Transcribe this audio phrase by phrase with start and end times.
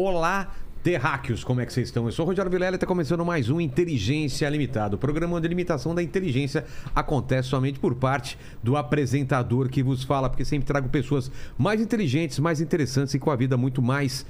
[0.00, 2.06] Olá, terráqueos, como é que vocês estão?
[2.06, 4.94] Eu sou o Rogério Vilela e está começando mais um Inteligência Limitada.
[4.94, 10.30] O programa a limitação da inteligência acontece somente por parte do apresentador que vos fala,
[10.30, 14.24] porque sempre trago pessoas mais inteligentes, mais interessantes e com a vida muito mais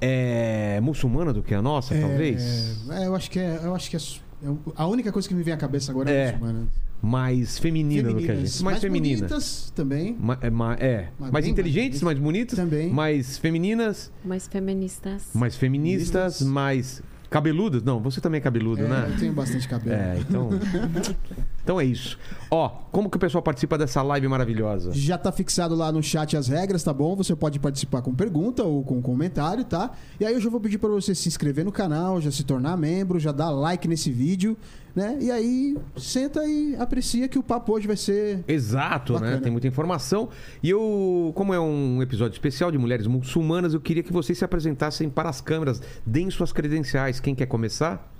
[0.00, 2.84] é, muçulmana do que a nossa, talvez.
[2.90, 3.60] É, eu acho que é.
[3.62, 6.14] Eu acho que é, é a única coisa que me vem à cabeça agora é,
[6.14, 6.32] É.
[6.32, 6.66] muçulmana.
[7.04, 8.52] Mais feminina do que a Femininas.
[8.52, 8.64] gente.
[8.64, 9.16] Mais, feminina.
[9.26, 10.16] bonitas também.
[10.20, 11.08] Ma- é, ma- é.
[11.18, 12.90] Mas mais bem inteligentes, mais mais bonitas, Também.
[12.90, 15.30] mais femininas, Mais feministas.
[15.34, 16.42] mais feministas, Feministas.
[16.48, 17.82] mais cabeludas.
[17.82, 19.08] Não, você também é cabeludo, É, né?
[19.14, 19.96] Eu tenho bastante cabelo.
[19.96, 20.50] É, então.
[21.64, 22.18] então é isso.
[22.50, 24.92] Ó, como que o pessoal participa dessa live maravilhosa?
[24.92, 27.16] Já tá fixado lá no chat as regras, tá bom?
[27.16, 29.90] Você pode participar com pergunta ou com comentário, tá?
[30.20, 32.76] E aí eu já vou pedir para você se inscrever no canal, já se tornar
[32.76, 34.56] membro, já dar like nesse vídeo,
[34.94, 35.18] né?
[35.20, 39.20] E aí senta e aprecia que o papo hoje vai ser Exato, né?
[39.20, 39.40] Bacana.
[39.40, 40.28] Tem muita informação.
[40.62, 44.44] E eu, como é um episódio especial de mulheres muçulmanas, eu queria que vocês se
[44.44, 47.20] apresentassem para as câmeras, deem suas credenciais.
[47.20, 48.10] Quem quer começar?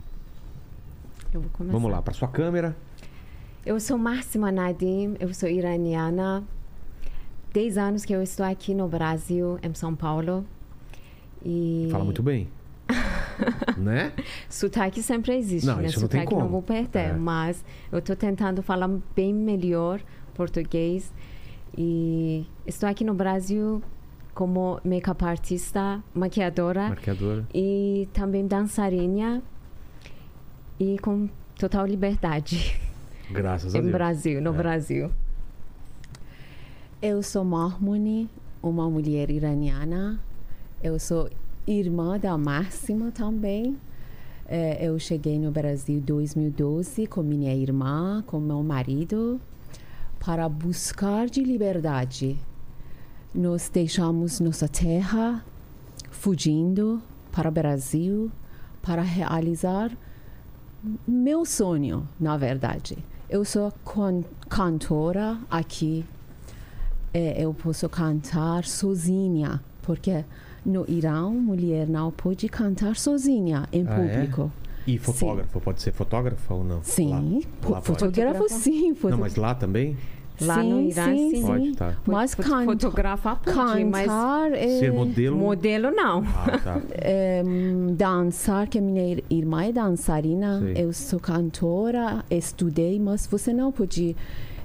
[1.33, 1.73] Eu vou começar.
[1.73, 2.77] Vamos lá, para sua câmera.
[3.65, 6.43] Eu sou Máxima Nadim, eu sou iraniana.
[7.53, 10.45] Dez anos que eu estou aqui no Brasil, em São Paulo.
[11.45, 12.49] E Fala muito bem.
[13.77, 14.13] Né?
[14.49, 15.87] sotaque sempre existe, Não, né?
[15.87, 16.43] isso não tem sotaque como.
[16.43, 17.13] não vou perder, É.
[17.13, 20.01] mas eu estou tentando falar bem melhor
[20.35, 21.13] português.
[21.77, 23.83] E estou aqui no Brasil
[24.35, 27.47] como make-up artista, maquiadora Marcadora.
[27.55, 29.43] e também dançarina
[30.79, 32.79] e com total liberdade
[33.31, 33.93] Graças a em Deus.
[33.93, 34.57] Brasil, no É.
[34.57, 35.11] Brasil.
[37.01, 38.29] Eu sou Mahmouni,
[38.63, 40.21] uma mulher iraniana.
[40.83, 41.29] Eu sou
[41.67, 43.77] irmã da Máxima também.
[44.47, 49.41] Eh, Eu cheguei no Brasil em 2012 com minha irmã, com meu marido,
[50.19, 52.39] para buscar de liberdade.
[53.35, 55.45] Nós deixamos nossa terra,
[56.11, 58.31] fugindo para o Brasil,
[58.83, 59.91] para realizar
[61.07, 62.99] meu sonho, na verdade.
[63.31, 63.73] Eu sou
[64.49, 66.05] cantora aqui
[67.15, 70.25] é, eu posso cantar sozinha, porque
[70.65, 73.97] no Irã, mulher não pode cantar sozinha em Ah, é?
[73.97, 74.53] público.
[74.87, 75.61] E fotógrafo?
[75.61, 76.83] Pode ser fotógrafa ou não?
[76.83, 78.49] Sim, Lá, lá fotógrafo Fotógrafo?
[78.49, 78.95] sim.
[78.95, 79.11] Foto...
[79.13, 79.97] Não, mas lá também?
[80.41, 81.43] Lá no Irã, sim.
[81.47, 81.95] Pode, tá.
[82.05, 85.37] Mas Fo- can- Fotografar pode, mas cantar, é, Ser modelo?
[85.37, 86.25] modelo não.
[86.35, 86.81] Ah, tá.
[86.91, 87.45] é,
[87.93, 90.73] dançar, que minha ir- irmã é dançarina, Sim.
[90.77, 94.17] eu sou cantora, estudei, mas você não pode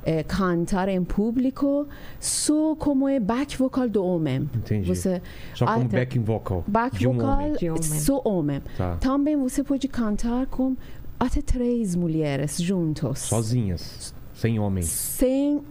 [0.08, 1.86] é, cantar em público
[2.18, 4.50] só como é back vocal do homem.
[4.56, 4.88] Entendi.
[4.88, 5.22] Você
[5.54, 6.64] Só como backing vocal.
[6.66, 7.54] Back de um vocal homem.
[7.58, 7.84] De homem.
[7.84, 8.62] só homem.
[8.78, 8.96] Tá.
[9.02, 10.78] Também você pode cantar com
[11.20, 13.20] até três mulheres juntos.
[13.20, 14.16] Sozinhas.
[14.34, 14.86] Sem homens.
[14.86, 15.62] Sem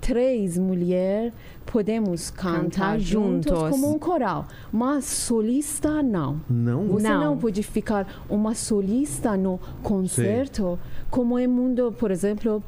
[0.00, 1.34] três mulheres
[1.66, 3.70] podemos cantar, Cantar juntos juntos.
[3.70, 4.46] como um coral.
[4.72, 6.40] Mas solista não.
[6.48, 6.86] Não?
[6.86, 7.20] Você não.
[7.20, 7.36] Não.
[7.36, 10.78] pode ficar uma solista no concerto,
[11.10, 12.62] como é mundo, por exemplo,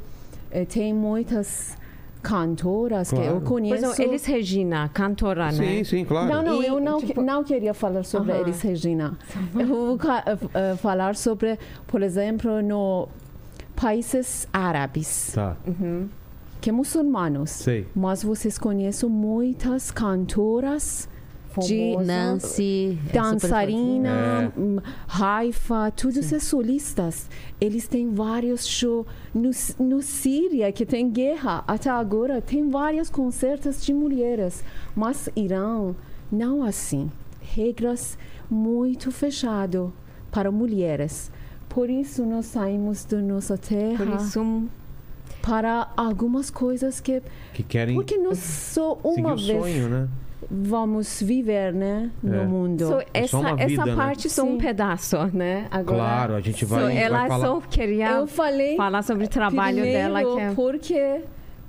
[0.69, 1.77] tem muitas
[2.23, 3.31] cantoras que Claro.
[3.37, 3.87] eu Por conheço.
[3.87, 5.53] exemplo, Elis Regina, cantora, né?
[5.53, 6.29] Sim, sim, claro.
[6.29, 8.41] Não, não, E, eu não, tipo- não queria falar sobre Aham.
[8.43, 9.17] Elis Regina.
[9.59, 9.99] Eu vou
[10.55, 13.09] eh, falar sobre, por exemplo, no
[13.75, 15.57] países árabes, Tá,
[16.61, 17.51] que muçulmanos.
[17.51, 17.87] sei.
[17.95, 21.09] Mas vocês conhecem muitas cantoras
[21.59, 22.05] de Famosa.
[22.13, 24.61] Nancy, é dançarina, É.
[24.61, 24.79] hum,
[25.09, 27.29] Haifa, todos esses solistas.
[27.61, 31.65] Eles têm vários shows no, no Síria, que tem guerra.
[31.67, 34.63] Até agora tem vários concertos de mulheres.
[34.95, 35.95] Mas Irã,
[36.31, 37.11] não assim.
[37.41, 38.17] Regras
[38.49, 39.93] muito fechado
[40.31, 41.31] para mulheres.
[41.69, 44.69] Por isso nós saímos da nossa terra Por isso,
[45.41, 47.23] para algumas coisas que...
[47.55, 50.09] Que querem Porque nós só uma vez sonho, né?
[50.49, 52.11] Vamos viver, né?
[52.25, 52.27] É.
[52.27, 52.87] No mundo.
[52.87, 53.97] so, É essa, uma vida, essa né?
[53.97, 55.67] parte só um pedaço, né?
[55.71, 57.47] Agora, Claro, a gente so, vai, vai ela falar.
[57.47, 60.23] só queria Eu falei falar sobre o trabalho dela.
[60.23, 60.53] Que é...
[60.55, 61.23] porque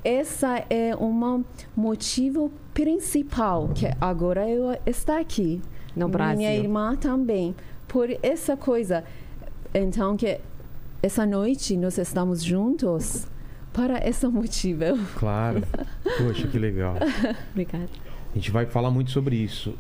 [0.04, 1.44] essa é um
[1.75, 5.62] motivo principal que agora eu está aqui
[5.96, 6.38] No Brasil.
[6.38, 7.56] Minha irmã também.
[7.88, 9.04] Por essa coisa.
[9.74, 10.40] Então que
[11.04, 13.28] essa noite nós estamos juntos
[13.74, 14.98] para esse motivo.
[15.16, 15.63] Claro.
[16.18, 16.96] Poxa, que legal.
[17.51, 18.11] Obrigada.
[18.31, 19.74] A gente vai falar muito sobre isso.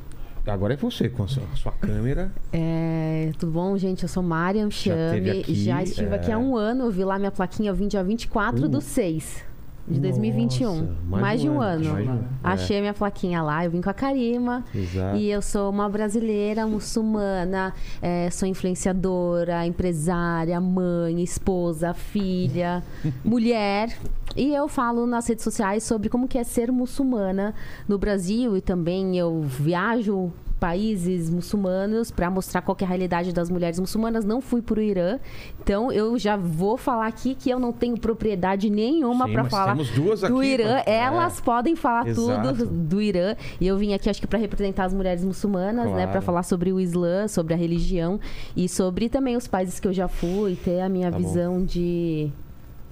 [0.45, 2.31] Agora é você, com a sua, a sua câmera.
[2.51, 4.03] É, tudo bom, gente?
[4.03, 5.29] Eu sou Mariam Já Chame.
[5.29, 6.15] aqui, Já estive é.
[6.15, 6.85] aqui há um ano.
[6.85, 7.69] Eu vi lá minha plaquinha.
[7.69, 9.50] Eu vim dia 24 do 6
[9.91, 10.75] de 2021.
[10.75, 11.83] Nossa, mais, de um ano.
[11.93, 13.63] mais de um- Achei a minha plaquinha lá.
[13.65, 14.63] Eu vim com a Karima.
[14.73, 15.17] É, exato.
[15.17, 22.83] E eu sou uma brasileira muçulmana, é, sou influenciadora, empresária, mãe, esposa, filha,
[23.23, 23.95] mulher.
[24.35, 27.53] E eu falo nas redes sociais sobre como que é ser muçulmana
[27.87, 33.49] no Brasil e também eu viajo países muçulmanos para mostrar qual é a realidade das
[33.49, 34.23] mulheres muçulmanas.
[34.23, 35.17] Não fui para o Irã,
[35.59, 39.75] então eu já vou falar aqui que eu não tenho propriedade nenhuma para mas falar
[39.75, 40.77] do Irã.
[40.85, 40.97] é.
[41.01, 42.53] Elas podem falar Exato.
[42.55, 43.35] tudo do Irã.
[43.59, 46.11] E eu vim aqui, acho que para representar as mulheres muçulmanas, né, Claro.
[46.11, 48.19] para falar sobre o Islã, sobre a religião
[48.55, 51.25] e sobre também os países que eu já fui, ter a minha Tá bom.
[51.25, 52.31] visão de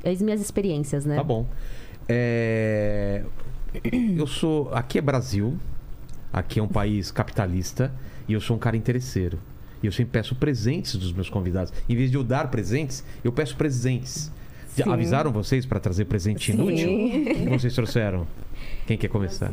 [0.04, 1.18] as minhas experiências, né?
[1.18, 1.45] Tá bom.
[2.07, 3.22] É,
[4.18, 4.74] Eu sou.
[4.74, 5.56] Aqui é Brasil.
[6.31, 7.91] Aqui é um país capitalista.
[8.27, 9.39] E eu sou um cara interesseiro.
[9.81, 11.73] E eu sempre peço presentes dos meus convidados.
[11.87, 14.31] Em vez de eu dar presentes, eu peço presentes.
[14.77, 14.91] Já Sim.
[14.91, 16.57] avisaram vocês para trazer presente Sim.
[16.57, 16.89] inútil?
[16.91, 18.27] O que vocês trouxeram?
[18.85, 19.51] Quem quer começar?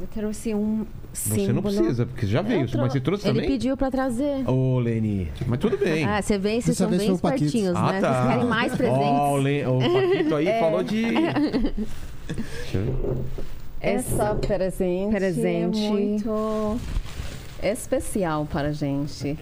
[0.00, 1.52] Eu trouxe um Você símbolo.
[1.54, 2.62] não precisa, porque já veio.
[2.62, 3.50] Eu Mas você trouxe Ele também?
[3.50, 4.48] pediu para trazer.
[4.48, 5.30] Ô, Leni.
[5.46, 6.04] Mas tudo bem.
[6.06, 8.00] Ah, você vem, vocês Dessa são bem espertinhos, Ah, né?
[8.00, 8.12] tá.
[8.22, 9.02] Vocês querem mais presentes.
[9.02, 10.60] Ó, o, Len- o Paquito aí É.
[10.60, 11.02] falou de.
[11.02, 12.94] Deixa eu ver.
[13.82, 15.84] Essa presente, Presente.
[15.84, 16.78] é muito
[17.62, 19.38] especial para a gente.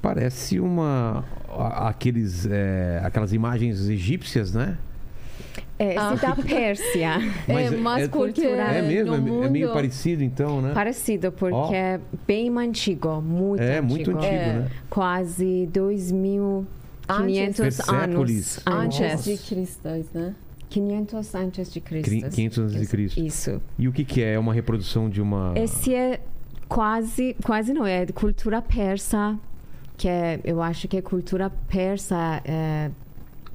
[0.00, 1.24] Parece uma.
[1.58, 4.76] Aqueles, é, aquelas imagens egípcias, né?
[5.78, 6.14] É, esse Ah.
[6.14, 7.10] da Pérsia.
[7.46, 9.16] Mas é, mas é- porque É mesmo?
[9.18, 10.72] no É, é meio mundo- parecido, então, né?
[10.72, 11.70] Parecido, porque Ó.
[11.72, 13.86] é bem antigo, muito É, antigo.
[13.88, 14.52] muito antigo, É.
[14.54, 14.70] né?
[14.88, 18.58] Quase 2.500 Persépolis.
[18.66, 18.84] anos.
[18.84, 19.30] Antes Nossa.
[19.30, 20.34] de Cristo, né?
[20.68, 22.08] 500 antes de Cristo.
[22.10, 23.20] Cri- 500 antes de Cristo.
[23.20, 23.62] Isso.
[23.78, 24.32] E o que, que é?
[24.34, 25.52] É uma reprodução de uma.
[25.56, 26.20] Esse é
[26.68, 29.38] quase, quase não, é de cultura persa,
[29.96, 32.90] que é, eu acho que é cultura persa, é,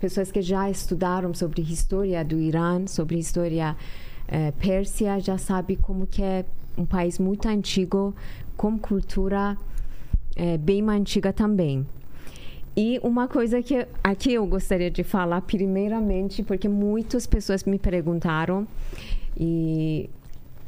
[0.02, 3.76] pessoas que já estudaram sobre história do Irã, sobre história
[4.28, 6.44] é, pérsia, já sabe como que é
[6.78, 8.14] um país muito antigo,
[8.58, 9.56] com cultura
[10.36, 11.86] é, bem antiga também.
[12.76, 18.66] E uma coisa que aqui eu gostaria de falar primeiramente, porque muitas pessoas me perguntaram
[19.38, 20.10] e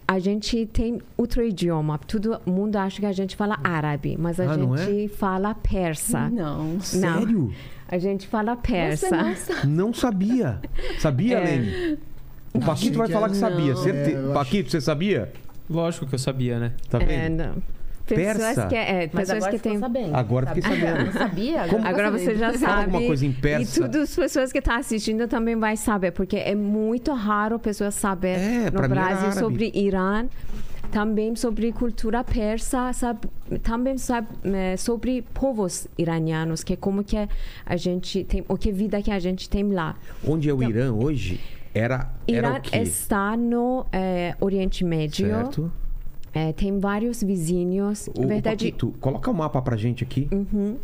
[0.06, 1.98] a gente tem outro idioma.
[1.98, 6.30] Todo mundo acha que a gente fala árabe, mas a Ah, não gente fala persa.
[6.30, 6.80] Não.
[6.82, 7.54] Sério?
[7.94, 9.10] A gente fala Você persa.
[9.16, 9.68] não sabe.
[9.68, 10.60] Não sabia.
[11.00, 11.44] Sabia, É.
[11.46, 12.00] Lene?
[12.52, 13.74] O Paquito vai falar é- que sabia.
[13.76, 13.84] não.
[13.84, 14.16] Certe...
[14.16, 15.32] É, Paquito, você sabia?
[15.70, 16.72] Lógico que eu sabia, né?
[16.90, 17.38] Tá É, vendo?
[17.44, 17.56] não.
[18.08, 18.68] Pessoas Persa?
[18.68, 19.80] que, é, Mas pessoas agora que têm.
[19.80, 20.16] sabendo.
[20.16, 21.06] Agora fiquei Sabe- sabendo.
[21.06, 21.68] Não sabia?
[21.70, 22.82] Como- Agora tá você já sabe.
[22.86, 23.82] alguma coisa em E persa.
[23.82, 28.40] todas as pessoas que estão assistindo também vai saber, porque é muito raro pessoas saber
[28.40, 30.26] É, no era Brasil sobre Irã,
[30.94, 33.28] também sobre cultura persa, sabe,
[33.64, 37.18] também sabe eh, sobre povos iranianos, que é como que
[37.66, 39.96] a gente tem, o que vida que a gente tem lá.
[40.24, 41.40] Onde é o Irã hoje?
[41.74, 45.28] Era, era Irã está no eh, Oriente Médio.
[45.30, 45.72] Certo.
[46.32, 48.08] Eh, tem vários vizinhos.
[48.16, 50.28] O, verdade, Paquito, coloca o mapa pra gente aqui.
[50.32, 50.78] Uhum.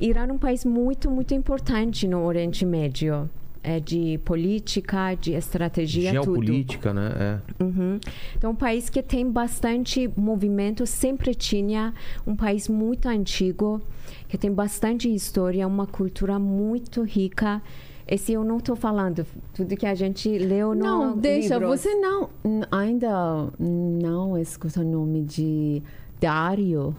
[0.00, 3.28] Irã é um país muito, muito importante no Oriente Médio.
[3.64, 6.24] É de política, de estratégia, tudo.
[6.24, 7.40] Geopolítica, né?
[7.58, 7.62] É.
[7.62, 8.00] Uhum.
[8.36, 11.94] Então, um país que tem bastante movimento, sempre tinha
[12.26, 13.80] um país muito antigo,
[14.28, 17.62] que tem bastante história, uma cultura muito rica.
[18.04, 19.24] Esse eu não estou falando,
[19.54, 21.54] tudo que a gente leu no Não, deixa.
[21.54, 21.80] livros.
[21.80, 22.30] Você não
[22.70, 25.80] ainda não escuta o nome de
[26.20, 26.96] Dário?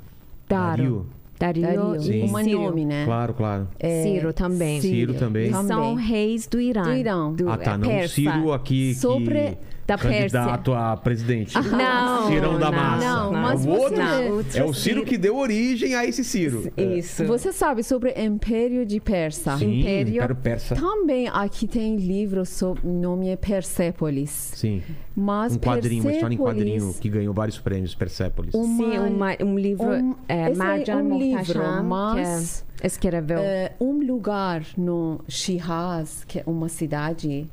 [0.47, 0.85] Dario.
[0.85, 1.05] Dario,
[1.51, 1.95] Dario.
[2.01, 2.61] e Um Ciro.
[2.61, 3.03] nome, né?
[3.05, 3.67] Claro, claro.
[4.03, 4.79] Ciro também.
[4.81, 5.47] Ciro também.
[5.47, 6.83] Eles são reis do Irã.
[6.83, 7.33] Do Irã.
[7.47, 7.77] Ah, tá.
[7.77, 8.15] Não persa.
[8.15, 9.72] Ciro aqui Sobre- que...
[9.85, 10.39] Da Pérsia.
[10.39, 11.53] Candidato a presidente.
[11.55, 13.05] Não, Cirão da não, massa.
[13.05, 16.71] não, É mas o outro, Não, é o Ciro que deu origem a esse Ciro.
[16.77, 17.25] Isso.
[17.25, 19.57] Você sabe sobre o Império de Persa?
[19.57, 20.75] Sim, Império- Império Persa.
[20.75, 24.29] Também aqui tem livro sobre o nome é Persépolis.
[24.55, 24.81] Sim.
[25.15, 28.55] Mas Um quadrinho, uma história em quadrinho que ganhou vários prêmios, Persépolis.
[28.55, 32.83] Um- Sim, uma, um livro, um- é, esse é Marjan um livro, Mortajam, mas- que
[32.83, 33.39] é, escreveu.
[33.39, 37.47] É, um lugar no Shiraz, que é uma cidade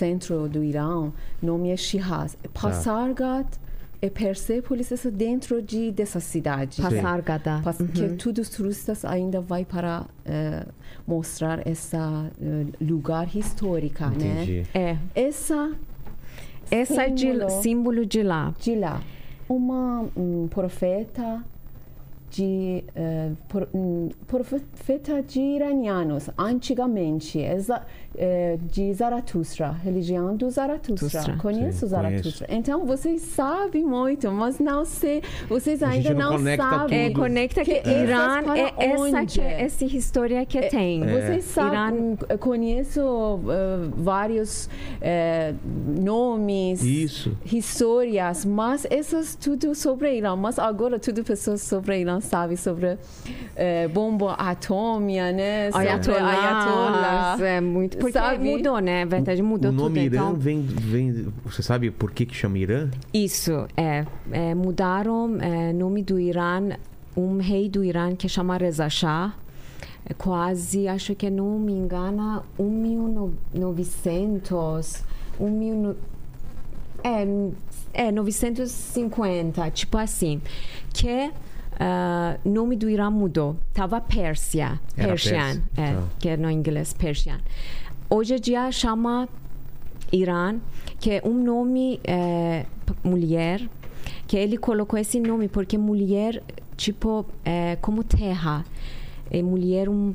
[0.00, 1.10] centro do Irã,
[1.42, 2.36] nome é Shiraz.
[2.52, 3.48] Pasargat
[4.02, 6.82] e Persépolis é dentro de dessa cidade.
[6.82, 7.60] Passargada.
[7.64, 10.66] Pas- Que todos os turistas ainda vai para eh,
[11.06, 14.42] mostrar essa eh, lugar histórica, né?
[14.42, 14.62] Entendi.
[14.74, 15.72] É, Essa
[16.70, 17.28] essa é de,
[17.62, 18.52] símbolo de lá.
[18.60, 19.00] de lá,
[19.48, 21.42] uma um, profeta
[22.28, 27.40] de eh, por- um, profeta de iranianos antigamente
[28.18, 31.08] é de Zaratustra, religião do Zaratustra.
[31.20, 31.36] Tustra.
[31.36, 32.46] Conheço Sim, Zaratustra.
[32.50, 36.98] Então vocês sabem muito, mas não sei, vocês ainda não não, conecta sabem.
[36.98, 41.00] É, conecta que, Que essas Irã é essa, que, essa história que tem.
[41.00, 43.00] Vocês sabem, Irã- conheço
[43.48, 44.68] eh, vários
[45.00, 45.54] eh,
[45.98, 47.36] nomes, Isso.
[47.44, 50.36] histórias, mas essas tudo sobre Irã.
[50.36, 52.98] Mas agora tudo pessoas sobre Irã sabe sobre
[53.54, 55.70] eh, bomba atômica, né?
[55.70, 56.30] Sobre Ayatollah.
[56.30, 57.36] Ayatollah.
[57.46, 57.98] É muito.
[58.12, 58.50] Porque Sabe?
[58.50, 59.04] mudou, né?
[59.04, 60.14] Verdade, mudou o nome tudo.
[60.14, 61.26] Irã Então, vem, vem.
[61.44, 62.88] Você sabe por que, que chama Irã?
[63.12, 64.06] Isso, é.
[64.30, 66.70] é mudaram o nome do Irã,
[67.16, 69.34] um rei do Irã que chama Reza Shah.
[70.08, 75.02] É quase, acho que não me engana, 1900,
[75.40, 75.96] 1900,
[77.02, 77.26] é,
[77.92, 80.40] é 950, tipo assim,
[80.94, 81.32] que
[81.78, 83.56] ah, nome do Irã mudou.
[83.72, 86.02] Tava Pérsia, Persian, Pérsia, é, tá.
[86.18, 87.40] que é no inglês Persian.
[88.08, 89.28] Hoje em dia chama
[90.12, 90.56] Irã,
[91.00, 92.64] que é um nome é,
[93.02, 93.68] mulher,
[94.28, 96.40] que ele colocou esse nome porque mulher,
[96.76, 98.64] tipo, é, como terra.
[99.28, 100.14] É mulher uma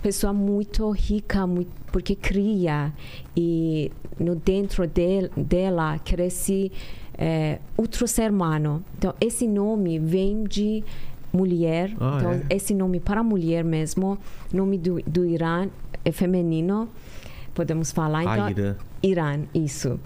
[0.00, 2.92] pessoa muito rica, muito, porque cria
[3.36, 6.70] e no dentro del, dela cresce
[7.18, 8.84] é, outro ser humano.
[8.96, 10.84] Então, esse nome vem de
[11.32, 11.92] mulher.
[11.98, 12.46] Ah, então, é?
[12.50, 14.16] esse nome para mulher mesmo,
[14.52, 15.68] nome do, do Irã
[16.04, 16.88] é feminino.
[17.54, 18.22] Podemos falar.
[18.22, 18.76] Então, Ah, Irã.
[19.02, 20.00] Irã, isso.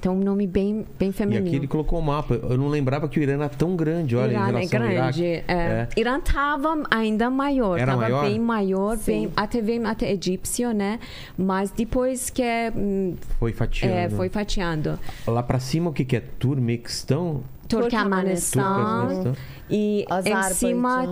[0.00, 1.46] Então, um nome bem, bem E feminino.
[1.46, 2.32] aqui ele colocou o mapa.
[2.34, 4.88] Eu não lembrava que o Irã era tão grande, olha, em Irã é relação ao
[4.88, 5.22] grande.
[5.24, 5.44] Iraque.
[5.46, 5.88] É.
[5.94, 8.24] Irã estava ainda maior, Era estava maior?
[8.24, 9.12] bem maior, Sim.
[9.12, 10.98] bem, até bem até egípcio, né?
[11.36, 12.42] Mas depois que
[12.74, 13.94] hum, Foi fatiando.
[13.94, 14.98] é, foi fatiando.
[15.26, 16.20] Lá pra cima, o que, que é?
[16.38, 17.42] Turmequistão?
[17.68, 19.34] Turkmenistão
[19.70, 21.06] e em cima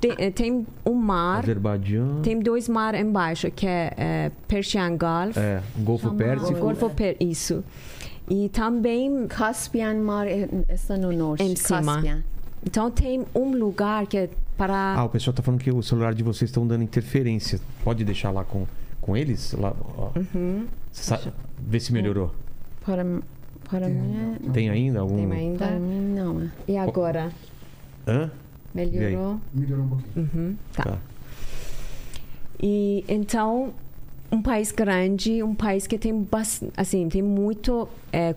[0.00, 2.20] tem, tem, um mar, Azerbaijão.
[2.22, 6.60] tem dois mares embaixo, que é, é Persian Gulf, É, Golfo Pérsico.
[6.60, 7.64] Golfo Per, isso.
[8.28, 11.42] E também Caspian Mar é- está no norte.
[11.44, 11.94] Em cima.
[11.96, 12.24] Caspian.
[12.66, 14.94] Então tem um lugar que é para.
[14.96, 17.60] Ah, o pessoal tá falando que o celular de vocês estão dando interferência.
[17.82, 18.66] Pode deixar lá com,
[19.00, 19.52] com eles?
[19.52, 19.74] Lá.
[20.34, 20.66] Uhum.
[20.90, 22.32] Sabe- vê se melhorou.
[22.86, 23.04] Para,
[23.68, 25.16] para mim, é- Tem ainda algum?
[25.16, 25.78] Tem para ainda.
[25.78, 26.48] mim não é.
[26.66, 27.30] E agora?
[28.06, 28.30] Hã?
[28.74, 29.38] Melhorou?
[29.52, 30.30] Melhorou um pouquinho.
[30.34, 30.82] Uhum, tá.
[30.84, 30.98] Tá.
[32.62, 33.74] E então,
[34.34, 36.26] um país grande, um país que tem
[36.76, 38.34] assim, tem muito é,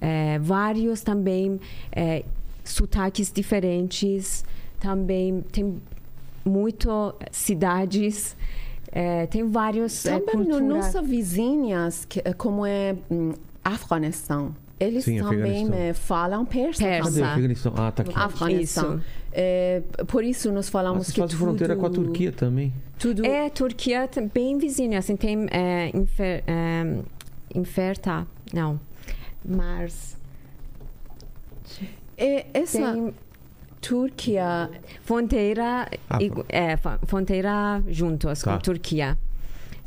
[0.00, 1.58] é, vários também
[1.90, 2.24] é,
[2.64, 4.44] sotaques diferentes,
[4.78, 5.80] também tem
[6.44, 8.36] muito cidades,
[8.92, 10.64] é, tem vários é, Também no cultura.
[10.64, 13.32] nossas vizinhas, que, é como é hum,
[13.64, 15.94] Afeganistão, eles Sim, também Afeganistão.
[15.94, 16.84] falam persa.
[16.84, 17.72] Persa.
[17.74, 18.12] Ah, tá aqui.
[18.14, 18.96] Afeganistão.
[18.96, 19.04] Isso.
[19.32, 22.72] É, por isso nós falamos Vocês que fazem tudo, fronteira com a Turquia também.
[22.98, 26.98] Tudo É, Turquia tem- bem vizinho, assim, tem é, infer, é,
[27.54, 28.78] Inferta, não,
[29.44, 30.16] Mars,
[32.16, 33.14] é, essa tem
[33.80, 34.68] Turquia
[35.02, 36.18] fronteira, Ah,
[36.48, 38.52] é, fronteira juntos Tá.
[38.54, 39.16] com Turquia.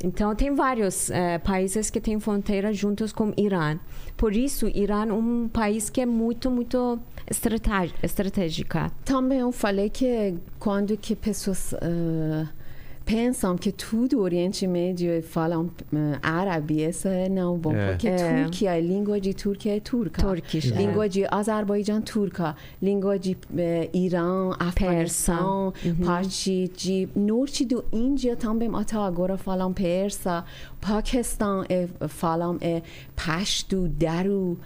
[0.02, 3.78] Então, tem vários é, países que têm fronteira juntos com Irã.
[4.16, 6.98] Por isso, Irã é um país que é muito, muito
[7.30, 8.90] estratég- estratégica.
[9.04, 12.46] Também eu falei que quando que pessoas eh,
[13.04, 17.90] pensam que tudo Oriente Médio falam eh, árabe, isso é não bom, É.
[17.90, 18.42] porque É.
[18.44, 20.22] Turquia, a língua de Turquia é turca.
[20.22, 20.76] Turkish, é.
[20.76, 25.72] Língua de Azerbaijão turca, língua de eh, Irã, Afeganistão,
[26.04, 30.44] parte de norte do Índia também até agora falam persa,
[30.80, 32.82] Paquistão é, falam é,
[33.16, 34.58] Pashto, Daru,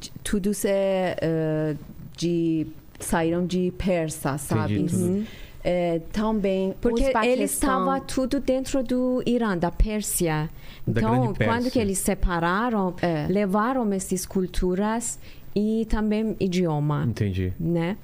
[0.00, 1.76] de- tudo isso é eh,
[2.16, 2.66] de
[2.98, 4.74] saíram de persa, sabe?
[4.74, 5.26] Entendi tudo.
[5.62, 10.48] É, também Porque eles estavam tudo dentro do Irã, da Pérsia.
[10.86, 11.46] Da Então, Pérsia.
[11.46, 13.26] quando que eles separaram, É.
[13.28, 15.18] levaram essas culturas
[15.54, 17.52] e também idioma, Entendi.
[17.60, 17.96] né?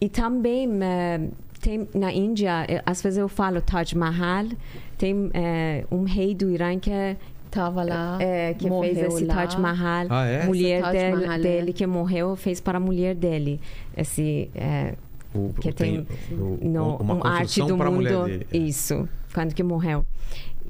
[0.00, 1.20] E também eh,
[1.60, 4.46] tem na Índia, eh, às vezes eu falo Taj Mahal,
[4.96, 7.16] tem eh, um rei do Irã que é
[7.50, 9.34] Tava lá, é, que fez esse lá.
[9.34, 10.06] Taj Mahal.
[10.10, 10.44] Ah, é?
[10.44, 11.38] Mulher Taj dele, Mahal, é.
[11.38, 13.60] dele que morreu fez para a mulher dele.
[13.96, 14.94] Esse é,
[15.34, 18.24] O, que o- tem o- no, uma um arte do mundo.
[18.24, 18.46] dele.
[18.52, 20.04] Isso, quando que morreu.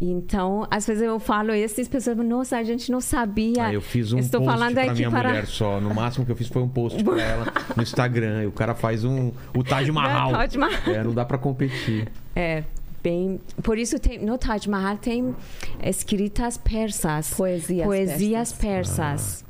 [0.00, 3.66] Então, às vezes eu falo essas pessoas, nossa, a gente não sabia.
[3.66, 5.80] Ah, eu fiz um Estou post falando pra aqui minha para mulher só.
[5.80, 8.42] No máximo que eu fiz foi um post pra ela no Instagram.
[8.42, 9.30] E o cara faz um...
[9.56, 10.32] O Taj Mahal.
[10.32, 10.92] Taj Mahal.
[10.94, 12.08] É, não dá pra competir.
[12.34, 12.64] É,
[13.02, 13.40] bem.
[13.62, 15.34] Por isso tem, no Taj Mahal tem
[15.82, 18.96] escritas persas, Poesias poesias persas.
[18.98, 19.44] persas.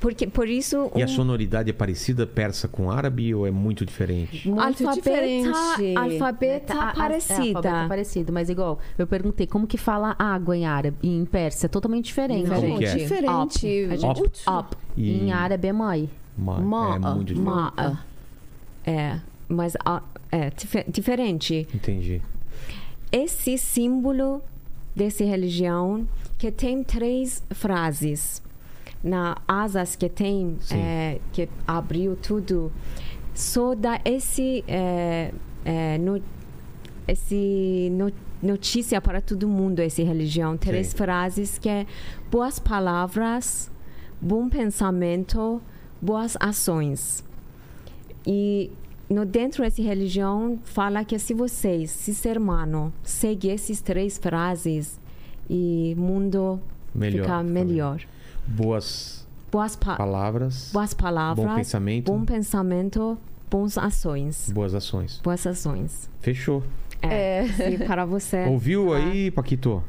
[0.00, 3.84] Porque por isso E a um- sonoridade é parecida persa com árabe ou é muito
[3.84, 4.48] diferente?
[4.48, 5.96] Muito alfabeta, diferente.
[5.96, 7.58] alfabeta Tá, a- a- É, parecida.
[7.58, 8.78] alfabeto parecido, mas igual.
[8.96, 11.66] Eu perguntei como que fala água em árabe e em persa.
[11.66, 12.48] É totalmente diferente.
[12.48, 12.94] Como Não, que é?
[12.96, 13.66] diferente.
[13.90, 14.30] A gente- Up.
[14.48, 14.76] Up.
[14.96, 16.08] E- Em árabe é mãe.
[16.36, 17.50] Ma- Ma- é muito diferente.
[17.50, 18.04] Ma-
[18.86, 19.74] É, mas
[20.30, 21.66] é dife- diferente.
[21.74, 22.22] Entendi.
[23.10, 24.42] Esse símbolo
[24.94, 26.06] dessa religião
[26.38, 28.40] que tem três frases
[29.02, 32.72] na asas que tem é, que abriu tudo
[33.38, 35.32] só dá esse é,
[35.64, 36.20] é, no,
[37.06, 38.12] esse no,
[38.42, 40.56] notícia para todo mundo essa religião.
[40.56, 40.96] Três Sim.
[40.96, 41.86] frases que é
[42.32, 43.70] boas palavras,
[44.20, 45.62] bom pensamento,
[46.02, 47.24] boas ações.
[48.26, 48.72] E
[49.08, 54.98] no dentro dessa religião fala que se vocês, se ser humano, seguir essas três frases,
[55.48, 56.60] e mundo
[56.92, 57.22] Melhor.
[57.22, 58.02] fica melhor.
[58.48, 63.18] Boas Boas, pa palavras, boas palavras, bom pensamento, bom pensamento,
[63.50, 64.50] bons ações.
[64.52, 65.20] boas ações.
[65.24, 66.10] Boas ações.
[66.20, 66.62] Fechou.
[67.00, 68.44] É, sim, para você.
[68.50, 68.98] Ouviu Ah.
[68.98, 69.82] aí, Paquito?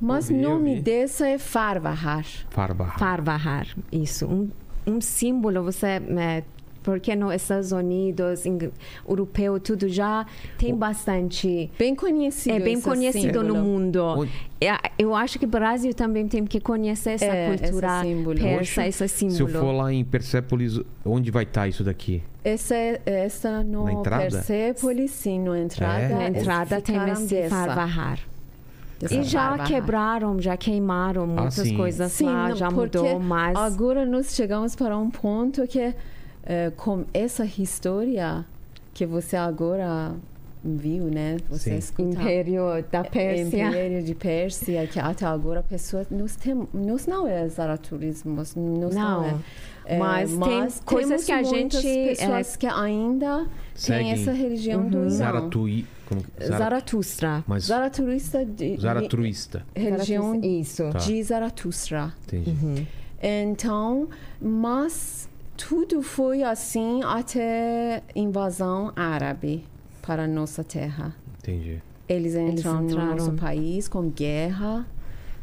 [0.00, 0.82] Mas Ouvi, nome ouvi.
[0.82, 2.24] desse é Farvahar.
[2.50, 2.86] Farba.
[2.98, 4.26] Farvahar, isso.
[4.26, 4.50] Um,
[4.86, 5.86] um símbolo, você...
[5.86, 6.44] É,
[6.84, 8.56] porque nos Estados Unidos, em,
[9.08, 10.24] europeu, tudo já
[10.56, 11.68] tem bastante...
[11.76, 13.64] Bem conhecido É bem conhecido no símbolo.
[13.64, 14.28] mundo.
[14.60, 18.38] É, Eu acho que o Brasil também tem que conhecer essa É, cultura esse símbolo.
[18.38, 19.58] persa, esse Se eu símbolo.
[19.58, 22.22] for lá em Persépolis, onde vai estar isso daqui?
[22.44, 22.74] Essa,
[23.06, 24.22] essa no Na entrada?
[24.22, 26.02] Persepolis, sim, na entrada.
[26.02, 26.08] É?
[26.30, 27.48] Na entrada tem esse.
[27.48, 28.18] Farvahar.
[29.10, 31.76] E já quebraram, já queimaram muitas sim.
[31.76, 33.56] coisas Sim, lá, já mudou, mas...
[33.56, 35.94] Agora nós chegamos para um ponto que,
[36.44, 38.44] eh, com essa história
[38.92, 40.14] que você agora
[40.64, 41.36] viu, né?
[41.50, 41.76] Você Sim.
[41.76, 42.22] escuta.
[42.22, 43.68] Império da Pérsia.
[43.68, 48.90] Império de Pérsia, que até agora pessoas nós tem, nós não é zaraturismo, nós não,
[48.90, 49.34] Não, é,
[49.84, 54.04] é, mas tem coisas temos que a gente, é, pessoas que ainda Seguem.
[54.04, 55.10] têm essa religião do Irã.
[55.10, 55.86] Zaratui.
[56.06, 56.22] Como...
[56.38, 56.58] Zara...
[56.58, 57.44] Zaratustra.
[57.46, 59.64] Mas Zaraturista de, Zaratruista.
[59.74, 60.90] de religião Isso.
[60.90, 60.98] Tá.
[60.98, 62.12] de Zaratustra.
[62.26, 62.50] Entendi.
[62.50, 62.86] Uhum.
[63.22, 64.08] Então,
[64.40, 65.23] mas
[65.56, 69.64] tudo foi assim até invasão árabe
[70.02, 71.14] para nossa terra.
[71.38, 71.80] Entendi.
[72.08, 73.10] Eles entraram, entraram.
[73.10, 74.86] no nosso país com guerra.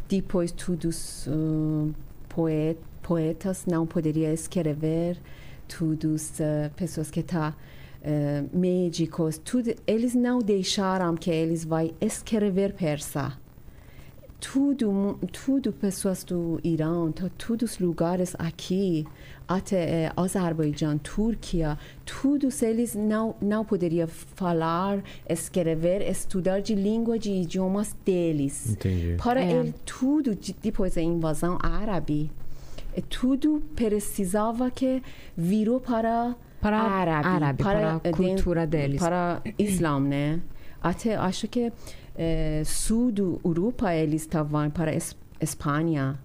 [0.07, 1.93] Depois todos uh,
[2.29, 5.17] poe- poetas não poderiam escrever.
[5.67, 7.55] Todos uh, pessoas que tá
[8.01, 13.39] uh, médicos, tudo, eles não deixaram que eles vai escrever persa.
[14.41, 19.05] Tudo, tudo pessoas do Irã, to- todos os lugares aqui,
[19.47, 24.99] até eh, Azerbaijão, Turquia, todos eles não não poderiam falar,
[25.29, 28.71] escrever, estudar de língua de idiomas deles.
[28.71, 29.15] Entendi.
[29.23, 29.51] Para É.
[29.51, 32.31] ele tudo de- depois da invasão árabe,
[32.97, 35.03] eh, tudo precisava que
[35.37, 38.99] virou para Para árabe, árabe, para a eh, cultura deles.
[38.99, 40.41] para Islã, né?
[40.83, 41.71] Até acho que
[42.15, 43.11] eh, sul
[43.43, 46.19] Europa eles estavam para es Espanha.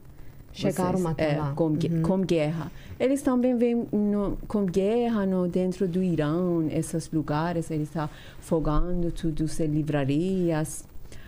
[0.53, 1.53] Chegaram Vocês, até eh, lá.
[1.55, 2.73] Com, gue- com guerra.
[2.99, 8.09] Eles também vêm no, com guerra no, dentro do Irã, esses lugares, eles estão
[8.41, 10.85] fogando tudo, as livrarias.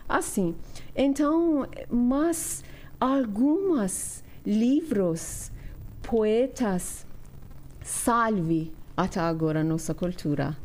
[0.08, 0.54] Assim.
[0.96, 2.64] Então, mas
[2.98, 5.52] algumas livros,
[6.02, 7.06] poetas,
[7.82, 10.56] salve até agora nossa cultura.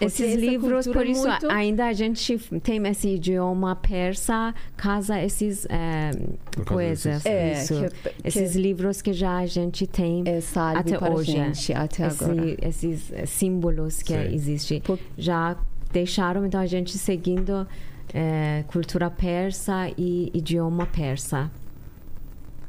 [0.00, 6.10] Esses livros, por isso, muito- ainda a gente tem esse idioma persa, casa esses é,
[6.56, 7.02] causa poesias.
[7.22, 7.74] desses- É, isso.
[7.74, 10.40] que- esses que- livros que já a gente tem é
[10.78, 11.32] até hoje.
[11.32, 12.56] gente, até esse- agora.
[12.62, 14.34] esses eh, símbolos que Sei.
[14.34, 14.80] existem.
[14.80, 15.56] Por- Já
[15.92, 17.66] deixaram, então, a gente seguindo
[18.12, 21.50] eh, cultura persa e idioma persa.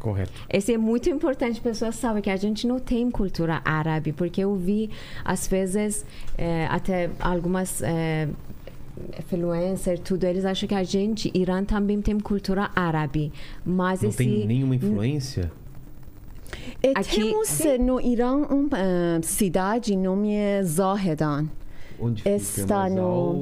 [0.02, 0.32] Correto.
[0.50, 4.56] Esse é muito importante, pessoas sabem que a gente não tem cultura árabe, porque eu
[4.56, 4.90] vi,
[5.24, 6.04] às vezes,
[6.40, 8.28] eh, até algumas eh,
[9.20, 13.32] influencers, tudo, eles acham que a gente, Irã, também tem cultura árabe.
[13.64, 14.18] Mas Não esse.
[14.18, 15.52] tem nenhuma influência?
[16.96, 21.46] Aqui- temos eh, no Irã uma cidade nome é Zahedan.
[22.02, 23.36] Onde Está no- ao-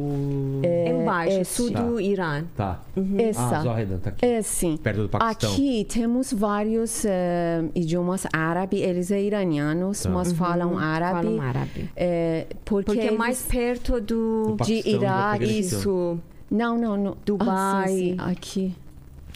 [0.63, 1.81] É, Embaixo, é, sul Tá.
[1.81, 2.43] do Irã.
[2.55, 2.81] Tá.
[3.17, 3.59] Essa.
[3.59, 3.63] Ah,
[4.01, 4.25] tá aqui.
[4.25, 4.75] É sim.
[4.77, 5.51] Perto do Paquistão.
[5.53, 8.81] Aqui temos vários eh, idiomas árabes.
[8.81, 10.09] Eles são iranianos, Tá.
[10.09, 11.27] mas falam árabe.
[11.27, 11.89] Falam árabe.
[11.95, 14.43] Eh, porque Porque é eles- mais perto do.
[14.49, 15.79] Do Paquistão, de Afeganistão.
[15.79, 16.19] Isso,
[16.51, 17.17] Não, não, não.
[17.25, 17.47] Dubai.
[17.49, 18.75] Ah, sim, sim, aqui.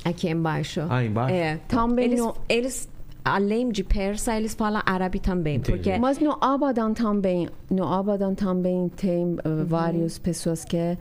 [0.04, 0.82] aqui embaixo.
[0.90, 1.34] Ah, embaixo?
[1.34, 1.60] É.
[1.68, 2.90] Também eles, no- eles,
[3.26, 5.56] além de persa, eles falam árabe também.
[5.56, 5.78] Entendi.
[5.78, 9.66] Porque Mas no Abadan também, no Abadan também tem eh, Uhum.
[9.66, 10.98] várias pessoas que eh,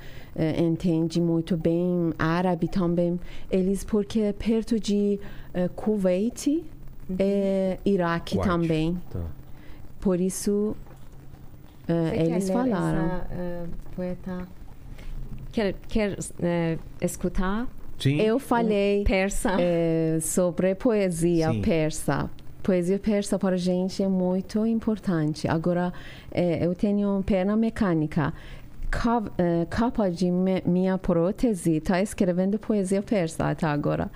[0.63, 3.19] entendem muito bem árabe também.
[3.51, 5.19] Eles porque é perto de
[5.55, 6.65] eh, Kuwait
[7.11, 7.17] Uhum.
[7.19, 8.97] e Iraque também.
[9.11, 9.21] Tá.
[10.01, 10.77] Por isso
[11.87, 13.07] quer eles falaram.
[13.31, 14.49] essa, poeta?
[15.51, 16.17] Quer, quer
[17.01, 17.67] escutar
[18.03, 18.21] Sim.
[18.21, 19.57] Eu falei persa?
[19.59, 21.63] eh, sobre poesia Sim.
[21.63, 22.31] persa.
[22.63, 25.49] Poesia persa para a gente é muito importante.
[25.49, 25.93] Agora,
[26.31, 28.33] eh, eu tenho perna mecânica.
[28.91, 29.23] Ca-
[29.71, 34.11] capa de me- minha prótese está escrevendo poesia persa até agora.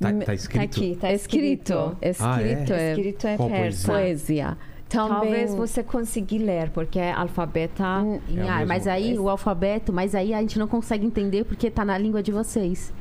[0.00, 0.58] Tá, Me- tá escrito.
[0.58, 1.96] Tá aqui, tá escrito.
[2.00, 2.24] escrito.
[2.24, 3.92] Ah, é, Escrito é Qual persa.
[3.92, 4.56] poesia.
[4.88, 7.82] Também- talvez você conseguir ler, porque é alfabeta.
[8.28, 8.66] É mesmo.
[8.66, 12.22] mas aí o alfabeto, mas aí a gente não consegue entender porque tá na língua
[12.22, 12.92] de vocês.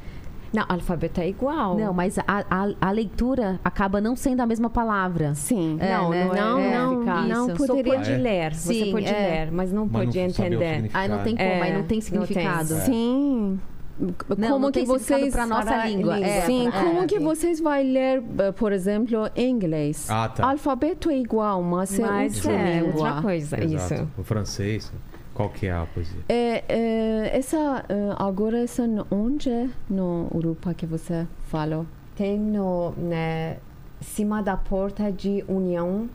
[0.54, 1.78] Não, alfabeto é igual.
[1.78, 5.34] Não, mas a, a, a leitura acaba não sendo a mesma palavra.
[5.34, 5.78] Sim.
[5.80, 6.26] É, não, né?
[6.26, 8.18] não, é, Não, é não, não poderia- pode Ah, é?
[8.18, 8.54] ler.
[8.56, 9.12] Você Sim, pode é.
[9.46, 10.90] ler, mas não Mas pode não entender.
[10.94, 12.68] Aí não tem como, É, aí não tem não significado.
[12.76, 12.80] tem.
[12.86, 13.60] Sim.
[14.00, 14.14] Não,
[14.50, 16.20] como não que tem significado vocês pra nossa língua.
[16.20, 17.06] É, Sim, pra- como é.
[17.08, 20.10] que vocês vão ler, eh, por exemplo, inglês?
[20.10, 20.50] Ah, tá.
[20.50, 23.94] Alfabeto é igual, mas, Mas é outra é outra coisa, Exato.
[23.94, 24.08] isso.
[24.18, 24.92] O francês.
[25.34, 26.20] Qual que é a poesia?
[26.28, 31.86] É, é, essa, eh, agora, essa onde no Europa que você falou?
[32.16, 33.58] Tem no né,
[34.02, 36.10] cima da porta de União.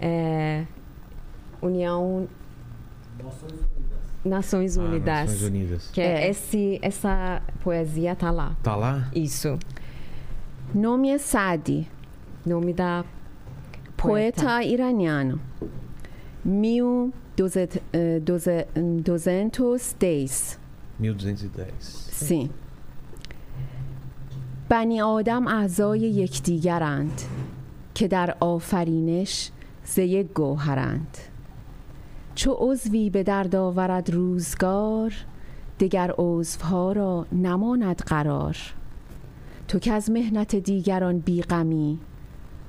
[0.00, 0.64] é,
[1.60, 2.26] União.
[4.24, 5.30] Nações Ah, Unidas.
[5.30, 5.90] Nações Unidas.
[5.92, 6.24] Que é.
[6.24, 6.30] É.
[6.30, 8.56] Esse, essa poesia tá lá.
[8.62, 9.08] Tá lá?
[9.14, 9.58] Isso.
[10.74, 11.88] Nome é Sadi,
[12.44, 13.04] Nome da
[13.96, 14.64] poeta
[17.38, 17.68] iraniano.
[17.94, 20.56] 1210.
[21.00, 21.72] 1210.
[22.10, 22.50] سی
[24.68, 27.22] بنی آدم اعضای یکدیگرند
[27.94, 29.50] که در آفرینش
[29.84, 31.18] ز یک گوهرند
[32.34, 35.14] چو عضوی به درد آورد روزگار
[35.80, 38.56] دگر عضوها را نماند قرار
[39.68, 41.98] تو که از مهنت دیگران بیغمی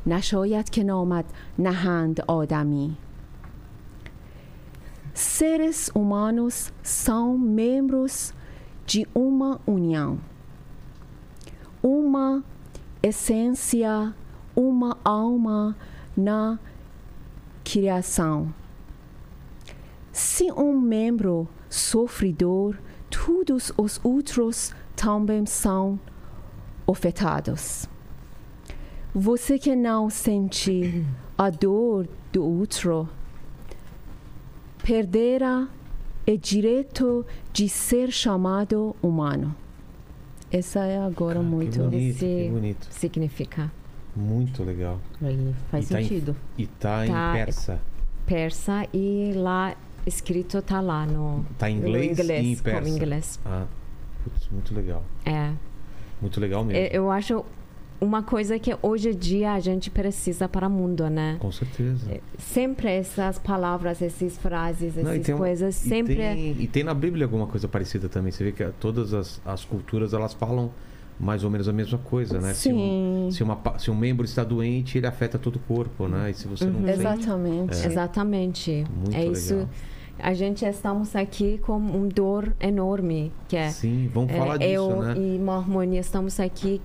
[0.06, 1.26] نشاید که نامد
[1.60, 2.97] نهند آدمی
[5.13, 8.34] seres humanos são membros
[8.86, 10.19] de uma união,
[11.82, 12.43] uma
[13.02, 14.13] essência,
[14.56, 15.76] uma alma
[16.17, 16.60] na
[17.63, 18.54] criação.
[20.12, 25.99] Se um membro sofre dor, todos os outros também são
[26.88, 27.88] afetados.
[29.13, 31.06] Você que não sente
[31.38, 33.08] a dor do outro,
[34.83, 35.67] perdera
[36.27, 39.55] o direito de ser chamado humano.
[40.51, 41.79] Essa é agora muito.
[41.79, 42.87] Que bonito, que bonito.
[42.91, 43.71] significa
[44.15, 44.99] Muito legal.
[45.19, 46.35] Aí faz E tá em- sentido.
[46.55, 47.29] E tá, Tá.
[47.31, 47.79] em persa.
[48.27, 52.81] persa e lá escrito tá lá no Tá em inglês, inglês e em persa.
[52.81, 53.39] como inglês.
[53.43, 53.65] Ah,
[54.23, 55.03] putz, muito legal.
[55.25, 55.51] É.
[56.21, 56.79] Muito legal mesmo.
[56.83, 57.43] É, Eu acho
[58.03, 61.37] uma coisa que hoje em dia a gente precisa para o mundo, né?
[61.39, 62.05] Com certeza.
[62.37, 66.83] Sempre essas palavras, essas frases, Não, essas um- coisas, e sempre é tem, e tem
[66.83, 68.31] na Bíblia alguma coisa parecida também.
[68.31, 70.71] Você vê que todas as, as culturas elas falam
[71.19, 72.53] mais ou menos a mesma coisa, né?
[72.53, 76.07] Se um, Sim, se, uma, se um membro está doente, ele afeta todo o corpo,
[76.07, 76.31] né?
[76.31, 76.85] E se você não Uhum.
[76.87, 77.85] sente, exatamente.
[77.87, 78.85] exatamente.
[78.97, 79.33] muito é legal.
[79.33, 79.67] isso.
[80.19, 84.71] A gente estamos aqui com um dor enorme, que é Sim, vamos É, falar disso,
[84.71, 85.15] eu né?
[85.17, 86.79] e Marmônia estamos aqui.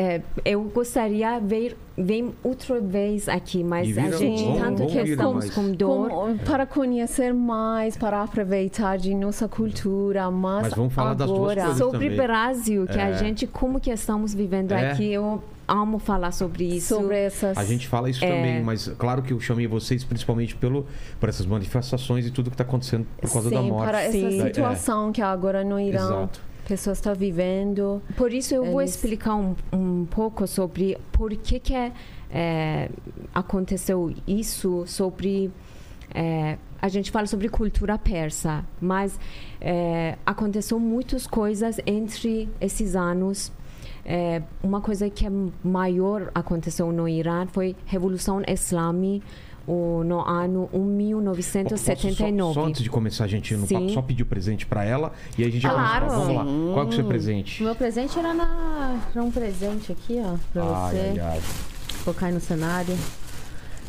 [0.00, 4.92] É, eu gostaria de ver, ver outra vez aqui, mas a gente vamos- tanto vamos
[4.92, 5.50] que estamos mais.
[5.54, 6.08] com dor.
[6.08, 11.40] Como- para conhecer mais, para aproveitar de nossa cultura, mas, Mas vamos falar das duas
[11.40, 11.78] agora, coisas.
[11.78, 12.16] sobre também.
[12.16, 13.02] Brasil, que É.
[13.02, 14.92] a gente como que estamos vivendo É.
[14.92, 16.94] aqui, eu amo falar sobre isso.
[16.94, 18.28] sobre essas A gente fala isso É.
[18.28, 20.86] também, mas claro que eu chamei vocês principalmente pelo,
[21.20, 23.88] por essas manifestações e tudo que está acontecendo por causa da Sim, morte.
[23.90, 24.42] para essa Sim.
[24.44, 26.40] situação que agora no Irã Exato.
[26.68, 28.00] Pessoas estão vivendo.
[28.16, 31.92] Por isso eu vou Eles- explicar um, um pouco sobre por que que é,
[32.30, 32.90] é,
[33.34, 35.50] aconteceu isso, sobre
[36.14, 39.18] é, a gente fala sobre cultura persa, mas
[39.60, 43.50] é, aconteceu muitas coisas entre esses anos.
[44.04, 45.30] É, uma coisa que é
[45.62, 49.26] maior aconteceu no Irã foi a Revolução Islâmica
[49.68, 52.54] o- no ano Posso 1979.
[52.54, 53.74] Só, só antes de começar, a gente no Sim.
[53.74, 56.06] papo, só pedir o presente para ela e aí a gente já Claro.
[56.06, 56.24] começa.
[56.26, 56.72] Vamos lá.
[56.74, 57.62] Qual é o seu O presente?
[57.62, 59.00] meu presente era, na...
[59.14, 60.98] era um presente aqui, ó, pra Ai, você.
[61.00, 61.40] ai, ai.
[62.04, 62.96] Colocar aí no cenário.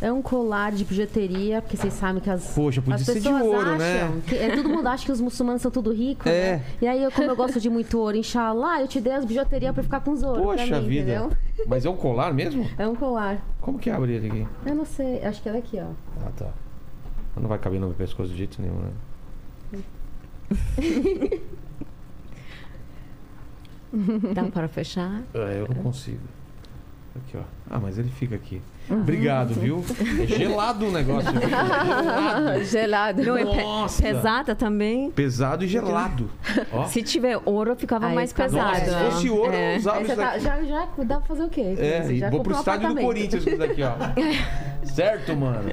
[0.01, 3.19] É um colar de bijuteria, porque vocês sabem que as, Poxa, podia as ser de
[3.21, 4.21] pessoas ouro, acham né?
[4.25, 6.55] que é, todo mundo acha que os muçulmanos são tudo ricos, É.
[6.57, 6.63] né?
[6.81, 9.73] E aí, eu, como eu gosto de muito ouro, inshallah, eu te dei as bijuterias
[9.73, 11.11] pra ficar com os ouros Poxa pra mim, vida.
[11.11, 11.31] entendeu?
[11.67, 12.65] Mas é um colar mesmo?
[12.77, 13.43] É um colar.
[13.59, 14.47] Como que abre ele aqui?
[14.65, 15.87] Eu não sei, acho que é daqui, ó.
[16.25, 16.47] Ah, tá.
[17.35, 18.91] Não vai caber no meu pescoço de jeito nenhum, né?
[24.33, 25.23] Dá para fechar?
[25.33, 26.19] É, eu não consigo.
[27.15, 27.41] Aqui, ó.
[27.69, 28.61] Ah, mas ele fica aqui.
[28.89, 29.01] Uhum.
[29.01, 29.83] Obrigado, viu?
[30.23, 31.31] É gelado o negócio.
[31.31, 31.41] viu?
[31.49, 32.63] Gelado.
[32.65, 33.23] Gelado.
[33.23, 34.01] Não, é pe- Nossa.
[34.01, 35.11] pesada também.
[35.11, 36.29] Pesado e gelado.
[36.73, 36.85] Ó.
[36.85, 38.67] Se tiver ouro, ficava Aí mais pesado.
[38.67, 39.09] Nossa, se né?
[39.11, 39.77] fosse ouro, eu É.
[39.77, 41.75] usava Aí isso tá, já, já dá pra fazer o quê?
[41.77, 43.01] É, Você já vou pro um estádio do.
[43.01, 43.93] Corinthians com isso daqui, ó.
[44.85, 45.69] certo, mano?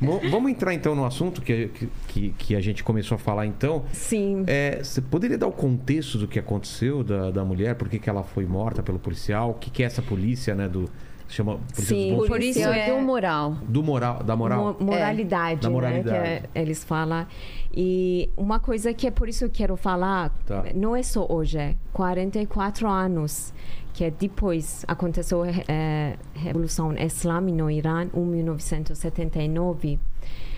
[0.00, 1.70] Mo- Vamos entrar então no assunto que,
[2.08, 3.84] que, que a gente começou a falar então.
[3.92, 4.44] Sim.
[4.46, 7.74] É, você poderia dar o contexto do que aconteceu da, da mulher?
[7.76, 9.50] Por que, que ela foi morta pelo policial?
[9.50, 10.68] O que, que é essa polícia, né?
[10.68, 10.90] Do,
[11.28, 13.56] chama Sim, Bons por isso é- do moral.
[13.68, 14.76] do moral, da moral.
[14.78, 16.08] Mo- moralidade, Da né, moralidade.
[16.08, 17.26] que é- eles falam.
[17.74, 20.64] E uma coisa que é por isso que eu quero falar, Tá.
[20.74, 23.52] não é só hoje, é 44 anos
[23.92, 29.98] que é depois aconteceu a eh, Revolução Islâmica no Irã, em 1979,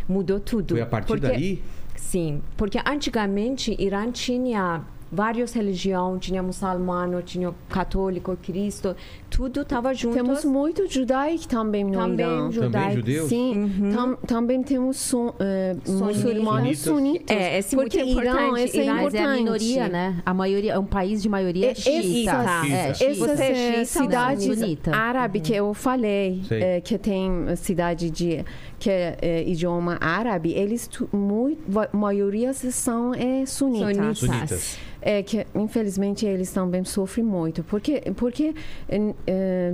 [0.09, 0.75] mudou tudo.
[0.75, 1.63] Foi a partir Porque- daí?
[1.97, 8.95] Sim, porque antigamente Irã tinha várias religiões, tinha muçulmano, tinha católico, cristo,
[9.31, 10.15] tudo estava junto.
[10.15, 12.37] Temos muito judaico também no também Irã.
[12.39, 12.95] Também judaico.
[12.97, 13.29] judeus?
[13.29, 17.37] Sim, tam- também temos su, eh, muçulmanos Sunitas.
[17.37, 18.63] É, esse é porque muito Irã, importante.
[18.65, 19.17] esse é Irã, importante.
[19.23, 20.23] é a minoria, né?
[20.25, 22.31] A maioria é um país de maioria É, xiita.
[22.31, 23.11] essas- É.
[23.11, 28.45] Essas é eh, xiita ou cidades árabes que eu falei, eh, que tem cidade de
[28.79, 33.95] que é eh, idioma árabe, eles muito, a maioria são é, sunitas.
[33.97, 34.19] Sunitas.
[34.19, 34.79] Sunitas.
[35.01, 38.53] É que infelizmente eles também sofrem muito, porque porque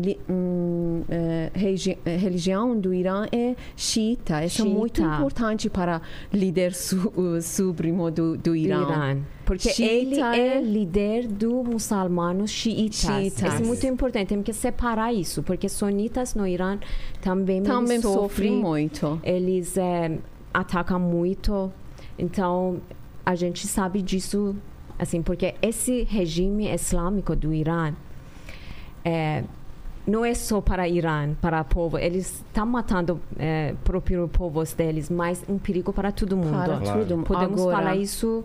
[0.03, 1.03] li- hum,
[1.55, 6.01] regi- eh, religião do Irã é xiita, isso é muito importante para
[6.33, 9.19] líder su, o supremo do, do do Irã.
[9.45, 12.97] Porque ele é é- líder do muçulmanos xiitas.
[13.01, 13.55] Xiitas.
[13.55, 16.79] Isso é muito importante, temos que separar isso, porque sunitas no Irã
[17.21, 19.21] também, Também sofrem sofrem, muito.
[19.23, 20.19] eles eh,
[20.53, 21.71] atacam muito.
[22.19, 22.81] Então,
[23.27, 24.55] a gente sabe disso,
[24.99, 27.93] assim, porque esse regime islâmico do Irã
[29.05, 29.45] é,
[30.07, 31.99] não é só para Irã, para o povo.
[31.99, 36.51] Eles estão matando é, próprios povos deles, mas um perigo para todo mundo.
[36.51, 37.01] Para Claro.
[37.07, 37.23] tudo.
[37.25, 38.45] Podemos Agora, falar isso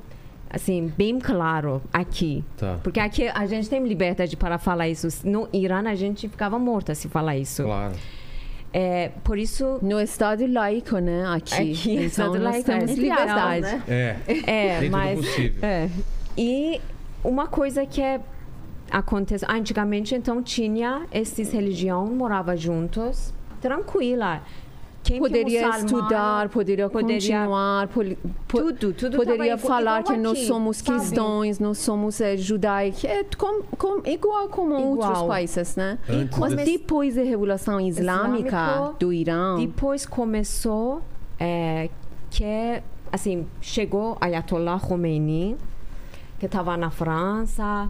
[0.50, 2.44] assim bem claro aqui.
[2.58, 2.80] Tá.
[2.84, 5.08] Porque aqui a gente tem liberdade para falar isso.
[5.24, 7.64] No Irã a gente ficava morta se falar isso.
[7.64, 7.94] Claro.
[8.72, 11.26] É, por isso No estado laico, né?
[11.28, 11.54] Aqui.
[11.56, 13.62] Aqui, então, estado nós laico, temos é liberdade.
[13.62, 13.84] né?
[13.88, 14.18] É.
[14.46, 15.20] é, mas
[15.62, 15.90] é.
[16.38, 16.80] E
[17.24, 18.20] uma coisa que é
[18.92, 23.32] acontece antigamente então tinha esses religiões morava juntos
[23.62, 24.42] tranquila
[25.02, 29.58] Quem que é Poderia muçulmano, estudar, poderia, poderia- continuar, poli- po- tudo, tudo poderia igual-
[29.58, 31.00] falar que nós aqui, somos sabe?
[31.00, 34.92] cristãos, nós somos eh, judaicos, é com, com, igual como Igual.
[35.10, 35.98] outros países, né?
[36.08, 41.02] Antes Mas desse- depois da Revolução Islâmica Islâmico, do Irã, Depois começou
[41.40, 41.90] é,
[42.30, 42.82] que
[43.12, 45.56] assim chegou Ayatollah Khomeini
[46.38, 47.90] que estava na França.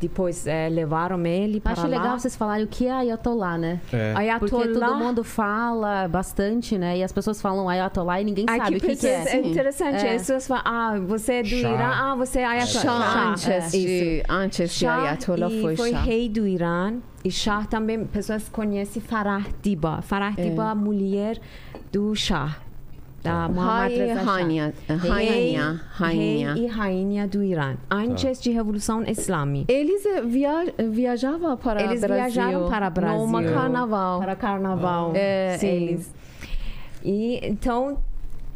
[0.00, 1.88] Depois é, levaram ele para Acho lá.
[1.88, 3.80] legal vocês falarem o que é Ayatollah, né?
[3.92, 4.12] É.
[4.38, 6.98] Porque Ayatollah todo mundo fala bastante, né?
[6.98, 9.36] E as pessoas falam Ayatollah e ninguém Aqui sabe o que, que é.
[9.36, 10.04] é interessante.
[10.04, 10.14] É.
[10.14, 11.56] As pessoas falam, ah, você é do Shah.
[11.56, 13.10] Irã, ah, você é Ayatollah.
[13.10, 13.60] Shah, antes, é.
[13.68, 16.00] de, antes de Shah Ayatollah e foi foi Shah.
[16.00, 16.94] rei do Irã.
[17.24, 20.02] E Shah também, pessoas conhecem Farah Diba.
[20.02, 20.42] Farah É.
[20.42, 21.40] Diba, mulher
[21.90, 22.56] do Shah.
[23.24, 23.48] Da
[23.90, 24.20] e Reza
[26.58, 27.74] e rainha do Irã.
[27.90, 29.72] Antes de Revolução Islâmica.
[29.72, 32.16] Eles eh, via, viajavam para Eles Brasil.
[32.32, 33.18] viajaram para Brasil.
[33.20, 34.20] Numa carnaval.
[34.20, 35.12] Para carnaval.
[35.14, 35.66] É, Sim.
[35.68, 36.14] eles-
[37.02, 37.98] E então,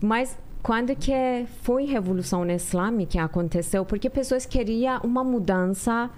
[0.03, 3.85] mas quando que foi Revolução Islâmica que aconteceu?
[3.87, 6.11] Porque pessoas queriam uma mudança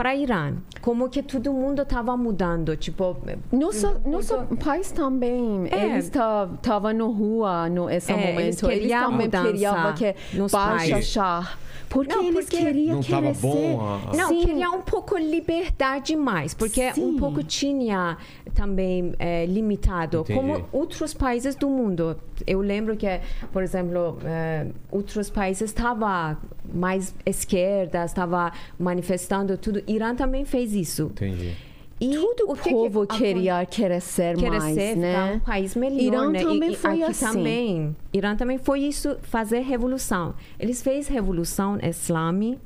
[0.00, 0.54] para Irã.
[0.80, 3.14] Como que todo mundo estava mudando, tipo...
[3.52, 4.34] Nosso, nosso
[4.64, 5.84] país também, É.
[5.90, 8.40] eles estavam na rua nesse É, momento.
[8.40, 10.14] eles Eles, queriam também mudança queriam que
[10.50, 11.52] baixa chá.
[11.90, 14.46] Porque Não, eles porque queriam Não bom a- Não, Sim.
[14.46, 17.04] queria um pouco liberdade mais, porque Sim.
[17.04, 18.16] um pouco tinha
[18.54, 20.38] também é, limitado, Entendi.
[20.38, 22.16] como outros países do mundo.
[22.46, 23.08] Eu lembro que,
[23.52, 26.36] por exemplo, é, outros países estavam
[26.72, 29.82] mais esquerda, estava manifestando tudo.
[29.88, 31.10] Irã também fez isso.
[31.12, 31.56] Entendi.
[32.00, 35.34] E Todo o que que povo acon- queria crescer querer mais, ser né?
[35.34, 36.42] um país melhor, Irã né?
[36.42, 37.26] também e, foi assim.
[37.26, 37.96] também.
[38.12, 40.34] Irã também foi isso, fazer revolução.
[40.58, 42.58] Eles fez revolução islâmica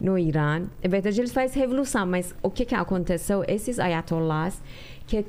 [0.00, 0.62] no Irã.
[0.82, 3.44] É verdade, eles fazem revolução, mas o que que aconteceu?
[3.46, 4.60] Esses ayatollahs,
[5.06, 5.24] que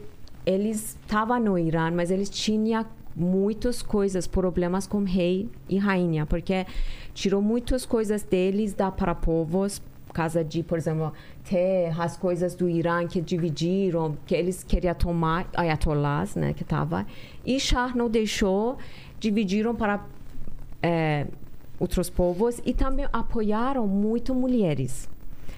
[0.46, 6.66] eles estavam no Irã, mas eles tinham muitas coisas, problemas com rei e rainha, porque
[7.14, 9.82] tirou muitas coisas deles dá para povos,
[10.14, 11.12] por causa de, por exemplo,
[11.44, 17.04] terra, as coisas do Irã que dividiram, que eles queriam tomar, ayatollahs, né, que tava,
[17.44, 18.78] e Shah não deixou,
[19.20, 20.06] dividiram para
[20.84, 21.26] eh,
[21.80, 25.10] outros povos e também apoiaram muito mulheres.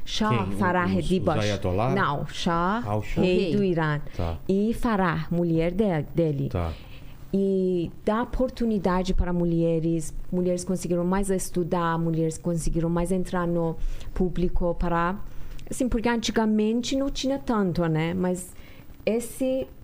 [0.06, 0.52] Shah, Quem?
[0.58, 1.34] Farah Os- os Diba.
[1.34, 1.90] ayatollah?
[1.94, 3.22] Não, Shah, Ah, Shah.
[3.22, 3.54] Rei.
[3.56, 4.00] do Irã.
[4.16, 4.38] Tá.
[4.48, 6.48] E Farah, mulher de- dele.
[6.50, 6.72] Tá.
[7.38, 10.14] E dá oportunidade para mulheres.
[10.32, 13.76] Mulheres conseguiram mais estudar, mulheres conseguiram mais entrar no
[14.14, 15.20] público para...
[15.70, 18.14] Assim, porque antigamente não tinha tanto, né?
[18.14, 18.54] Mas
[19.06, 19.44] essa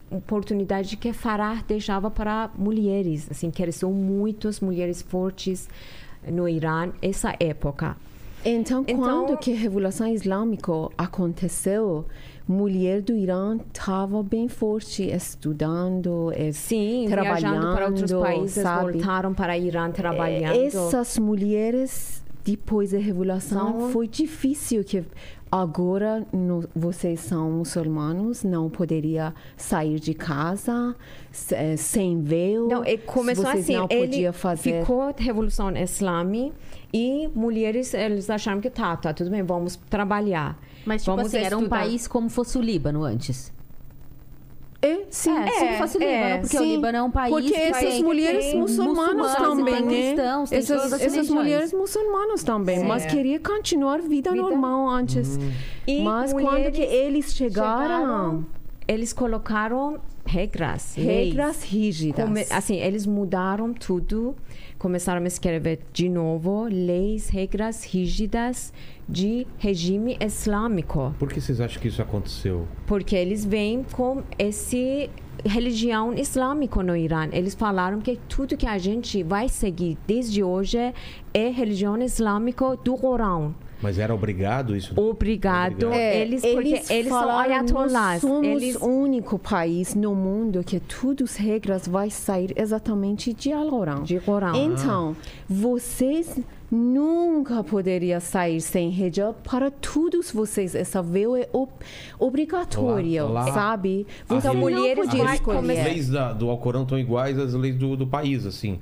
[0.09, 3.27] oportunidade que Farah deixava para mulheres.
[3.29, 5.67] Assim, cresceu muitas mulheres fortes
[6.25, 7.97] no Irã essa época.
[8.45, 12.05] Então, Então- quando que a Revolução Islâmica aconteceu,
[12.51, 18.91] mulher do Irã estava bem forte, estudando, eh, Sim, trabalhando viajando para outros países, sabe?
[18.93, 20.55] voltaram para Irã trabalhando.
[20.59, 25.03] Essas mulheres, depois da Revolução, São- foi difícil que
[25.51, 30.95] agora no- vocês são muçulmanos, não poderia sair de casa
[31.51, 32.67] eh, sem véu.
[32.67, 34.79] Não, e começou assim, não ele podia fazer.
[34.81, 36.55] ficou Revolução Islâmica
[36.93, 40.57] e mulheres, eles acharam que tá, tá, tudo bem, vamos trabalhar.
[40.85, 41.79] Mas, tipo vamos assim, era um estudar.
[41.79, 43.53] país como fosse o Líbano antes.
[44.83, 45.29] É, sim.
[45.31, 46.75] É, como fosse o é, Líbano, porque o sim.
[46.75, 49.91] Líbano é um país Porque que essas tem, mulheres tem muçulmanas também, tem né?
[49.91, 51.43] cristãos, tem essas todas as essas religiões.
[51.43, 55.37] mulheres muçulmanas também, mas queria continuar vida, normal antes.
[55.85, 58.43] E Mas quando que eles chegaram,
[58.91, 61.63] eles colocaram regras, regras leis.
[61.71, 62.25] rígidas.
[62.25, 64.35] Come- assim, eles mudaram tudo,
[64.77, 68.73] começaram a escrever de novo leis, regras rígidas
[69.07, 72.67] de regime islâmico, Por que vocês acham que isso aconteceu?
[72.85, 75.09] porque eles vêm com esse
[75.45, 77.27] religião islâmica no Irã.
[77.31, 80.77] Eles falaram que tudo que a gente vai seguir desde hoje
[81.33, 83.55] é religião islâmica do Corão.
[83.81, 84.93] Mas era obrigado isso?
[84.95, 85.73] Obrigado.
[85.87, 85.93] Obrigado.
[85.93, 88.21] É, eles, porque eles, são falaram, ayatollahs.
[88.23, 93.33] Nós somos Eles o único país no mundo que todas as regras vai sair exatamente
[93.33, 94.03] de Alcorão.
[94.03, 94.53] de Corão.
[94.55, 95.15] Então,
[95.49, 96.39] vocês
[96.69, 100.73] nunca poderiam sair sem hijab para todos vocês.
[100.75, 101.69] Essa véu é ob-
[102.17, 104.07] obrigatória, Lá- lá- sabe?
[104.29, 105.79] A Você não mulheres podia vai escolher.
[105.79, 108.79] As leis da- do Alcorão estão iguais às leis do, do país, assim.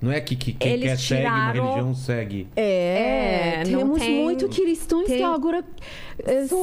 [0.00, 2.48] Não é que, que quem Eles quer segue uma tiraram- religião segue.
[2.54, 5.64] É, É, não temos tem- muito cristãos tem- que agora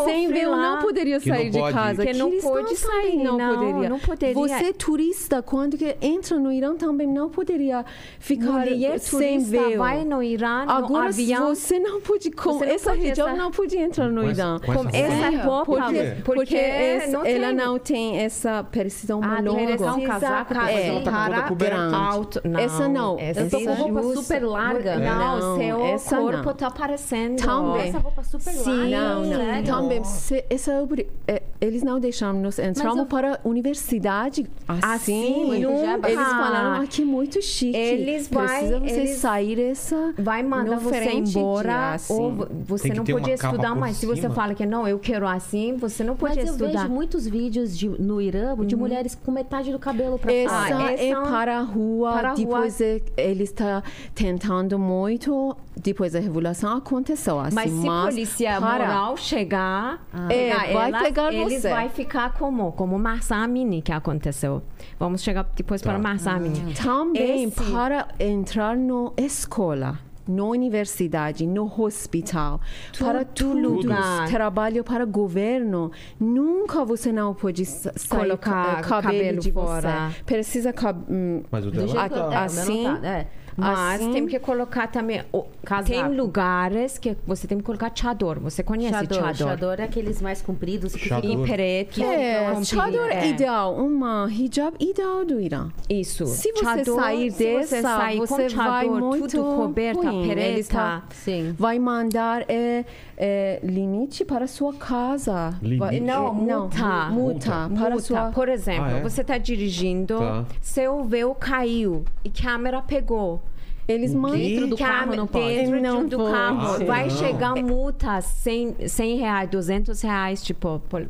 [0.06, 0.58] sem véu lá.
[0.76, 1.74] não poderia Que não sair de pode.
[1.74, 2.06] casa.
[2.06, 3.90] Que não pode sair, também não, não, poderia.
[3.90, 4.34] não poderia.
[4.36, 7.86] Você turista quando que entra no Irã também não poderia
[8.20, 9.78] ficar mulher sem turista véu.
[9.80, 11.56] vai no Irã, no Agora avião.
[11.56, 14.42] você não pode com não essa pode região essa- não pode entrar no Com essa-
[14.42, 14.60] Irã.
[14.60, 15.44] com essa Com essa roupa?
[15.44, 19.66] roupa, Porque, porque, porque essa- não ela tem- não tem essa precisão Ah, longa.
[19.66, 21.12] precisa um casaco É, ela tá
[21.50, 21.56] com
[21.96, 22.42] alto.
[22.44, 23.18] Não, Essa não.
[23.42, 24.98] Essa Eu tô com roupa justa- super larga.
[25.00, 26.54] Não, Não, seu essa corpo não.
[26.54, 27.38] tá aparecendo.
[27.42, 27.90] Também.
[27.90, 29.00] Essa roupa super Sim, larga.
[29.16, 29.38] Não, não.
[29.38, 29.66] sério?
[29.66, 30.84] Também, se, essa é
[31.28, 34.82] é, eles não deixaram nos entramos eu- para a universidade assim.
[34.84, 36.10] Assim, nunca.
[36.10, 37.76] Eles falaram aqui muito chique.
[37.76, 42.14] Eles vai- Precisa você eles- sair essa vai mandar você embora assim.
[42.14, 43.98] ou vo- você não podia estudar mais.
[43.98, 44.34] Se você cima.
[44.34, 46.82] fala que não, eu quero assim, você não Mas podia eu estudar.
[46.82, 50.78] vejo muitos vídeos de- no Irã de mulheres com metade do cabelo pra Essa fora.
[50.86, 52.12] Ah, é essa- para a rua.
[52.14, 53.84] para a depois é- ele está
[54.16, 55.56] tentando muito.
[55.76, 57.56] Depois da revolução aconteceu assim.
[57.56, 58.86] Mas se mas polícia para.
[58.86, 61.70] moral chegar, É, pegar vai elas, pegar eles você.
[61.70, 64.62] vai ficar como como Marsa Amini que aconteceu.
[65.00, 65.90] Vamos chegar depois Tá.
[65.90, 66.74] para Marsa Amini.
[66.76, 72.60] Também Esse- para entrar na escola, na universidade, no hospital,
[73.00, 74.28] para tudo, lugar.
[74.30, 77.64] trabalho para governo, nunca você não pode
[78.10, 79.82] Colocar ca- cabelo, cabelo de fora.
[80.10, 80.24] você.
[80.26, 83.28] Precisa cab- hum, Mas o dela tá- é, assim, não tá, é.
[83.58, 85.22] Mas assim, tem que colocar também.
[85.32, 85.46] o-.
[85.86, 88.40] Tem lugares que você tem que colocar chador.
[88.40, 89.36] Você conhece Chador, chador?
[89.36, 91.30] chador é aqueles mais compridos que Chador.
[91.30, 92.04] ficam Em preto.
[92.04, 93.28] é, chador é.
[93.30, 95.70] ideal, uma hijab ideal do Irã.
[95.90, 96.26] Isso.
[96.26, 100.02] Se você Chador, sair se você dessa, sair com você vai chador, muito tudo coberto,
[100.02, 100.24] ruim.
[100.30, 100.74] Ele preta.
[100.74, 101.56] tá- Sim.
[101.58, 102.84] vai mandar é,
[103.18, 105.54] é, limite para sua casa.
[105.62, 105.80] Limite?
[105.80, 107.10] Vai- Não, é, multa.
[107.10, 108.00] multa para Multa.
[108.02, 109.02] sua Por exemplo, Ah, é?
[109.02, 110.46] você está dirigindo, Tá.
[110.62, 113.42] seu véu caiu e câmera pegou.
[113.88, 115.46] Eles mandam Dentro do carro não pode.
[115.56, 116.32] Dentro Não do pode.
[116.32, 116.76] carro.
[116.82, 117.18] Ah, vai não.
[117.18, 121.06] chegar multa 100, 100 reais, 200 reais, tipo, por,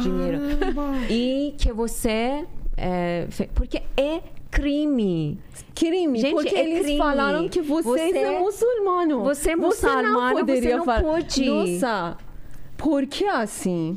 [0.00, 0.38] dinheiro.
[1.08, 2.44] E que você...
[2.76, 4.20] é, porque é
[4.50, 5.38] crime.
[5.74, 6.98] crime, Gente, porque é eles crime.
[6.98, 9.22] falaram que vocês Você- é muçulmano.
[9.22, 11.02] você é muçulmano, poderia você não falar.
[11.02, 11.46] pode.
[11.46, 12.16] Nossa,
[12.76, 13.96] por que assim?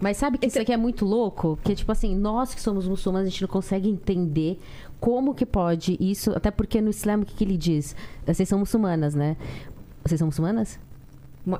[0.00, 1.56] Mas sabe que isso aqui é muito louco?
[1.60, 4.58] Porque, tipo assim, nós que somos muçulmanos, a gente não consegue entender
[5.00, 6.32] como que pode isso.
[6.32, 7.96] Até porque no Islã, o que, que ele diz?
[8.26, 9.36] Vocês são muçulmanas, né?
[10.04, 10.78] Vocês são muçulmanas?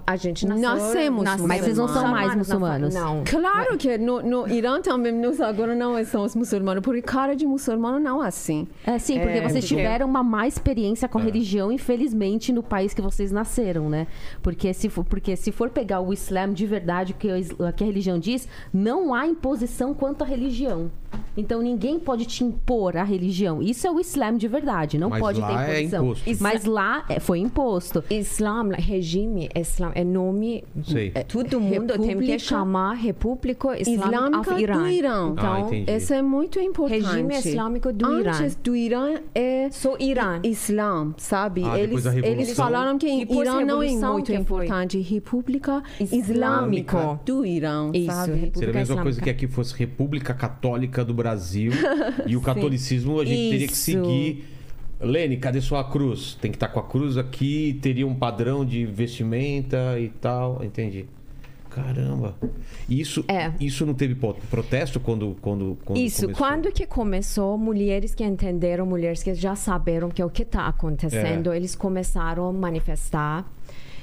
[0.06, 0.68] A gente nasceu...
[0.68, 2.94] Nascemos nasceu Mas vocês não são mais muçulmanos.
[2.94, 3.24] Não.
[3.24, 7.98] Claro que no, no Irã também nós agora não somos muçulmanos, porque cara de muçulmano
[7.98, 8.66] não é assim.
[8.84, 12.62] É, sim, porque É, vocês porque- tiveram uma má experiência com a religião, infelizmente, no
[12.62, 14.06] país que vocês nasceram, né?
[14.42, 17.28] Porque se for, porque se for pegar o Islã de verdade, o que
[17.76, 20.90] que a religião diz, não há imposição quanto à religião.
[21.36, 23.62] Então ninguém pode te impor a religião.
[23.62, 24.98] Isso é o Islã de verdade.
[24.98, 26.04] Não Mas pode lá ter é imposição.
[26.04, 26.42] imposto.
[26.42, 28.04] Mas lá é, foi imposto.
[28.10, 29.48] Islam, regime,
[29.80, 30.64] Islam é nome.
[30.84, 31.12] Sei.
[31.14, 34.90] é, Todo mundo tem que República chamar República Islâmica Islâmica do Irã.
[34.90, 35.28] Irã.
[35.32, 35.96] Então, Ah.
[35.96, 37.02] Isso é muito importante.
[37.02, 38.30] Regime islâmico do Irã.
[38.32, 40.40] Antes do Irã é sou Irã.
[40.44, 41.62] Islã, sabe?
[41.64, 44.98] Ah, eles, eles falaram que Depois da Irã não é muito importante.
[45.00, 45.82] República.
[46.12, 48.32] Islâmica do Irã, Isso, sabe?
[48.32, 49.02] República Seria a mesma Islâmica.
[49.02, 51.72] coisa que aqui fosse República Católica do Brasil
[52.26, 53.82] e o catolicismo a gente teria que Isso.
[53.82, 54.44] seguir.
[55.00, 56.36] Lene, cadê sua cruz?
[56.40, 60.62] Tem que estar com a cruz aqui, teria um padrão de vestimenta e tal.
[60.62, 61.06] Entendi.
[61.70, 62.34] Caramba.
[62.88, 63.52] Isso, É.
[63.60, 64.16] isso não teve
[64.50, 66.44] protesto quando, quando, quando Isso, começou?
[66.46, 70.66] quando que começou, mulheres que entenderam, mulheres que já saberam que é o que está
[70.66, 71.56] acontecendo, É.
[71.56, 73.48] eles começaram a manifestar.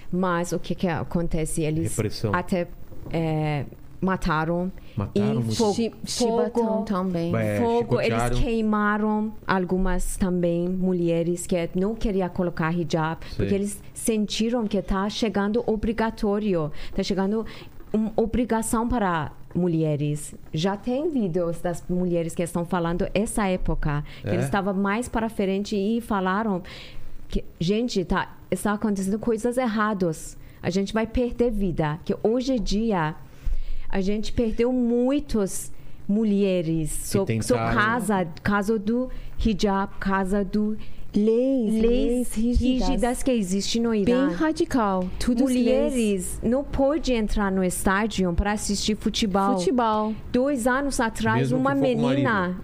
[0.09, 1.61] Mas o que que acontece?
[1.61, 2.33] Eles Repressão.
[2.33, 2.67] até
[3.11, 3.65] é,
[4.01, 4.71] mataram.
[4.95, 5.75] Mataram e fogo,
[6.05, 7.35] Chibatão também.
[7.35, 8.25] É, fogo, chicotearam.
[8.27, 15.09] eles queimaram algumas também mulheres que não queriam colocar hijab, porque eles sentiram que está
[15.09, 17.45] chegando obrigatório, está chegando
[17.91, 20.35] uma obrigação para mulheres.
[20.53, 24.33] Já tem vídeos das mulheres que estão falando essa época, que É?
[24.33, 26.61] eles estavam mais para frente e falaram
[27.27, 30.37] que, gente, tá, está acontecendo coisas erradas.
[30.61, 31.99] A gente vai perder vida.
[32.05, 33.15] Que hoje em dia
[33.89, 35.71] a gente perdeu muitas
[36.07, 40.77] mulheres so, so tentaram- casa, casa do hijab, casa do
[41.15, 42.87] Leis, leis leis rígidas.
[42.89, 44.27] rígidas que existem no Irã.
[44.27, 45.07] Bem radical.
[45.17, 45.57] Tudo leis.
[45.57, 49.57] Mulheres não podem entrar no estádio para assistir futebol.
[49.57, 50.13] Futebol.
[50.31, 52.57] Dois anos atrás, Mesmo uma menina,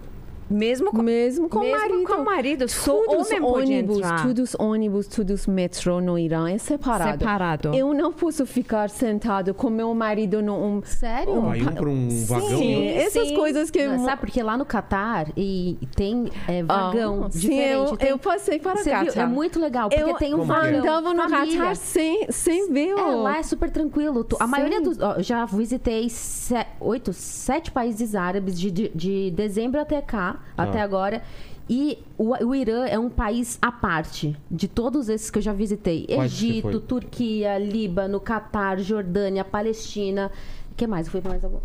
[0.50, 2.04] mesmo com, Mesmo com mesmo marido.
[2.06, 4.22] com marido, só Todos homem pode ônibus, entrar.
[4.22, 7.18] todos ônibus, todos metrô no Irã é separado.
[7.18, 7.74] Separado.
[7.74, 10.82] Eu não posso ficar sentado com meu marido num...
[10.84, 11.32] Sério?
[11.34, 12.48] Um Aí um para um vagão.
[12.48, 13.34] Sim, e outro- essas Sim.
[13.36, 13.86] coisas que...
[13.86, 17.72] Não, sabe, porque lá no Catar e tem é, vagão Ah, sim, diferente.
[17.90, 19.02] eu, tem- eu passei para Você cá.
[19.04, 19.12] viu?
[19.14, 20.46] É muito legal, porque eu tem um é?
[20.46, 20.80] vagão.
[20.80, 21.58] andava no família.
[21.58, 24.22] Catar sem, sem ver É, lá é super tranquilo.
[24.24, 24.50] Tu- A Sim.
[24.50, 25.00] maioria dos.
[25.00, 30.80] ó, já visitei se- oito, sete países árabes de, de, de dezembro até cá, até
[30.80, 31.22] agora.
[31.68, 35.52] E o, o Irã é um país à parte de todos esses que eu já
[35.52, 36.80] visitei: Quais Egito?
[36.80, 40.30] Turquia, Líbano, Catar, Jordânia, Palestina.
[40.72, 41.08] O que mais?
[41.08, 41.60] Foi mais algum?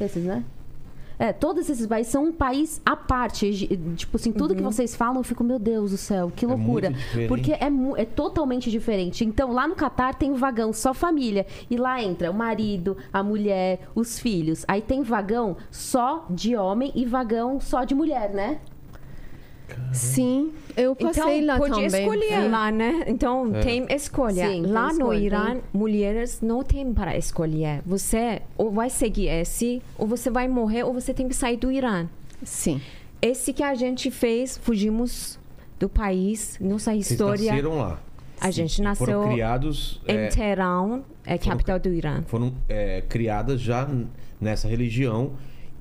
[0.00, 0.44] Esses, né?
[1.18, 3.66] É, todos esses países são um país à parte.
[3.96, 6.52] Tipo assim, tudo que vocês falam, eu fico, meu Deus do céu, que Uhum.
[6.52, 6.90] É muito loucura.
[6.90, 7.28] diferente.
[7.28, 9.24] Porque é, é totalmente diferente.
[9.24, 11.46] Então, lá no Catar tem um vagão só família.
[11.68, 14.64] E lá entra o marido, a mulher, os filhos.
[14.68, 18.58] Aí tem vagão só de homem e vagão só de mulher, né?
[19.92, 21.86] Sim, eu passei Então, lá pode também.
[22.02, 22.48] escolher É.
[22.48, 23.04] lá, né?
[23.06, 24.46] Então, tem escolha.
[24.46, 25.62] Sim, tem lá no escolha, Irã, tem.
[25.72, 27.80] mulheres não têm para escolher.
[27.86, 31.70] Você ou vai seguir esse, ou você vai morrer, ou você tem que sair do
[31.72, 32.06] Irã.
[32.42, 32.80] Sim.
[33.20, 35.38] Esse que a gente fez, fugimos
[35.78, 37.50] do país, nossa Vocês história.
[37.50, 38.00] nasceram lá.
[38.40, 40.00] A gente nasceu Foram criados.
[40.06, 42.22] em é, Teherã, é a capital do Irã.
[42.28, 43.88] foram é, criadas já
[44.40, 45.32] nessa religião.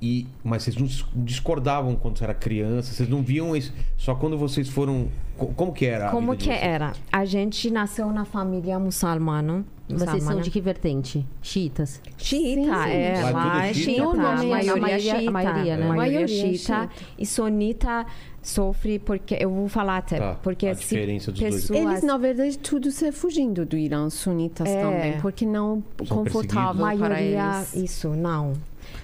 [0.02, 3.74] E, mas vocês não dis- discordavam quando você era criança, vocês não viam isso.
[3.98, 5.08] Só quando vocês foram.
[5.38, 6.08] co- Como que era?
[6.10, 6.64] a Como vida de que vocês?
[6.64, 6.94] era?
[7.12, 9.66] A gente nasceu na família muçulmana.
[9.90, 11.26] Vocês são de que vertente?
[11.42, 12.02] Chiitas.
[12.18, 13.22] Xiita, é.
[13.24, 14.04] Lá lá tudo é xiita?
[14.04, 15.86] a maioria, a maioria- a maioria, né?
[15.86, 16.90] a maioria Maioria xiita.
[17.18, 18.06] E sonita
[18.42, 21.56] sofre porque, eu vou falar até, Tá, porque a se diferença dos dois.
[21.56, 21.80] pessoas...
[21.80, 24.82] Eles, na verdade, tudo se fugindo do Irã, sunitas É.
[24.82, 27.74] também, porque não São confortável para maioria, eles.
[27.76, 28.54] isso, não.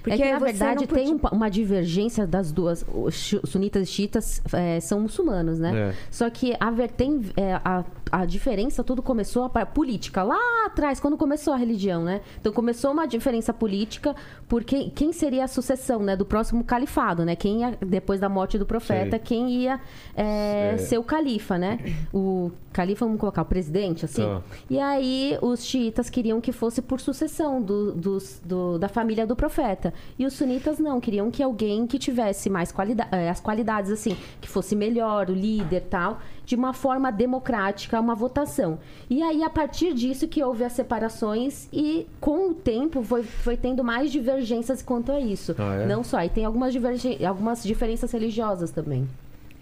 [0.02, 2.86] Porque, é que, na você verdade, tem podia- um- uma divergência das duas.
[2.94, 5.90] Os sunitas e chiitas é, são muçulmanos, né?
[5.92, 5.94] É.
[6.12, 7.84] Só que a, tem, é, a,
[8.22, 10.22] a diferença, tudo começou a política.
[10.22, 10.38] Lá
[10.68, 12.22] atrás, quando começou a religião, né?
[12.39, 14.16] Então, começou uma diferença política
[14.47, 16.16] porque quem seria a sucessão, né?
[16.16, 17.36] Do próximo califado, né?
[17.36, 19.20] Quem ia, depois da morte do profeta, Sei.
[19.20, 19.80] quem ia
[20.16, 20.78] é, É.
[20.78, 21.80] ser o califa, né?
[22.14, 24.24] O califa, vamos colocar, o presidente, assim.
[24.24, 24.41] Tá.
[24.70, 29.36] E aí os xiitas queriam que fosse por sucessão do, dos- do- da família do
[29.36, 29.91] profeta.
[30.20, 34.47] E os sunitas não, queriam que alguém que tivesse mais qualidade, as qualidades, assim, que
[34.49, 38.78] fosse melhor, o líder tal, de uma forma democrática, uma votação.
[39.10, 43.56] E aí, a partir disso que houve as separações e com o tempo foi, foi
[43.56, 45.56] tendo mais divergências quanto a isso.
[45.58, 45.86] Ah, é?
[45.86, 49.08] Não só, e tem algumas, divergen- algumas diferenças religiosas também.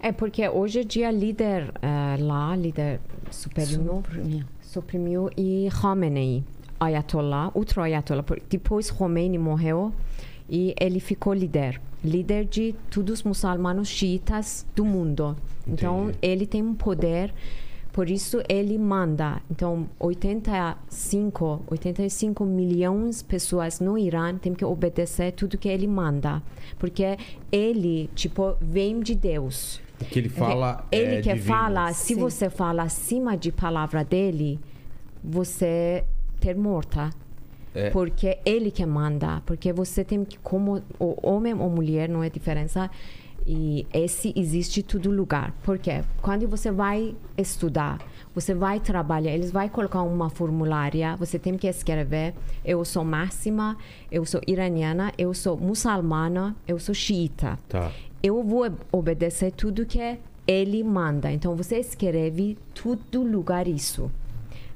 [0.00, 4.02] É porque hoje em dia líder eh, lá, líder supremo,
[4.60, 6.44] suprimiu e Khomeini,
[6.80, 8.24] Ayatollah, outro Ayatollah.
[8.50, 9.92] Depois Khomeini morreu
[10.48, 11.80] e ele ficou líder.
[12.04, 15.36] Líder de todos os muçulmanos xiitas do mundo.
[15.66, 16.18] Então Entendi.
[16.22, 17.32] ele tem um poder
[17.92, 19.42] Por isso ele manda.
[19.50, 26.42] Então, 85, 85 milhões de pessoas no Irã têm que obedecer tudo que ele manda,
[26.78, 27.18] porque
[27.52, 29.78] ele, tipo, vem de Deus.
[30.00, 31.54] O que ele fala ele é que divino.
[31.54, 32.20] fala, se Sim.
[32.20, 34.58] você fala acima de palavra dele,
[35.22, 36.02] você
[36.40, 37.10] ter morta.
[37.74, 37.90] É.
[37.90, 42.90] Porque ele que manda, porque você tem que como homem ou mulher não é diferença
[43.46, 45.54] e esse existe em todo lugar.
[45.62, 47.98] Porque quando você vai estudar,
[48.34, 53.76] você vai trabalhar, eles vão colocar uma formulária, você tem que escrever, eu sou máxima,
[54.10, 57.90] eu sou iraniana, eu sou muçulmana, eu sou xiita Tá.
[58.22, 61.30] eu vou obedecer tudo que ele manda.
[61.30, 64.10] Então você escreve todo lugar isso.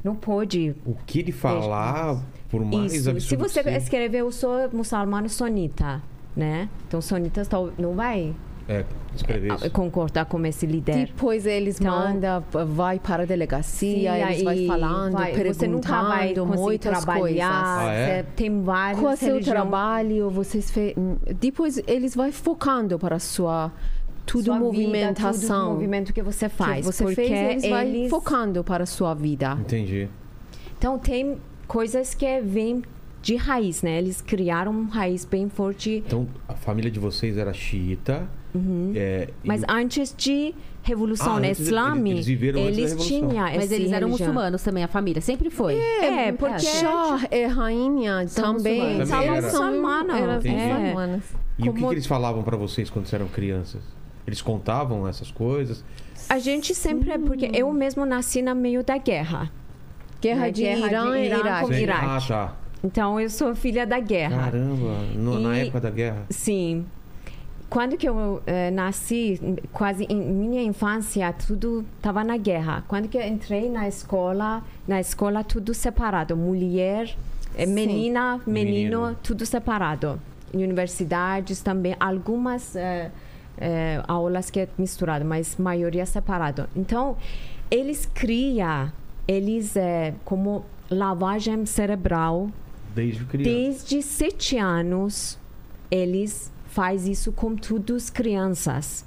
[0.02, 2.22] Não pode O que ele falar,
[2.58, 3.10] por mais isso.
[3.10, 6.02] absurdo Se você escrever eu sou muçulmano sunita,
[6.36, 6.68] né?
[6.86, 8.34] Então sunitas tal- não vai
[8.68, 8.84] é,
[9.14, 9.70] escrever isso.
[9.70, 11.06] concordar com esse líder.
[11.06, 12.42] Depois eles Então- mandam,
[12.74, 16.58] vai para a delegacia, Sim, eles vai aí falando, vai- perguntando você nunca vai conseguir
[16.60, 17.20] muitas trabalhar.
[17.20, 17.88] coisas.
[17.88, 18.22] Ah, é?
[18.34, 20.30] tem vários Qual é o seu trabalho?
[20.30, 20.94] Vocês fe...
[21.38, 23.70] Depois eles vai focando para a sua
[24.26, 26.84] tudo sua vida, movimentação tudo movimento que você faz.
[26.84, 27.30] que você porque fez,
[27.64, 29.56] eles, vai eles- focando para a sua vida.
[29.60, 30.08] Entendi.
[30.76, 32.82] Então tem coisas que vêm
[33.22, 33.98] de raiz, né?
[33.98, 38.28] Eles criaram uma raiz bem forte Então, a família de vocês era xiita.
[38.94, 42.60] é, e Mas o- antes de Revolução Ah, né, Islâmica, eles- eles viveram
[43.04, 44.08] tinham Mas eles eram religião.
[44.28, 45.20] muçulmanos também, a família.
[45.20, 45.74] Sempre foi.
[45.74, 48.98] É, porque Shah é rainha também.
[49.04, 49.50] Também era.
[49.50, 50.36] são Muçulmana.
[50.38, 50.54] Entendi.
[50.54, 51.22] muçulmanas.
[51.58, 53.82] e o que, como- que eles falavam pra vocês quando vocês eram crianças?
[54.26, 55.84] Eles contavam essas coisas?
[56.28, 59.50] A gente sempre é porque eu mesmo nasci no meio da guerra.
[60.26, 61.60] Guerra Na de guerra Irã de e Irã Iraque.
[61.66, 61.82] com Sim.
[61.82, 62.06] Iraque.
[62.06, 62.52] Ah, tá.
[62.84, 64.36] Então eu sou filha da guerra.
[64.44, 66.22] Caramba, no- na E- época da guerra.
[66.30, 66.84] Sim.
[67.68, 69.40] Quando que eu eh, nasci,
[69.72, 72.84] quase em minha infância, tudo estava na guerra.
[72.86, 77.16] Quando que eu entrei na escola, na escola tudo separado, mulher,
[77.56, 79.16] eh, menina, menino, Menino.
[79.20, 80.20] tudo separado.
[80.54, 83.10] Em universidades também, algumas eh,
[83.58, 86.68] eh, aulas que é misturado, mas maioria separado.
[86.76, 87.16] Então,
[87.68, 88.92] eles criam,
[89.26, 92.48] eles eh, como lavagem cerebral
[92.94, 93.50] Desde criança.
[93.50, 95.38] Desde sete anos,
[95.90, 99.04] eles faz isso com todas as crianças.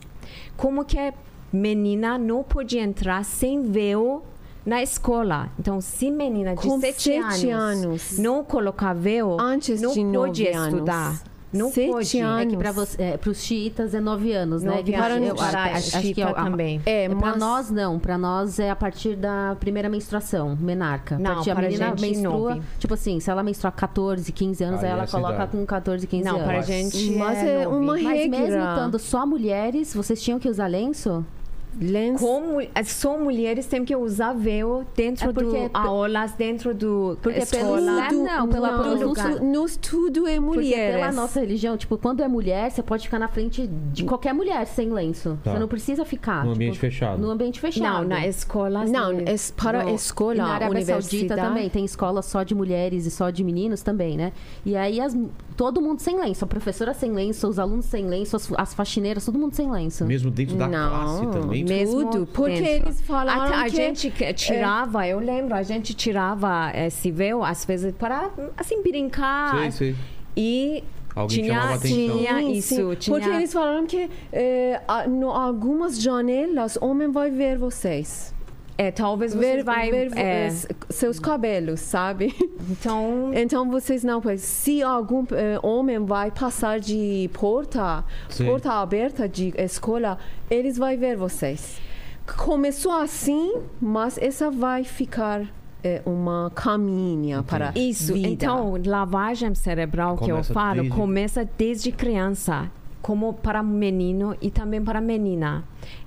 [0.55, 1.13] Como que a
[1.51, 4.24] menina não podia entrar sem véu
[4.65, 5.49] na escola.
[5.57, 8.20] Então, se menina de Com sete, sete anos, anos.
[8.20, 11.24] não colocar véu, Antes não de pode nove anos.
[11.52, 12.20] Não Sete pode.
[12.20, 12.41] anos.
[12.41, 12.70] É que para
[13.04, 14.70] é, os xiitas é nove anos, né?
[14.72, 15.28] Nove Que anos.
[15.30, 16.82] eu- Para acho- acho que xiita é o- a- também.
[16.86, 21.18] É, É, pra mas- nós não, pra nós é a partir da primeira menstruação, menarca.
[21.18, 22.62] Não, a partir a para menina gente, menstrua, nove.
[22.78, 25.52] tipo assim, se ela menstruar 14, 15 anos, Aí aí ela essa coloca idade.
[25.52, 26.45] com 14, 15 Não, anos.
[26.47, 28.39] para a gente Mas é é uma Mas regra.
[28.39, 31.26] mesmo estando só mulheres, vocês tinham que usar lenço?
[31.80, 32.24] Lenço.
[32.26, 37.39] Como só mulheres têm que usar véu dentro É porque- do aulas, dentro do Porque
[37.45, 37.80] pelo escola.
[37.80, 40.95] Islã, não, pela- não, pelo- no, no tudo é Porque mulheres.
[40.95, 44.65] pela nossa religião, tipo, quando é mulher, você pode ficar na frente de qualquer mulher
[44.67, 45.38] sem lenço.
[45.43, 45.53] Tá.
[45.53, 46.38] Você não precisa ficar.
[46.43, 47.22] No tipo, ambiente fechado.
[47.22, 47.84] No ambiente fechado.
[48.01, 48.86] Não, na escola.
[48.86, 49.24] Não, sim.
[49.26, 51.09] é para No- a E escola, na Arábia universidade.
[51.09, 54.34] Saudita também tem escola só de mulheres e só de meninos também, né?
[54.65, 55.15] E aí as-
[55.55, 59.26] todo mundo sem lenço, a professora sem lenço, os alunos sem lenço, as, as faxineiras,
[59.26, 60.05] todo mundo sem lenço.
[60.05, 61.59] Mesmo dentro da Não, classe também.
[61.64, 62.88] Mesmo Tudo, porque dentro.
[62.89, 67.43] eles falaram Até a que- gente que tirava, eu lembro, a gente tirava esse véu
[67.43, 69.95] às vezes para assim brincar Sei, sei.
[70.36, 70.84] e
[71.16, 71.80] Alguém tinha, atenção.
[72.18, 72.95] tinha Sim, isso, sim.
[72.95, 78.34] tinha Porque eles falaram que eh, a- no algumas janelas homem vai ver vocês.
[78.82, 80.51] É, talvez você Ver, vai ver é, eh,
[80.89, 82.34] seus cabelos, sabe?
[82.71, 84.21] então Então vocês não.
[84.38, 88.45] Se algum eh, homem vai passar de porta, Sim.
[88.45, 90.17] porta aberta de escola,
[90.49, 91.77] eles vão ver vocês.
[92.38, 95.41] Começou assim, mas essa vai ficar
[95.84, 98.30] eh, uma caminha para isso, vida.
[98.30, 102.71] então lavagem cerebral que eu Começa falo desde- começa desde criança,
[103.02, 105.64] como para menino e também para menina.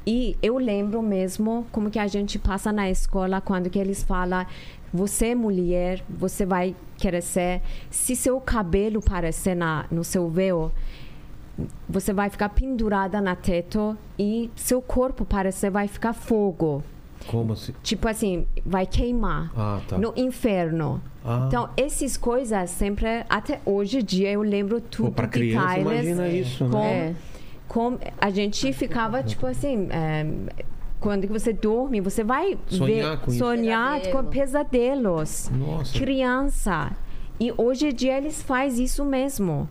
[0.07, 4.47] E eu lembro mesmo como que a gente passa na escola quando que eles falam
[4.93, 7.62] você é mulher, você vai crescer.
[7.90, 10.70] Se seu cabelo parecer na, no seu véu,
[11.88, 16.84] você vai ficar pendurada na teto e seu corpo parecer vai ficar fogo.
[17.26, 17.72] Como assim?
[17.82, 19.98] Tipo assim, vai queimar Ah, tá.
[19.98, 21.00] no inferno.
[21.24, 21.44] Ah.
[21.46, 25.86] Então, essas coisas sempre, até hoje em dia, eu lembro tudo Pô, pra criança, detalhes.
[26.08, 27.14] imagina isso, com, né?
[27.68, 30.26] com- a gente ficava, tipo assim, é,
[30.98, 33.38] quando que você dorme, você vai Sonhar ver, com isso.
[33.38, 34.24] sonhar Pesadelo.
[34.24, 35.50] com pesadelos.
[35.50, 35.98] Nossa.
[35.98, 36.92] Criança.
[37.40, 39.68] E hoje em dia eles fazem isso mesmo.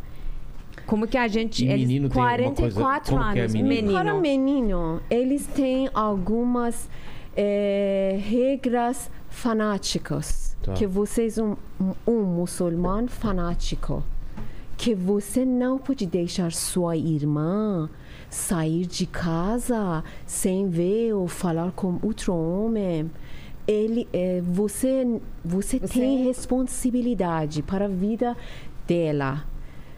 [0.86, 1.64] Como que a gente.
[1.66, 3.70] E eles, menino tem alguma coisa- 44 como que é anos, menino?
[3.70, 3.94] menino.
[3.94, 6.90] Para menino, eles têm algumas
[7.36, 10.56] é, regras fanáticas.
[10.62, 10.74] Tá.
[10.74, 11.56] Que vocês um,
[12.08, 14.04] um muçulmano fanático.
[14.78, 17.90] Que você não pode deixar sua irmã
[18.30, 23.12] sair de casa sem ver ou falar com outro homem.
[23.68, 28.36] Ele, é, você, você, Você- tem responsabilidade para a vida
[28.88, 29.46] dela.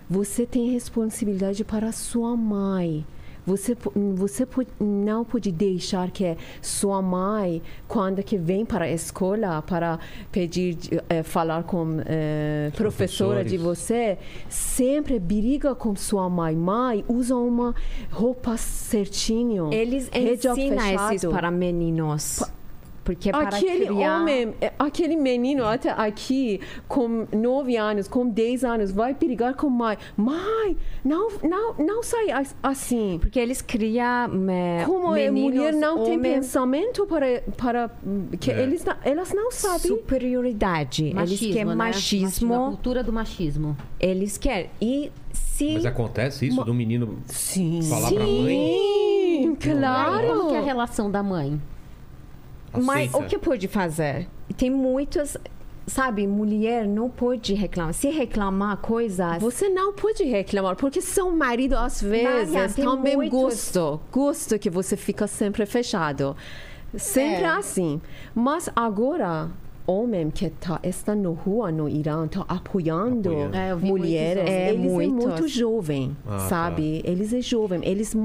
[0.09, 3.05] Você tem responsabilidade para a sua mãe.
[3.45, 3.75] Você,
[4.15, 4.47] você
[4.79, 9.99] não pode deixar que sua mãe, quando que vem para a escola para
[10.31, 10.77] pedir,
[11.09, 14.17] eh, falar com eh, professora de você,
[14.47, 16.55] sempre briga com sua mãe.
[16.55, 17.75] Mãe, usa uma
[18.09, 19.69] roupa certinho.
[19.73, 22.41] Eles ensinam esses para meninos.
[23.03, 24.21] Porque é para Aquele criar...
[24.21, 29.69] homem, é, aquele menino até aqui, com 9 anos, com 10 anos, vai brigar com
[29.69, 29.97] mãe.
[30.15, 33.17] Mãe, não, não, não sai as- assim.
[33.19, 34.03] Porque eles criam
[34.49, 37.91] é, Como a meninos, mulher não tem homens, pensamento para, para
[38.39, 38.61] que É.
[38.63, 39.79] eles, não- elas não sabem.
[39.79, 41.13] superioridade.
[41.17, 41.75] eles querem né?
[41.75, 42.53] machismo.
[42.53, 43.75] A cultura do machismo.
[43.99, 44.69] Eles querem.
[44.81, 45.73] E se...
[45.73, 47.81] Mas acontece isso do menino Sim.
[47.83, 48.67] falar pra mãe?
[49.43, 50.27] Sim, claro.
[50.27, 51.59] como que é a relação da mãe?
[52.81, 54.27] Mas o que pode fazer?
[54.57, 55.37] Tem muitas...
[55.85, 57.93] Sabe, mulher não pode reclamar.
[57.93, 59.41] Se reclamar coisas...
[59.41, 63.99] Você não pode reclamar, porque seu marido, às vezes, Maria, também muitos- gosta.
[64.09, 66.37] Gosta que você fica sempre fechado.
[66.95, 67.47] Sempre É.
[67.47, 68.01] assim.
[68.33, 69.49] Mas agora,
[69.85, 73.55] homem que tá, está na rua no Irã, está apoiando, Apoiando.
[73.55, 74.73] É, eu vi mulheres, muitos eles É, é
[75.07, 75.25] muitos.
[75.25, 77.01] muito jovem, Ah, sabe?
[77.03, 78.15] Eles é jovem, eles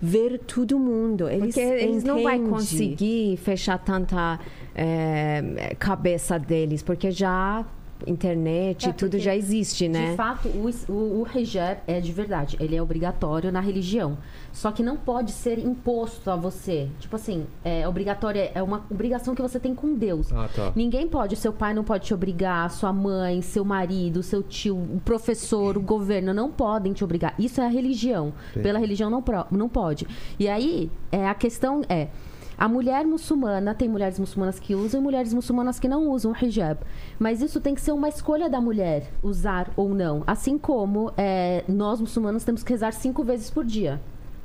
[0.00, 2.50] ver todo mundo, eles Porque eles não vão entendem.
[2.50, 4.38] conseguir fechar tanta
[4.74, 7.64] é, cabeça deles, porque já
[8.06, 10.10] internet É, tudo já existe, né?
[10.10, 12.56] De fato, o, o, o hijab é de verdade.
[12.60, 14.16] Ele é obrigatório na religião.
[14.58, 16.88] Só que não pode ser imposto a você.
[16.98, 20.32] Tipo assim, é obrigatório, é uma obrigação que você tem com Deus.
[20.32, 20.72] Ah, tá.
[20.74, 25.00] Ninguém pode, seu pai não pode te obrigar, sua mãe, seu marido, seu tio, o
[25.04, 27.36] professor, o governo não podem te obrigar.
[27.38, 28.34] Isso é a religião.
[28.52, 30.08] Pela religião não, não pode.
[30.40, 32.08] E aí, é, a questão é.
[32.58, 36.80] A mulher muçulmana, tem mulheres muçulmanas que usam e mulheres muçulmanas que não usam hijab.
[37.16, 40.24] Mas isso tem que ser uma escolha da mulher, usar ou não.
[40.26, 44.00] Assim como é, nós muçulmanos temos que rezar cinco vezes por dia.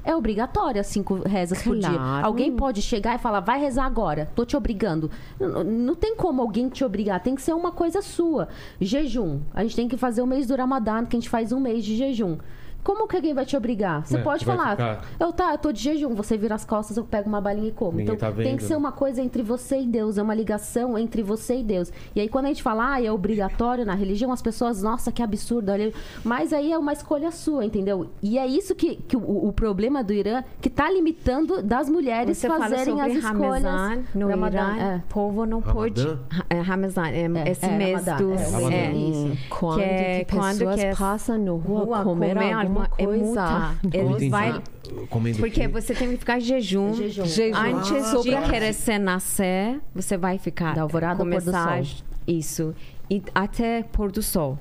[0.05, 1.89] É obrigatório as cinco rezas por dia.
[1.89, 2.25] Claro.
[2.27, 5.09] Alguém pode chegar e falar, vai rezar agora, tô te obrigando.
[5.39, 8.47] N- Não tem como alguém te obrigar, tem que ser uma coisa sua.
[8.81, 9.39] Jejum.
[9.53, 11.83] A gente tem que fazer o mês do Ramadã, que a gente faz um mês
[11.85, 12.37] de jejum.
[12.83, 14.05] Como que alguém vai te obrigar?
[14.05, 16.97] Você É, pode falar, ficar- eu tá, eu tô de jejum, você vira as costas,
[16.97, 17.91] eu pego uma balinha e como.
[17.97, 18.77] Ninguém então tá tem vendo, que ser né?
[18.77, 21.91] uma coisa entre você e Deus, é uma ligação entre você e Deus.
[22.15, 25.21] E aí quando a gente fala, ah, é obrigatório na religião, as pessoas, nossa, que
[25.23, 25.91] absurdo, olha.
[26.23, 28.07] Mas aí é uma escolha sua, entendeu?
[28.21, 32.37] E é isso que, que o, o problema do Irã, que tá limitando das mulheres
[32.37, 33.63] Você fala fazerem sobre as escolhas.
[33.63, 34.95] Ramazan no Ramadã, Irã, é.
[34.97, 36.01] o povo não pode...
[36.01, 36.23] Ramadã?
[36.49, 38.41] É, Ramazan, é, É, esse é, mês Ramadã, dos...
[38.41, 39.37] é, é.
[39.49, 42.97] Quando que é- quando pessoas que é- passam na rua, rua comer, comer alguma alguma-
[42.97, 43.77] é coisa.
[43.97, 44.29] Eles Entendi.
[44.29, 44.61] vai-
[45.09, 45.67] Comendo Porque o quê?
[45.67, 46.93] você tem que ficar em jejum.
[46.93, 47.25] Jejum.
[47.25, 47.57] Jejum.
[47.57, 50.75] Antes Ah, de se nascer, você vai ficar...
[50.75, 51.95] Da alvorada pôr do começar sol.
[52.27, 52.75] Isso.
[53.09, 54.57] E até pôr do sol.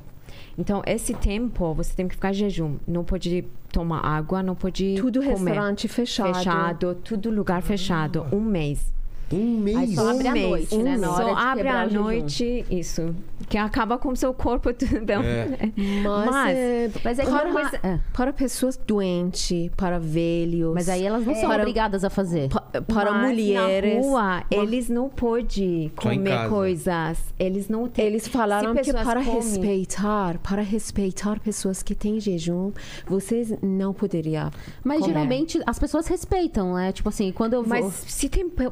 [0.56, 2.76] Então, esse tempo, você tem que ficar em jejum.
[2.86, 5.32] Não pode tomar água, não pode Tudo comer.
[5.34, 6.34] restaurante fechado.
[6.34, 8.26] Fechado, tudo lugar fechado.
[8.32, 8.92] Um mês.
[9.32, 9.76] Um mês.
[9.78, 10.48] Aí só abre um à mês.
[10.48, 10.96] noite, né?
[10.96, 13.14] Na hora Só de abre à noite, isso.
[13.48, 15.10] Que acaba com o seu corpo tudo.
[15.10, 15.70] É.
[16.02, 17.98] Mas, Mas- é, Mas é que para, uma- é.
[18.12, 20.74] para pessoas doentes, para velhos.
[20.74, 22.48] Mas aí elas não são para, obrigadas a fazer.
[22.48, 23.94] pa- para Mas mulheres.
[23.96, 27.18] Na rua, eles não podem comer coisas.
[27.38, 28.06] Eles não têm.
[28.06, 32.72] Eles falaram que pessoas para comem- respeitar, para respeitar pessoas que têm jejum,
[33.06, 34.50] vocês não poderiam.
[34.84, 35.12] Mas comer.
[35.12, 36.92] geralmente as pessoas respeitam, né?
[36.92, 37.68] Tipo assim, quando eu vou.
[37.68, 38.70] Mas se tem p-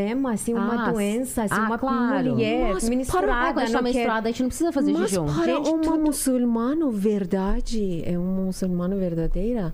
[0.00, 2.30] problema, assim, uma Ah, doença, assim, ah, uma claro.
[2.30, 4.92] mulher Mas para- menstruada, quando a gente não quer- menstruada, a gente não precisa fazer
[4.92, 5.26] Mas jejum.
[5.26, 9.72] para Gente, uma tudo- muçulmano verdade, é um muçulmano verdadeira,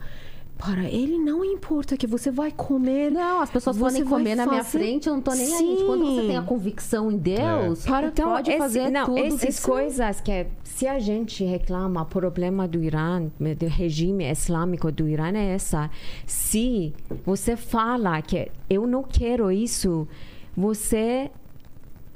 [0.58, 3.10] para ele não importa que você vai comer.
[3.10, 5.84] Não, as pessoas podem comer na minha frente, eu não tô nem aí.
[5.86, 6.26] Quando você Sim.
[6.28, 9.18] tem a convicção em Deus, Para, então, pode esse- fazer não, tudo.
[9.18, 15.06] essas coisas que é- se a gente reclama problema do Irã, do regime islâmico do
[15.08, 15.90] Irã é essa.
[16.26, 16.92] Se
[17.24, 20.08] você fala que eu não quero isso,
[20.56, 21.30] você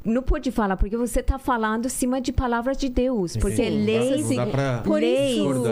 [0.05, 3.85] não pode falar porque você está falando acima de palavras de Deus, porque Entendi.
[3.85, 5.65] leis Não dá pra Por isso,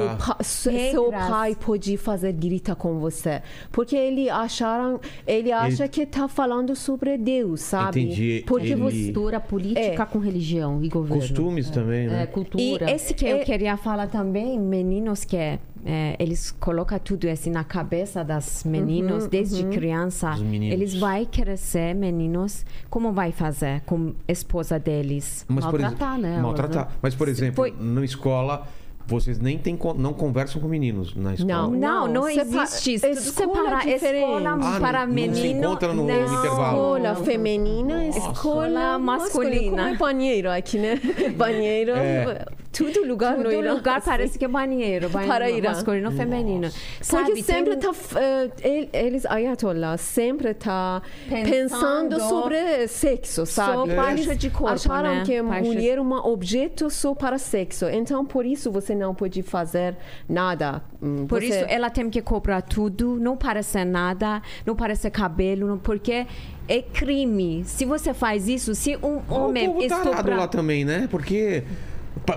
[0.43, 1.29] se- seu regras.
[1.29, 7.17] pai pode fazer grita com você, porque ele acharam, ele acha que tá falando sobre
[7.17, 8.03] Deus, sabe?
[8.03, 8.45] Entendi.
[8.47, 10.07] Porque Ele- você Mistura política É.
[10.07, 11.23] com religião e governo.
[11.23, 12.27] Costumes também, É, né?
[12.27, 12.91] cultura.
[12.91, 17.51] E esse que eu É- queria falar também, meninos que é eles colocam tudo assim
[17.51, 20.33] na cabeça das meninos desde criança.
[20.33, 20.73] Os meninos.
[20.75, 22.65] Eles vai crescer meninos.
[22.91, 25.45] Como vai fazer com a esposa deles?
[25.49, 26.87] Mas, por Maltratar, exemplo, né, Maltratar.
[26.87, 26.93] né?
[27.03, 28.67] Mas, por exemplo, Foi- na escola,
[29.07, 31.69] vocês nem tem, não conversam com meninos na escola.
[31.69, 31.71] Não.
[31.71, 33.07] Não, não sepa- existe isso.
[33.07, 34.25] Escola separa- diferente.
[34.25, 35.61] escola Ah, para não se menino.
[35.65, 36.39] encontra no- no não.
[36.39, 36.77] intervalo.
[36.99, 39.83] Escola feminina, escola masculina.
[39.85, 41.01] Como é banheiro aqui, né?
[41.37, 42.45] Banheiro, É.
[42.79, 43.75] tudo lugar no Todo Irã.
[43.75, 44.11] lugar assim.
[44.11, 45.09] parece que é banheiro.
[45.09, 45.71] banheiro Para Irã.
[45.71, 46.69] masculino, feminino.
[46.71, 53.45] Porque Sabe, sempre tem- tá, eh, el- eles, Ayatollah, sempre tá pensando, Pensando sobre sexo,
[53.47, 53.91] sabe?
[53.91, 55.23] Só parte de corpo, Acharam né?
[55.25, 57.87] que a Parte- mulher é um objeto só para sexo.
[57.87, 59.97] Então, por isso, você não pode fazer
[60.29, 60.83] nada.
[61.03, 65.67] Hum, Por você- isso ela tem que cobrar tudo, não parece nada, não parece cabelo,
[65.67, 66.27] não- porque
[66.69, 67.63] é crime.
[67.65, 70.37] Se você faz isso, se um homem o povo tarado estupra...
[70.37, 71.09] lá também, né?
[71.11, 71.63] Porque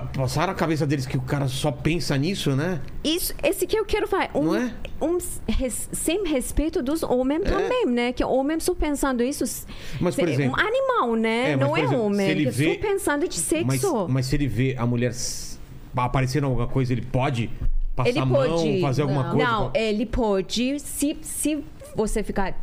[0.00, 2.80] passaram a cabeça deles que o cara só pensa nisso, né?
[3.04, 4.30] Isso, esse que eu quero falar.
[4.34, 4.72] Um, Não é?
[5.00, 5.18] um
[5.48, 8.12] res- sem respeito dos homens também, né?
[8.12, 9.44] Que homem só pensando isso.
[10.00, 11.50] Mas, por exemplo- um animal, né?
[11.52, 12.28] É, mas, não é exemplo, homem.
[12.28, 14.06] ele vê- Só pensando de Mas, sexo.
[14.08, 15.12] mas se ele vê a mulher
[15.96, 17.50] aparecendo alguma coisa, ele pode
[17.94, 18.80] passar ele a mão, pode.
[18.80, 19.44] fazer alguma coisa?
[19.46, 20.78] Não, ele pode.
[20.80, 21.62] Se, se
[21.94, 22.58] você ficar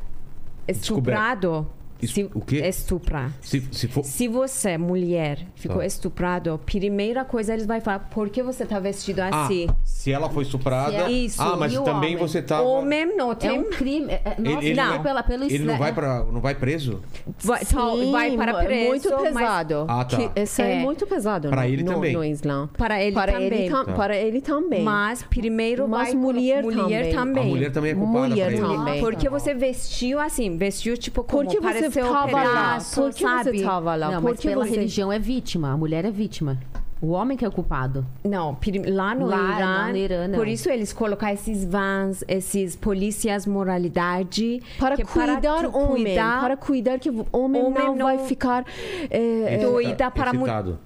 [0.67, 1.67] estuprado.
[2.07, 2.57] Se, o quê?
[2.65, 3.31] Estuprar.
[3.41, 4.03] Se, se for...
[4.05, 5.85] Se você, mulher, ficou Tá.
[5.85, 9.67] estuprado, primeira coisa eles vão falar, por que você tá vestido Ah, assim?
[9.83, 10.95] se ela foi estuprada.
[10.95, 12.17] É- Isso, Ah, mas e também homem?
[12.17, 12.63] você tava.
[12.63, 13.59] Homem não É tem...
[13.59, 14.11] um crime.
[14.13, 14.93] é- é- nossa, Ele, ele não.
[14.95, 17.01] não, pela, pelo ele não vai para não vai preso?
[17.43, 19.85] vai, Sim, vai para preso, muito mas pesado.
[19.87, 20.17] Ah, tá.
[20.17, 20.79] Que esse é, É.
[20.79, 22.13] muito pesado no, ele no, também.
[22.13, 22.69] no Islã.
[22.77, 23.47] Para ele para também.
[23.47, 23.93] Ele tam- Tá.
[23.93, 24.83] Para ele também.
[24.83, 27.13] Mas primeiro Mas vai mulher mulher também.
[27.13, 27.43] também.
[27.43, 28.99] A mulher também é culpada Mulher também.
[29.01, 32.77] Porque você vestiu assim, vestiu tipo como Porque você pareceu tava lá.
[32.95, 33.57] Por que sabe?
[33.59, 34.11] você tava lá?
[34.11, 34.71] Não, Por mas que pela você...
[34.75, 35.71] religião é vítima.
[35.71, 36.57] A mulher é vítima.
[37.01, 38.05] O homem que é o culpado.
[38.25, 40.37] Não, lá no Lá, Irã, lá no Irã, não.
[40.37, 46.41] por isso eles colocam esses vans, esses polícias moralidade Para que cuidar tu homem, cuidar
[46.41, 48.65] para cuidar que o homem, Homem não, vai não- ficar
[49.09, 50.77] é, é, Doida para Excitado.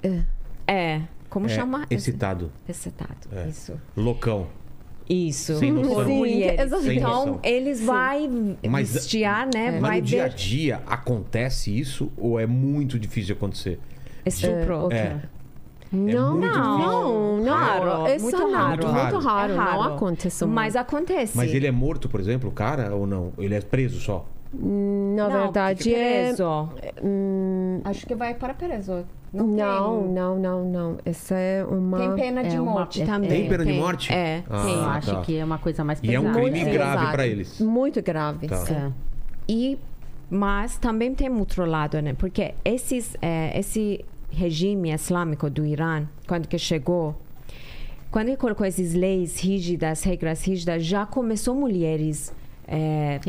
[0.67, 1.01] é,
[1.31, 1.85] como É, chama?
[1.89, 2.51] excitado.
[2.69, 3.27] Excitado.
[3.31, 3.47] É.
[3.47, 3.73] Isso.
[3.97, 4.45] Loucão.
[5.27, 5.55] Isso.
[5.57, 6.05] Sem noção.
[6.05, 6.71] Sim, mulheres.
[6.81, 7.39] Sem Então, noção.
[7.43, 8.29] eles vai
[8.69, 9.21] Mas- vestir,
[9.53, 9.71] né?
[9.71, 13.79] Mas vai no dia a dia acontece isso ou é muito difícil de acontecer?
[14.25, 14.85] estupro.
[14.85, 14.97] ok.
[14.97, 15.21] É.
[15.91, 17.53] Não, muito não, não.
[17.53, 18.69] Raro, Isso muito é raro.
[18.69, 19.19] Muito, Raro.
[19.19, 19.51] raro.
[19.53, 19.93] É Não raro.
[19.93, 20.77] acontece Mas muito.
[20.87, 21.37] acontece.
[21.37, 23.31] Mas ele é morto, por exemplo, o cara, ou não?
[23.37, 24.25] Ele é preso só?
[24.53, 26.23] Na Não, verdade, é...
[26.27, 26.69] preso.
[27.03, 29.03] Hum, Acho que vai para preso.
[29.33, 30.11] Não, não, tem.
[30.13, 30.97] não, não, não.
[31.03, 31.97] Essa é uma...
[31.97, 33.29] Tem pena de É uma- morte é- também.
[33.29, 34.13] Tem pena de morte?
[34.13, 34.73] É, Ah, tem.
[34.75, 34.91] Eu tá.
[34.91, 36.29] acho que é uma coisa mais E é pesada.
[36.29, 37.59] um crime Muito grave pra eles.
[37.59, 38.47] Muito grave.
[38.47, 38.57] Tá.
[38.57, 38.75] sim.
[38.75, 38.91] É.
[39.49, 39.79] E,
[40.29, 42.13] mas também tem outro lado, né?
[42.13, 47.15] Porque esses, eh, esse regime islâmico do Irã, quando que chegou,
[48.11, 52.31] quando ele colocou essas leis rígidas, regras rígidas, já começou mulheres
[52.67, 53.19] eh,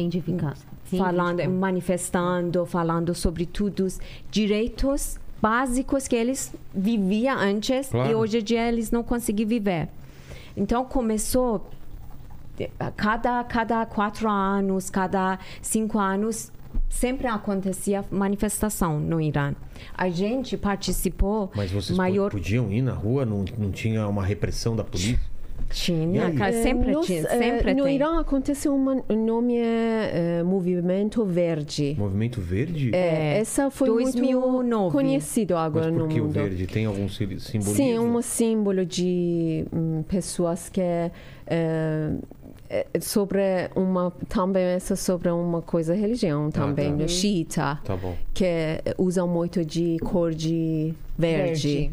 [0.85, 1.07] Cientificar.
[1.07, 1.61] falando, Científico.
[1.61, 8.11] manifestando, falando sobre tudo os direitos básicos que eles viviam antes Claro.
[8.11, 9.89] e hoje em dia eles não conseguem viver.
[10.57, 11.69] Então começou
[12.97, 16.53] cada cada quatro anos, cada cinco anos
[16.89, 19.55] sempre acontecia manifestação no Irã.
[19.97, 23.27] A gente participou Mas vocês maior po- podiam ir na rua?
[23.27, 25.21] Não, não tinha uma repressão da polícia?
[25.71, 27.97] Tinha, cara, sempre Nos- tinha, eh, sempre no tem.
[27.97, 31.97] Irã acontece um nome é, eh, Movimento Verde.
[31.99, 32.95] Movimento Verde?
[32.95, 34.51] É, essa foi 2009.
[34.51, 36.33] muito conhecido Mas agora por no que o mundo.
[36.33, 36.67] verde?
[36.67, 37.75] Tem algum sim- simbolismo?
[37.75, 41.11] Sim, um símbolo de hum, pessoas que é,
[41.47, 42.15] é,
[43.01, 43.41] sobre
[43.77, 46.97] uma também essa sobre uma coisa religião também, tá.
[46.97, 47.09] né?
[47.09, 48.15] Xiita, Tá bom.
[48.33, 51.69] que é, usam muito de cor de verde.
[51.75, 51.91] Verde.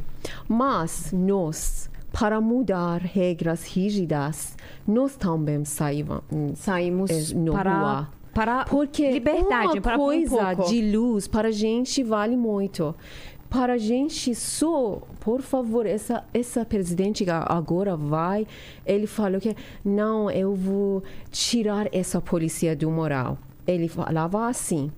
[0.48, 4.56] Mas nós para mudar regras rígidas,
[4.88, 6.22] nós também saímos
[6.56, 8.10] Saímos É, no para rua.
[8.34, 10.70] para porque liberdade, uma para um coisa pouco.
[10.70, 12.94] de luz para a gente vale muito.
[13.50, 18.48] Para a gente só, por favor, essa essa presidente agora vai,
[18.86, 19.54] ele falou que
[19.84, 23.38] não, eu vou tirar essa polícia do moral.
[23.68, 24.90] Ele falava assim.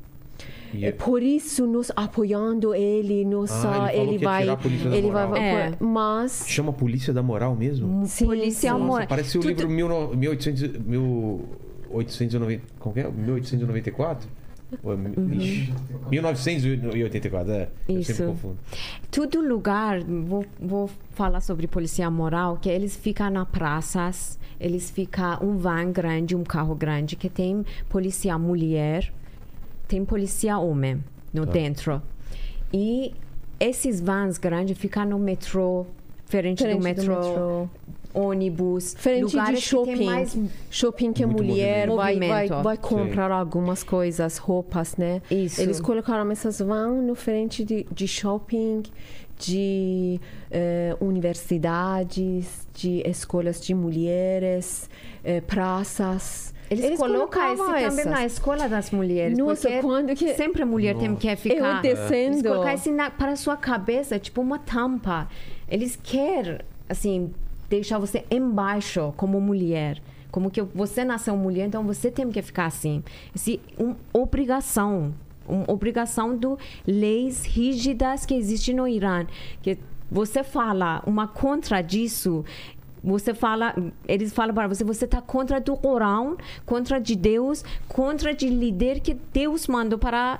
[0.73, 4.57] E É é- por isso nós apoiando ele, nossa, Ah, ele ele, vai, tirar a
[4.57, 5.43] polícia da ele vai, moral.
[5.43, 5.71] É.
[5.79, 8.05] mas Chama Polícia da Moral mesmo?
[8.07, 8.85] sim, policial sim.
[8.85, 9.07] moral.
[9.07, 12.63] Parece o Tudo- livro 19- 1800, 1890.
[12.79, 13.09] Como que é?
[13.11, 14.27] 1894?
[14.83, 14.97] Ou é
[15.35, 15.71] Ixi,
[16.09, 17.69] 1984, é.
[17.87, 17.99] Eu Uhum.
[18.01, 18.55] Isso.
[19.11, 25.37] todo lugar, vou, vou falar sobre polícia moral, que eles ficam na praças, eles ficam
[25.43, 29.13] um van grande, um carro grande, que tem polícia mulher,
[29.93, 31.51] tem polícia homem no Tá.
[31.51, 32.01] dentro.
[32.73, 33.13] E
[33.59, 35.85] esses vans grandes ficam no metrô,
[36.25, 37.69] diferente, do Diferente do metrô, metrô.
[38.15, 39.95] ônibus, Frente de lugares que shopping.
[39.97, 40.37] tem mais
[40.71, 45.21] Shopping que a mulher vai, vai, vai comprar algumas coisas, roupas, né?
[45.29, 45.61] Isso.
[45.61, 48.81] Eles colocaram essas vão no frente de, de shopping,
[49.37, 50.19] de
[50.49, 54.89] eh, universidades, de escolas de mulheres,
[55.23, 56.52] eh, praças.
[56.69, 58.05] Eles, colocam esse colocavam também essas.
[58.05, 59.37] na escola das mulheres.
[59.37, 61.75] Nossa, quando que- sempre a mulher tem que ficar.
[61.77, 62.33] Eu descendo.
[62.37, 65.27] Eles colocam isso na, para a sua cabeça, tipo uma tampa.
[65.69, 66.59] Eles querem,
[66.89, 67.31] assim,
[67.69, 70.01] deixar você embaixo como mulher.
[70.31, 73.03] Como que você nasceu mulher, então você tem que ficar assim.
[73.35, 75.13] Esse, uma obrigação.
[75.47, 76.47] Uma obrigação de
[76.87, 79.25] leis rígidas que existem no Irã.
[79.61, 79.77] Que
[80.09, 82.45] você fala uma contra disso,
[83.03, 83.75] você fala,
[84.07, 88.99] eles falam para você, você está contra do Corão, contra de Deus, contra de líder
[89.01, 90.39] que Deus mandou para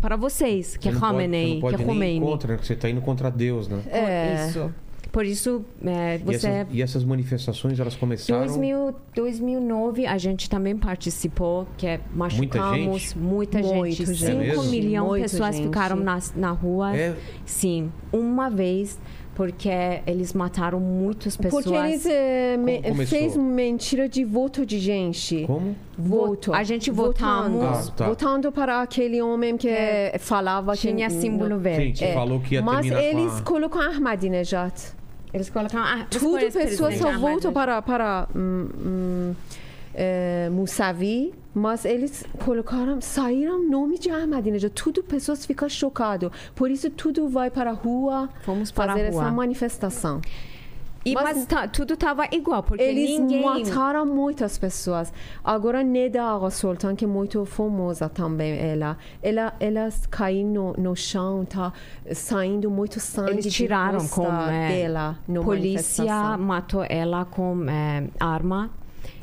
[0.00, 2.26] para vocês, que é Você pode- Khamenei, pode que é Khomeini.
[2.26, 3.80] contra, que você está indo contra Deus, né?
[3.88, 4.48] É.
[4.48, 4.74] Isso.
[5.12, 8.46] Por isso, é, E você essas, e essas manifestações, elas começaram...
[8.46, 13.18] 2000, 2009 a gente também participou, que é machucamos gente?
[13.18, 13.74] muita gente.
[13.76, 14.16] Muito gente.
[14.16, 14.64] 5 É mesmo?
[14.64, 15.66] milhões de pessoas gente.
[15.66, 16.96] ficaram nas, na rua.
[16.96, 17.14] É?
[17.44, 18.98] Sim, uma vez,
[19.34, 19.70] porque
[20.06, 21.64] eles mataram muitas pessoas.
[21.64, 25.44] Porque eles eh, me- fez mentira de voto de gente.
[25.46, 25.74] Como?
[25.96, 26.52] Voto.
[26.52, 27.58] A gente Votando.
[27.60, 27.88] votamos.
[27.88, 28.08] Ah, tá.
[28.08, 30.16] Votando para aquele homem que É.
[30.18, 31.92] falava que Tinha símbolo Sim, verde.
[32.06, 33.42] que falou que ia Mas terminar eles com a...
[33.42, 34.72] colocam Ahmadinejad.
[35.32, 35.82] Eles colocaram.
[36.02, 37.52] Ah, Tudo pessoas só voltam Ahmadinejad?
[37.54, 39.34] para, para hum, hum,
[39.94, 44.70] eh, Mousavi, mas eles colocaram, saíram nome de Ahmadinejad.
[44.72, 46.30] Tudo pessoas ficam chocadas.
[46.54, 49.22] Por isso tudo vai para a rua Fomos para fazer a rua.
[49.22, 50.20] essa manifestação.
[51.04, 53.42] E, Mas- mas tá- tudo estava igual, porque Eles ninguém.
[53.42, 55.12] mataram muitas pessoas.
[55.42, 60.94] Agora, Neda Agha Sultan, que é muito famosa também, ela, ela, elas caíram no, no
[60.94, 61.72] chão, tá
[62.14, 67.68] saindo muito sangue Eles de tiraram rosta com é, dela no polícia matou ela com
[67.68, 68.70] é, arma.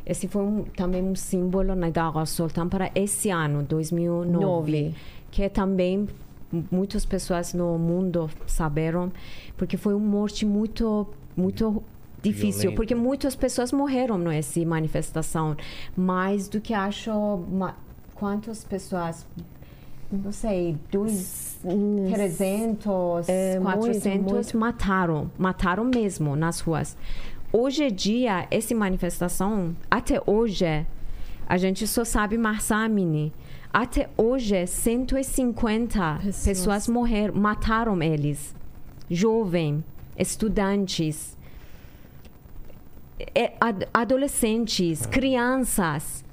[0.09, 4.95] Esse foi um- também um símbolo na Daga Sultan para esse ano, 2009, Nove.
[5.29, 6.07] que também
[6.71, 9.11] muitas pessoas no mundo saberam,
[9.55, 11.07] porque foi uma morte muito
[11.37, 11.83] muito
[12.23, 12.75] difícil, Violenta.
[12.75, 15.55] porque muitas pessoas morreram nessa manifestação,
[15.95, 17.11] mais do que acho
[17.51, 17.75] ma-
[18.15, 19.25] quantas pessoas
[20.11, 21.59] não sei, dois,
[22.11, 24.57] 300, É, muito, 400 muito.
[24.57, 26.97] mataram, mataram mesmo nas ruas.
[27.51, 30.85] Hoje em dia, essa manifestação, até hoje,
[31.47, 33.33] a gente só sabe Mahsa Amini.
[33.73, 36.43] Até hoje, 150 Pessoas.
[36.45, 38.55] pessoas, morreram, mataram eles.
[39.09, 39.83] Jovens,
[40.17, 41.35] estudantes,
[43.35, 46.23] é, ad- adolescentes, crianças.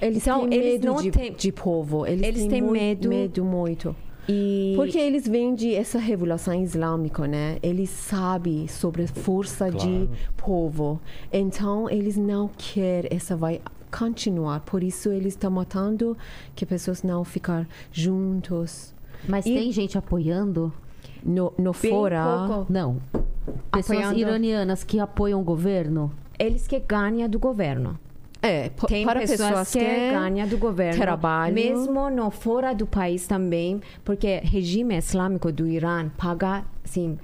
[0.00, 2.06] Eles Então, têm eles medo não de, têm- de povo.
[2.06, 3.08] Eles, eles têm, têm medo.
[3.08, 3.94] medo muito.
[4.28, 7.58] E Porque eles vêm de essa revolução islâmica, né?
[7.62, 10.10] Eles sabem sobre a força de Claro.
[10.36, 11.00] povo.
[11.32, 13.60] Então, eles não querem essa vai
[13.90, 14.60] continuar.
[14.60, 16.16] Por isso, eles estão matando
[16.54, 18.94] que pessoas não ficar juntos.
[19.28, 20.72] Mas E- tem gente apoiando?
[21.24, 22.72] No, no Bem fora, pouco.
[22.72, 22.96] Não.
[23.72, 24.18] Pessoas Apoiando.
[24.20, 26.10] iranianas que apoiam o governo?
[26.38, 27.96] eles que ganham do governo.
[28.42, 31.54] É, Tem para pessoas, pessoas que, que ganham do governo, trabalho.
[31.54, 37.16] mesmo no fora do país também, porque o regime islâmico do Irã paga, assim,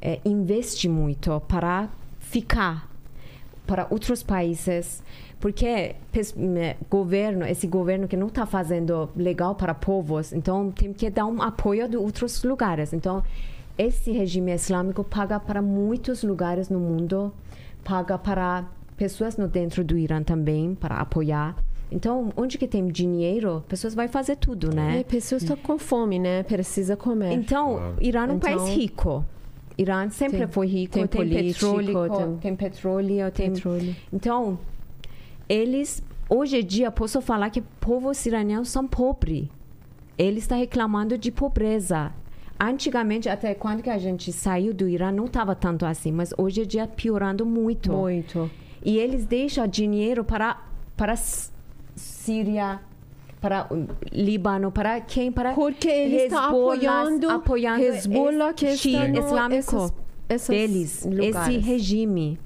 [0.00, 2.90] é, investe muito para ficar
[3.66, 5.02] para outros países,
[5.38, 5.94] porque
[6.90, 11.40] governo, esse governo que não está fazendo legal para povos, então tem que dar um
[11.40, 12.92] apoio de outros lugares.
[12.92, 13.22] Então
[13.78, 17.32] esse regime islâmico paga para muitos lugares no mundo,
[17.84, 18.64] paga para
[19.02, 21.56] pessoas no dentro do Irã também para apoiar.
[21.90, 25.04] Então, onde que tem dinheiro, pessoas vai fazer tudo, É, né?
[25.04, 26.42] pessoas estão com fome, né?
[26.44, 27.32] Precisa comer.
[27.32, 27.96] Então, Claro.
[28.00, 29.24] Irã é um país Então- rico.
[29.76, 33.96] Irã sempre Tem- foi rico, tem tem, político, petróleo, tem- tem, petróleo, tem Petróleo.
[34.12, 34.58] então,
[35.48, 39.48] eles, hoje em dia, posso falar que povos iranianos são pobres.
[40.16, 42.12] Eles estão reclamando de pobreza.
[42.60, 46.62] Antigamente, até quando que a gente saiu do Irã, não estava tanto assim, mas hoje
[46.62, 47.90] em dia piorando muito.
[47.92, 48.48] Muito.
[48.84, 50.60] E eles deixam dinheiro para,
[50.96, 51.14] para
[51.94, 52.80] Síria,
[53.40, 53.68] para
[54.12, 55.30] Líbano, para quem?
[55.30, 56.48] Para Porque ele está Hezbollah,
[57.02, 59.94] apoiando, apoiando Hezbollah que esse está islâmico
[60.28, 61.64] essas deles, esse lugares.
[61.66, 62.38] regime.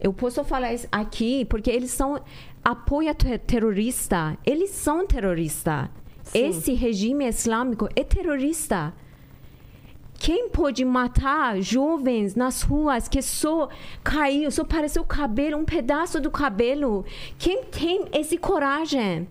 [0.00, 2.20] Eu posso falar isso aqui porque eles são
[2.64, 4.38] apoia te- terrorista.
[4.46, 5.90] Eles são terrorista.
[6.32, 8.92] Esse regime islâmico é terrorista.
[10.18, 13.68] Quem pode matar jovens nas ruas que só
[14.02, 17.04] caiu, só apareceu o cabelo, um pedaço do cabelo?
[17.38, 19.28] Quem tem esse coragem?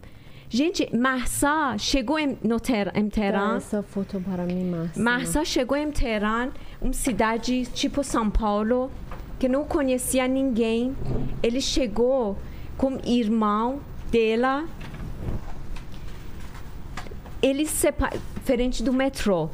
[0.49, 3.57] Gente, Marsa chegou em, no Ter, em Dá Teherã.
[3.57, 5.03] essa foto para mim, Márcia.
[5.03, 6.49] Marsa chegou em Teherã,
[6.81, 8.89] uma cidade tipo São Paulo,
[9.37, 10.95] que não conhecia ninguém.
[11.43, 12.37] Ele chegou
[12.77, 14.65] com irmão dela.
[17.41, 19.49] Ele separa frente do metrô.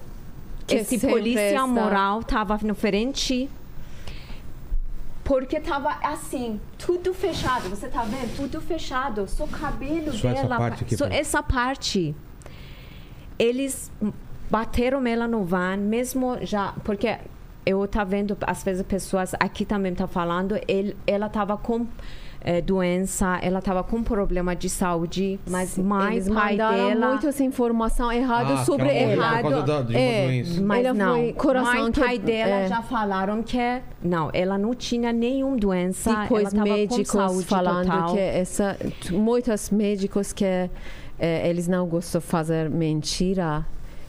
[0.66, 3.50] Que Esse polícia moral estava na frente
[5.24, 7.70] porque tava assim, tudo fechado.
[7.70, 8.36] Você tá vendo?
[8.36, 9.28] Tudo fechado.
[9.28, 10.58] Só o cabelo Só essa dela.
[10.58, 11.20] parte aqui, só pera.
[11.20, 12.14] essa parte.
[13.40, 13.92] Eles
[14.50, 16.74] bateram ela no van, mesmo já.
[16.84, 17.18] Porque
[17.66, 21.88] eu tá vendo, às vezes, pessoas aqui também tá falando, ele, ela tava com.
[22.44, 27.08] Eh, doença, ela tava com problema de saúde, mas mãe, Eles pai mandaram dela.
[27.10, 29.42] muito essa informação errada Ah, sobre que ela morreu ela.
[29.42, 30.26] por causa da- de uma É.
[30.28, 30.62] doença.
[30.62, 32.68] Mas Ela não, foi coração mãe e que- pai dela é.
[32.68, 37.46] já falaram que não, ela não tinha nenhuma doença, Depois ela tava com médicos saúde
[37.46, 38.14] falando total.
[38.14, 38.78] que essa
[39.12, 40.70] muitos médicos que eh,
[41.50, 43.66] eles não gostam de fazer mentira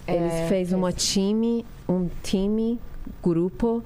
[0.09, 2.78] eles É, fez uma time um time
[3.22, 3.82] grupo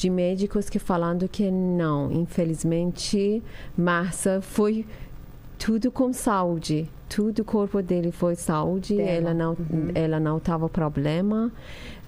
[0.00, 3.42] de médicos que falando que não infelizmente
[3.76, 4.86] Marcia foi
[5.58, 9.10] tudo com saúde tudo o corpo dele foi saúde Dela.
[9.10, 9.56] ela não
[9.94, 11.52] ela não tava problema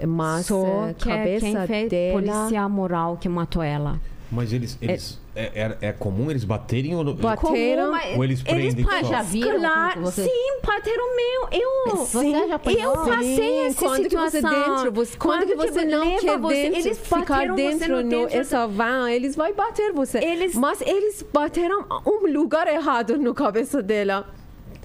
[0.07, 4.01] mas Só a que é quem cabeça fez dela polícia moral que matou ela.
[4.33, 4.79] Mas eles.
[4.81, 7.15] eles é, é, é comum eles baterem ou não?
[7.15, 7.91] Bateram.
[7.91, 9.09] mas Ou eles prendem pa- só?
[9.11, 10.25] Já viram Claro, você?
[10.25, 11.49] sim, bateram meu.
[11.53, 12.95] Eu, já apanhou?
[12.95, 14.75] eu passei Sim, essa quando que você situação.
[14.77, 18.09] dentro, você, quando, que você não leva quer você, dentro, eles ficar dentro no no
[18.09, 20.19] dentro essa van, eles vão bater você.
[20.19, 24.27] Eles- Mas eles bateram um lugar errado no cabeça dela.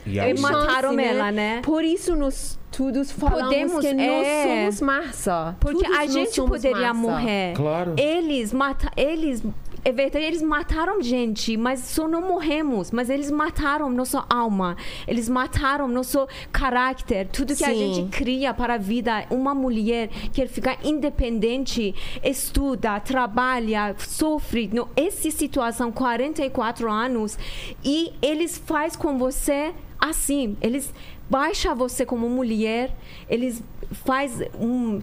[0.07, 1.61] E E aí, mataram Chance, ela, né?
[1.63, 4.43] Por isso nós todos falamos Podemos- que nós é.
[4.59, 5.55] somos massa.
[5.59, 7.11] Porque Todos a nós gente poderia massa.
[7.11, 7.53] morrer.
[7.55, 7.93] Claro.
[7.97, 9.43] Eles mata eles
[9.85, 12.91] é verdade, eles mataram gente, mas só não morremos.
[12.91, 14.75] Mas eles mataram nossa alma.
[15.07, 17.29] Eles mataram nosso caráter.
[17.31, 17.93] Tudo que a Sim.
[17.93, 19.25] gente cria para a vida.
[19.29, 24.69] Uma mulher quer ficar independente, estuda, trabalha, sofre.
[24.73, 27.37] No, essa situação, 44 anos.
[27.81, 30.57] E eles faz com você assim.
[30.61, 30.93] Eles
[31.29, 32.95] baixa você como mulher.
[33.29, 35.01] Eles faz um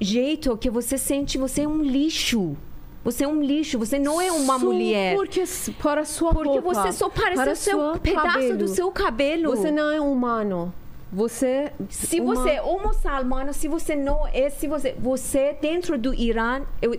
[0.00, 2.56] jeito que você sente você é um lixo.
[3.04, 5.14] Você é um lixo, você não é uma mulher.
[5.14, 5.44] Porque
[5.80, 8.58] para sua Porque roupa, você só parece o seu pedaço cabelo.
[8.58, 9.50] do seu cabelo.
[9.50, 10.74] Você não é humano.
[11.12, 16.12] Você Se uma- você é muçulmano, se você não é, se você, você dentro do
[16.12, 16.94] Irã, eu,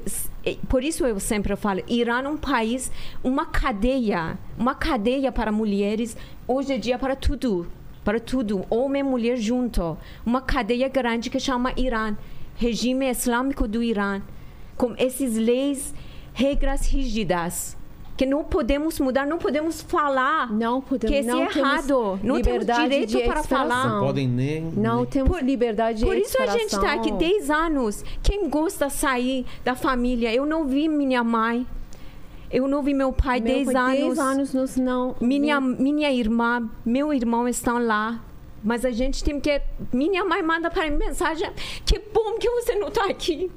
[0.46, 2.90] é, por isso eu sempre falo, Irã é um país,
[3.22, 6.16] uma cadeia, uma cadeia para mulheres,
[6.48, 7.68] hoje em dia para tudo,
[8.04, 12.16] para tudo, homem e mulher junto, uma cadeia grande que chama Irã,
[12.56, 14.22] regime islâmico do Irã,
[14.78, 15.94] com essas leis,
[16.34, 17.76] regras rígidas.
[18.18, 22.20] Que não podemos mudar, não podemos falar Não podemos, que não é temos errado.
[22.24, 23.66] Não temos liberdade direito de para falar.
[23.76, 24.00] expressão.
[24.00, 24.62] não podem nem.
[24.76, 26.80] Não nem- temos liberdade de Por isso a gente expressão.
[26.84, 28.04] está aqui 10 anos.
[28.24, 30.34] Quem gosta de sair da família?
[30.34, 31.66] Eu não vi minha mãe.
[32.50, 34.16] Eu não vi meu pai Meu 10 pai, anos.
[34.18, 35.16] 10 anos nós não.
[35.22, 38.20] Minha, minha irmã, meu irmão estão lá.
[38.64, 39.62] Mas a gente tem que.
[39.94, 41.48] Minha mãe manda para mim mensagem:
[41.86, 43.52] Que bom que você não está aqui.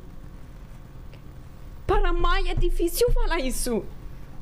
[1.86, 3.82] Para a mãe é difícil falar isso.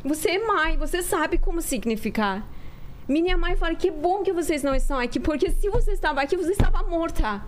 [0.05, 2.47] Você é mãe, você sabe como significar.
[3.09, 6.37] Minha mãe fala: Que bom que vocês não estão aqui, porque se você estava aqui,
[6.37, 7.43] você estava morta.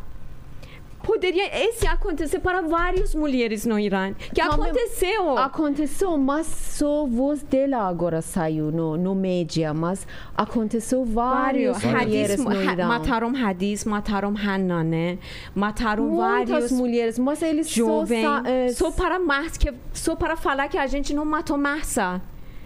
[1.03, 4.13] Poderia esse acontecer para várias mulheres no Irã.
[4.35, 5.39] Que Como- aconteceu.
[5.39, 12.05] Aconteceu, mas só voz dela agora saiu no, no mídia, mas aconteceu vários Vários.
[12.05, 12.87] mulheres Hadis, no ha- Irã.
[12.87, 15.19] mataram Hadis, mataram Hannah, né?
[15.55, 18.23] Mataram Muitas vários mulheres, mas eles jovens.
[18.23, 19.19] só, eh, Só para
[19.59, 22.21] que só para falar que a gente não matou massa.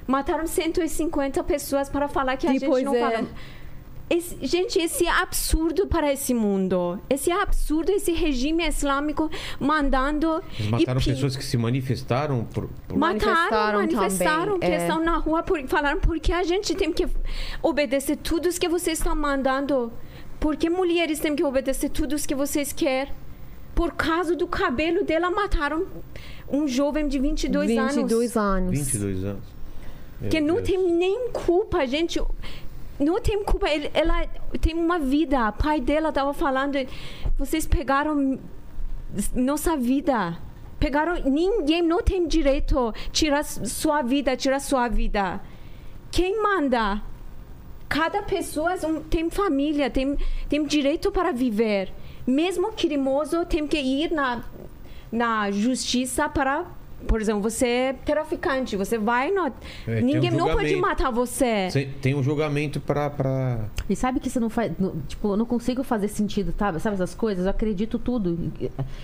[0.06, 3.28] Mataram 150 pessoas para falar que a Depois gente não é- fala.
[4.10, 7.00] Esse- gente, esse é absurdo para esse mundo.
[7.08, 10.42] Esse é absurdo, esse regime islâmico mandando.
[10.58, 12.68] Eles mataram e pessoas que se manifestaram por.
[12.86, 14.76] por- Mataram, Manifestaram manifestaram, que é.
[14.76, 17.08] estão na rua, por, falaram porque a gente tem que
[17.62, 19.90] obedecer tudo que vocês estão mandando.
[20.38, 23.10] Porque mulheres têm que obedecer tudo que vocês querem.
[23.74, 25.86] Por causa do cabelo dela, mataram
[26.48, 28.64] um jovem de 22, 22 anos.
[28.68, 28.70] anos.
[28.70, 29.53] 22 anos.
[30.24, 30.68] Meu Que não Deus.
[30.68, 32.20] tem nem culpa, gente.
[32.98, 33.68] Não tem culpa.
[33.68, 34.26] Ele- ela
[34.60, 35.48] tem uma vida.
[35.48, 36.76] O pai dela estava falando.
[37.38, 38.38] Vocês pegaram
[39.34, 40.38] nossa vida.
[40.78, 41.14] Pegaram.
[41.24, 45.40] Ninguém não tem direito tirar sua vida, tirar sua vida.
[46.10, 47.02] Quem manda?
[47.88, 48.78] Cada pessoa é
[49.10, 50.16] tem família, tem,
[50.48, 51.92] tem direito para viver.
[52.26, 54.42] Mesmo criminoso tem que ir na,
[55.12, 56.64] na justiça para
[57.06, 59.50] Por exemplo, você é traficante, você vai no...
[59.84, 61.70] tem Ninguém um não pode matar você.
[61.70, 63.08] Cê- Tem um julgamento pra.
[63.10, 63.60] pra...
[63.88, 64.72] E sabe que você não faz.
[64.78, 66.76] no- tipo, eu não consigo fazer sentido, tá?
[66.78, 67.44] Sabe essas coisas?
[67.44, 68.52] Eu acredito tudo.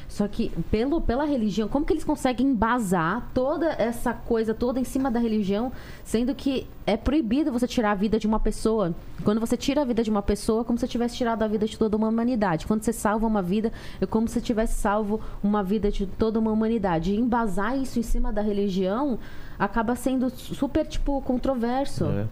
[0.09, 4.85] Só que pelo, pela religião, como que eles conseguem embasar toda essa coisa toda em
[4.85, 5.73] cima da religião,
[6.05, 8.95] sendo que é proibido você tirar a vida de uma pessoa.
[9.25, 11.49] Quando você tira a vida de uma pessoa, é como se você tivesse tirado a
[11.49, 12.67] vida de toda uma humanidade.
[12.67, 16.39] Quando você salva uma vida, é como se você tivesse salvo uma vida de toda
[16.39, 17.13] uma humanidade.
[17.13, 19.19] E embasar isso em cima da religião
[19.59, 22.05] acaba sendo super, tipo, controverso.
[22.07, 22.29] né?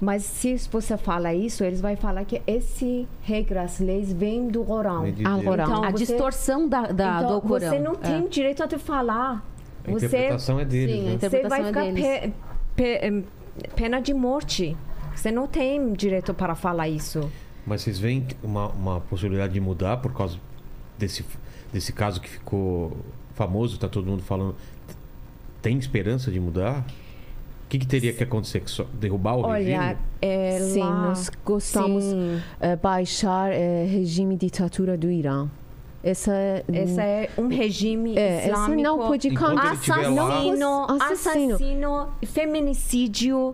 [0.00, 5.02] Mas se você fala isso, eles vão falar que esse regras, leis vêm do Corão.
[5.02, 5.38] Vem de Ah.
[5.42, 5.64] Corão.
[5.64, 7.68] Então, a você- distorção da, da- então, do Corão.
[7.70, 7.96] você não É.
[7.96, 9.42] tem direito a te falar.
[9.86, 10.94] A Você, interpretação é deles.
[10.96, 11.14] Sim, a né?
[11.14, 12.34] inter- você vai interpretação é ficar deles.
[12.74, 13.24] pe-
[13.60, 14.76] pe- pena de morte.
[15.14, 17.30] Você não tem direito para falar isso.
[17.66, 20.38] Mas vocês veem uma, uma possibilidade de mudar por causa
[20.98, 21.24] desse,
[21.72, 22.96] desse caso que ficou
[23.34, 24.54] famoso, tá todo mundo falando.
[25.66, 26.84] Tem esperança de mudar?
[27.64, 28.60] O que, que teria que acontecer?
[28.60, 29.96] Que só derrubar o Olha, regime?
[30.22, 32.40] é Sim, lá- nós gostamos Sim.
[32.60, 35.48] eh, baixar eh, regime ditadura do Irã.
[36.04, 38.80] Essa é, Esse é um regime é, essa islâmico.
[38.80, 40.20] não pode assassino,
[40.88, 41.54] Assassino.
[41.54, 43.52] assassino, feminicídio.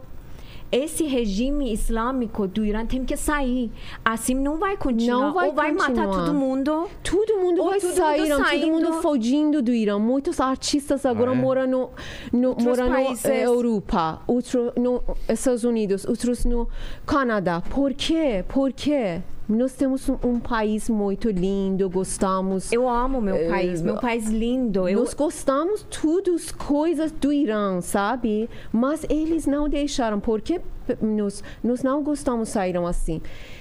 [0.72, 3.70] Esse regime islâmico do Irã tem que sair.
[4.02, 5.18] Assim não vai continuar.
[5.26, 6.24] Não vai Ou vai matar continuar.
[6.24, 6.88] todo mundo.
[7.04, 9.98] Todo mundo vai todo sair, mundo todo mundo fugindo do Irã.
[9.98, 11.36] Muitos artistas agora Ah, é?
[11.36, 11.90] moram no,
[12.32, 13.24] no, Outros moram na países.
[13.26, 16.66] Europa, outros no Estados Unidos, outros no
[17.06, 17.60] Canadá.
[17.60, 18.42] Por quê?
[18.48, 19.20] Por quê?
[19.48, 22.72] Nós temos um, um país muito lindo, gostamos.
[22.72, 24.88] Eu amo meu É, país, meu país lindo.
[24.88, 28.48] Eu, Nós gostamos tudo as coisas do Irã, sabe?
[28.72, 30.60] Mas eles não deixaram, porque
[31.00, 33.20] nós, nós não gostamos saíram assim.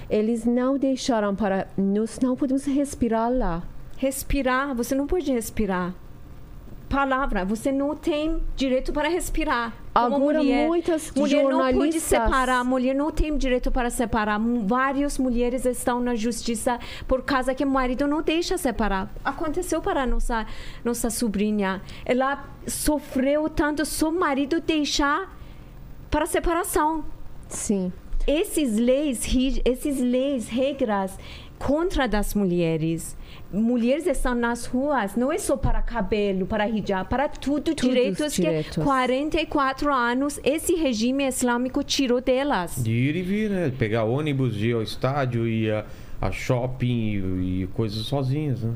[0.10, 3.64] Eles não deixaram para nós não podemos respirar lá.
[3.98, 5.94] respirar, você não pode respirar.
[6.92, 9.74] Palavra, você não tem direito para respirar.
[9.94, 14.38] Como Agora mulher, muitas mulher não pode separar, mulher não tem direito para separar.
[14.40, 16.78] Várias mulheres estão na justiça
[17.08, 19.10] por causa que o marido não deixa separar.
[19.24, 20.46] Aconteceu para nossa
[20.84, 21.82] nossa sobrinha.
[22.06, 25.34] Ela sofreu tanto seu marido deixar
[26.10, 27.06] para separação
[27.48, 27.92] Sim.
[28.28, 29.26] esses leis,
[29.64, 31.18] esses leis, regras
[31.62, 33.16] contra das mulheres.
[33.54, 38.76] Mulheres estão nas ruas, não é só para cabelo, para hijab, para tudo, direitos, direitos.
[38.78, 42.84] que 44 anos esse regime islâmico tirou delas.
[42.84, 43.72] De ir e vir, né?
[43.78, 45.86] Pegar ônibus, ir ao estádio, ir a,
[46.20, 48.74] a shopping e, e coisas sozinhas, né?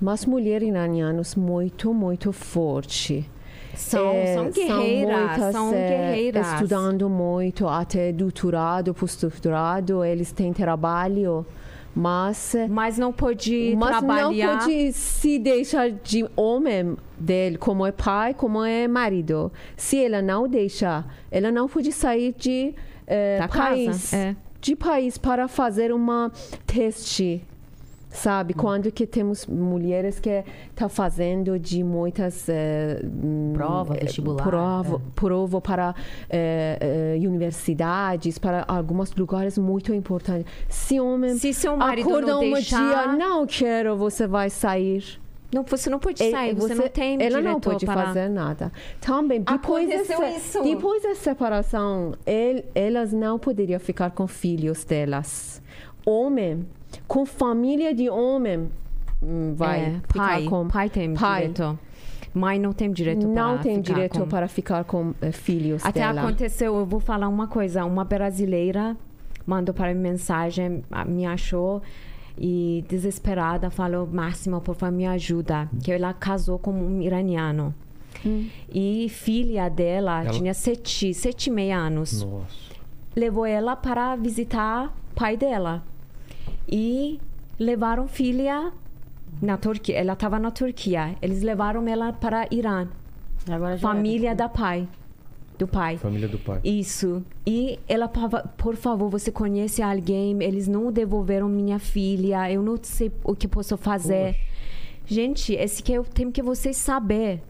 [0.00, 3.28] Mas mulheres iranianas muito, muito forte.
[3.74, 6.52] São, É, são guerreiras, muitas, são é, guerreiras.
[6.54, 11.46] Estudando muito, até doutorado, pós-doutorado, eles têm trabalho,
[11.94, 14.46] mas Mas não pode mas trabalhar.
[14.54, 19.52] não pode se deixar de homem dele, como é pai, como é marido.
[19.76, 22.74] Se ela não deixa, ela não pode sair de
[23.06, 24.34] eh, país, é.
[24.60, 26.32] de país para fazer uma
[26.66, 27.44] teste.
[28.12, 28.14] Hum.
[28.14, 30.44] Sabe, quando que temos mulheres que
[30.76, 35.00] tá fazendo de muitas eh, hum, Prova, vestibular, prova, é.
[35.14, 35.94] prova para
[36.28, 40.44] eh, eh, universidades, para alguns lugares muito importantes.
[40.68, 45.18] Se homem Se seu marido acorda não um deixar- dia, não quero, você vai sair.
[45.54, 48.06] Não, você não pode Ele- sair, você, não tem ela não pode para...
[48.06, 48.72] fazer nada.
[49.00, 50.62] Também, depois, dessa, isso.
[50.62, 55.60] depois da separação, el- elas não poderiam ficar com filhos delas.
[56.06, 56.66] Homem,
[57.06, 58.68] com família de homem,
[59.22, 60.68] hum, vai É, ficar pai, com...
[60.68, 61.40] pai tem pai.
[61.48, 61.78] direito.
[62.34, 64.26] Mãe não tem direito Não para tem ficar direito com...
[64.26, 66.22] para ficar com eh, filhos Até dela.
[66.22, 68.96] aconteceu, eu vou falar uma coisa, uma brasileira
[69.46, 71.82] mandou para mim mensagem, a- me achou
[72.38, 77.74] e desesperada falou, Máxima, por favor, me ajuda, que ela casou com um iraniano.
[78.72, 82.22] E filha dela Ela- tinha sete, sete e meia anos.
[82.22, 82.46] Nossa.
[83.14, 85.82] Levou ela para visitar pai dela.
[86.68, 87.20] E
[87.58, 88.72] levaram filha
[89.40, 89.96] na Turquia.
[89.96, 91.16] Ela estava na Turquia.
[91.20, 92.88] Eles levaram ela para Irã.
[93.50, 94.36] Agora já Família era.
[94.36, 94.88] da pai.
[95.58, 95.96] Do pai.
[95.96, 96.60] Família do pai.
[96.64, 97.22] Isso.
[97.46, 100.42] E ela, pava- por favor, você conhece alguém?
[100.42, 102.50] Eles não devolveram minha filha.
[102.50, 104.36] Eu não sei o que posso fazer.
[105.06, 107.42] Gente, esse que eu tenho que vocês saber.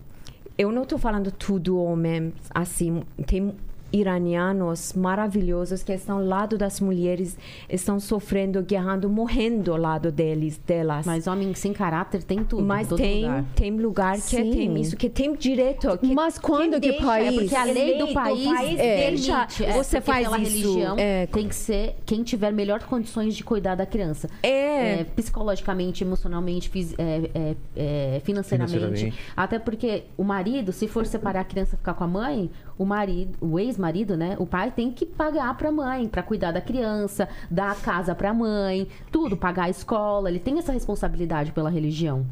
[0.58, 3.02] Eu não estou falando tudo homem assim.
[3.26, 3.54] Tem
[3.92, 7.36] iranianos maravilhosos que estão ao lado das mulheres,
[7.68, 11.06] estão sofrendo, guerrando, morrendo ao lado deles, delas.
[11.06, 12.62] Mas homem sem caráter tem tudo.
[12.62, 13.44] Mas todo tem, lugar.
[13.54, 14.50] tem lugar que Sim.
[14.50, 15.96] tem isso, que tem direito.
[15.98, 19.72] Que, Mas quando que deixa, país- É porque a lei do país, é, deixa, é,
[19.72, 20.50] você faz pela isso.
[20.52, 21.26] religião É.
[21.26, 24.28] tem que ser quem tiver melhor condições de cuidar da criança.
[24.42, 25.00] É.
[25.00, 27.56] É, psicologicamente, emocionalmente, é, é,
[28.16, 28.78] é, financeiramente.
[28.78, 29.18] Financeiramente.
[29.36, 32.50] Até porque o marido, se for separar a criança e ficar com a mãe,
[32.82, 34.36] o marido, o ex-marido, né?
[34.38, 38.34] O pai tem que pagar pra mãe, pra cuidar da criança, dar a casa pra
[38.34, 40.28] mãe, tudo, pagar a escola.
[40.28, 42.26] Ele tem essa responsabilidade pela religião.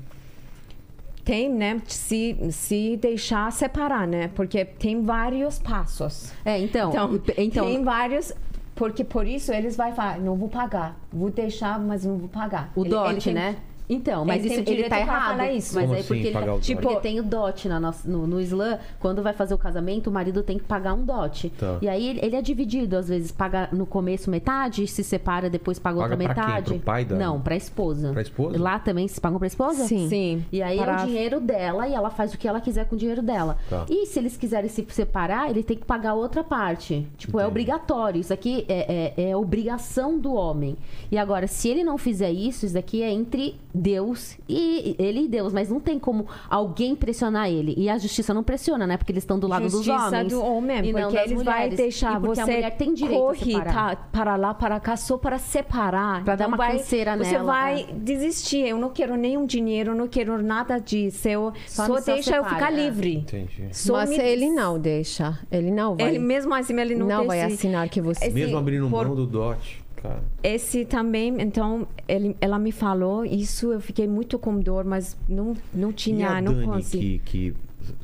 [1.24, 1.80] Tem, né?
[1.86, 4.28] Se, se deixar separar, né?
[4.28, 6.32] Porque tem vários passos.
[6.44, 8.32] É, então, Então, então tem vários.
[8.74, 10.98] Porque por isso eles vão falar, não vou pagar.
[11.12, 12.72] Vou deixar, mas não vou pagar.
[12.74, 13.56] O Ele- ele dote, tem- né?
[13.92, 15.30] Então, mas ele isso ele tá pra errado.
[15.32, 15.74] falar isso.
[15.74, 18.26] Mas Como é assim, porque ele tá- tipo, porque tem o dote na nossa, no,
[18.26, 21.50] no Islã, quando vai fazer o casamento, o marido tem que pagar um dote.
[21.58, 21.78] Tá.
[21.82, 25.78] E aí ele, ele é dividido, às vezes paga no começo metade, se separa, depois
[25.78, 26.44] paga, Paga outra pra quem?
[26.46, 26.70] metade.
[26.74, 28.12] Pro pai da- Não, pra esposa.
[28.12, 28.58] Pra esposa?
[28.62, 29.84] Lá também se pagam pra esposa?
[29.84, 30.08] Sim.
[30.08, 30.44] Sim.
[30.52, 32.94] E aí é para- o dinheiro dela e ela faz o que ela quiser com
[32.94, 33.58] o dinheiro dela.
[33.68, 33.86] Tá.
[33.90, 37.06] E se eles quiserem se separar, ele tem que pagar outra parte.
[37.18, 37.50] Tipo, é Entendi.
[37.50, 38.20] obrigatório.
[38.20, 40.76] Isso aqui é, é, é obrigação do homem.
[41.10, 45.28] E agora, se ele não fizer isso, isso daqui é entre Deus e ele e
[45.28, 45.52] Deus.
[45.52, 47.74] Mas não tem como alguém pressionar ele.
[47.76, 48.96] E a justiça não pressiona, né?
[48.96, 50.32] Porque eles estão do lado Justiça dos homens.
[50.32, 51.76] do homem, e não porque eles vão mulheres.
[51.76, 55.16] deixar E porque você a mulher tem direito corre tá, para lá, para cá, só
[55.16, 56.24] para separar.
[56.24, 57.86] Pra dar Não uma vai, canseira Você nela, vai é.
[57.94, 58.66] desistir.
[58.66, 61.28] Eu não quero nenhum dinheiro, eu não quero nada disso.
[61.28, 62.76] Eu, Só só deixa eu separa, ficar é.
[62.76, 63.14] livre.
[63.16, 63.68] Entendi.
[63.72, 65.38] Só Mas me- ele não deixa.
[65.50, 66.08] Ele não vai.
[66.08, 68.28] Ele mesmo assim, ele não, não vai assinar que você.
[68.30, 70.22] Mesmo abrindo por- mão do dote, cara.
[70.42, 75.54] Esse também, então, ele, ela me falou isso, eu fiquei muito com dor, mas não,
[75.72, 77.18] não E tinha, a não consegui.
[77.24, 77.54] que, que...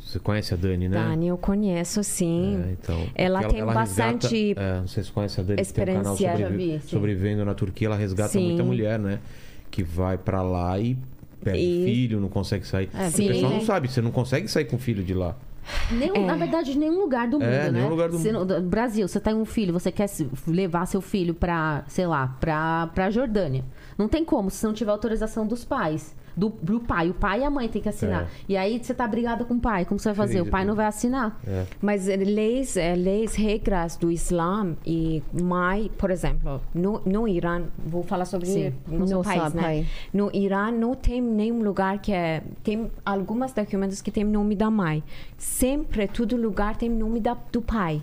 [0.00, 0.96] Você conhece a Dani, né?
[0.96, 2.60] Dani, eu conheço, sim.
[2.66, 5.84] É, então, Ela tem resgata- bastante é, não sei se conhece a Dani, que tem
[5.84, 7.86] um canal sobrevi- sobrevivendo na Turquia.
[7.88, 8.46] Ela resgata Sim.
[8.48, 9.20] muita mulher, né?
[9.70, 10.96] Que vai pra lá e
[11.44, 12.88] perde E- filho, não consegue sair.
[12.94, 15.36] É, o pessoal não sabe, você não consegue sair com o filho de lá.
[15.90, 17.70] Nenhum, Na verdade, de nenhum lugar do mundo, É, né?
[17.70, 18.60] nenhum lugar do Você mundo.
[18.62, 20.08] Brasil, você tem um filho, você quer
[20.46, 23.64] levar seu filho pra, sei lá, pra, pra Jordânia.
[23.98, 26.14] Não tem como, se não tiver autorização dos pais.
[26.36, 27.08] Do, do pai.
[27.08, 28.24] O pai e a mãe tem que assinar.
[28.24, 28.28] É.
[28.50, 29.84] E aí você tá brigada com o pai.
[29.84, 30.34] Como você vai fazer?
[30.34, 31.40] Sim, O pai não vai assinar.
[31.46, 31.64] É.
[31.80, 37.62] Mas eh, leis, eh, leis, regras do Islã e mãe, por exemplo, no, no Irã,
[37.78, 38.74] vou falar sobre Sim.
[38.86, 39.62] nosso Nossa, país, né?
[39.62, 39.86] pai.
[40.12, 44.70] No Irã não tem nenhum lugar que é, tem algumas documentos que tem nome da
[44.70, 45.02] mãe.
[45.38, 48.02] Sempre todo lugar tem nome da, do pai.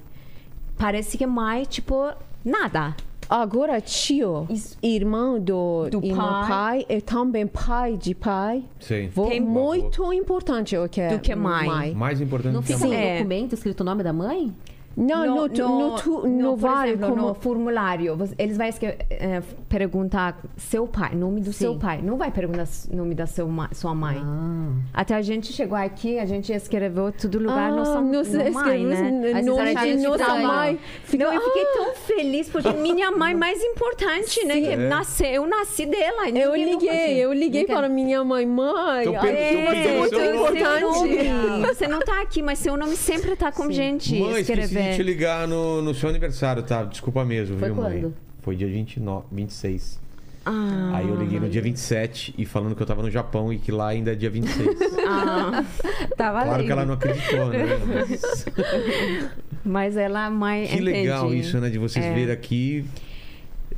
[0.78, 2.12] Parece que mãe tipo
[2.44, 2.96] nada.
[3.30, 4.78] Agora, tio, Isso.
[4.82, 6.48] irmão do, Do irmão pai.
[6.50, 8.64] pai, é também pai de pai.
[8.80, 9.08] Sim.
[9.14, 11.94] Vô, Tem- muito importante o que é Do que mãe.
[11.94, 12.98] Mais importante Não que a fica mãe.
[12.98, 13.18] no É.
[13.18, 14.54] documento escrito o nome da mãe?
[14.96, 17.28] Não, no, tu- no, tu- no, vale exemplo, como...
[17.30, 18.68] no formulário, eles vão
[19.10, 21.80] eh, perguntar seu pai, nome do seu Sim.
[21.80, 22.02] pai.
[22.02, 24.22] Não vai perguntar o nome da seu sua mãe.
[24.24, 24.70] Ah.
[24.94, 28.86] Até a gente chegou aqui, a gente escreveu todo lugar Ah, nossa, nos no mãe,
[28.86, 28.94] né?
[28.94, 30.80] escrevemos Aí nome de nossa mãe.
[31.04, 34.62] Fica, Não, eu fiquei ah, tão feliz porque minha mãe mais importante, né?
[34.62, 36.30] Que nasceu, eu nasci dela.
[36.30, 39.06] Eu liguei, eu liguei para minha mãe, mãe.
[39.06, 41.68] Pedindo é muito seu importante.
[41.68, 45.04] Você não tá aqui, mas seu nome sempre tá com gente Mãe, esqueci de te
[45.04, 46.84] ligar no, no seu aniversário, tá?
[46.84, 48.02] Desculpa mesmo, Foi viu, mãe?
[48.02, 48.14] quando?
[48.42, 50.02] Foi dia 29, 26.
[50.46, 53.58] Ah, Aí eu liguei no dia 27 e falando que eu tava no Japão e
[53.58, 54.68] que lá ainda é dia 26.
[55.08, 55.64] ah,
[56.18, 56.46] valendo.
[56.48, 57.66] claro que ela não acreditou, né?
[57.88, 58.46] Mas
[59.64, 61.40] mas ela mãe que legal entende.
[61.48, 61.70] isso, né?
[61.70, 62.14] De vocês É.
[62.14, 62.86] verem aqui.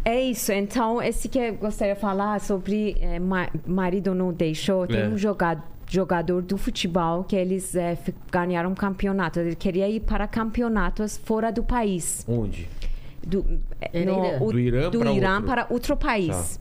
[0.03, 4.85] É isso, então, esse que eu gostaria de falar sobre ma- marido não deixou.
[4.87, 5.07] Tem É.
[5.07, 9.39] um jogador, jogador do futebol que eles fi- ganharam um campeonato.
[9.39, 12.25] Ele queria ir para campeonatos fora do país.
[12.27, 12.67] Onde?
[13.25, 13.45] Do,
[13.81, 14.39] eh, Era Irã.
[14.39, 15.45] Do Irã do para Irã outro.
[15.47, 16.59] para outro país.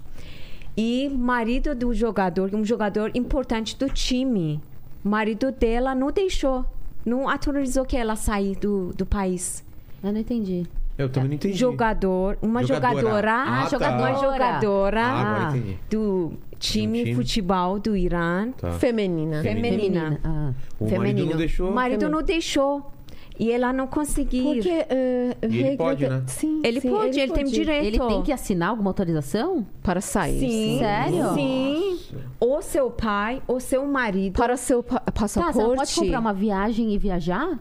[0.76, 4.60] E marido do jogador, um jogador importante do time,
[5.02, 6.64] marido dela não deixou,
[7.04, 9.64] não autorizou que ela sair do, do país.
[10.02, 10.66] Eu não entendi.
[10.96, 11.54] Eu também não entendi.
[11.56, 13.00] Jogador, uma Jogadora.
[13.00, 13.96] jogadora, Ah, tá.
[13.98, 15.78] uma jogadora Ah, agora entendi.
[15.90, 17.14] do time, time.
[17.16, 18.72] futebol do Irã, Tá.
[18.72, 19.42] Feminina.
[19.42, 20.20] feminina.
[20.22, 20.52] Ah.
[20.78, 21.70] O marido não deixou.
[21.70, 22.90] O marido não deixou.
[23.36, 24.44] E ela não conseguiu.
[24.44, 24.68] Porque
[25.42, 26.22] E ele pode, né?
[26.28, 27.52] Sim, Ele sim, pode, ele tem pode.
[27.56, 27.84] direito.
[27.86, 29.66] Ele tem que assinar alguma autorização?
[29.82, 30.38] Para sair.
[30.38, 30.78] Sim.
[30.78, 31.34] Sério?
[31.34, 31.98] Sim.
[32.38, 34.36] Ou seu pai, ou seu marido.
[34.38, 35.56] Para seu pa- Tá, passaporte.
[35.56, 37.58] você não pode comprar uma viagem e viajar?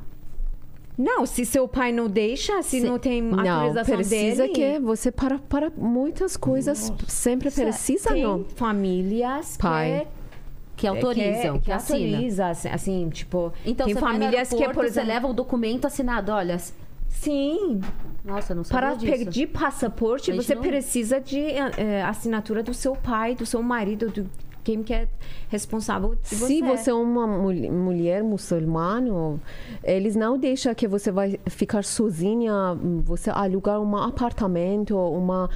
[0.97, 4.53] Não, se seu pai não deixa, se Se- não tem Não, autorização precisa dele.
[4.53, 8.43] que você para para muitas coisas sempre precisa tem não.
[8.55, 10.07] famílias Pai.
[10.75, 12.13] Que autorizam, que, que, assinam.
[12.15, 15.33] autoriza, assim, assim, tipo, Então tem você famílias que, aeroporto, por você exemplo, leva o
[15.33, 16.31] documento assinado.
[16.31, 16.57] Olha,
[17.07, 17.79] Sim,
[18.25, 19.17] Nossa, não sabia para disso.
[19.25, 24.27] pedir passaporte, você não- precisa de eh, assinatura do seu pai, do seu marido, do
[24.63, 25.07] quem que é
[25.49, 26.45] responsável de você.
[26.47, 29.39] Se você é uma mul- mulher muçulmana,
[29.83, 32.53] eles não deixam que você vai ficar sozinha,
[33.03, 35.49] você alugar um apartamento, uma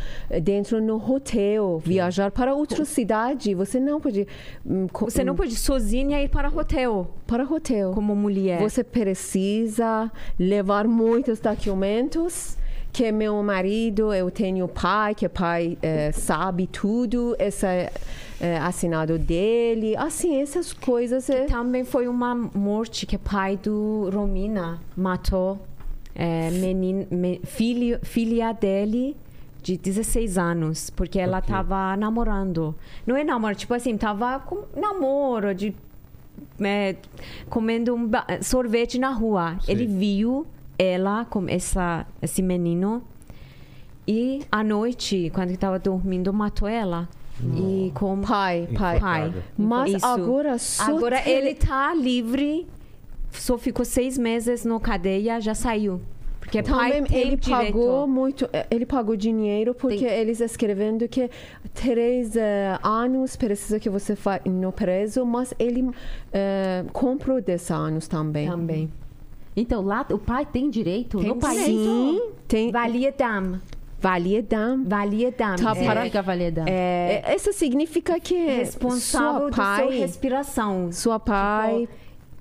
[0.43, 4.27] dentro no hotel, viajar para outra cidade, você não pode
[4.65, 7.91] hum, Você não pode sozinha ir para hotel para hotel.
[7.93, 8.59] como mulher.
[8.61, 12.57] Você precisa levar muitos documentos.
[12.91, 17.91] Que meu marido, eu tenho pai, que pai eh, sabe tudo, esse é
[18.41, 19.95] eh, assinado dele.
[19.97, 21.29] Assim, essas coisas.
[21.29, 25.59] É, Também foi uma morte que o pai do Romina matou
[26.15, 29.15] é, menin, me- filho, filha dele
[29.61, 31.51] de 16 anos, porque ela quê?
[31.51, 32.73] estava namorando.
[33.05, 35.75] Não é namoro, tipo assim, tava com namoro de
[36.59, 36.95] é,
[37.49, 38.09] comendo um
[38.41, 39.57] sorvete na rua.
[39.61, 39.71] Sim.
[39.71, 40.47] Ele viu
[40.77, 43.03] ela com essa, esse menino
[44.07, 47.09] e à noite, quando estava dormindo, matou ela.
[47.55, 48.99] E com pai, pai.
[48.99, 49.33] pai.
[49.57, 50.05] Mas Isso.
[50.05, 52.65] agora só Agora ele tá livre,
[53.31, 56.01] só ficou seis meses no cadeia, já saiu.
[56.39, 57.49] Porque pai Também tem ele direito.
[57.49, 61.29] pagou muito, eh, ele pagou dinheiro porque eles escrevendo que
[61.73, 65.91] três eh, anos precisa que você vá no preso, mas ele
[66.31, 68.49] eh, comprou 10 anos também.
[68.49, 68.89] também.
[69.59, 71.65] Então, lá o pai tem direito Tem no país.
[71.65, 73.59] Sim, tem Valia dam.
[73.99, 74.83] validade.
[74.85, 75.55] Valia dam.
[75.55, 76.69] Tá, É, para- fica validando.
[76.69, 80.91] é, É, Isso significa que responsável sua do seu pai, respiração.
[80.91, 81.89] sua pai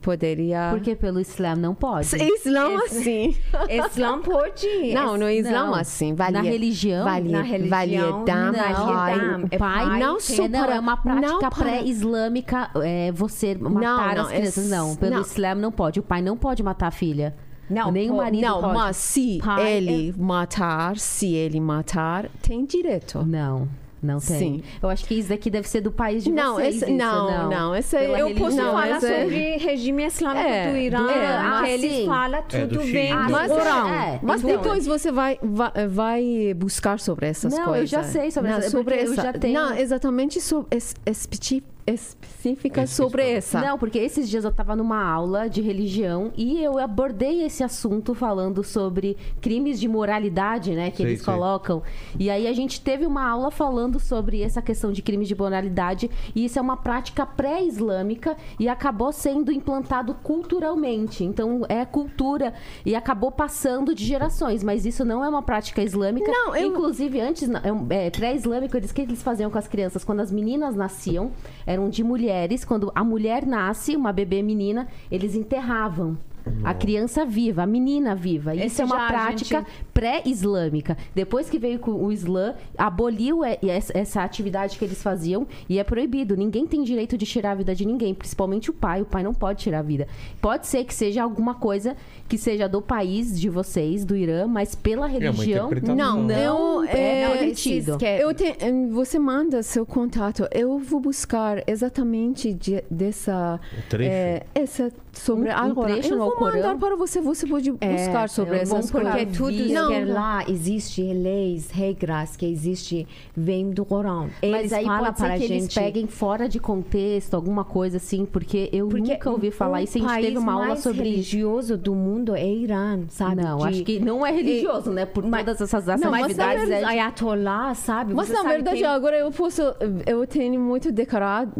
[0.00, 0.68] poderia.
[0.70, 2.08] Porque pelo Islã não pode.
[2.16, 3.36] Islã assim.
[3.68, 4.66] Islã pode.
[4.94, 5.74] Não, no Islã Não.
[5.74, 6.14] assim.
[6.14, 7.04] Valia, Na religião?
[7.04, 8.86] valia, Na religião, validade, não.
[8.86, 9.42] Validade.
[9.44, 14.16] o É pai, não é, só não, é uma prática não pré-islâmica é, você matar
[14.16, 14.72] não, as crianças.
[14.72, 15.20] é- Não, pelo não.
[15.22, 16.00] Islã não pode.
[16.00, 17.34] O pai não pode matar a filha.
[17.68, 18.74] Não, Nem o marido Não, pode.
[18.74, 23.24] mas se Pai ele matar, se ele matar, tem direito.
[23.26, 23.68] Não,
[24.02, 24.38] não tem.
[24.38, 24.62] Sim.
[24.82, 26.76] Eu acho que isso daqui deve ser do país de Não, vocês.
[26.76, 29.56] esse- isso, não, não, esse Pela é- eu Eu posso Não, falar esse é- sobre
[29.56, 31.16] regime islâmico É, do Irã, do Irã,
[31.60, 32.06] que ah, eles sim.
[32.06, 32.92] falam É, do tudo Chile.
[32.92, 37.60] bem Ah, Mas, é, mas então- depois você vai, vai, vai buscar sobre essas Não,
[37.60, 37.88] eu coisas.
[37.90, 39.22] já sei sobre Não, essa- sobre porque eu essa.
[39.22, 43.60] já tenho- Não, exatamente sobre, es, especi- específica Esse sobre essa.
[43.60, 48.14] Não, porque esses dias eu tava numa aula de religião e eu abordei esse assunto
[48.14, 51.32] falando sobre crimes de moralidade, né, que Sei, eles sei.
[51.34, 51.82] colocam.
[52.18, 56.10] E aí a gente teve uma aula falando sobre essa questão de crimes de moralidade
[56.34, 61.24] e isso é uma prática pré-islâmica e acabou sendo implantado culturalmente.
[61.24, 62.54] Então é cultura
[62.84, 66.30] e acabou passando de gerações, mas isso não é uma prática islâmica.
[66.30, 70.04] Não, eu- Inclusive, antes, é é, pré-islâmico, eles, o que eles faziam com as crianças?
[70.04, 71.30] Quando as meninas nasciam,
[71.76, 72.64] eram de mulheres.
[72.64, 76.16] Quando a mulher nasce, uma bebê menina, eles enterravam.
[76.64, 78.54] A criança viva, a menina viva.
[78.54, 80.96] Isso Esse é uma prática gente- pré-islâmica.
[81.14, 85.84] Depois que veio com o Islã, aboliu e essa atividade que eles faziam e é
[85.84, 86.36] proibido.
[86.36, 89.02] Ninguém tem direito de tirar a vida de ninguém, principalmente o pai.
[89.02, 90.06] O pai não pode tirar a vida.
[90.40, 91.96] Pode ser que seja alguma coisa
[92.28, 95.96] que seja do país de vocês, do Irã, mas pela uma religião, interpretação.
[95.96, 97.98] Não, não eu, é, é, permitido.
[97.98, 98.44] que- Eu te,
[98.92, 100.46] você manda seu contato.
[100.52, 104.10] Eu vou buscar exatamente de- dessa O trecho.
[104.12, 107.20] é, essa sobre Um- um trecho Eu vou mandar para você.
[107.20, 109.00] Você pode buscar sobre é essas bom.
[109.00, 110.14] Porque tudo Não, que não.
[110.14, 113.06] lá existe leis, regras que existe
[113.36, 114.28] vem do Corão.
[114.42, 117.96] Eles Mas aí falam para que a gente eles peguem fora de contexto, alguma coisa
[117.96, 119.98] assim, porque eu porque nunca ouvi falar isso.
[119.98, 121.10] A gente teve uma aula sobre isso.
[121.10, 123.42] religioso do mundo é Irã, sabe?
[123.42, 125.06] Não, De- acho que não é religioso, né?
[125.06, 126.70] Por Mas- todas essas, Não, mas atividades.
[126.70, 128.14] é de- Ayatollah, sabe?
[128.14, 129.62] Mas Você na sabe verdade quem- agora eu posso
[130.06, 131.52] eu tenho muito decorado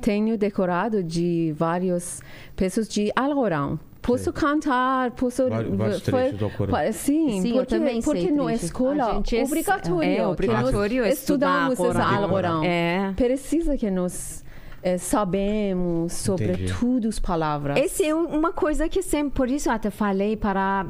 [0.00, 2.20] tenho decorado de várias
[2.58, 3.78] pessoas de Alcorão.
[4.02, 6.32] Posso cantar, posso Vários- vários foi-
[6.68, 8.62] pa- Sim, Sim, eu porque, também sei porque na trechos.
[8.64, 12.14] escola é- obrigatório, é que obrigatório estudar estudamos esse.
[12.16, 12.64] Alcorão.
[12.64, 13.12] É.
[13.16, 14.44] Precisa que nós
[14.82, 16.72] eh, sabemos sobre Entendi.
[16.78, 17.76] tudo as palavras.
[17.78, 20.86] Essa é uma coisa que sempre, por isso eu até falei para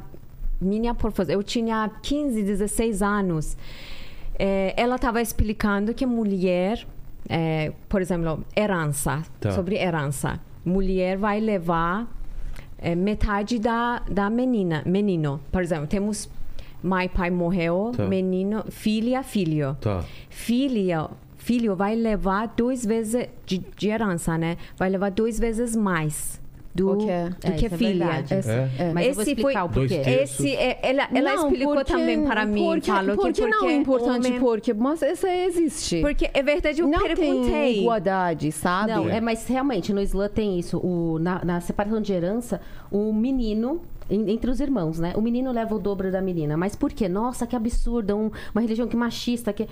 [0.60, 3.56] minha professora, eu tinha 15, 16 anos,
[4.40, 6.86] Eh, ela estava explicando que mulher,
[7.28, 9.50] eh, por exemplo, herança, Tá.
[9.50, 10.38] sobre herança,
[10.68, 12.06] mulher vai levar
[12.78, 16.28] eh, metade da, da menina, menino, por exemplo, temos
[16.82, 18.06] mãe, pai morreu, Tá.
[18.06, 20.04] menino, filha, filho Tá.
[20.30, 24.56] filha, filho vai levar duas vezes de, de herança, né?
[24.76, 26.40] Vai levar duas vezes mais
[26.78, 27.06] do, Ok.
[27.06, 28.04] do É, que isso é filha.
[28.78, 28.82] É.
[28.84, 28.92] é.
[28.92, 29.94] Mas eu vou Esse explicar foi- o porquê.
[30.10, 33.58] Esse, é- ela, ela Não, explicou porque- também para mim, porque, falou porque que não
[33.60, 36.00] porque é importante, homem- porque, mas isso existe.
[36.00, 37.50] porque é verdade, eu não perguntei.
[37.50, 38.92] tem igualdade, sabe?
[38.92, 40.78] Não, é, mas realmente no Islã tem isso.
[40.78, 42.60] O, na, na separação de herança,
[42.90, 43.80] o menino.
[44.10, 45.12] en- Entre os irmãos, né?
[45.16, 46.56] O menino leva o dobro da menina.
[46.56, 47.08] Mas por quê?
[47.10, 48.16] Nossa, que absurdo.
[48.16, 49.52] um- uma religião que machista.
[49.52, 49.68] Que...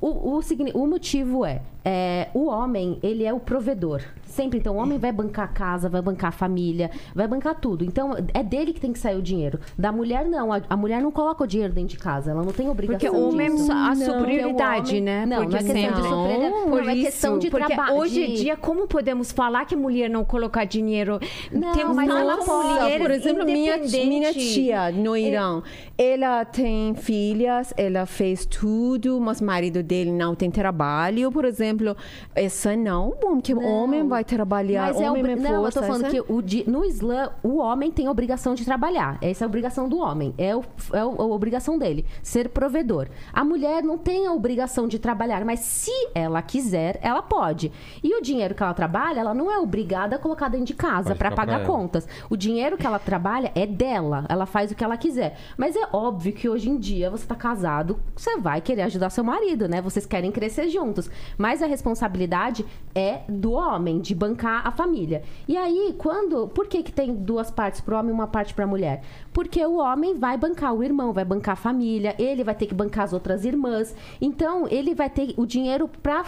[0.00, 0.40] O, o,
[0.74, 4.02] o motivo é, é: o homem, ele é o provedor.
[4.28, 4.58] Sempre.
[4.58, 7.84] Então, o homem vai bancar a casa, vai bancar a família, vai bancar tudo.
[7.84, 9.58] Então, é dele que tem que sair o dinheiro.
[9.76, 10.52] Da mulher, não.
[10.52, 12.30] A, a mulher não coloca o dinheiro dentro de casa.
[12.30, 13.72] Ela não tem obrigação Porque o homem disso.
[13.72, 15.26] a Não, superioridade, porque o homem- né?
[15.26, 16.68] Não, porque não é questão de senão- superioridade.
[16.68, 17.96] Por Não, é questão de porque trabalho.
[17.96, 21.18] hoje em dia, como podemos falar que mulher não coloca dinheiro?
[21.50, 25.62] Não, Temos mas ela mulheres por exemplo, minha, minha tia no Irã,
[25.96, 31.96] ela tem filhas, ela fez tudo, mas o marido dele não tem trabalho, por exemplo.
[32.34, 35.82] Essa não, bom, que o homem vai trabalhar, Mas é homem é Não, eu tô
[35.82, 39.18] falando essa- que o di- no Islã, o homem tem a obrigação de trabalhar.
[39.22, 40.34] Essa é a obrigação do homem.
[40.38, 40.62] É, o,
[40.92, 43.08] é a obrigação dele, ser provedor.
[43.32, 47.72] A mulher não tem a obrigação de trabalhar, mas se ela quiser, ela pode.
[48.02, 51.14] E o dinheiro que ela trabalha, ela não é obrigada a colocar dentro de casa
[51.14, 52.06] para pagar contas.
[52.30, 54.24] O dinheiro que ela trabalha é dela.
[54.28, 55.36] Ela faz o que ela quiser.
[55.56, 59.22] Mas é óbvio que hoje em dia você tá casado, você vai querer ajudar seu
[59.24, 59.80] marido, né?
[59.82, 61.10] Vocês querem crescer juntos.
[61.36, 62.64] Mas a responsabilidade
[62.94, 65.22] é do homem, de bancar a família.
[65.46, 66.48] E aí, quando.
[66.48, 69.02] Por que, que tem duas partes pro homem e uma parte pra mulher?
[69.32, 72.74] Porque o homem vai bancar o irmão, vai bancar a família, ele vai ter que
[72.74, 73.94] bancar as outras irmãs.
[74.20, 76.24] Então, ele vai ter o dinheiro pra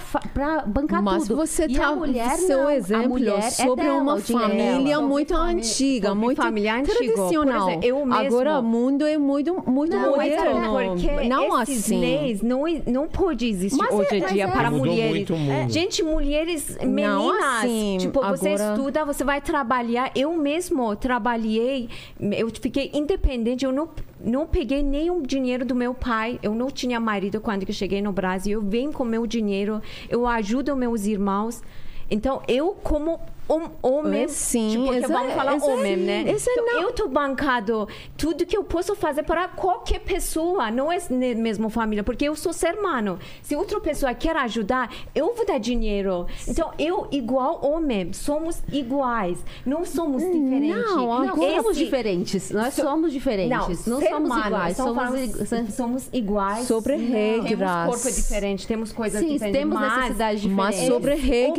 [0.66, 1.36] bancar Mas tudo.
[1.36, 2.66] você E tá a mulher seu não.
[2.68, 5.02] a exemplo mulher é sobre dela, uma o é família dela.
[5.08, 7.68] muito família- antiga, muito família tradicional.
[7.70, 10.94] Exemplo, eu mesmo- Agora o mundo é muito muito Não, mas é moderno.
[10.94, 12.00] porque não esses assim.
[12.00, 15.10] leis não, não pode existir Mas hoje é- em mas dia é- para mulheres.
[15.10, 15.68] muito o.
[15.68, 20.10] Gente, mulheres meninas, assim, tipo, você agora- estuda, você vai trabalhar.
[20.14, 21.88] Eu mesmo trabalhei,
[22.20, 23.88] eu fiquei independente, eu não
[24.22, 26.38] não peguei nenhum dinheiro do meu pai.
[26.42, 28.60] Eu não tinha marido quando eu cheguei no Brasil.
[28.60, 29.80] Eu venho com meu dinheiro,
[30.10, 31.62] eu ajudo meus irmãos.
[32.10, 33.18] Então, eu como
[33.50, 36.24] hom- homem, É, sim, tipo, porque vamos falar homem, né?
[36.30, 40.90] essa Então, não- eu tô bancado tudo que eu posso fazer para qualquer pessoa, não
[40.92, 40.98] é
[41.34, 43.18] mesmo família, porque eu sou ser humano.
[43.42, 46.26] Se outra pessoa quer ajudar, eu vou dar dinheiro.
[46.46, 50.84] Então, eu, igual homem, somos iguais, não somos diferentes.
[50.94, 52.50] Não, Não, somos Esse- diferentes.
[52.50, 53.50] Nós So- somos diferentes.
[53.86, 54.76] Não, ser somos humano, iguais.
[54.76, 56.66] Somos, ig- somos iguais.
[56.66, 57.10] Sobre Não.
[57.10, 57.58] regras.
[57.58, 59.60] Temos corpo diferente, temos coisas Sim, diferentes.
[59.60, 60.94] temos mas necessidades mas diferentes.
[60.94, 61.50] sobre regras,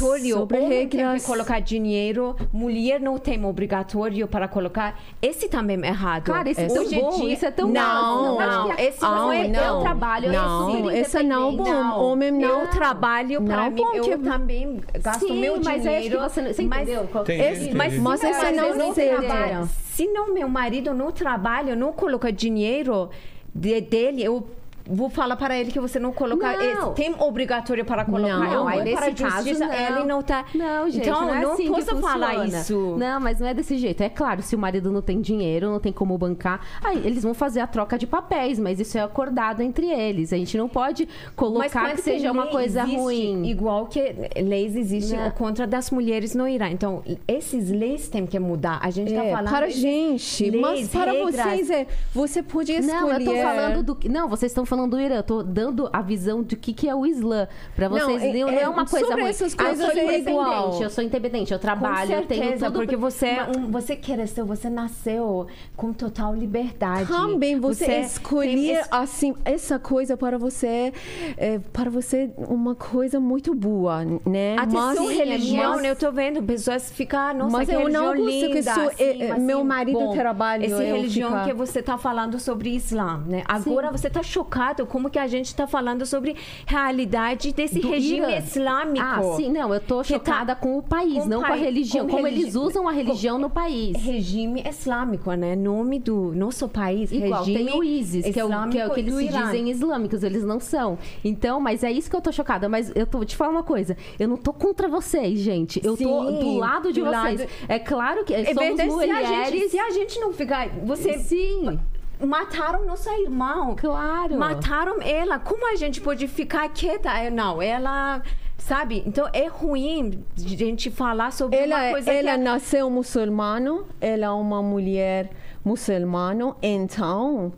[0.00, 0.34] Obrigatório.
[0.34, 1.22] sobre regras.
[1.34, 4.98] Colocar dinheiro, mulher não tem obrigatório para colocar.
[5.20, 6.24] Esse também é errado.
[6.24, 8.40] Cara, isso é tão bom, dia- isso é tão não, bom.
[8.40, 9.76] não, que- esse Ah, não é não.
[9.78, 11.94] eu trabalho, Não, esse não, bom, independente.
[11.98, 12.60] homem não.
[12.62, 15.80] Eu trabalho para Não, mim, bom, eu que- também gasto Sim, meu mas é acho
[15.82, 16.20] que dinheiro.
[16.20, 17.04] você, você mas- entendeu?
[17.04, 17.76] Entendi, Esse- entendi.
[17.76, 19.16] mas- mas se esse não seja.
[19.22, 23.10] trabalha, Se não meu marido não trabalha, não coloca dinheiro
[23.54, 24.44] de- dele, eu
[24.86, 26.56] vou falar para ele que você não coloca.
[26.56, 26.92] Não.
[26.94, 28.38] Tem obrigatório para colocar.
[28.38, 29.74] Não, aí nesse caso, justiça, não.
[29.74, 30.44] ele não tá.
[30.54, 32.96] Não, gente, então não é assim posso que falar isso.
[32.98, 34.02] Não, mas não é desse jeito.
[34.02, 37.34] É claro, se o marido não tem dinheiro, não tem como bancar, aí eles vão
[37.34, 40.32] fazer a troca de papéis, mas isso é acordado entre eles.
[40.32, 43.46] A gente não pode colocar quando que seja tem uma coisa ruim.
[43.46, 45.30] Igual que leis existem Não.
[45.30, 46.68] contra das mulheres no Irã.
[46.68, 48.78] Então, esses leis têm que mudar.
[48.82, 49.50] A gente está É, falando.
[49.50, 51.34] para gente, leis, mas para regras.
[51.36, 52.92] vocês é, você pode escolher.
[53.00, 53.94] Não, eu tô falando do.
[53.94, 55.16] que- Não, vocês estão falando do Irã.
[55.16, 57.46] Eu tô dando a visão do que, que é o Islã.
[57.76, 58.22] Pra Não, vocês.
[58.22, 59.30] é- Não, é- é uma coisa sobre ruim.
[59.30, 60.82] essas Ah, eu coisas sou é independente.
[60.82, 61.52] Eu sou independente.
[61.52, 62.78] Eu Com trabalho, eu tenho certeza, tudo.
[62.78, 65.46] porque você é um, você cresceu, você nasceu
[65.76, 67.08] com total liberdade.
[67.08, 70.92] Também você, tem escolher esse- assim essa coisa para você
[71.36, 74.56] é, para você uma coisa muito boa, né?
[74.58, 78.14] Até mas sua religião, mas- eu tô vendo pessoas ficar, nossa, Mas que eu não
[78.16, 81.44] consigo, que sou- assim, é, é, assim, meu marido bom, trabalha, Essa eu religião ficar-
[81.44, 83.42] que você tá falando sobre Islã, né?
[83.46, 86.36] Agora você tá chocado como que a gente tá falando sobre
[86.66, 88.38] realidade desse do regime Irã.
[88.38, 89.04] islâmico.
[89.04, 92.06] Ah, sim, não, eu tô tá- chocada com o país, com não com a religião.
[92.06, 93.96] com como religi- eles usam a religião no país.
[93.96, 95.54] Regime islâmico, né?
[95.56, 98.90] Nome do nosso país, Igual regime tem o ISIS, que é o, que é o
[98.90, 100.98] que eles dizem islâmicos, eles não são.
[101.24, 102.68] Então, mas é isso que eu tô chocada.
[102.68, 105.80] Mas eu tô vou te falar uma coisa, eu não tô contra vocês, gente.
[105.84, 107.40] Eu tô Sim, do lado de do vocês.
[107.40, 109.48] lado- É claro que É somos verdade, se a, mulheres.
[109.50, 110.68] gente, se a gente não ficar...
[110.84, 111.78] Você Sim,
[112.22, 113.74] mataram nossa irmã.
[113.76, 114.38] claro.
[114.38, 115.38] Mataram ela.
[115.38, 117.10] Como a gente pode ficar quieta?
[117.24, 118.22] Eu, Não, ela.
[118.56, 119.02] Sabe?
[119.06, 122.28] Então é ruim a gente falar sobre ela uma coisa ela que.
[122.28, 125.28] é nasceu muçulmano, ela é uma mulher
[125.62, 127.52] muçulmana, então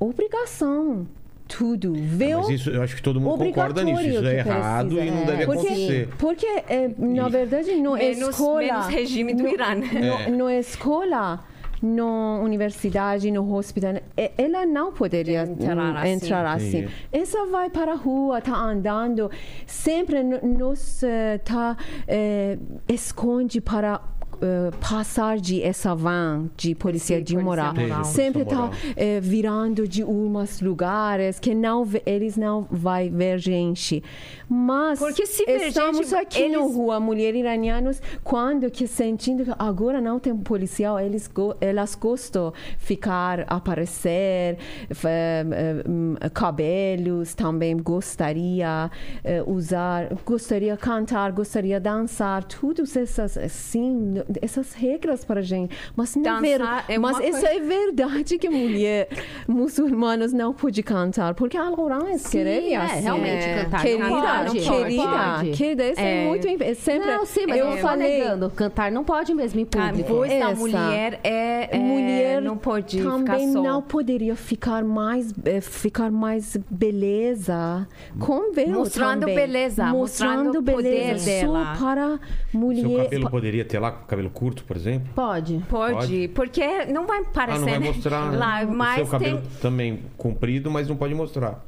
[0.00, 1.06] obrigação
[1.48, 1.92] tudo.
[1.94, 2.38] Viu?
[2.40, 4.00] Mas isso, eu acho que todo mundo concorda nisso.
[4.00, 5.04] Isso Obrigatório é que errado precisa.
[5.06, 5.26] e não É.
[5.26, 6.08] deve Porque, acontecer.
[6.18, 8.60] porque é, na verdade, não é escola.
[8.62, 9.74] menos regime do Irã.
[9.74, 10.28] É.
[10.28, 11.44] No, no escola,
[11.82, 13.94] na universidade, no hospital,
[14.36, 16.10] ela não poderia Entrar hum, assim.
[16.10, 16.88] entrar assim.
[17.12, 19.30] Essa vai para a rua, tá andando,
[19.66, 21.76] sempre no- nos eh, tá
[22.08, 22.58] eh,
[22.88, 24.00] esconde para
[24.42, 27.72] eh, passar de essa van de polícia Sim, de moral.
[28.04, 34.02] Sempre tá eh, virando de umas lugares que não eles não vai ver gente.
[34.48, 39.52] Mas Porque se ver estamos gente, aqui eles- rua, mulheres iranianas, quando que sentindo que
[39.58, 44.58] agora não tem policial, eles go- elas gostam ficar aparecer,
[45.04, 45.44] eh,
[45.88, 48.90] hum, cabelos também gostaria
[49.24, 55.76] eh, usar, gostaria cantar, gostaria dançar, todas essas assim, essas regras para a gente.
[55.96, 59.08] Mas não ver, Dançar é mas coisa- é verdade que mulher
[59.48, 63.00] muçulmanas não pode cantar, porque Alcorão escreve é, assim.
[63.00, 65.50] realmente, cantar Querida, pode, não querida, pode.
[65.52, 66.26] querida, isso é, É.
[66.26, 68.50] muito imp- sempre Não, sim, mas eu eu não tô falei negando.
[68.50, 70.08] Cantar não pode mesmo em A público.
[70.14, 73.62] voz da mulher é, é mulher não pode ficar também só.
[73.62, 77.86] não poderia ficar mais eh, ficar mais beleza
[78.18, 79.34] com velo Mostrando também.
[79.36, 81.74] beleza, mostrando o poder dela.
[81.76, 82.08] só para
[82.50, 85.08] Seu mulher cabelo poderia ter lá cabelo curto, por exemplo?
[85.14, 85.62] Pode.
[85.68, 86.28] Pode, Pode.
[86.34, 90.00] porque não vai Ah, parecer não vai mostrar lá, o mas seu cabelo tem também
[90.16, 91.64] comprido, mas não pode mostrar.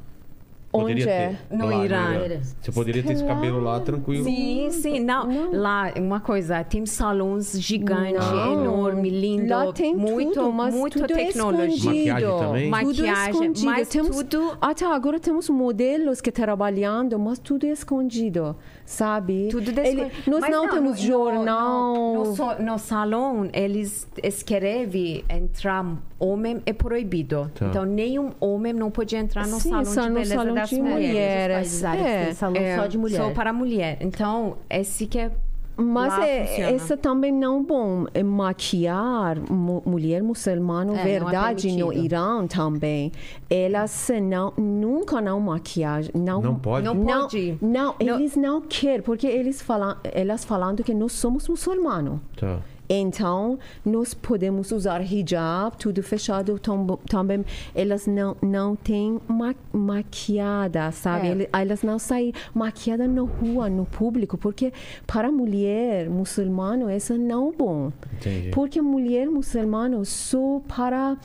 [0.71, 1.27] Onde Poderia é?
[1.49, 1.57] ter.
[1.57, 2.39] No lá Irã.
[2.61, 4.23] Você poderia ter esse cabelo lá tranquilo.
[4.23, 5.51] Sim, sim, não.
[5.51, 8.61] Lá, uma coisa, tem salões gigantes, Não.
[8.61, 11.75] enorme, lindo, Lá tem muito, tudo, mas muito tudo tecnologia.
[11.75, 12.13] escondido.
[12.13, 12.61] Maquiagem também?
[12.63, 13.65] Tudo Maquiagem, escondido.
[13.65, 18.55] mas temos, tudo- Até agora temos modelos que trabalhando, mas tudo escondido,
[18.89, 19.49] sabe?
[19.51, 21.93] Tudo Ele- nós Mas não, temos no- jornal.
[21.95, 25.85] No, no, no salão, eles escrevem entrar
[26.17, 27.51] homem é proibido.
[27.53, 27.67] Tá.
[27.67, 30.69] Então, nenhum homem não pode entrar no Sim, salão só de no beleza salão das
[30.69, 31.07] de mulheres.
[31.07, 31.49] mulher.
[31.49, 33.17] Os países árabes É, têm salão É, só de mulher.
[33.21, 33.97] Só para mulher.
[34.01, 35.31] Então, esse que é
[35.79, 41.67] Mas é, essa também não bom é maquiar mu- mulher muçulmana, É, não é verdade
[41.71, 42.05] no permitido.
[42.05, 43.11] Irã também.
[43.49, 46.85] Elas não nunca não maquiagem, não Não pode?
[46.85, 47.57] Não não, pode.
[47.61, 52.19] não, eles não querem porque eles falam, elas falando que nós somos muçulmanos.
[52.37, 52.59] Tá.
[52.89, 57.45] Então, nós podemos usar hijab, tudo fechado tam- também.
[57.75, 61.43] Elas não, não têm ma maquiada, sabe?
[61.43, 61.61] É.
[61.61, 64.73] Elas não saem maquiada na rua, no público, porque
[65.05, 67.91] para mulher muçulmana isso não é bom.
[68.13, 68.49] Entendi.
[68.51, 71.15] Porque mulher muçulmana só para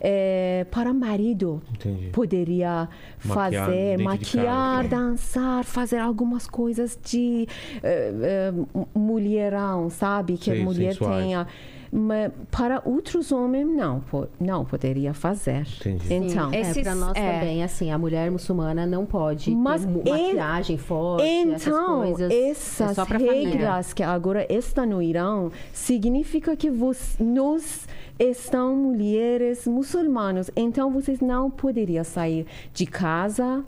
[0.00, 2.08] eh, para marido Entendi.
[2.10, 2.88] poderia
[3.24, 4.88] Maquiar fazer, maquiar, casa.
[4.88, 7.46] dançar, fazer algumas coisas de
[7.82, 8.52] eh, eh,
[8.94, 10.36] mulherão, sabe?
[10.36, 11.24] Que Sei, a mulher sensuais.
[11.24, 11.46] tenha.
[11.92, 14.00] Mas para outros homens, não,
[14.38, 15.66] não poderia fazer.
[15.80, 16.14] Entendi.
[16.14, 17.32] Então, É, Esses- pra nós é.
[17.32, 22.30] também, assim, a mulher muçulmana não pode Mas ter maquiagem forte, essas Então, coisas.
[22.32, 23.48] essas é só pra família.
[23.50, 27.88] regras que agora estão no Irã significa que vos, nós
[28.20, 33.64] estamos mulheres muçulmanas, então vocês não poderiam sair de casa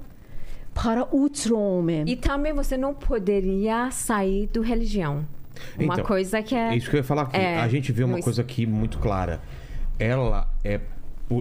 [0.74, 2.04] para outro homem.
[2.06, 5.26] E também você não poderia sair do religião.
[5.78, 6.68] Uma Então, coisa que é.
[6.68, 7.36] É isso que eu ia falar aqui.
[7.36, 9.40] É, a gente vê uma coisa aqui muito clara.
[9.98, 10.80] Ela é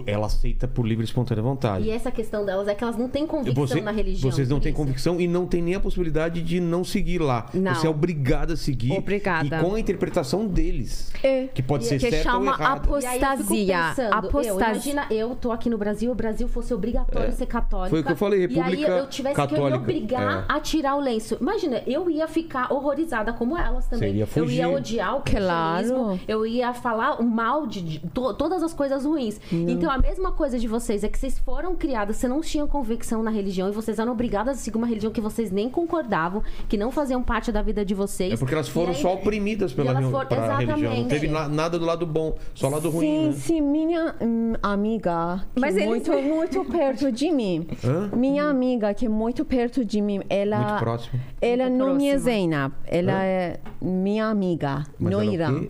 [0.06, 1.84] ela aceita por livre e espontânea vontade.
[1.86, 4.30] E essa questão delas é que elas não têm convicção Você- na religião.
[4.30, 7.46] vocês não têm convicção e não tem nem a possibilidade de não seguir lá.
[7.52, 7.74] Não.
[7.74, 8.92] Você é obrigada a seguir.
[8.92, 9.46] Obrigada.
[9.58, 11.12] E com a interpretação deles.
[11.22, 11.48] É.
[11.48, 12.80] Que pode ser que certa chama ou errada.
[12.80, 13.76] apos- E aí eu fico Apostasia.
[13.88, 14.52] pensando, eu, Apostasia.
[14.72, 17.90] imagina, eu tô aqui no Brasil, o Brasil fosse obrigatório ser católica.
[17.90, 20.52] Foi o que eu falei, E República aí eu tivesse que Católica, me obrigar é.
[20.52, 21.36] a tirar o lenço.
[21.40, 24.10] Imagina, eu ia ficar horrorizada como elas também.
[24.10, 24.66] Você ia eu ia fugir.
[24.66, 25.76] odiar o Claro.
[25.78, 29.40] cristianismo, eu ia falar o mal de, de to- todas as coisas ruins.
[29.72, 33.22] Então a mesma coisa de vocês é que vocês foram criadas, vocês não tinham convicção
[33.22, 36.76] na religião e vocês eram obrigadas a seguir uma religião que vocês nem concordavam, que
[36.76, 38.32] não faziam parte da vida de vocês.
[38.34, 40.20] É porque elas foram aí- só oprimidas pela, pra religião.
[40.22, 41.08] Não exatamente.
[41.08, 43.00] teve na- nada do lado bom, só lado ruim.
[43.06, 43.32] Sim, né?
[43.32, 47.66] sim, minha hum, amiga, que Mas eles- muito, muito perto de mim.
[47.84, 48.10] Hã?
[48.16, 50.58] Minha amiga, que é muito perto de mim, ela.
[50.58, 51.20] Muito próximo.
[51.40, 52.32] Ela Muito não me é próxima.
[52.32, 53.22] Zainab, ela Hã?
[53.24, 55.64] é minha amiga Mas no ela é o Irã.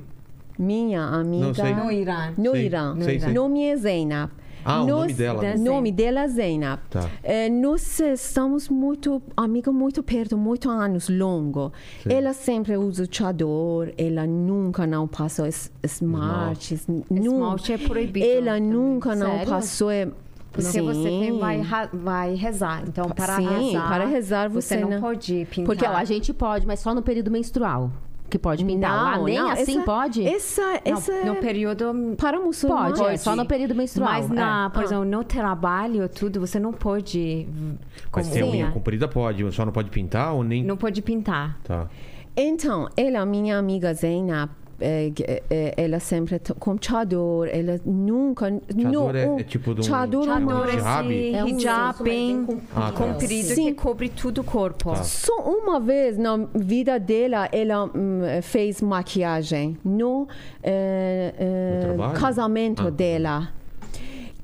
[0.62, 1.84] Minha amiga Não.
[1.84, 2.32] No Irã.
[2.36, 2.94] no Sei, Irã.
[3.00, 3.32] sei, sei.
[3.34, 4.30] Nome é Zainab.
[4.64, 5.42] Ah, o nome dela.
[5.56, 6.80] O nome dela é Zainab.
[6.88, 7.10] Tá.
[7.24, 11.72] Eh, nós estamos muito, amiga muito perto, muito anos longo.
[12.08, 16.78] Ela sempre usa chador, ela nunca não passou es- smart.
[16.88, 17.12] nunca.
[17.20, 18.62] Esmalte é proibido Ela também.
[18.70, 19.48] nunca não Sério?
[19.48, 19.90] passou.
[19.90, 20.08] eh,
[20.52, 20.82] Porque sim.
[20.82, 21.62] você tem, vai,
[21.92, 22.84] vai rezar.
[22.86, 23.88] Então, para Sim, rezar.
[23.88, 25.64] para rezar você não não- pode pintar.
[25.66, 27.90] Porque ó, a gente pode, mas só no período menstrual.
[28.32, 28.90] Que pode pintar.
[29.04, 30.26] Lá Não, nem não, assim essa- pode?
[30.26, 32.98] Essa, Não, essa no é período para muçulmanos.
[32.98, 34.10] Pode, é só no período menstrual.
[34.10, 34.68] Mas, na, é.
[34.70, 34.84] por Ah.
[34.84, 37.46] exemplo, no trabalho, tudo, você não pode.
[38.14, 40.64] Mas ter a unha comprida pode, só não pode pintar ou nem.
[40.64, 41.58] Não pode pintar.
[41.62, 41.88] Tá.
[42.34, 44.48] Então, ela, minha amiga Zena,
[45.76, 48.46] ela sempre com chador, ela nunca...
[48.50, 51.34] Chador é- é tipo de um- Chador, Chador uma- é hijab?
[51.34, 52.92] É um hijab bem Ah, tá.
[52.92, 53.66] comprido Sim.
[53.66, 54.90] que cobre tudo o corpo.
[54.92, 55.02] Tá.
[55.04, 60.26] Só uma vez na vida dela, ela hum, fez maquiagem no,
[60.62, 62.90] eh, eh, No casamento Ah.
[62.90, 63.48] dela.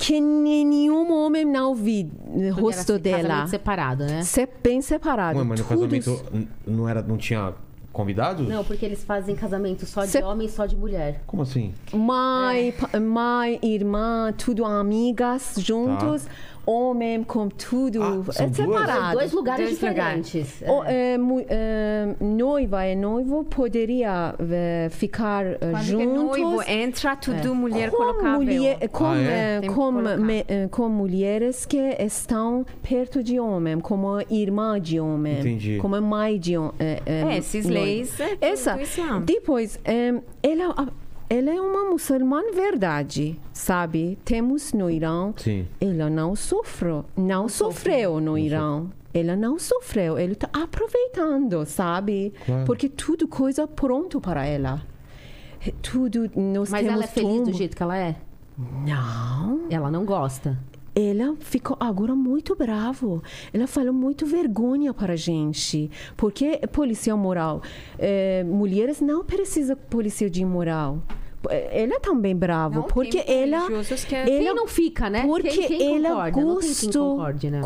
[0.00, 3.46] Que nenhum homem não viu o rosto era dela.
[3.48, 4.22] separado, né?
[4.22, 5.36] Se- bem separado.
[5.36, 6.22] Ué, mas no Tudo- casamento
[6.64, 7.52] não, era, não tinha
[7.98, 8.46] convidados?
[8.46, 11.20] Não, porque eles fazem casamento só de Cê- homem e só de mulher.
[11.26, 11.74] Como assim?
[11.92, 16.28] Mãe, pa- mãe, irmã, tudo amigas juntos.
[16.70, 18.02] Homem com tudo.
[18.02, 18.56] Ah, são é duas?
[18.56, 19.12] separado.
[19.18, 20.26] Dois lugares Dois lugares.
[20.30, 20.62] diferentes.
[20.68, 26.14] O, eh, mu- eh, noiva e noivo poderia eh, ficar eh, Quando que juntos.
[26.40, 28.32] noivo entra, tudo mulher com, colocável.
[28.42, 29.60] mulher, com, Ah, é?
[29.62, 35.40] eh, com, me- eh, com mulheres que estão perto de homem, como irmã de homem,
[35.40, 35.78] Entendi.
[35.80, 36.72] como mãe de homem.
[36.78, 38.76] É, esses leis é Essa.
[39.24, 40.74] Depois, eh, ela,
[41.30, 44.18] ela é uma muçulmana verdade, sabe?
[44.24, 45.66] Temos no Irã, Sim.
[45.80, 48.86] ela não sofreu, não, sofreu no Irã.
[49.12, 52.32] Ela não sofreu, ele está aproveitando, sabe?
[52.44, 52.64] Claro.
[52.64, 54.82] Porque tudo coisa pronto para ela.
[55.82, 58.16] Tudo nós Mas temos ela é feliz do jeito que ela é?
[58.56, 59.66] Não.
[59.70, 60.58] Ela não gosta.
[61.00, 63.22] Ela ficou agora muito bravo.
[63.52, 65.88] Ela falou muito vergonha para a gente.
[66.16, 67.62] Porque polícia moral.
[68.00, 71.00] eh, mulheres não precisam de polícia de moral.
[71.48, 72.74] Eh, Ela também bravo.
[72.76, 73.20] Não, porque
[73.66, 75.22] religiosos que- ela Quem não fica, né?
[75.24, 75.78] Porque quem, quem
[76.32, 77.60] quem gostou, concorde, né?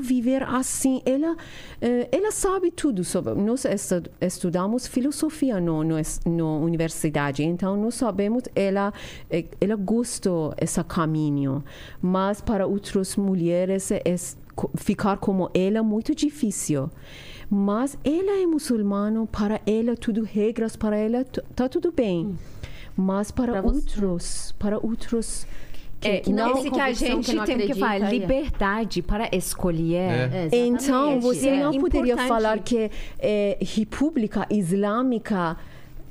[0.00, 1.02] viver assim.
[1.04, 1.36] Ela,
[1.80, 3.34] eh, ela sabe tudo sobre.
[3.34, 5.94] Nós estu- estudamos filosofia no, no,
[6.62, 8.92] universidade, então nós sabemos ela
[9.30, 11.62] eh, ela gostou esse caminho,
[12.00, 14.02] mas para outras mulheres é,
[14.76, 16.88] ficar como ela é muito difícil.
[17.50, 21.22] Mas ela é muçulmana, para ela tudo regras, para ela
[21.54, 22.34] tá tudo bem.
[23.02, 25.46] Mas para Pra você- outros, para outros
[26.00, 28.10] É, que não esse que a gente que não tem que falar, é.
[28.10, 29.94] liberdade para escolher.
[30.32, 30.48] É.
[30.52, 31.22] É, Então, exatamente.
[31.22, 32.28] você É não poderia importante.
[32.28, 35.56] falar que é, República Islâmica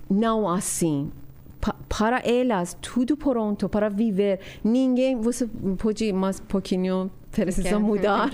[0.10, 1.12] não assim.
[1.60, 4.40] Pa- para elas, tudo pronto para viver.
[4.64, 5.48] Ninguém, você
[5.78, 8.30] pode mais um pouquinho precisa mudar,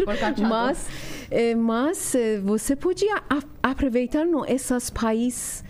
[0.47, 0.87] mas,
[1.29, 3.21] é, mas é, você podia
[3.61, 5.63] aproveitar no, esses países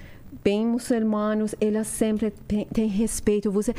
[0.48, 2.32] bem muçulmanos, elas sempre
[2.74, 3.52] têm, respeito.
[3.52, 3.74] Você,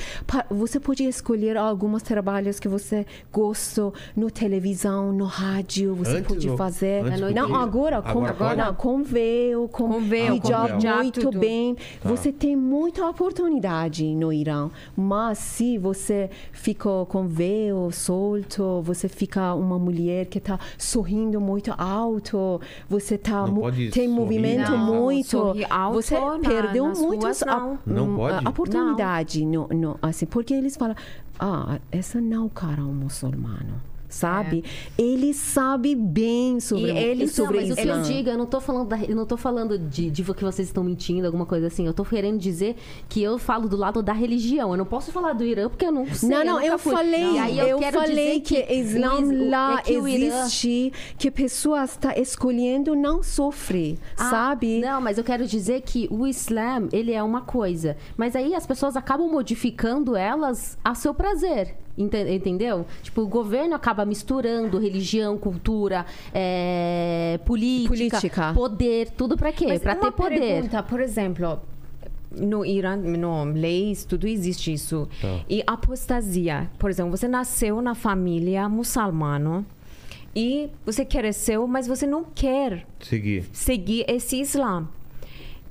[0.51, 6.51] você pode escolher alguns trabalhos que você gosta no televisão, no rádio, você Antes pode
[6.51, 7.05] ou- fazer.
[7.07, 10.81] antes não, agora, com, Agora não, com véu, com, Com véu, com hijab.
[10.83, 11.39] Já muito tudo.
[11.39, 11.75] bem.
[12.03, 12.09] Tá.
[12.11, 19.55] Você tem muita oportunidade no Irã, mas se você fica com véu solto, você fica
[19.55, 24.09] uma mulher que está sorrindo muito alto, você tá tem sorrir.
[24.09, 25.39] movimento Não, muito,
[25.71, 26.15] alto você
[26.63, 27.79] perdeu nas muitas ruas, não.
[27.87, 28.47] Não hum, pode?
[28.47, 30.97] a- oportunidade no, no, assim, porque eles falam,
[31.39, 33.81] ah, essa não é o cara um muçulmano.
[34.09, 34.65] Sabe?
[34.97, 38.03] Ele sabe bem sobre, E ele- sobre Não, mas o que eu Islã.
[38.03, 40.83] digo, eu não tô falando, da- eu não tô falando de, de que vocês estão
[40.83, 41.87] mentindo, alguma coisa assim.
[41.87, 42.77] Eu tô querendo dizer
[43.09, 44.71] que eu falo do lado da religião.
[44.71, 46.29] Eu não posso falar do Irã porque eu não sei.
[46.29, 46.93] Não, não, eu fui.
[46.95, 50.39] falei, aí eu, quero falei que, o Islã is- o- lá é que o Irã-
[50.45, 54.81] existe, que pessoas estão escolhendo não sofrer, Ah, sabe?
[54.81, 57.97] Não, mas eu quero dizer que o Islã, ele é uma coisa.
[58.17, 61.75] Mas aí as pessoas acabam modificando elas a seu prazer.
[61.99, 62.87] Ente- Entendeu?
[63.03, 68.53] Tipo, o governo acaba misturando religião, cultura, é, política, Política.
[68.55, 69.67] poder, tudo pra quê?
[69.67, 70.39] Uma ter poder.
[70.41, 71.61] pergunta, por exemplo,
[72.31, 75.09] no Irã, no leis, tudo existe isso.
[75.21, 75.41] Tá.
[75.49, 79.65] E apostasia, por exemplo, você nasceu na família muçulmana
[80.37, 83.45] e você cresceu, mas você não quer Seguir.
[83.53, 84.87] seguir esse Islã.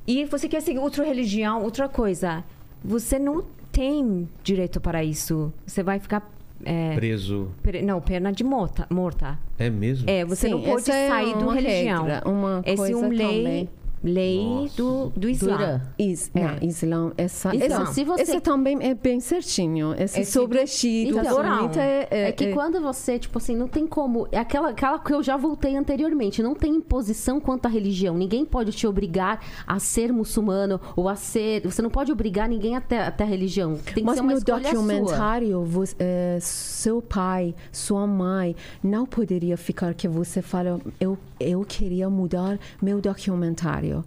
[0.06, 2.44] E você quer seguir outra religião, outra coisa.
[2.84, 3.44] Você não
[3.78, 5.54] tem direito para isso.
[5.66, 6.28] Você vai ficar.
[6.66, 7.52] é, Preso.
[7.62, 8.88] pre- não, pena de morta.
[8.90, 9.38] morta.
[9.60, 10.10] É mesmo?
[10.10, 12.04] É, você Sim, não pode é sair do uma religião.
[12.06, 13.70] regra, uma Esse é coisa um lei, também.
[14.04, 14.76] Lei Nossa.
[14.78, 15.82] do, do Do Islã.
[15.98, 16.40] Is, É.
[16.42, 19.94] não, Islã, essa, Então, essa, se você- essa também é bem certinho.
[19.98, 23.68] Esse, Esse sobre do- Chiito, Então, sunita é, É que quando você, tipo assim, não
[23.68, 24.28] tem como.
[24.32, 26.42] É aquela, aquela que eu já voltei anteriormente.
[26.44, 28.16] Não tem imposição quanto à religião.
[28.18, 31.62] Ninguém pode te obrigar a ser muçulmano ou a ser.
[31.64, 33.76] Você não pode obrigar ninguém até, até a religião.
[33.78, 34.74] Tem que Mas ser uma no escolha sua.
[34.74, 41.64] documentário, você, eh, seu pai, sua mãe, não poderia ficar que você fala, eu, eu
[41.66, 44.04] queria mudar meu documentário.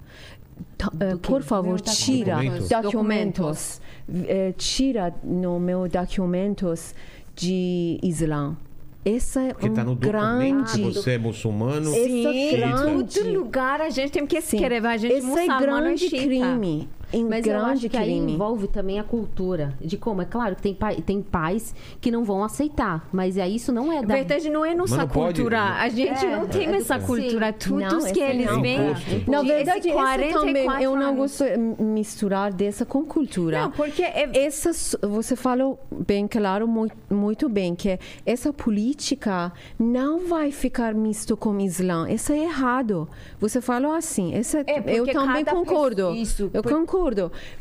[1.01, 1.29] eh, Do quê?
[1.29, 2.69] por favor, tira documentos.
[2.69, 3.81] documentos.
[4.27, 6.95] eh, tira no meu documentos
[7.35, 8.57] de Islã.
[9.03, 10.73] Essa é Porque um tá no documento grande...
[10.73, 11.91] que você é muçulmano.
[11.91, 13.15] Sim, grande...
[13.19, 14.59] todo lugar a gente tem que Sim.
[14.59, 14.87] escrever.
[14.87, 16.89] A gente Esse é muçulmano grande crime.
[17.13, 18.33] Em Mas eu acho grande que aí crime.
[18.35, 19.75] envolve também a cultura.
[19.81, 23.09] De como, é claro que tem, pai, tem pais que não vão aceitar.
[23.13, 24.15] Mas aí isso não é Na da.
[24.15, 25.57] verdade, não é nossa não pode, cultura.
[25.65, 25.77] né?
[25.81, 27.53] A gente É, não tem é essa do- cultura.
[27.53, 28.79] Tudo que eles vêm.
[29.27, 33.63] Na de verdade, esse esse 44 também, eu não gosto de misturar dessa com cultura.
[33.63, 34.71] Não, porque é, Essa,
[35.09, 41.51] você falou bem claro, muito, muito bem, que essa política não vai ficar misto com
[41.51, 42.09] o Islã.
[42.11, 43.09] Isso é errado.
[43.41, 44.35] Você falou assim.
[44.35, 46.15] Essa, É, eu também concordo.
[46.15, 47.00] isso, eu por- concordo.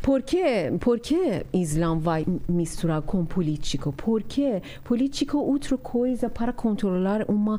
[0.01, 0.71] Por quê?
[0.79, 3.93] Por que Islã vai misturar com político?
[3.93, 4.61] Por quê?
[4.83, 7.57] Político é outra coisa para controlar um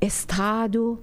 [0.00, 0.98] Estado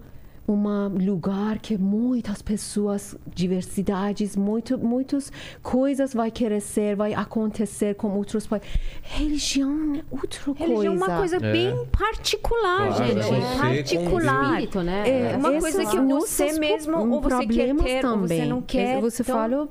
[0.47, 5.31] um lugar que muitas pessoas, diversidades, muito, muitas
[5.63, 8.69] coisas vai crescer, vai acontecer com outros países.
[9.01, 10.91] Religião é outra religião é coisa.
[11.05, 13.33] uma coisa bem particular, Claro, gente.
[13.33, 14.49] é particular.
[14.51, 15.31] espírito, né?
[15.33, 18.45] É uma Essas coisa que você mesmo ou você quer ter ou você também.
[18.47, 19.01] não quer.
[19.01, 19.69] Você Então, falou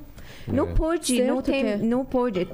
[0.48, 2.48] Não pode, não tem, que- não pode.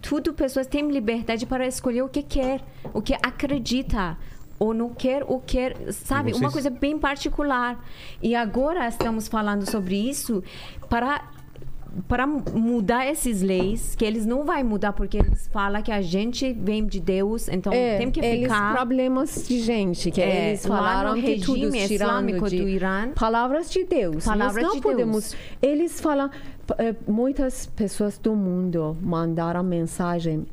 [0.00, 2.60] Tudo pessoas têm liberdade para escolher o que quer,
[2.94, 4.16] o que acredita
[4.58, 6.30] ou não quer ou quer, sabe?
[6.30, 7.82] E Uma vocês- coisa bem particular.
[8.22, 10.42] E agora estamos falando sobre isso
[10.88, 11.30] para
[12.06, 16.52] para mudar essas leis, que eles não vai mudar porque eles falam que a gente
[16.52, 20.66] vem de Deus, então é, tem que eles ficar problemas de gente que É, eles
[20.66, 23.08] falaram que tudo regime tirando islâmico de do Irã.
[23.16, 25.36] palavras de Deus Palavras Nós não de podemos Deus.
[25.62, 26.30] eles falam
[26.76, 30.46] eh, muitas pessoas do mundo mandaram mensagem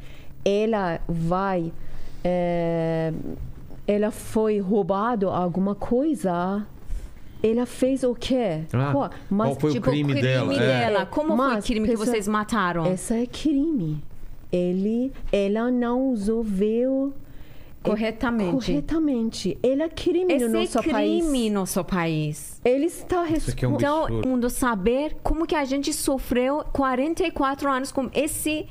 [0.43, 1.71] ela vai
[2.23, 3.11] eh,
[3.87, 6.65] ela foi roubado alguma coisa
[7.43, 10.53] ela fez o quê Ah, Qual- qual foi o tipo, crime dela?
[10.53, 10.57] É.
[10.57, 11.05] dela.
[11.05, 12.85] Como foi o Mas, crime que pessoa- vocês mataram?
[12.85, 14.01] essa é crime
[14.51, 17.13] ele ela não resolveu
[17.83, 18.51] Corretamente.
[18.51, 22.59] corretamente ele é crime Esse no nosso é crime país no nosso país.
[22.65, 26.63] ele está Isso aqui é um respondendo Então, mundo saber como que a gente sofreu
[26.73, 28.65] 44 anos com esse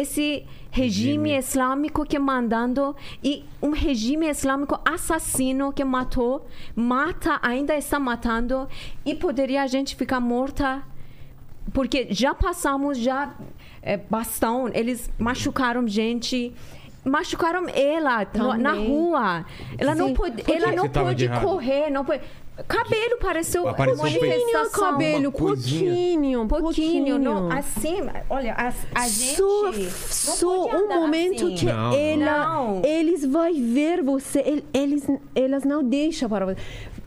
[0.00, 1.38] esse regime, Regime.
[1.38, 2.94] islâmico que mandando
[3.24, 6.46] e um regime islâmico assassino que matou,
[6.76, 8.68] mata, ainda está matando
[9.04, 10.82] e poderia a gente ficar morta
[11.72, 13.34] porque já passamos já
[13.82, 16.52] é, bastão, eles machucaram gente
[17.04, 18.88] machucaram ela no- na Também.
[18.88, 19.46] rua.
[19.78, 20.14] Ela não Sim.
[20.14, 22.20] pode, Por ela não pode correr, não pode.
[22.66, 24.80] Cabelo pareceu Apareceu manifestação.
[24.90, 25.90] cabelo, Uma coisinha.
[25.90, 27.58] pouquinho, pouquinho, não, pouquinho.
[27.58, 27.96] assim,
[28.28, 29.36] olha, a, a gente
[30.08, 31.54] Só, um momento assim.
[31.54, 32.82] que Não, ela, não.
[32.84, 36.56] eles vão ver você, el- eles, elas não deixam para você.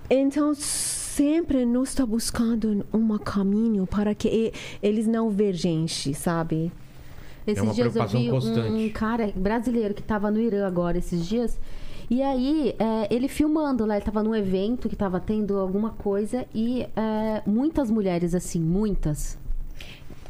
[0.09, 6.71] Então, sempre nós está buscando um caminho para que eles não vejam gente, sabe?
[7.45, 8.69] Esses É uma dias eu vi um, constante.
[8.71, 11.59] um cara brasileiro que tava no Irã agora esses dias.
[12.11, 16.45] E aí, é, ele filmando lá, ele tava num evento que tava tendo alguma coisa
[16.53, 19.39] e é, muitas mulheres, assim, muitas.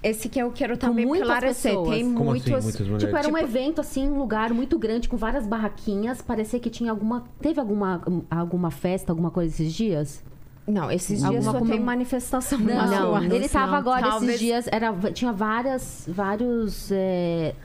[0.04, 1.72] Esse que eu quero também muitas esclarecer.
[1.72, 1.90] pessoas.
[1.96, 2.52] Tem Como muitos.
[2.54, 3.04] assim, muitas mulheres?
[3.04, 6.22] Tipo, era um Tipo- evento, assim, um lugar muito grande, com várias barraquinhas.
[6.22, 7.24] Parecia que tinha alguma.
[7.42, 8.00] Teve alguma,
[8.30, 10.24] alguma festa, alguma coisa esses dias?
[10.68, 13.24] Não, esses dias Alguma só comem- tem manifestação Não, nas ruas.
[13.32, 17.56] ele tava Não, agora talvez- esses dias, era, tinha várias, vários é,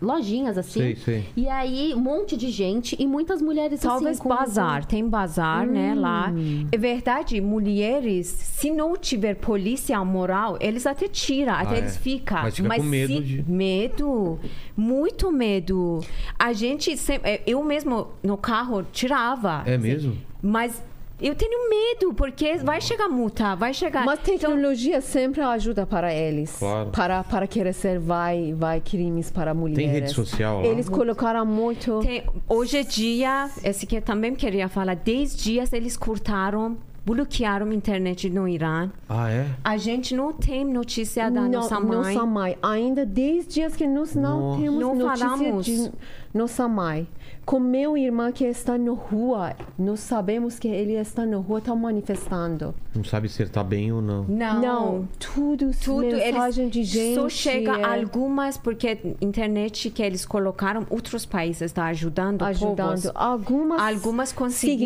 [0.00, 0.80] lojinhas assim.
[0.80, 1.24] Sei, sei.
[1.36, 4.22] E aí, um monte de gente e muitas mulheres Talvez assim.
[4.22, 6.30] com- bazar, tem bazar, né, lá.
[6.30, 6.66] Hum.
[6.70, 11.98] É verdade, mulheres, se não tiver polícia moral, eles até tiram, até Ah, eles é.
[11.98, 12.42] ficam.
[12.42, 14.38] Mas fica com medo se- de- Medo,
[14.76, 16.00] muito medo.
[16.38, 19.62] A gente, sempre, eu mesmo no carro tirava.
[19.66, 20.16] É mesmo?
[20.42, 20.82] Mas
[21.20, 24.04] eu tenho medo, porque vai chegar multa, vai chegar...
[24.04, 26.56] Mas tecnologia sempre ajuda para eles.
[26.58, 26.90] Claro.
[26.90, 29.90] Para, para crescer, vai, vai crimes para mulheres.
[29.90, 30.66] rede social lá?
[30.66, 32.00] Eles colocaram muito...
[32.00, 37.70] Tem- hoje em dia, esse que eu também queria falar, 10 dias eles cortaram, bloquearam
[37.70, 38.90] a internet no Irã.
[39.08, 39.46] Ah, é?
[39.64, 42.14] A gente não tem notícia da não, nossa mãe.
[42.14, 42.58] Nossa mãe.
[42.62, 44.60] Ainda 10 dias que nós não Nossa.
[44.62, 45.64] temos Não notícia falamos.
[45.64, 45.92] de
[46.32, 47.06] nossa mãe.
[47.44, 51.74] Com meu irmão que está na rua, nós sabemos que ele está na rua, está
[51.74, 52.74] manifestando.
[52.94, 54.24] Não sabe se ele tá bem ou não.
[54.24, 54.60] Não.
[54.60, 57.14] Não, tudo, Tudo, mensagem eles de gente.
[57.14, 62.76] só chega é, algumas porque internet que eles colocaram outros países está ajudando, ajudando.
[62.76, 63.10] povos.
[63.14, 64.78] Algumas, Algumas conseguiram.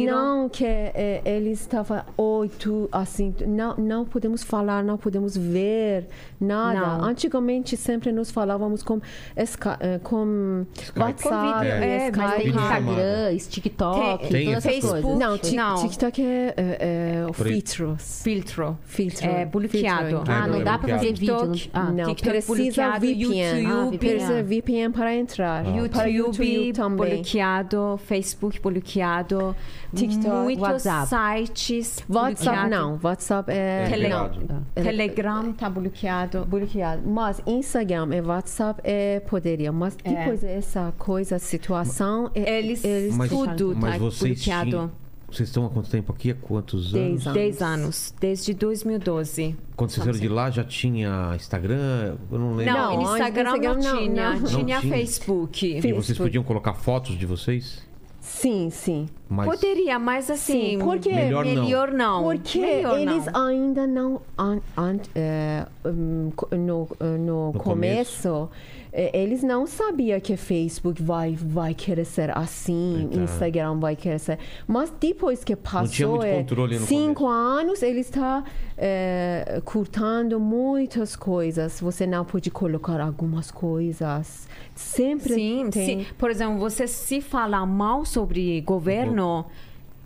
[0.43, 6.06] Signam que é, eles estavam, oi, tu, assim, não, não podemos falar, não podemos ver
[6.40, 6.98] nada.
[6.98, 7.05] Não.
[7.05, 9.01] Antigamente sempre nós falávamos com,
[9.35, 11.01] eh, com Skype.
[11.01, 12.18] WhatsApp, WhatsApp, vídeo, é, Skype.
[12.18, 15.02] mas Tem Instagram, TikTok, Tem todas essas Facebook.
[15.02, 15.18] coisas.
[15.52, 15.82] Não, Não.
[15.88, 17.52] TikTok é, é, é Por aí.
[17.54, 18.20] filtros.
[18.22, 18.78] Filtro.
[18.84, 19.26] Filtro.
[19.26, 20.09] É, bloqueado.
[20.09, 21.34] Filtro, Ah, não É dá pra fazer vídeo.
[21.34, 23.42] Não, TikTok, ah, Não, TikTok precisa VPN.
[23.42, 25.60] Ah, YouTube, Precisa VPN para entrar.
[25.66, 25.88] Ah.
[25.90, 27.14] Para YouTube, YouTube também.
[27.16, 29.56] bloqueado, Facebook bloqueado,
[29.94, 31.09] TikTok, muitos WhatsApp.
[31.09, 32.70] sites WhatsApp bloqueado.
[32.70, 33.01] não.
[33.02, 33.86] WhatsApp é...
[33.89, 34.28] Tele- não.
[34.28, 34.66] Bloqueado.
[34.74, 36.44] Telegram tá bloqueado.
[36.47, 37.02] bloqueado.
[37.09, 39.70] Mas Instagram e WhatsApp é poderia.
[39.73, 40.14] Mas É.
[40.14, 42.82] depois dessa coisa, situação, é- Eles,
[43.16, 44.70] Mas- tudo Mas tá vocês bloqueado.
[44.70, 46.31] tinham- Vocês estão há quanto tempo aqui?
[46.31, 47.27] Há quantos Dez anos?
[47.27, 47.35] anos.
[47.35, 49.56] 10 anos, desde 2012.
[49.74, 52.16] Quando vocês saíram de lá, já tinha Instagram?
[52.31, 52.74] Eu não lembro.
[52.74, 54.43] Não, Não, Instagram, Instagram não, não, tinha, não.
[54.44, 54.94] tinha tinha.
[54.94, 55.66] Facebook.
[55.66, 57.82] E vocês podiam colocar fotos de vocês?
[58.24, 59.09] Sim, sim.
[59.28, 61.65] Mas Poderia, mas assim, Sim, porque- Melhor não.
[61.65, 62.23] melhor não.
[62.23, 63.47] Porque Melhor eles não.
[63.49, 66.89] ainda não an- an- é, hum, no,
[67.19, 73.24] no, No começo, é, eles não sabiam que Facebook vai vai querer ser assim, Então.
[73.24, 74.39] Instagram vai querer ser.
[74.66, 76.44] Mas depois que passou é,
[76.81, 78.44] cinco anos, ele está
[78.77, 81.81] é, curtando muitas coisas.
[81.81, 84.47] Você não pode colocar algumas coisas.
[84.74, 86.05] Sempre Sim, tem.
[86.05, 86.06] sim.
[86.19, 89.47] Por exemplo, você se falar mal sobre governo,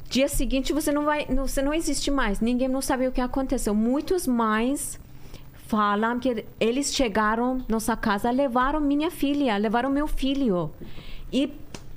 [0.08, 2.40] dia seguinte você não vai, você não existe mais.
[2.40, 3.74] Ninguém não sabe o que aconteceu.
[3.74, 4.98] Muitos mais
[5.66, 10.70] falam que eles chegaram nossa casa, levaram minha filha, levaram meu filho
[11.32, 11.52] e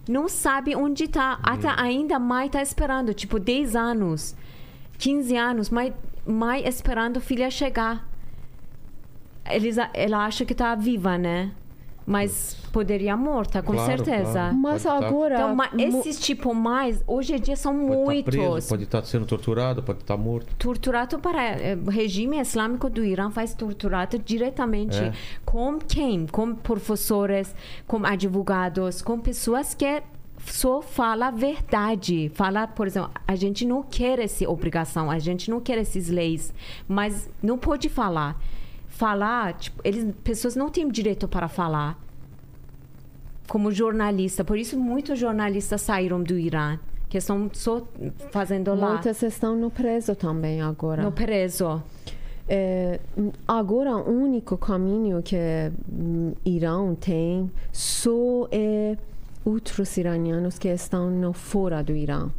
[0.08, 1.40] não sabe onde está.
[1.44, 4.36] Até ainda mãe está esperando, tipo 10 anos,
[4.98, 5.94] 15 anos, mãe,
[6.26, 8.08] mãe esperando filha chegar.
[9.46, 11.52] Eles, ela acha que está viva, né?
[12.12, 14.32] Mas poderia morta, com Claro, certeza.
[14.32, 14.56] claro.
[14.58, 15.36] Mas Pode tá- agora.
[15.36, 18.36] Então, mas esses tipo mais, hoje em dia são Pode estar muitos.
[18.36, 20.56] preso, pode estar sendo torturado, pode estar morto.
[20.58, 25.14] Torturado para eh, o regime islâmico do Irã faz torturado diretamente É.
[25.46, 26.26] com quem?
[26.26, 27.54] Com professores,
[27.86, 30.02] com advogados, com pessoas que
[30.46, 32.32] só fala a verdade.
[32.34, 36.52] Fala, por exemplo, a gente não quer essa obrigação, a gente não quer essas leis,
[36.88, 38.36] mas não pode falar.
[39.00, 41.98] Falar, tipo, eles, pessoas não têm direito para falar
[43.48, 44.44] como jornalista.
[44.44, 46.78] Por isso, muitos jornalistas saíram do Irã,
[47.08, 47.82] que estão só
[48.30, 51.02] fazendo lá, Muitas estão no preso também agora.
[51.02, 51.82] no preso.
[52.46, 53.00] É,
[53.48, 55.38] agora, o único caminho que
[55.90, 58.98] hum, Irã tem só é
[59.46, 62.30] outros iranianos que estão no, fora do Irã.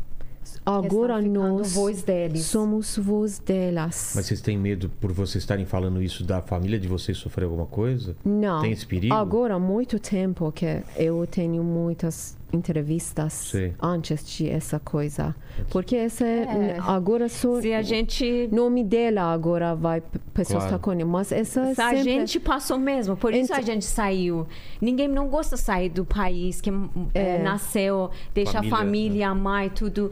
[0.65, 2.45] Agora nós voz deles.
[2.45, 4.13] somos voz delas.
[4.15, 7.67] Mas vocês têm medo por vocês estarem falando isso da família de vocês sofrer alguma
[7.67, 8.17] coisa?
[8.25, 8.61] Não.
[8.61, 9.15] Tem esse perigo?
[9.15, 13.73] Agora, há muito tempo que eu tenho muitas entrevistas Sim.
[13.81, 15.35] antes de essa coisa.
[15.71, 16.79] Porque essa é, É.
[16.81, 20.03] agora só Se a gente nome dela agora vai
[20.35, 20.79] pessoas Claro.
[20.79, 23.67] tá com mas essa é Se a sempre gente passou mesmo, por isso a Ent-
[23.67, 24.47] gente saiu.
[24.81, 26.71] Ninguém não gosta de sair do país que
[27.15, 27.43] eh, É.
[27.43, 30.11] nasceu, deixa Família, a família, a mãe, tudo,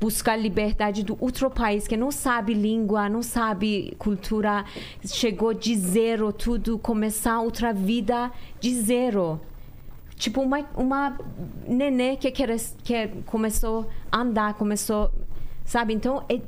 [0.00, 4.64] buscar liberdade do outro país que não sabe língua, não sabe cultura,
[5.06, 8.30] chegou de zero, tudo, começar outra vida
[8.60, 9.40] de zero.
[10.22, 11.18] Tipo uma, uma
[11.66, 15.10] nenê que, quer, que começou a andar, começou,
[15.64, 15.94] sabe?
[15.94, 16.40] Então é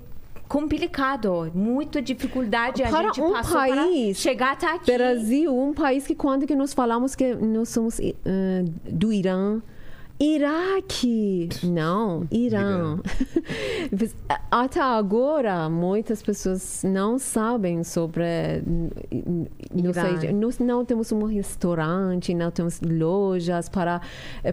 [0.47, 4.93] complicado, muita dificuldade a Para gente um passou país, para chegar até aqui.
[4.93, 9.61] Brasil, um país que quando que nós falamos que nós somos eh, do Irã,
[10.21, 12.99] Iraque, não, Irã.
[14.51, 18.63] Até agora, muitas pessoas não sabem sobre.
[19.75, 20.21] Não Irã.
[20.21, 24.01] sei, nós não temos um restaurante, não temos lojas para,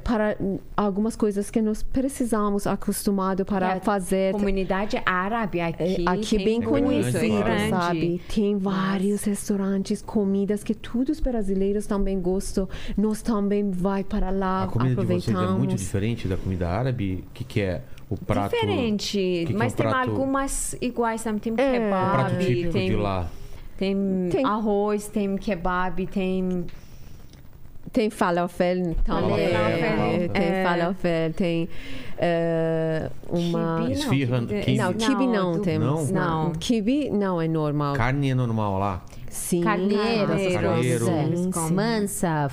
[0.03, 0.35] para
[0.75, 4.33] algumas coisas que nós precisamos acostumado para É, fazer.
[4.33, 6.05] comunidade árabe É, aqui.
[6.07, 7.69] aqui bem claro.
[7.69, 8.21] sabe?
[8.33, 12.67] Tem vários restaurantes, comidas que todos os brasileiros também gostam.
[12.97, 15.60] Nós também vai para lá, A comida de vocês é aproveitamos.
[15.67, 17.23] Muito diferente da comida árabe?
[17.27, 18.51] O que, que é o prato?
[18.53, 21.39] Diferente, que que é mas um tem prato- algumas iguais também.
[21.39, 21.69] Tem É.
[21.69, 23.27] O kebab, prato típico tem, de lá.
[23.77, 23.95] tem,
[24.31, 24.45] Tem.
[24.45, 26.65] arroz, tem kebab, tem
[27.91, 29.49] Tem falafel também.
[29.49, 30.63] Falafel, é, tem é.
[30.63, 31.69] falafel, tem
[32.17, 33.79] eh, uma...
[33.79, 34.77] Não, Esfirra, kibe-.
[34.77, 36.09] Não, kibe não, do- temos.
[36.11, 36.51] Não.
[36.53, 37.95] Kibe não é normal.
[37.95, 39.03] Carne é normal lá?
[39.29, 39.61] Sim.
[39.61, 41.05] Carneiro, essas Carneiro.
[41.05, 41.25] coisas.
[41.27, 41.51] Eles É.
[41.51, 41.73] comem.
[41.73, 42.51] Mansa,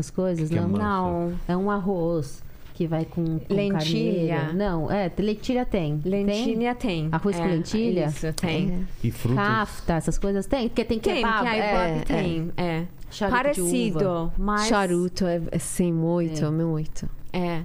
[0.00, 0.68] essas coisas, Que que é não.
[0.68, 2.42] Não, É um arroz
[2.74, 4.36] que vai com, com Lentilha.
[4.36, 4.56] carneiro.
[4.56, 5.98] Não, é, lentilha tem.
[5.98, 6.24] Tem?
[6.24, 7.08] lentilha tem.
[7.10, 8.06] Arroz com É, lentilha?
[8.06, 8.86] Isso, tem.
[9.02, 9.44] E frutas?
[9.44, 10.68] Kafta, essas coisas tem?
[10.68, 11.44] Porque tem Tem, kebab.
[11.44, 12.84] kebab é, tem, é.
[13.10, 14.68] Charuto Parecido, mas...
[14.68, 17.08] Charuto é, é sim, muito, muito.
[17.32, 17.62] É.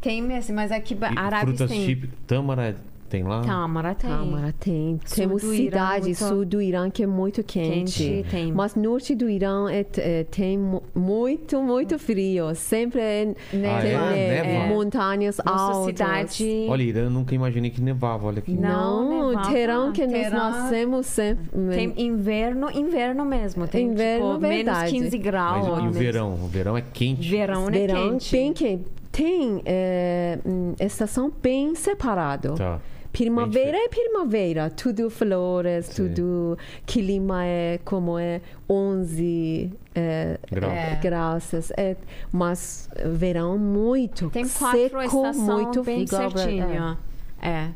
[0.00, 1.86] Tem mesmo, mas aqui E árabes frutas tem.
[1.86, 2.18] típicas.
[2.26, 2.74] Tâmara é
[3.08, 3.42] Tem lá?
[3.42, 4.10] Câmara tem.
[4.10, 5.00] Câmara tem.
[5.04, 8.02] Sul Temos cidade muito- sul do Irã que é muito quente.
[8.02, 8.52] Quente, tem.
[8.52, 12.54] Mas norte do Irã é, é- tem mu- muito, muito frio.
[12.54, 14.10] Sempre é, Ah, tem é?
[14.10, 14.66] neve, Neva?
[14.74, 15.84] montanhas Nossa altas.
[15.86, 16.66] cidade.
[16.68, 18.26] Olha, Irã, nunca imaginei que nevava.
[18.26, 18.52] Olha aqui.
[18.52, 19.48] Não, Não, nevava.
[19.52, 21.46] Teherã que nós nascemos sempre.
[21.74, 23.68] Tem inverno, inverno mesmo.
[23.68, 24.90] Tem Inverno, tipo, menos verdade.
[24.90, 25.58] 15 graus.
[25.58, 26.34] Mas e o menos- verão?
[26.34, 27.28] O verão é quente.
[27.30, 27.78] Verão, né?
[27.78, 28.32] verão quente.
[28.32, 28.84] bem quente.
[29.14, 32.54] Tem é, hum, estação bem separado.
[32.56, 32.80] Tá.
[33.12, 36.08] Primavera é primavera, tudo flores, Sim.
[36.08, 40.68] tudo clima é como é 11 é, Grau.
[40.68, 40.96] É.
[41.00, 41.44] graus,
[41.76, 41.96] é,
[42.32, 46.98] mas verão muito Tem quatro seco, estações muito bem igual pra- certinho.
[47.40, 47.70] É.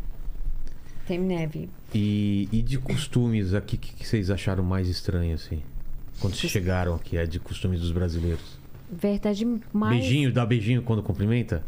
[1.06, 1.70] Tem neve.
[1.94, 5.62] E, e de costumes aqui, o que, que vocês acharam mais estranho, assim?
[6.20, 8.57] Quando vocês chegaram aqui, é de costumes dos brasileiros.
[8.90, 11.62] Verdade, mais Beijinho, dá beijinho quando cumprimenta?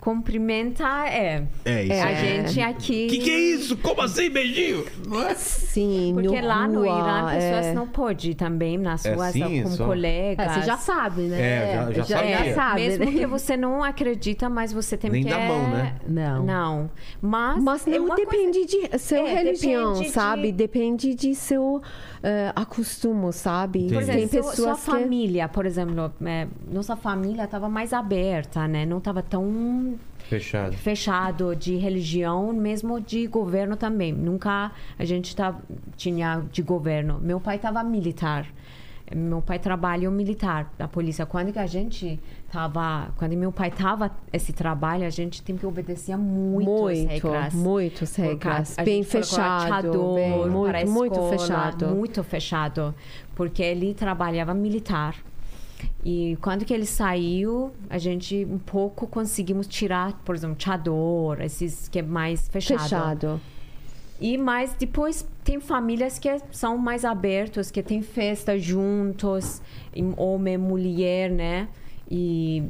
[0.00, 1.44] cumprimenta é.
[1.64, 1.92] É isso.
[1.94, 2.46] A É.
[2.46, 3.06] gente aqui.
[3.06, 3.74] Que que é isso?
[3.78, 4.84] Como assim, beijinho?
[5.08, 5.34] Não é?
[5.34, 9.62] Sim, Porque no lá no Irã, pessoas é, não podem também nas É ruas assim,
[9.62, 9.86] com só?
[9.86, 10.46] colegas.
[10.46, 11.40] É, você já sabe, né?
[11.40, 12.44] É, já- já sabia.
[12.44, 12.80] já sabe.
[12.82, 13.12] Mesmo né?
[13.16, 15.30] que você não acredita, mas você tem Nem que...
[15.30, 15.94] dá mão, né?
[16.06, 16.44] Não.
[16.44, 16.90] Não.
[17.22, 20.52] Mas, Mas é não uma depende de seu É, religião, depende de- sabe?
[20.52, 21.80] Depende de seu
[22.26, 23.86] eh, acostumo, sabe?
[23.92, 27.92] Por exemplo, Tem sua- pessoas sua que família, por exemplo, é, nossa família estava mais
[27.92, 28.86] aberta, né?
[28.86, 29.94] Não estava tão
[30.28, 30.72] Fechado.
[30.74, 34.10] fechado de religião, mesmo de governo também.
[34.12, 35.54] Nunca a gente tá,
[35.96, 37.20] tinha de governo.
[37.20, 38.46] Meu pai estava militar.
[39.14, 41.26] Meu pai trabalhou militar da polícia.
[41.26, 42.18] Quando que a gente
[42.54, 47.52] tava, quando meu pai tava esse trabalho, a gente tem que obedecer muito, muito, regras.
[47.52, 51.86] muitas Por regras, bem fechado, bem, muito, muito escola, fechado.
[51.88, 52.94] Muito fechado.
[53.34, 55.16] Porque ele trabalhava militar.
[56.04, 61.88] E quando que ele saiu, a gente um pouco conseguimos tirar, por exemplo, chador, esses
[61.88, 62.82] que é mais fechado.
[62.82, 63.40] Fechado.
[64.20, 69.60] E mas depois tem famílias que são mais abertas, que tem festa juntos,
[69.92, 71.68] em homem, mulher, né?
[72.10, 72.62] E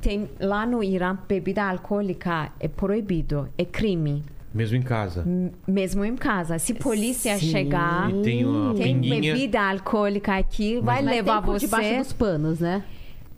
[0.00, 5.22] tem lá no Irã bebida alcoólica é proibido, é crime, Mesmo em casa.
[5.26, 6.58] m- mesmo em casa.
[6.58, 7.50] Se polícia Sim.
[7.50, 11.66] chegar, E tem uma tem bebida alcoólica aqui, vai Mas levar tem por você.
[11.66, 12.84] debaixo dos panos, né?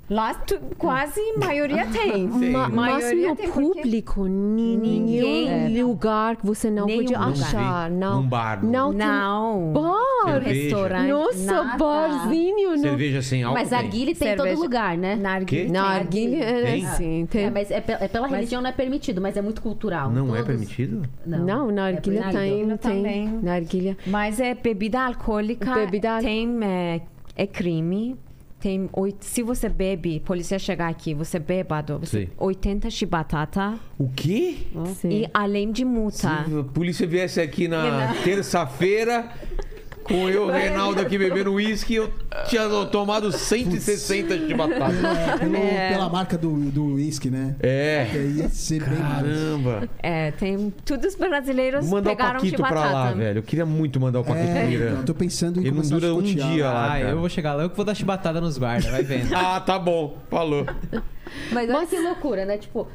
[0.09, 2.29] Lá tu- quase a maioria tem.
[2.29, 7.03] Ma- mas Maioria no tem porque- público, ni- Ninguém- nenhum lugar que você não Nenhum
[7.05, 7.29] pode lugar.
[7.31, 7.91] achar.
[7.91, 8.71] Não Não, num bar, não.
[8.71, 9.73] não, tem Não.
[9.73, 10.33] bar.
[10.33, 10.63] Cerveja.
[10.63, 11.09] Restaurante.
[11.11, 11.77] Nossa, nada.
[11.79, 12.71] barzinho.
[12.71, 13.59] no- Cerveja sem álcool.
[13.59, 15.17] Mas a guile tem em todo lugar, né?
[15.17, 15.69] Na Quê?
[15.69, 15.73] arguilha.
[15.73, 16.87] Na tem é Tem?
[16.87, 17.27] assim.
[17.27, 20.11] Tem, É, mas é, pe- é pela religião não é permitido, mas é muito cultural.
[20.11, 21.03] Não é Todos- permitido?
[21.27, 22.79] não, na É arguilha proibido.
[22.79, 23.29] tem, tem.
[23.43, 23.97] Na arguilha.
[24.07, 25.75] Mas é bebida alcoólica.
[25.75, 27.01] Bebida tem é,
[27.37, 28.17] é crime.
[28.59, 32.29] Tem oit- se você bebe, polícia chegar aqui, você bêbado, você Sim.
[32.39, 34.57] 80 chibatata O quê?
[34.99, 35.11] Sim.
[35.11, 36.17] e além de multa.
[36.17, 39.31] Se a polícia viesse aqui na terça-feira
[40.07, 42.11] com eu, Reinaldo, aqui bebendo uísque, eu
[42.49, 44.93] tinha tomado 160 de batata.
[45.39, 45.91] Pelo- É.
[45.91, 47.57] Pela marca do do uísque, né?
[47.61, 48.33] Que É.
[48.37, 48.99] ia ser bem.
[48.99, 49.89] Caramba.
[50.03, 53.39] É, tem todos os brasileiros mandar o Paquito pra lá, velho.
[53.39, 54.91] Eu queria muito mandar o Paquito pro É, Irã.
[54.93, 56.93] então, tô pensando em Ele não dura um dia lá.
[56.93, 59.35] Ah, eu vou chegar lá, eu que vou dar chibatada nos guardas, vai vendo.
[59.35, 60.17] Ah, tá bom.
[60.31, 60.67] Falou.
[61.53, 62.57] Mas olha que loucura, né?
[62.59, 62.87] Tipo,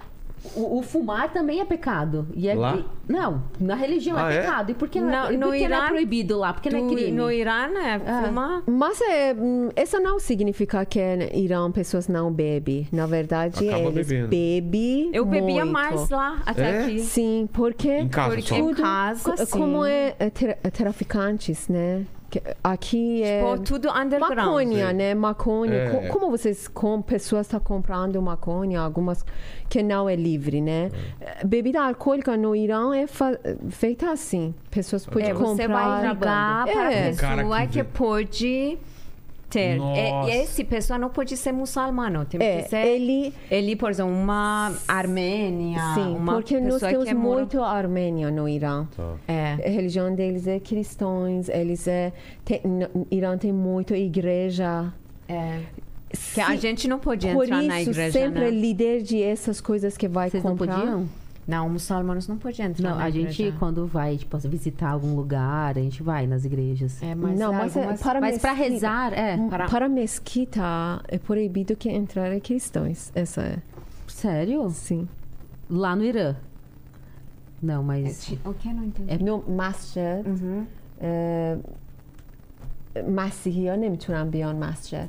[0.55, 2.27] o, o fumar também é pecado.
[2.33, 2.75] E é, Lá?
[2.77, 4.41] e- não, na religião Ah, é é?
[4.41, 4.71] pecado.
[4.71, 6.53] E por que não, Não, é, e no por que não Irã, é proibido lá?
[6.53, 7.11] Porque não é crime.
[7.11, 8.01] No Irã, né?
[8.05, 8.23] Ah.
[8.25, 8.63] Fuma.
[8.67, 12.87] Mas é, hum, isso não significa que no Irã pessoas não bebem.
[12.91, 14.27] Na verdade, Acaba eles bebendo.
[14.29, 15.71] bebem Eu bebia muito.
[15.73, 16.83] mais lá até É?
[16.85, 16.99] aqui.
[16.99, 18.55] Sim, porque Em casa Porque só.
[18.55, 19.51] em casa, sim.
[19.59, 20.31] como é, é
[20.63, 22.03] é traficantes, né?
[22.63, 24.35] Aqui é Tipo, tudo underground.
[24.37, 25.13] maconha, né?
[25.13, 25.73] Maconha.
[25.73, 25.89] É.
[25.89, 29.25] Co- Como vocês, com pessoas estão comprando maconha, algumas
[29.69, 30.89] que não é livre, né?
[31.45, 33.05] Bebida alcoólica no Irã é
[33.69, 34.53] feita assim.
[34.69, 35.67] Pessoas podem É, você comprar.
[35.67, 37.11] vai ligar para a É.
[37.11, 38.77] O cara pessoa que que, pode
[39.51, 39.77] ter.
[39.77, 40.29] Nossa.
[40.31, 44.11] E, esse pessoa não pode ser muçulmano, tem É, que ser ele ele, por exemplo,
[44.11, 48.87] uma armênia, Sim, uma porque nós temos que mora- muito Armênia no Irã.
[48.95, 49.13] Tá.
[49.27, 49.53] É.
[49.65, 52.11] A religião deles é cristãos, eles é
[52.45, 54.91] tem, no Irã tem muita igreja.
[55.27, 55.59] É.
[56.33, 58.51] Que a gente não pode por entrar isso na igreja, sempre é né?
[58.51, 60.75] líder de essas coisas que vai Vocês não comprar.
[60.79, 61.07] podiam?
[61.46, 63.56] Não, muçulmanos não podem entrar Não, na a gente, igreja.
[63.60, 67.00] quando vai, tipo, visitar algum lugar, a gente vai nas igrejas.
[67.00, 69.36] É, mas não, há mas, é algumas- para Mas pra mesquita- rezar, é.
[69.48, 69.68] para...
[69.68, 73.12] Para- mesquita é proibido que entrar cristãos.
[73.14, 73.58] Essa é,
[74.08, 74.68] Sério?
[74.70, 75.08] sim.
[75.70, 76.34] Lá no Irã?
[77.62, 78.24] Não, É, mas...
[78.24, 78.72] ti- O que?
[78.72, 79.22] Não entendi.
[79.24, 80.66] No masjid Uhum.
[81.02, 81.58] اه،
[83.08, 85.08] مسیحی ها نمیتونن بیان مسجد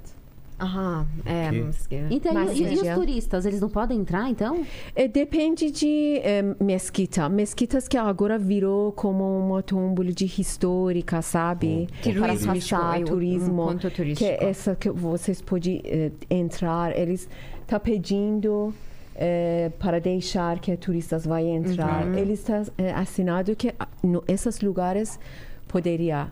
[0.62, 1.50] Aham, é.
[1.50, 1.88] Que?
[1.88, 4.64] que- Então, Mas, e, e os turistas, eles não podem entrar, então?
[4.94, 7.28] É, depende de eh, mesquita.
[7.28, 11.88] Mesquitas que agora virou como uma túmulo de histórica, sabe?
[12.02, 13.76] Para Turismo, passar é, um turismo.
[13.78, 14.30] que turístico.
[14.30, 16.96] é essa que vocês podem eh, entrar.
[16.96, 17.28] Eles
[17.60, 18.72] estão pedindo
[19.16, 22.06] eh, para deixar que turistas vão entrar.
[22.16, 22.62] Eles estão
[22.94, 25.18] assinado que ah, no, esses lugares
[25.66, 26.28] poderia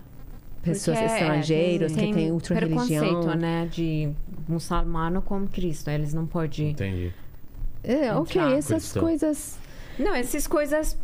[0.62, 3.35] pessoas Porque, é, estrangeiras tem- que têm outra preconceito, religião.
[3.37, 3.69] né?
[3.70, 4.11] De
[4.49, 5.89] muçulmano com Cristo.
[5.91, 6.70] Eles não podem.
[6.70, 7.12] Entendi.
[7.82, 8.57] É, ok, Entrar.
[8.57, 9.03] essas Cristão.
[9.03, 9.59] coisas.
[9.99, 10.99] Não, essas coisas.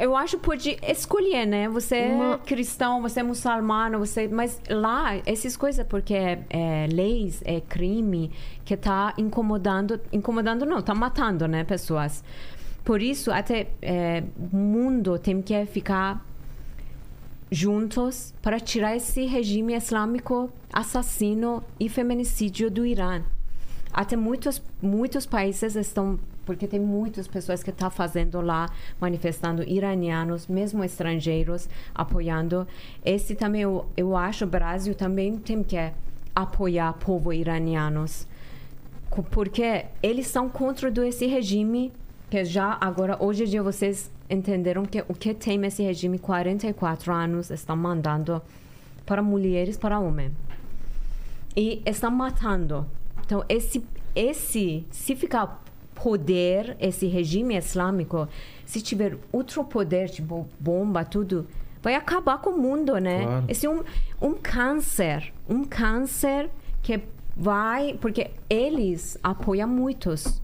[0.00, 1.68] Eu acho que pode escolher, né?
[1.68, 4.28] Você é Uma- cristão, você é muçulmano, você.
[4.28, 8.30] Mas lá, essas coisas, porque é, é leis, é crime
[8.64, 10.00] que tá incomodando.
[10.12, 12.22] Incomodando não, tá matando, né, pessoas.
[12.84, 14.22] Por isso, até é,
[14.52, 16.24] o mundo tem que ficar
[17.50, 23.22] juntos para tirar esse regime islâmico assassino e feminicídio do Irã.
[23.92, 30.46] Até muitos muitos países estão porque tem muitas pessoas que estão fazendo lá manifestando iranianos,
[30.46, 32.66] mesmo estrangeiros, apoiando.
[33.04, 35.76] Esse também eu, eu acho o Brasil também tem que
[36.34, 38.26] apoiar o povo iranianos
[39.30, 41.92] porque eles são contra do esse regime
[42.30, 47.12] que já agora hoje em dia vocês entenderam que o que tem esse regime 44
[47.12, 48.42] anos estão mandando
[49.06, 50.32] para mulheres para homens.
[51.56, 52.86] E estão matando.
[53.24, 53.84] Então esse
[54.14, 55.62] esse se ficar
[55.94, 58.28] poder esse regime islâmico
[58.64, 61.46] se tiver outro poder tipo bomba tudo
[61.82, 63.24] vai acabar com o mundo né?
[63.24, 63.44] Claro.
[63.48, 63.82] esse é um,
[64.22, 66.50] um câncer um câncer
[66.82, 67.00] que
[67.36, 70.40] vai porque eles apoiam muitos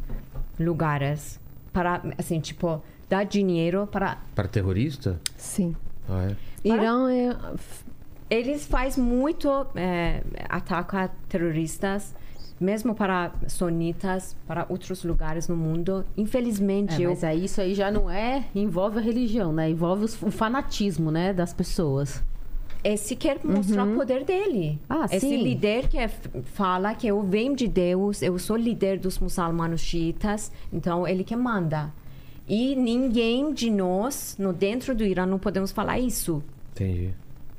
[0.58, 1.40] lugares
[1.72, 2.82] para assim tipo
[3.14, 5.20] dar dinheiro para Para terrorista?
[5.36, 5.74] Sim.
[6.08, 6.68] Ah, é.
[6.68, 7.36] Irã é
[8.30, 12.14] eles faz muito é, ataca terroristas
[12.58, 17.74] mesmo para sonitas para outros lugares no mundo infelizmente É, eu mas aí isso aí
[17.74, 19.68] já não é, envolve a religião, né?
[19.70, 22.22] Envolve os- o fanatismo, né, das pessoas.
[22.82, 24.78] esse quer mostrar o poder dele.
[24.88, 25.42] Ah, esse sim.
[25.42, 26.10] líder que é-
[26.60, 31.34] fala que eu venho de Deus, eu sou líder dos muçulmanos xiitas, então ele que
[31.36, 31.90] manda.
[32.46, 36.42] E ninguém de nós, no dentro do Irã, não podemos falar isso.
[36.72, 37.14] Entendi.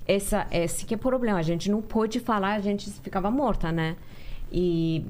[0.08, 1.40] Essa, esse que é o problema.
[1.40, 3.96] A gente não pode falar, a gente ficava morta, né?
[4.52, 5.04] E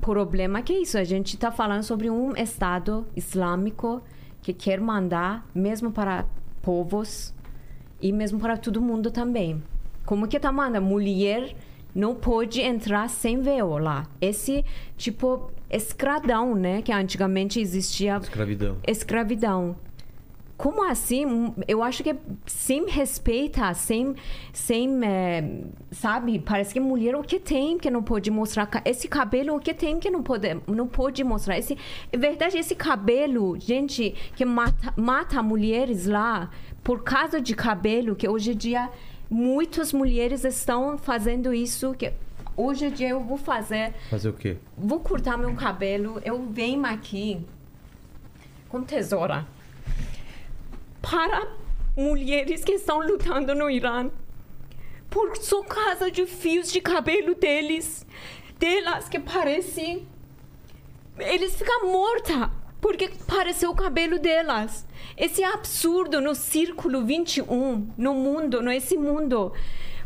[0.00, 0.96] problema que é isso.
[0.96, 4.02] A gente está falando sobre um Estado islâmico
[4.40, 6.26] que quer mandar, mesmo para
[6.62, 7.34] povos
[8.00, 9.62] e mesmo para todo mundo também.
[10.04, 10.86] Como que tá mandando?
[10.86, 11.54] Mulher
[11.94, 14.06] não pode entrar sem véu lá.
[14.20, 14.64] Esse
[14.96, 16.82] tipo escradão, né?
[16.82, 18.76] Que antigamente existia Escravidão.
[18.86, 19.76] escravidão.
[20.56, 21.52] Como assim?
[21.66, 22.14] Eu acho que
[22.46, 24.14] sem respeita, sem,
[24.52, 26.38] sem eh, sabe?
[26.38, 29.98] Parece que mulher o que tem que não pode mostrar esse cabelo o que tem
[29.98, 31.76] que não pode não pode mostrar esse
[32.12, 36.48] é verdade esse cabelo gente que mata mata mulheres lá
[36.84, 38.88] por causa de cabelo que hoje em dia
[39.28, 42.12] muitas mulheres estão fazendo isso que
[42.56, 44.56] hoje em dia eu vou fazer Fazer o quê?
[44.76, 47.44] vou cortar meu cabelo, eu venho aqui
[48.68, 49.46] com tesoura
[51.00, 51.46] para
[51.96, 54.10] mulheres que estão lutando no Irã
[55.10, 58.06] por sua causa de fios de cabelo deles,
[58.58, 60.06] delas que parecem
[61.18, 62.48] eles ficam mortas
[62.80, 64.84] porque pareceu o cabelo delas.
[65.16, 69.52] Esse absurdo no círculo 21, no mundo, nesse mundo.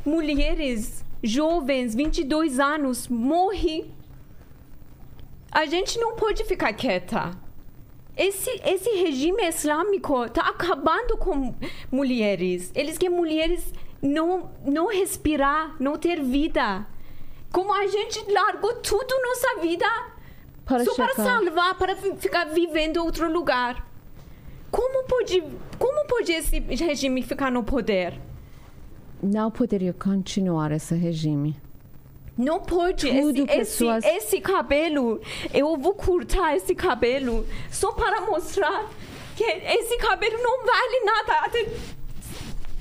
[0.05, 3.93] Mulheres jovens, 22 anos, morrem.
[5.51, 7.30] A gente não pode ficar quieta.
[8.16, 11.55] Esse, esse regime islâmico está acabando com
[11.90, 12.70] mulheres.
[12.74, 16.86] Eles querem mulheres não, não respirar, não ter vida.
[17.52, 19.86] Como a gente largou tudo nossa vida
[20.64, 21.24] Para só para chegar.
[21.24, 23.86] salvar, para fi- ficar vivendo em outro lugar.
[24.70, 25.43] Como pode,
[25.78, 28.18] como pode esse regime ficar no poder?
[29.22, 31.56] Não poderia continuar esse regime.
[32.36, 33.09] Não pode.
[33.09, 35.20] Esse, pessoas- esse, esse cabelo,
[35.55, 38.90] eu vou cortar esse cabelo só para mostrar
[39.34, 41.38] que esse cabelo não vale nada.
[41.47, 41.64] Até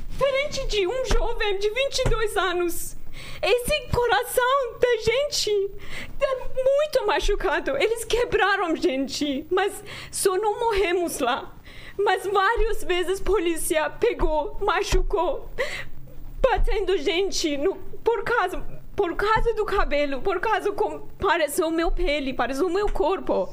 [0.10, 2.96] diferente de um jovem de 22 anos.
[3.42, 5.72] Esse coração da gente
[6.20, 7.78] é muito machucado.
[7.78, 11.54] Eles quebraram gente, mas só não morremos lá.
[11.98, 15.50] Mas várias vezes polícia pegou, machucou,
[16.52, 18.64] batendo gente no, por causa
[18.96, 23.50] por causa do cabelo, por causa como parece o meu pele, parece o meu corpo.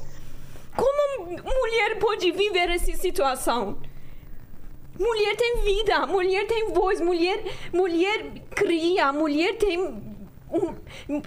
[0.73, 3.77] Como mulher pode viver essa situação?
[4.97, 7.43] Mulher tem vida, mulher tem voz, mulher,
[7.73, 11.21] mulher cria, mulher tem um-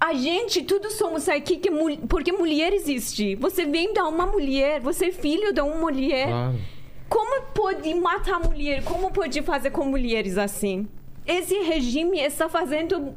[0.00, 1.70] A gente, todos somos aqui que
[2.08, 3.36] porque mulher existe.
[3.36, 6.26] Você vem de uma mulher, você é filho de uma mulher.
[6.28, 6.58] Claro.
[7.08, 8.82] Como pode matar mulher?
[8.84, 10.88] Como pode fazer com mulheres assim?
[11.26, 13.14] Esse regime está fazendo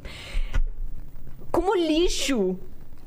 [1.52, 2.58] como lixo.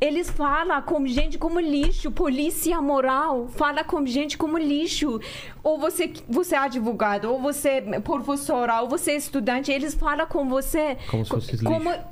[0.01, 5.21] Eles falam com gente como lixo, polícia moral fala com gente como lixo.
[5.63, 10.27] Ou você, você é advogado, ou você é professora, ou você é estudante, eles falam
[10.27, 12.05] com você Como se fosse como lixo.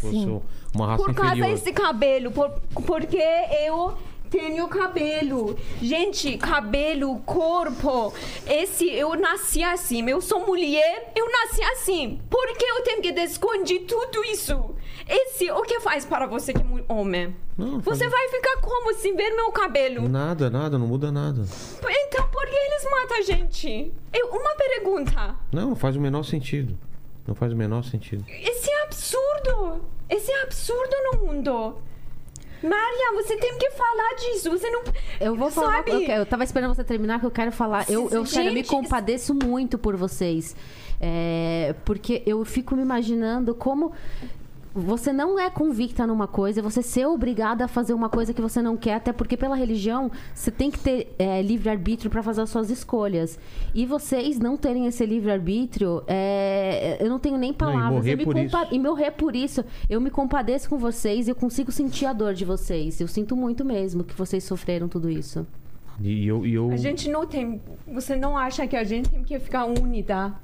[0.00, 0.42] Fosse
[0.74, 1.54] uma raça por causa inferior.
[1.54, 2.50] desse cabelo, por,
[2.86, 3.22] porque
[3.66, 3.94] eu
[4.30, 5.56] tenho cabelo.
[5.80, 8.12] Gente, cabelo, corpo.
[8.46, 10.08] Esse, eu nasci assim.
[10.08, 12.20] Eu sou mulher, eu nasci assim.
[12.30, 14.74] Por que eu tenho que esconder tudo isso?
[15.08, 17.34] Esse, o que faz para você que é homem?
[17.56, 20.08] Não, Você faz- vai ficar como se ver meu cabelo?
[20.08, 21.42] Nada, nada, não muda nada.
[21.88, 23.92] Então, por que eles matam a gente?
[24.12, 25.36] Eu, uma pergunta.
[25.52, 26.76] Não, não faz o menor sentido.
[27.26, 28.24] Não faz o menor sentido.
[28.28, 29.84] Esse é absurdo.
[30.08, 31.78] Esse é absurdo no mundo.
[32.62, 34.50] Maria, você tem que falar disso.
[34.50, 34.82] Você não.
[35.20, 35.76] Eu vou falar.
[35.76, 35.90] Sabe?
[35.92, 37.88] Eu, quero- eu tava esperando você terminar, que eu quero falar.
[37.88, 40.56] Eu, eu sério, eu me Gente, compadeço muito por vocês.
[41.00, 43.92] É, porque eu fico me imaginando como.
[44.76, 48.60] Você não é convicta numa coisa, você ser obrigada a fazer uma coisa que você
[48.60, 52.50] não quer, até porque pela religião você tem que ter é, livre-arbítrio para fazer as
[52.50, 53.38] suas escolhas.
[53.74, 57.90] E vocês não terem esse livre-arbítrio, é, eu não tenho nem palavras.
[57.94, 58.74] morrer eu me por compa- isso.
[58.74, 59.64] e morrer por isso.
[59.88, 63.00] Eu me compadeço com vocês e eu consigo sentir a dor de vocês.
[63.00, 65.46] Eu sinto muito mesmo que vocês sofreram tudo isso.
[66.00, 66.44] E eu.
[66.44, 66.70] E eu...
[66.70, 67.60] A gente não tem.
[67.88, 70.34] Você não acha que a gente tem que ficar unida?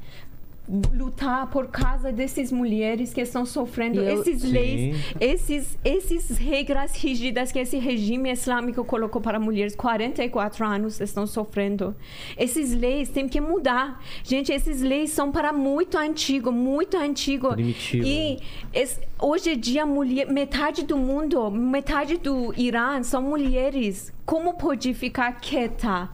[0.95, 4.53] Lutar por causa dessas mulheres que estão sofrendo eu- esses Sim.
[4.53, 11.27] leis, esses, esses regras rígidas que esse regime islâmico colocou para mulheres 44 anos estão
[11.27, 11.97] sofrendo.
[12.37, 14.01] Essas leis têm que mudar.
[14.23, 17.49] Gente, essas leis são para muito antigo, muito antigo.
[17.53, 18.07] Primitivo.
[18.07, 18.39] E
[18.73, 24.13] es- hoje em dia mulher, metade do mundo, metade do Irã são mulheres.
[24.25, 26.09] Como pode ficar quieta?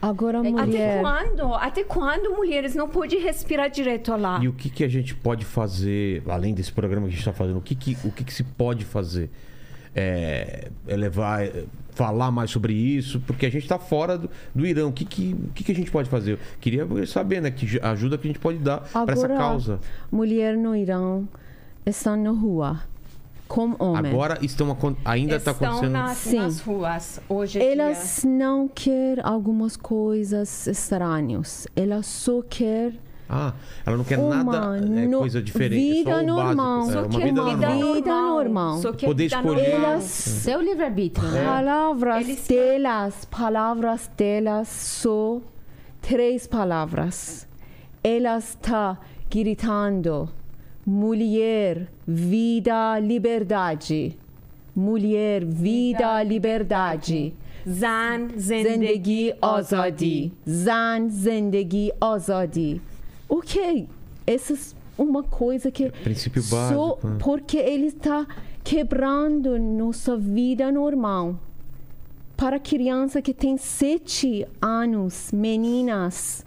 [0.00, 1.00] Agora, Até mulher.
[1.00, 1.54] quando?
[1.54, 4.38] Até quando mulheres não podem respirar direito lá?
[4.42, 7.32] E o que, que a gente pode fazer, além desse programa que a gente está
[7.32, 9.30] fazendo, o que, que, o que, que se pode fazer?
[9.94, 14.66] É, é levar, é, falar mais sobre isso, porque a gente está fora do, do
[14.66, 14.86] Irã.
[14.86, 16.32] O, que, que, o que, que a gente pode fazer?
[16.32, 17.50] Eu queria saber, né?
[17.50, 19.80] Que ajuda que a gente pode dar para essa causa.
[20.12, 21.22] mulher no Irã
[21.86, 22.82] estão na rua
[23.48, 24.10] como homem.
[24.12, 25.92] Agora estão, ainda está Estão acontecendo.
[25.92, 26.38] nas, Sim.
[26.38, 31.66] nas ruas hoje Elas não querem algumas coisas estranhas.
[31.76, 32.98] Elas só querem
[33.28, 33.52] Ah,
[33.84, 35.80] ela não quer Uma nada, é, no- coisa diferente.
[35.80, 36.78] vida só o normal.
[36.86, 37.02] Básico, é, dia.
[37.02, 37.94] uma Só que vida vida normal.
[37.94, 38.78] Vida normal.
[38.78, 39.70] Só que Poder vida escolher.
[39.72, 39.90] normal.
[39.90, 41.44] Elas- Seu livre-arbítrio, né?
[41.44, 45.40] Palavras Eles- delas, palavras delas só
[46.00, 47.48] três palavras.
[48.04, 48.96] Ela está
[49.28, 50.28] gritando:
[50.86, 54.16] mulher, vida, liberdade.
[54.74, 57.34] Mulher, vida, liberdade.
[57.68, 60.32] Zan, Zendegi Azadi.
[60.48, 62.80] Zan, Zendegi Azadi.
[63.28, 63.88] O que?
[64.24, 65.90] Essa é uma coisa que.
[65.90, 67.18] Princípio Só básico, né?
[67.18, 68.24] porque ele está
[68.62, 71.40] quebrando nossa vida normal.
[72.36, 76.44] Para criança que tem sete anos, meninas,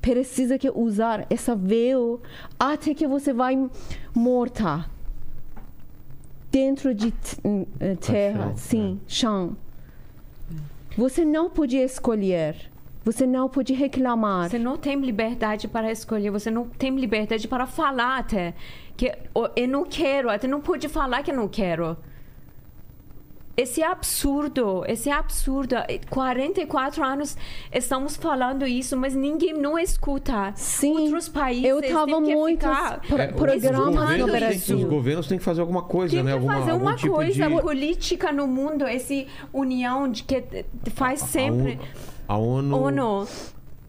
[0.00, 2.20] precisa que usar essa véu
[2.58, 3.68] até que você vai
[4.14, 4.86] morta
[6.50, 7.36] dentro de t-
[7.80, 9.56] eh, terra, chão, sim, chão.
[10.96, 12.70] Você não podia escolher.
[13.04, 14.50] Você não pode reclamar.
[14.50, 18.52] Você não tem liberdade para escolher, você não tem liberdade para falar até.
[18.96, 21.96] Que "Oh, eu não quero, até não pode falar que eu não quero.
[23.60, 25.76] Esse absurdo, esse absurdo.
[26.08, 27.36] 44 anos
[27.72, 30.52] estamos falando isso, mas ninguém não escuta.
[30.54, 34.08] Sim, Outros países eu tava têm que muitos ficar pro- É, os programas no governos
[34.08, 34.88] têm- Os Brasil.
[34.88, 36.30] governos têm que fazer alguma coisa, Tem né?
[36.30, 37.60] que Alguma, fazer algum uma tipo coisa de...
[37.60, 40.42] política no mundo, essa união de que
[40.94, 41.78] faz sempre.
[42.26, 42.76] A ONU...
[42.82, 43.26] ONU.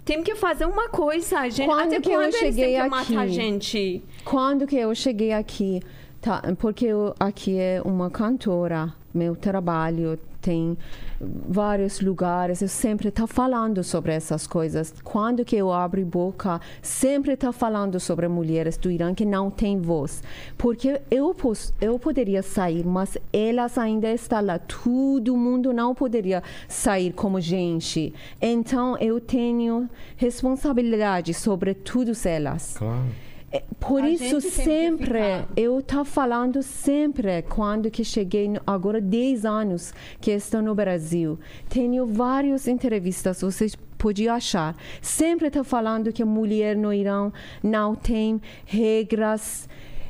[0.04, 1.68] Tem que fazer uma coisa, gente.
[1.68, 3.32] Quando Até que eu quando eles cheguei que matar a aqui?
[3.34, 4.04] gente?
[4.26, 5.80] Quando que eu cheguei aqui,
[6.20, 10.76] tá, porque eu aqui é uma cantora, meu trabalho tem
[11.20, 14.94] vários lugares, eu sempre estou falando sobre essas coisas.
[15.04, 19.80] Quando que eu abro boca, sempre estou falando sobre mulheres do Irã que não têm
[19.80, 20.24] voz.
[20.58, 21.36] Porque eu,
[21.80, 24.58] eu poderia sair, mas elas ainda estão lá.
[24.58, 28.14] Todo mundo não poderia sair como gente.
[28.42, 32.76] Então eu tenho responsabilidade sobre todas elas.
[32.78, 33.31] Claro.
[33.52, 35.20] É, Por A isso sempre
[35.58, 41.38] eu tô falando sempre quando que cheguei agora 10 anos que estou no Brasil.
[41.68, 44.76] Tenho várias entrevistas vocês podiam achar.
[45.02, 49.68] Sempre estou falando que a mulher no Irã não tem regras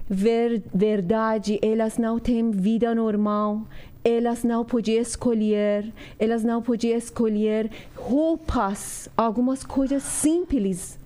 [0.08, 3.66] ver, verdade, elas não têm vida normal,
[4.04, 11.01] elas não podiam escolher, elas não podiam escolher roupas, algumas coisas simples.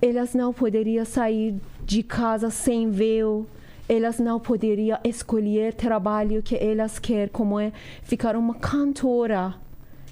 [0.00, 1.54] Elas não poderiam sair
[1.84, 3.46] de casa sem véu,
[3.88, 9.54] elas não poderiam escolher trabalho que elas querem, como é ficar uma cantora.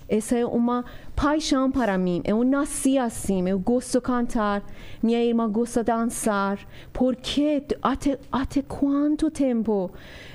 [0.09, 0.85] Essa é uma
[1.16, 2.23] paixão para mim.
[2.24, 4.62] Eu nasci assim, eu gosto de cantar,
[5.02, 6.59] minha irmã gosta de dançar.
[6.93, 9.90] Por que, até, até quanto tempo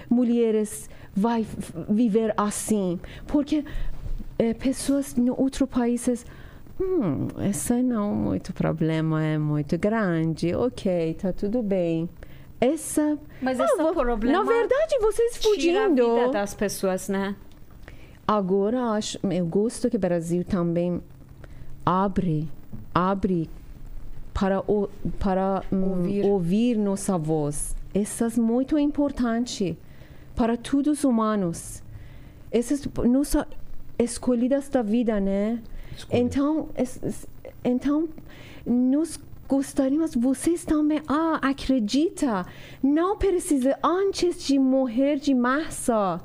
[0.09, 1.45] mulheres vai
[1.87, 2.99] viver assim?
[3.27, 3.63] Porque
[4.39, 6.25] eh, pessoas em outros países,
[6.79, 12.09] hum, esse não é muito problema, é muito grande, ok, tá tudo bem.
[12.61, 16.15] Essa, Mas Ah, esse vo- problema na verdade, vocês tira a fugindo.
[16.15, 17.35] vida das pessoas, né?
[18.27, 21.01] Agora acho, eu gosto que o Brasil também
[21.85, 22.47] abre,
[22.93, 23.49] abre
[24.33, 24.87] para o,
[25.19, 26.25] para hum, Ouvir.
[26.25, 26.77] ouvir.
[26.77, 27.75] nossa voz.
[27.93, 29.77] Isso é muito importante
[30.35, 31.81] para todos os humanos.
[32.51, 33.45] Essas nossas
[33.97, 35.59] escolhidas da vida, né?
[35.99, 36.19] Escolha.
[36.19, 36.69] Então,
[37.63, 38.09] então
[38.65, 42.45] nós gostaríamos, vocês também, ah, acredita,
[42.83, 46.21] não precisa, antes de morrer de massa,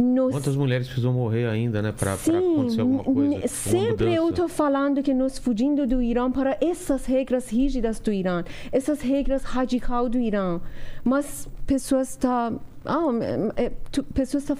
[0.00, 1.92] nós Quantas mulheres precisam morrer ainda, né?
[2.18, 3.48] Sim, acontecer alguma coisa?
[3.48, 8.42] sempre eu estou falando que nós fugindo do Irã para essas regras rígidas do Irã,
[8.72, 10.58] essas regras radical do Irã.
[11.04, 12.60] Mas pessoas estão
[12.90, 14.56] ah, é- é- tu- pessoas tá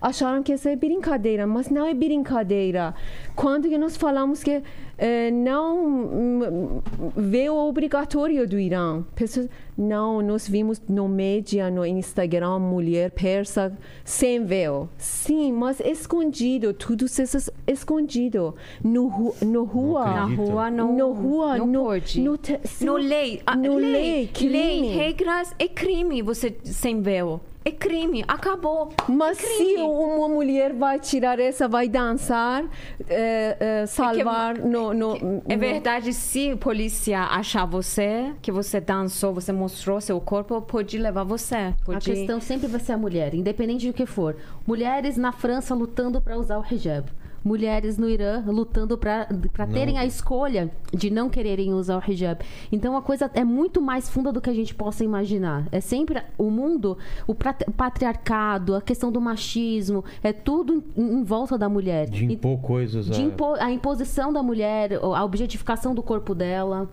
[0.00, 2.94] acharam que isso é brincadeira, mas não é brincadeira.
[3.34, 4.62] Quando que nós falamos que
[5.02, 6.82] eh, não hum,
[7.16, 13.72] véu obrigatório do Irã, pessoas, não, nós vimos no mídia, no Instagram, mulher persa
[14.04, 14.90] sem véu.
[14.98, 17.22] Sim, mas escondido, tudo isso
[17.66, 18.54] é escondido.
[18.84, 22.20] No, no rua, Na rua não, no rua, não no, pode.
[22.20, 24.52] No, te- sim, No lei, a- no lei, lei, crime.
[24.52, 27.40] lei, regras, é crime você sem véu.
[27.64, 28.90] É crime, acabou.
[29.08, 29.82] Mas é se crime.
[29.82, 32.64] uma mulher vai tirar essa, vai dançar,
[33.08, 35.16] eh, eh, salvar no, no,
[35.48, 40.60] É no- verdade, se a polícia achar você, que você dançou, você mostrou seu corpo,
[40.62, 41.56] pode levar você.
[41.56, 42.10] A Pode...
[42.10, 44.36] questão sempre vai ser a mulher, independente do que for.
[44.66, 47.06] Mulheres na França lutando para usar o hijab.
[47.42, 49.26] Mulheres no Irã lutando para
[49.72, 52.44] terem a escolha de não quererem usar o hijab.
[52.70, 55.66] Então a coisa é muito mais funda do que a gente possa imaginar.
[55.72, 61.22] É sempre o mundo, o pat- patriarcado, a questão do machismo, é tudo em, em
[61.24, 62.10] volta da mulher.
[62.10, 63.06] De E- impor coisas.
[63.06, 66.90] de a- impo- a imposição da mulher, a objetificação do corpo dela.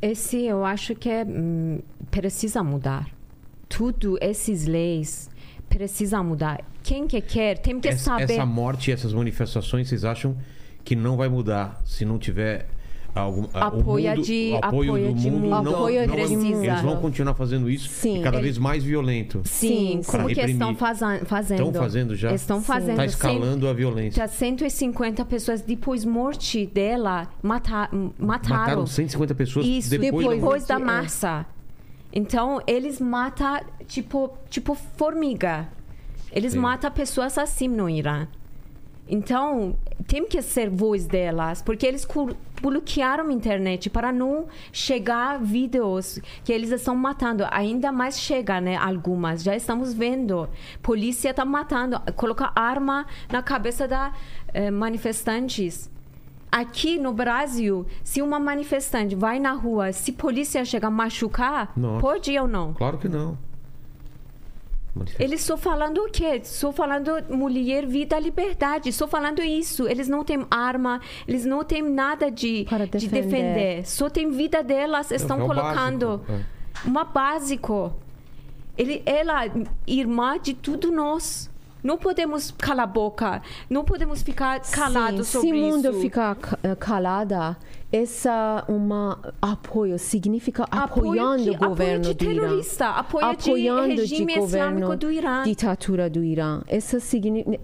[0.00, 1.80] Esse eu acho que é, hum,
[2.10, 3.08] precisa mudar.
[3.68, 5.27] Tudo, esses leis,
[5.68, 6.60] precisa mudar.
[6.82, 8.24] Quem que quer, tem que essa, saber.
[8.32, 10.36] essa morte, essas manifestações, vocês acham
[10.84, 12.66] que não vai mudar se não tiver
[13.14, 15.40] algum a- o Apoio mundo- de- apoio, apoio do de mundo?
[15.42, 15.62] mundo.
[15.62, 16.64] Não, Apoio não precisa.
[16.66, 18.20] Eles vão continuar fazendo isso Sim.
[18.20, 19.40] e cada Ele- vez mais violento.
[19.44, 21.22] Sim, como que estão fazendo?
[21.24, 22.32] Estão fazendo já?
[22.32, 22.96] Estão fazendo.
[22.96, 24.22] Tá escalando a violência.
[24.22, 27.88] Tá 150 pessoas depois morte dela mata,
[28.18, 28.56] mataram.
[28.58, 31.46] Mataram 150 pessoas Isso, depois, da depois, da É.
[32.12, 35.68] Então, eles matam tipo, tipo formiga.
[36.32, 36.58] Eles Sim.
[36.58, 38.28] matam pessoas assim no Irã.
[39.08, 39.74] Então,
[40.06, 42.06] tem que ser voz delas, porque eles
[42.60, 47.46] bloquearam a internet para não chegar vídeos que eles estão matando.
[47.50, 48.76] Ainda mais chega, né?
[48.76, 49.42] Algumas.
[49.42, 50.48] Já estamos vendo.
[50.82, 51.98] Polícia está matando.
[52.16, 54.12] Coloca arma na cabeça da
[54.52, 55.90] eh, manifestantes.
[56.50, 62.00] Aqui no Brasil, se uma manifestante vai na rua, se polícia chegar a machucar, Nossa.
[62.00, 62.72] pode ou não?
[62.72, 63.36] Claro que não.
[65.18, 66.40] Eles estão falando o quê?
[66.42, 68.88] Estou falando mulher, vida, liberdade.
[68.88, 69.86] Estou falando isso.
[69.86, 73.22] Eles não têm arma, eles não têm nada de, Para de defender.
[73.22, 73.86] defender.
[73.86, 76.18] Só tem vida delas, estão é colocando.
[76.18, 76.88] básico, é.
[76.88, 77.92] Uma básico.
[78.76, 79.42] Ele, ela,
[79.86, 81.47] irmã de tudo nós.
[81.82, 83.42] Não podemos calar a boca.
[83.70, 86.00] Não podemos ficar calados Sim, sobre se o mundo isso.
[86.00, 87.56] ficar ca- eh, calada,
[87.90, 93.48] essa uma apoio significa apoiando que- o governo apoio de do Irã, terrorista, apoio de
[93.50, 95.42] apoiando regime de islâmico governo do Irã.
[95.44, 96.60] ditadura do Irã.
[96.66, 96.98] Essa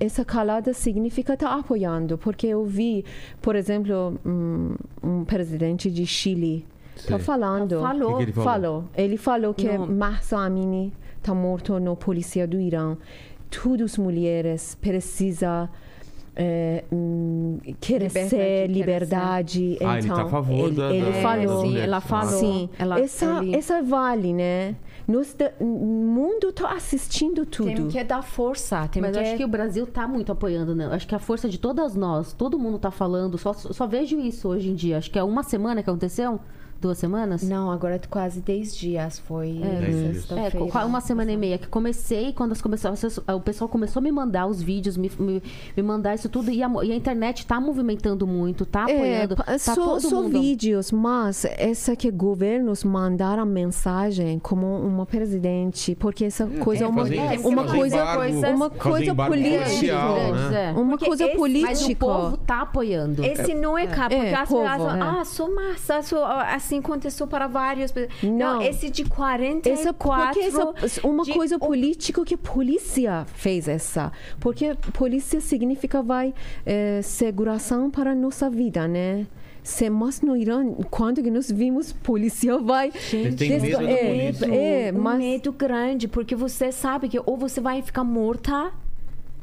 [0.00, 3.04] essa calada significa estar apoiando, porque eu vi,
[3.42, 6.64] por exemplo, um, um presidente de Chile
[7.08, 8.10] tá falando, Falou.
[8.12, 8.44] Que que ele falou?
[8.52, 9.86] falou, ele falou que Não.
[9.86, 12.96] Mahsa Amini está morto no polícia do Irã.
[13.50, 15.68] Todas as mulheres precisam
[16.36, 19.78] é, hum, querer Liberdade, ser liberdade.
[19.80, 21.62] Ah, ele então, tá a favor ele, da- ele da- falou.
[21.64, 22.40] sim, ela falou.
[22.40, 24.74] Sim, Ela- essa, ele- essa vale, né?
[25.06, 27.66] Nós, da- o mundo está assistindo tudo.
[27.72, 28.88] Tem que dar força.
[28.88, 29.18] Tem Mas que...
[29.18, 30.88] eu acho que o Brasil tá muito apoiando, né?
[30.90, 34.48] Acho que a força de todas nós, todo mundo tá falando, só, só vejo isso
[34.48, 34.98] hoje em dia.
[34.98, 36.40] Acho que é uma semana que aconteceu,
[36.80, 37.42] Duas semanas?
[37.42, 39.18] Não, agora é quase 10 dias.
[39.18, 40.30] Foi É, dias.
[40.30, 42.92] É, uma semana e meia que comecei, quando as começou,
[43.34, 45.42] o pessoal começou a me mandar os vídeos, me, me,
[45.76, 49.44] me mandar isso tudo, e a, e a internet tá movimentando muito, tá apoiando, pa-
[49.44, 50.38] tá só, todo só mundo...
[50.40, 57.02] vídeos, mas essa que governos mandaram mensagem como uma presidente, porque essa coisa é uma,
[57.02, 59.94] fazer- é, fazer uma embargo- coisa, fazer uma coisa embargo política,
[60.50, 60.70] né?
[60.70, 60.72] é.
[60.72, 62.06] uma Porque coisa esse- Mas o política.
[62.06, 63.24] povo tá apoiando.
[63.24, 65.00] Esse não é cabo, porque É, as povo, pessoas é.
[65.00, 66.24] ah, sou massa, sou,
[66.64, 68.22] assim aconteceu para várias pessoas.
[68.22, 68.62] Não.
[68.62, 74.10] esse de 44 Essa, porque essa, uma de- coisa política que a polícia fez essa.
[74.40, 76.32] Porque polícia significa vai
[76.64, 79.26] eh, segurança para a nossa vida, né?
[79.62, 82.92] Se, mas no Irã, quando que nós vimos polícia vai...
[83.12, 83.90] Eles têm medo da
[84.54, 88.70] é, é, um mas, medo grande, porque você sabe que ou você vai ficar morta,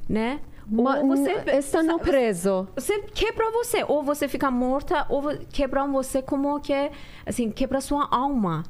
[0.07, 0.39] né?
[0.77, 2.67] Ou você está não preso.
[2.75, 6.91] você quebra você, ou você fica morta, ou quebram você como que é,
[7.25, 8.63] assim, quebra sua alma,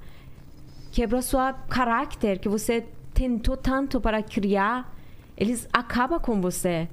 [0.92, 4.96] quebra sua caráter que você tentou tanto para criar,
[5.38, 6.90] eles acabam com você.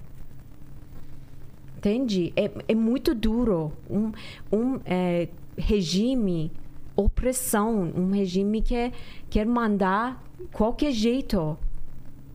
[1.79, 2.33] Entende?
[2.37, 3.73] É, é muito duro.
[3.89, 4.13] Um,
[4.53, 6.51] um é, regime,
[6.97, 8.93] opressão, um regime que
[9.31, 10.23] quer mandar
[10.53, 11.57] qualquer jeito,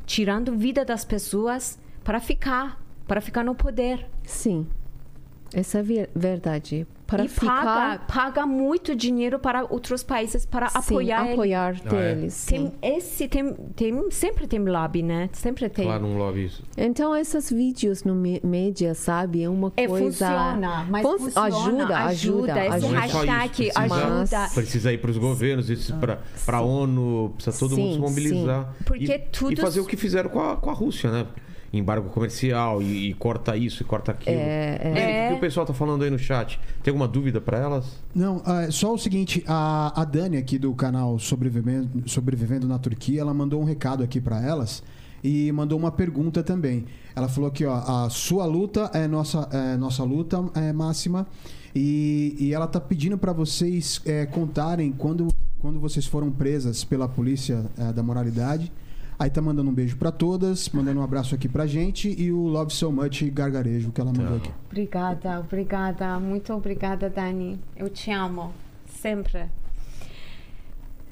[0.06, 4.06] tirando vida das pessoas para ficar, para ficar no poder.
[4.24, 4.68] Sim,
[5.54, 6.88] essa é ver- verdade.
[7.06, 8.08] Para e paga, ficar...
[8.08, 11.34] paga muito dinheiro para outros países para sim, apoiar, ele.
[11.34, 12.16] apoiar Ah, é?
[12.16, 12.34] deles.
[12.34, 12.72] sim.
[12.82, 15.30] Tem esse tem, tem sempre tem lobby, né?
[15.34, 15.86] Sempre tem.
[15.86, 16.64] Claro, um lobby isso.
[16.76, 20.26] Então, esses vídeos no mí- mídia, sabe, é uma É, coisa...
[20.26, 22.88] funciona, mas Fun- funciona, ajuda, ajuda, Esse é ajuda.
[23.10, 24.50] só hashtag isso, precisa- ajuda.
[24.56, 25.92] Precisa ir para os governos,
[26.46, 28.74] para a ONU, precisa todo mundo Sim, se mobilizar.
[28.86, 31.28] Porque e, tudo- e fazer o que fizeram com a, com a Rússia, né?
[31.74, 34.38] Embargo comercial e, e corta isso e corta aquilo.
[34.38, 34.90] É, é.
[34.90, 35.34] O que, É.
[35.36, 36.60] o pessoal tá falando aí no chat?
[36.84, 38.00] Tem alguma dúvida para elas?
[38.14, 43.22] Não, ah, só o seguinte, a, a Dani aqui do canal Sobrevivendo, Sobrevivendo na Turquia,
[43.22, 44.84] ela mandou um recado aqui pra elas
[45.24, 46.86] e mandou uma pergunta também.
[47.16, 47.74] Ela falou que ó,
[48.06, 51.26] a sua luta é nossa, é nossa luta é máxima
[51.74, 55.28] e, e ela tá pedindo pra vocês é, contarem quando,
[55.60, 58.72] quando vocês foram presas pela polícia é, da moralidade.
[59.24, 62.42] Aí tá mandando um beijo pra todas, mandando um abraço aqui pra gente e o
[62.42, 64.52] Love So Much gargarejo que ela mandou aqui.
[64.66, 67.58] Obrigada, obrigada, muito obrigada, Dani.
[67.74, 68.52] Eu te amo,
[68.86, 69.46] sempre.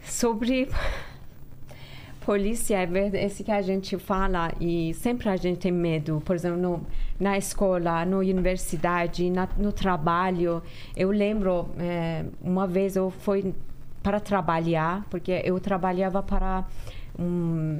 [0.03, 0.67] Sobre
[2.19, 6.21] polícia, é verdade, esse que a gente fala e sempre a gente tem medo.
[6.25, 6.85] Por exemplo, no,
[7.17, 10.61] na escola, na universidade, na, no trabalho.
[10.97, 13.55] Eu lembro, eh, uma vez eu fui
[14.03, 16.67] para trabalhar, porque eu trabalhava para
[17.17, 17.79] um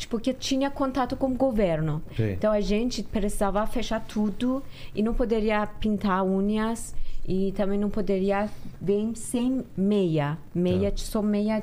[0.00, 2.02] tipo que tinha contato com o governo.
[2.16, 2.32] Sim.
[2.32, 4.62] Então a gente precisava fechar tudo
[4.94, 6.94] e não poderia pintar unhas
[7.26, 8.48] e também não poderia
[8.80, 11.62] vir sem meia, meia só meia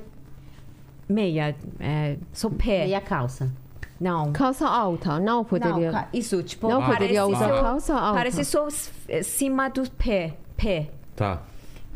[1.10, 2.88] meia, é, só pé.
[2.88, 3.52] E a calça.
[4.00, 4.32] Não.
[4.32, 5.92] Calça alta, não poderia...
[5.92, 8.18] Não, isso, tipo, Não poderia usar só- calça alta.
[8.18, 8.68] Parece só
[9.08, 10.90] eh, cima do pé, pé.
[11.16, 11.42] Tá.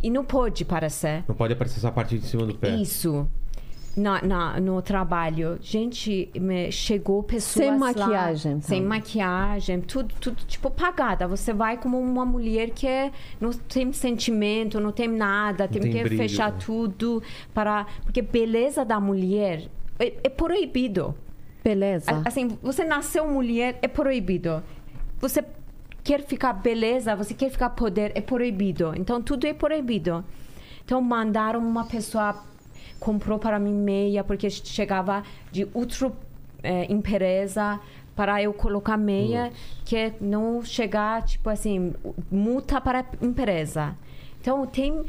[0.02, 1.24] E não pode parecer.
[1.28, 2.70] Não pode aparecer essa parte de cima do pé.
[2.76, 3.28] Isso.
[3.96, 8.62] Na, na- no trabalho, gente, me- chegou pessoas Sem lá, maquiagem, então.
[8.70, 11.28] sem maquiagem, tudo, tudo tipo pagada.
[11.28, 15.92] Você vai como uma mulher que é- não tem sentimento, não tem nada, tem, tem
[15.92, 16.58] que brilho, fechar né?
[16.66, 17.22] tudo
[17.54, 19.64] para porque beleza da mulher
[20.00, 21.14] é, é proibido.
[21.64, 22.22] Beleza.
[22.26, 24.64] Assim, você nasceu mulher, é proibido.
[25.20, 25.44] Você
[26.04, 28.94] quer ficar beleza, você quer ficar poder, é proibido.
[28.96, 30.24] Então, tudo é proibido.
[30.84, 32.36] Então, mandaram uma pessoa,
[33.00, 36.12] comprou para mim meia, porque chegava de outra
[36.64, 37.80] eh, empresa
[38.16, 39.52] para eu colocar meia,
[39.86, 41.94] que não chegar, tipo assim,
[42.32, 43.96] multa para a empresa.
[44.40, 45.04] Então, tem...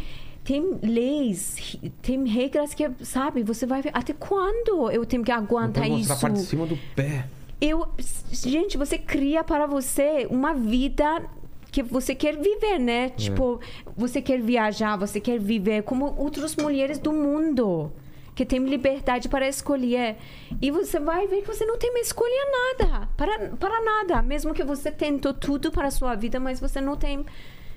[0.45, 5.39] Tem leis, tem regras que, sabe, você vai ver até quando eu tenho que Não
[5.39, 6.13] aguentar mostrar isso.
[6.13, 7.27] a parte de cima do pé.
[7.61, 7.87] Eu,
[8.33, 11.23] gente, você cria para você uma vida
[11.73, 13.09] que você quer viver, né?
[13.09, 13.59] Tipo,
[13.97, 17.91] você quer viajar, você quer viver como outras mulheres do mundo
[18.35, 20.17] que tem liberdade para escolher.
[20.61, 22.47] E você vai ver que você não tem mais escolher
[22.79, 24.21] nada, para, para nada.
[24.21, 27.25] Mesmo que você tentou tudo para a sua vida, mas você não tem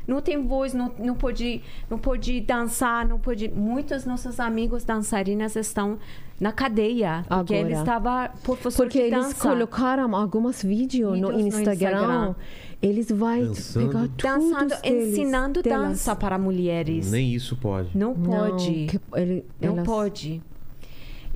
[0.08, 3.48] não tem voz, não, não pode não pode dançar, não pode.
[3.48, 5.98] Muitos nossos amigos dançarinas estão
[6.40, 7.58] na cadeia porque Agora.
[7.58, 9.42] ele estava professor Porque de eles dança.
[9.50, 11.92] colocaram alguns vídeos no Vídeos no Instagram.
[11.92, 12.36] Instagram.
[12.82, 13.88] Eles vão Dançando.
[13.88, 15.88] pegar tudo dançando, deles, ensinando delas.
[15.90, 17.10] dança para mulheres.
[17.10, 17.98] Nem isso pode.
[17.98, 18.86] Não Não, pode.
[18.88, 20.42] que ele- Não elas- pode.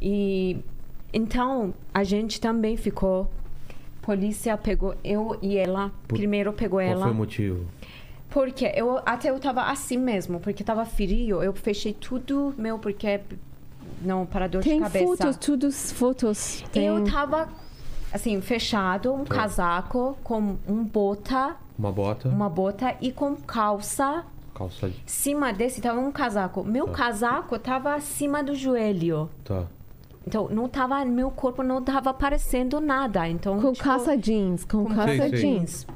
[0.01, 0.57] E
[1.13, 3.30] então a gente também ficou.
[4.01, 5.91] Polícia pegou eu e ela.
[6.07, 7.03] Por- primeiro pegou Qual ela.
[7.03, 7.65] foi o motivo?
[8.30, 13.19] Porque eu até eu tava assim mesmo, porque tava frio, eu fechei tudo meu porque
[14.01, 15.05] não para dor Tem de cabeça.
[15.05, 16.63] fotos, tudo fotos.
[16.71, 16.85] Tem...
[16.85, 17.49] Eu tava
[18.11, 24.23] assim fechado, um casaco com um bota, Uma bota, uma bota e com calça.
[24.53, 24.95] calça de...
[25.05, 26.63] Cima desse tava um casaco.
[26.63, 29.30] Meu casaco tava acima do joelho.
[29.43, 29.65] Tá.
[30.27, 33.27] Então não tava, meu corpo não tava aparecendo nada.
[33.27, 35.88] Então Com tipo, calça jeans, com com calça jeans.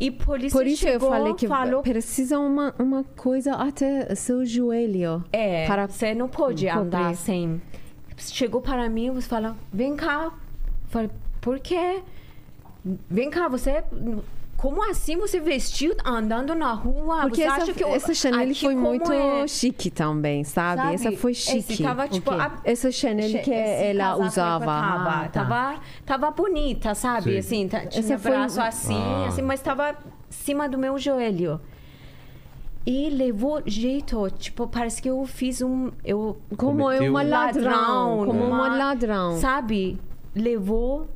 [0.00, 4.14] E por isso, Por isso eu chegou, falei que falou precisa uma, uma coisa até
[4.14, 5.22] seu joelho.
[5.30, 6.80] É, para você não pode cobrir.
[6.80, 7.60] andar sem.
[8.16, 10.24] Chegou para mim e fala, vem cá.
[10.24, 10.32] Eu
[10.88, 11.10] Falei,
[11.40, 12.00] por quê?
[13.10, 13.84] Vem cá, você.
[14.60, 17.22] Como assim você vestiu andando na rua?
[17.22, 19.48] Porque você essa, acha que eu- essa Chanel foi muito é?
[19.48, 20.82] chique também, sabe?
[20.82, 20.94] Sabe?
[20.96, 21.82] Essa foi chique.
[21.82, 24.66] tava, tipo, a- Essa Chanel Che- que esse ela usava.
[24.66, 25.28] Tava, Ah, tá.
[25.44, 27.22] tava, tava bonita, sabe?
[27.30, 27.38] Sei.
[27.38, 29.28] Assim, tá- tinha Essa foi- braço assim, Ah.
[29.28, 29.96] assim, mas tava
[30.28, 31.58] cima do meu joelho.
[32.86, 35.90] E levou jeito, tipo, parece que eu fiz um.
[36.04, 37.64] Eu, Como é Cometeu- uma ladrão.
[37.64, 39.36] Ladrão, Como uma uma- ladrão.
[39.38, 39.98] sabe?
[40.34, 41.08] Levou.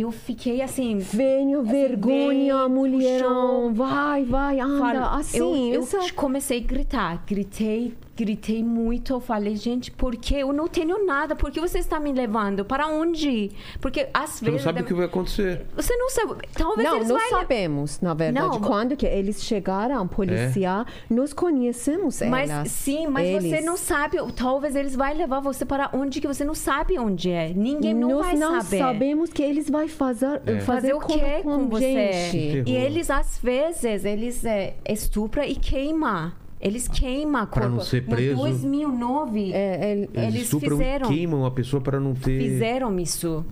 [0.00, 0.98] Eu fiquei assim.
[0.98, 3.68] Venho, vergonha, veio, mulherão.
[3.68, 3.72] puxou.
[3.74, 4.78] Vai, vai, anda.
[4.78, 9.12] Falo- assim, eu, eu comecei a gritar, gritei, gritei muito.
[9.14, 11.34] Eu falei, gente, por que eu não tenho nada?
[11.34, 12.64] Por que você está me levando?
[12.64, 13.50] Para onde?
[13.80, 15.64] Porque às Você não vezes sabe o que vai acontecer.
[15.74, 16.34] você não sabe.
[16.52, 18.46] Talvez Não, eles nós vai- sabemos, na verdade.
[18.46, 22.70] Não, Quando que eles chegaram, policiar, nós conhecemos Mas elas.
[22.70, 23.64] sim, mas você Eles.
[23.64, 24.18] não sabe.
[24.36, 27.52] Talvez eles vão levar você para onde que você não sabe onde é.
[27.54, 28.78] Ninguém não nós vai não saber.
[28.78, 30.60] sabemos que eles vão fazer, É.
[30.60, 32.12] fazer, fazer o com, que com, com você?
[32.12, 32.62] gente.
[32.64, 36.32] Que E eles, às vezes, eles é, estupram e queimam.
[36.60, 37.80] Eles queimam não corpo.
[37.82, 38.36] ser preso.
[38.36, 41.08] No 2009, É, ele- Eles, Eles estupram fizeram.
[41.08, 42.38] queimam a pessoa para não ter.
[42.40, 43.44] fizeram isso.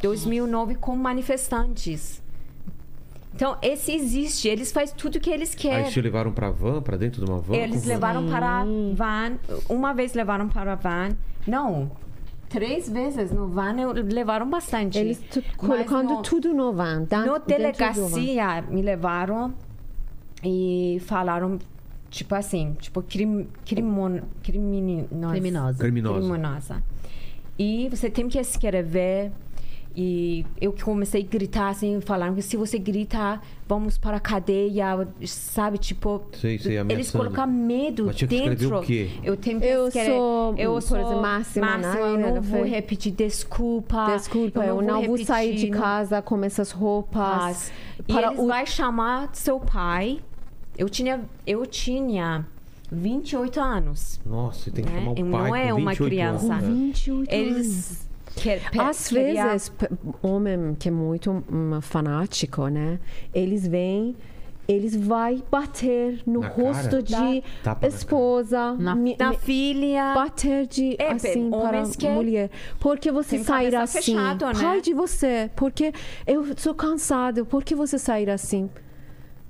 [0.00, 2.22] 2009 com manifestantes.
[3.34, 4.48] Então, esse existe.
[4.48, 5.90] Eles fazem tudo que eles Aí querem.
[5.90, 7.54] te levaram pra van, pra dentro de uma van?
[7.56, 9.38] Eles Como- levaram para a van.
[9.68, 11.10] Uma vez levaram para a van.
[11.46, 11.90] Não.
[12.48, 14.96] Três vezes no van eu- levaram bastante.
[14.98, 15.20] eles
[15.56, 17.00] colocando no- tudo no van.
[17.00, 17.40] No dentro do van.
[17.46, 19.52] delegacia me levaram
[20.42, 21.58] e falaram
[22.14, 25.78] tipo assim, tipo crim, crimon, crimini, nossa, Criminosa.
[25.78, 26.20] Criminosa.
[26.20, 26.82] criminosa.
[27.58, 29.32] E você tem que escrever
[29.96, 35.06] e eu comecei a gritar assim, falando que se você gritar, vamos para a cadeia,
[35.24, 38.78] sabe, tipo, Sei, sei, eles colocam medo Mas tinha que escrever dentro.
[38.78, 39.10] o quê?
[39.22, 41.94] Eu tenho que Eu escrever, sou, eu sou exemplo, máxima, né?
[42.00, 44.06] eu não vou repetir desculpa.
[44.16, 47.70] Desculpa, eu não vou sair de não- casa com essas roupas.
[48.08, 50.18] E Para eles o- vai chamar seu pai.
[50.76, 52.46] Eu tinha, eu tinha
[52.90, 54.20] 28 anos.
[54.26, 54.98] Nossa, você tem que né?
[55.00, 56.52] chamar o pai não é com uma 28 criança.
[56.54, 56.64] anos.
[56.68, 57.46] Com 28 anos.
[57.56, 59.72] Eles quer, Às queria- vezes,
[60.22, 62.98] homem que é muito hum, fanático, né?
[63.32, 64.16] Eles vêm,
[64.66, 67.02] eles vai bater no Na rosto cara?
[67.02, 67.42] de
[67.86, 70.12] esposa, Na- mi- na mi- filha.
[70.14, 72.50] bater de É, assim para que- mulher.
[72.80, 73.98] Porque você sair assim?
[74.14, 74.52] fechado, né?
[74.54, 75.92] Pai de você, porque
[76.26, 77.44] eu sou cansado.
[77.46, 78.68] Por que você sair assim?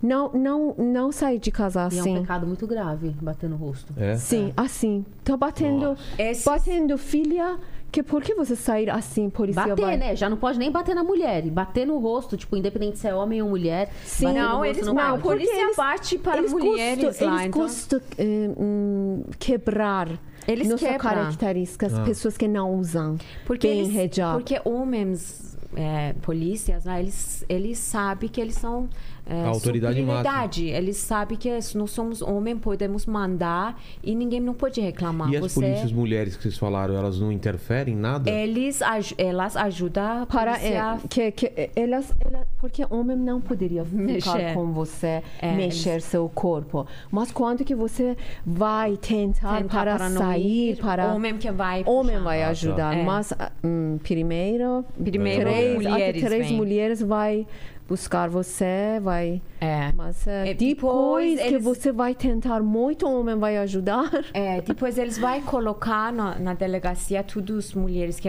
[0.04, 2.20] Não, não, não sair de casa E é um assim.
[2.20, 3.92] pecado muito grave bater no rosto.
[3.96, 4.16] É?
[4.16, 5.02] Sim, assim.
[5.24, 5.96] Tá batendo,
[6.44, 7.56] batendo filha.
[7.90, 9.96] Que por que você sair assim, polícia Bater, vai...
[9.96, 10.16] né?
[10.16, 11.46] Já não pode nem bater na mulher.
[11.46, 13.88] E bater no rosto, tipo, independente se é homem ou mulher.
[14.04, 14.26] Sim.
[14.26, 15.20] bater no Não, rosto eles não não.
[15.20, 17.34] polícia bate para eles mulheres lá.
[17.36, 20.08] Eles então- costumam eh, hum, quebrar
[20.46, 20.98] Eles nossa quebram.
[20.98, 22.02] características, Ah.
[22.02, 23.16] pessoas que não usam
[23.46, 24.34] Porque bem eles, hijab.
[24.38, 28.88] porque homens, é, polícias, lá, eles, eles sabem que eles são
[29.26, 30.66] é, A autoridade superioridade.
[30.66, 35.30] Eles sabem que nós somos homens, podemos mandar e ninguém não pode reclamar.
[35.32, 38.30] E as Você, polícias mulheres que vocês falaram, elas não interferem em nada?
[38.30, 38.80] eles,
[39.16, 44.54] elas ajudam para eh, que, que elas, ela, porque homem não poderia ficar Mexer.
[44.54, 46.86] com você, É, mexer seu corpo.
[47.10, 51.82] Mas quando que você vai tentar, tentar para, não sair, ir, para homem que vai
[51.86, 52.24] homem puxar.
[52.24, 52.48] vai tá.
[52.48, 52.96] ajudar.
[52.96, 53.02] É.
[53.02, 57.46] Mas ah, hum, primeiro, Primeiro, três, mulheres até três mulheres vai
[57.88, 59.92] buscar você, vai É.
[59.94, 64.10] Mas eh, É, depois, depois que eles- você vai tentar, muito homem vai ajudar.
[64.32, 68.28] É, depois eles vão colocar na, na delegacia todas as mulheres que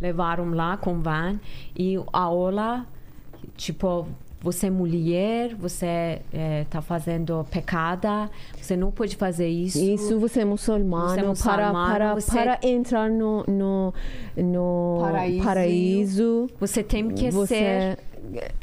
[0.00, 1.38] levaram lá com van
[1.76, 2.84] e a aula,
[3.56, 4.06] tipo,
[4.40, 6.20] você é mulher, você
[6.62, 8.28] está fazendo pecada,
[8.60, 9.78] você não pode fazer isso.
[9.78, 13.94] Isso você é muçulmano, Você é para, muçulmano, para, você- para entrar no, no,
[14.36, 15.44] no Paraíso.
[15.44, 17.98] paraíso, Você tem que você ser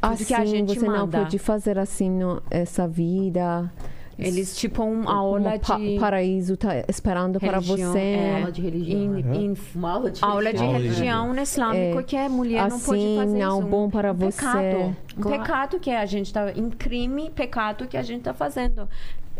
[0.01, 1.19] assim que a gente você não manda.
[1.19, 3.71] pode fazer assim no, essa vida
[4.17, 7.99] Eles, tipo, uma Como aula pa- de paraíso tá esperando para religião, você.
[7.99, 9.17] é, Aula de religião.
[9.17, 12.03] in- in- Uma aula de aula de Aula de religião no islâmico É.
[12.03, 13.67] que a mulher não pode Assim, fazer não isso.
[13.69, 14.37] bom para um você.
[14.41, 14.95] Pecado.
[15.17, 15.41] Um Claro.
[15.41, 18.89] pecado que a gente tá em crime, pecado que a gente tá fazendo.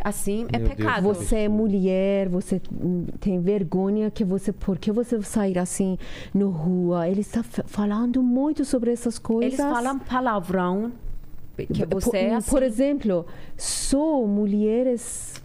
[0.04, 0.78] Assim é Meu Deus.
[0.78, 1.04] pecado.
[1.04, 2.62] Você é mulher, você
[3.20, 5.98] tem vergonha que você, por que você sair assim
[6.34, 7.08] no rua?
[7.08, 9.60] Ele está falando muito sobre essas coisas.
[9.60, 10.92] Eles falam palavrão
[11.58, 12.50] que Por- você é assim.
[12.50, 13.26] Por exemplo,
[13.58, 15.42] só mulheres.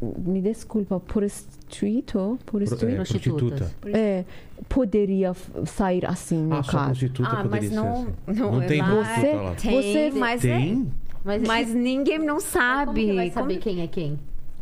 [0.00, 3.68] Me desculpa, por estrito, por é, prostituta.
[3.92, 4.24] é,
[4.68, 5.34] poderia
[5.66, 6.84] sair assim no Ah, só caso.
[6.86, 8.40] prostituta Ah, poderia mas ser não, assim.
[8.40, 9.60] não, Não tem lá Você-.
[9.60, 10.92] Tem, Você- mas, é- Tem?
[11.24, 13.06] Mas, mas ninguém não como sabe.
[13.06, 14.18] que vai saber Como- quem é quem?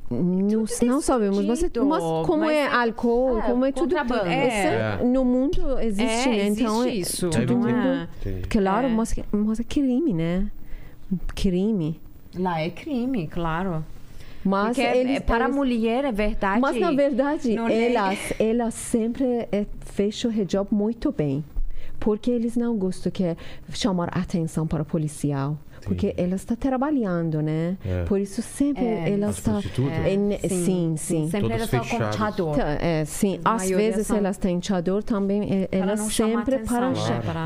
[0.08, 3.96] Não, não sabemos, mas, escondido, mas como mas é, é- álcool, é, como é tudo.
[3.96, 5.00] Esse- É.
[5.04, 6.46] No mundo existe, É, né?
[6.46, 7.56] Então, existe é- isso, todo é?
[7.56, 8.08] mundo.
[8.20, 8.48] Entendi.
[8.48, 8.90] Claro, É.
[8.90, 10.46] mas, mas é crime, né?
[11.34, 12.00] Crime.
[12.36, 13.84] Lá é crime, claro.
[14.44, 16.60] Mas Porque é- eles, é para a mulher é verdade.
[16.60, 21.44] Mas na verdade, é- elas, elas sempre é, fecham o hijab muito bem.
[21.98, 23.36] Porque eles não gostam que é
[23.72, 25.58] chamar atenção para o policial.
[25.86, 27.76] Porque elas estão trabalhando, né?
[27.84, 28.04] É.
[28.04, 29.10] Por isso sempre É.
[29.12, 29.52] elas As estão.
[29.54, 29.92] prostitutas?
[29.98, 31.28] É, sim, sim.
[31.30, 32.16] Sempre Todas elas estão com fechadas.
[32.16, 32.56] chador.
[32.56, 36.44] Tá, é, sim, às vezes são- elas têm chador também, é, Para elas não chamar
[36.44, 36.96] sempre para, né?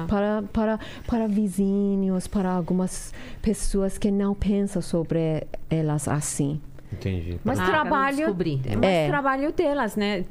[0.08, 3.12] Para- para, para, vizinhos, para algumas
[3.42, 6.60] pessoas que não pensam sobre elas assim.
[6.92, 7.38] Entendi.
[7.44, 8.36] Mas Ah, trabalho,
[8.80, 9.06] mas É.
[9.08, 10.24] trabalho delas, né?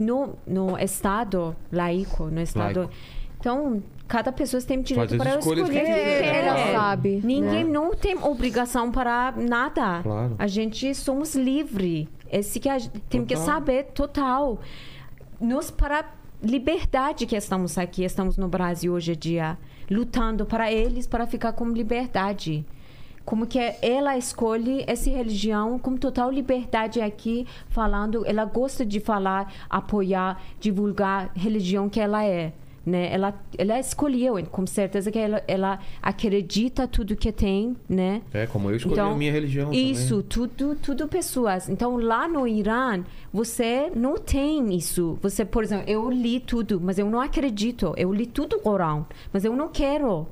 [0.00, 2.80] No, no estado laico, no estado.
[2.80, 2.92] Laico.
[3.38, 6.34] Então, cada pessoa tem direito para escolher o que quiser.
[6.34, 6.72] Ela claro.
[6.72, 7.20] sabe.
[7.24, 7.70] Ninguém né?
[7.70, 10.02] não tem obrigação para nada.
[10.02, 10.36] Claro.
[10.38, 12.06] A gente somos livres.
[12.30, 13.54] Esse que a gente tem que Total.
[13.54, 14.60] saber total.
[15.40, 16.04] Nós para
[16.42, 19.58] liberdade que estamos aqui, estamos no Brasil hoje em dia,
[19.90, 22.66] lutando para eles para ficar com liberdade.
[23.24, 29.52] Como que ela escolhe essa religião com total liberdade aqui, falando, ela gosta de falar,
[29.70, 32.52] apoiar, divulgar a religião que ela é.
[32.84, 33.12] Né?
[33.12, 38.22] Ela, ela escolheu, com certeza que ela, ela acredita tudo que tem, né?
[38.32, 40.50] É, como eu escolhi a minha religião Isso, também.
[40.56, 41.68] tudo, tudo pessoas.
[41.68, 45.16] Então, lá no Irã, você não tem isso.
[45.22, 47.94] Você, por exemplo, eu li tudo, mas eu não acredito.
[47.96, 50.26] Eu li tudo o Corão, mas eu não quero.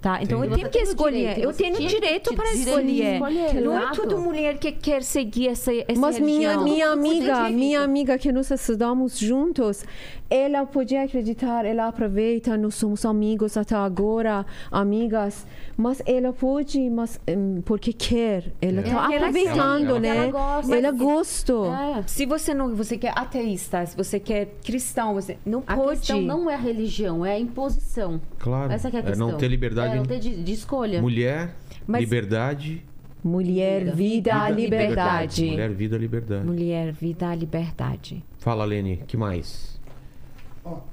[0.00, 0.22] Tá?
[0.22, 0.62] Então, Entendi.
[0.62, 1.18] eu tenho que escolher.
[1.34, 3.14] direito, eu tenho direito para escolher.
[3.14, 6.64] escolher, Não é toda mulher que quer seguir essa, essa Mas minha, religião.
[6.64, 9.84] minha amiga, minha amiga que nós estudamos juntos,
[10.30, 15.46] ela podia acreditar, ela aproveita, nós somos amigos até agora, amigas,
[15.76, 20.08] mas ela pode, mas hum, porque quer, ela está porque ela aproveitando, quer, né?
[20.16, 20.76] ela gosta.
[20.76, 21.74] Ela gostou.
[21.74, 22.02] É.
[22.06, 25.98] Se você não, você quer ateísta, se você quer cristão, você não A pode.
[26.00, 28.20] questão não é a religião, é a imposição.
[28.38, 28.72] Claro.
[28.72, 29.28] Essa que é a É questão.
[29.30, 29.94] não ter liberdade.
[29.94, 31.00] É não ter de, de escolha.
[31.00, 31.54] Mulher,
[31.86, 32.84] Mas- liberdade.
[33.24, 35.44] Mulher, vida, Vida, liberdade.
[35.44, 36.46] Mulher, vida, liberdade.
[36.46, 38.24] Mulher, vida, liberdade.
[38.38, 39.77] Fala, Lene, que mais?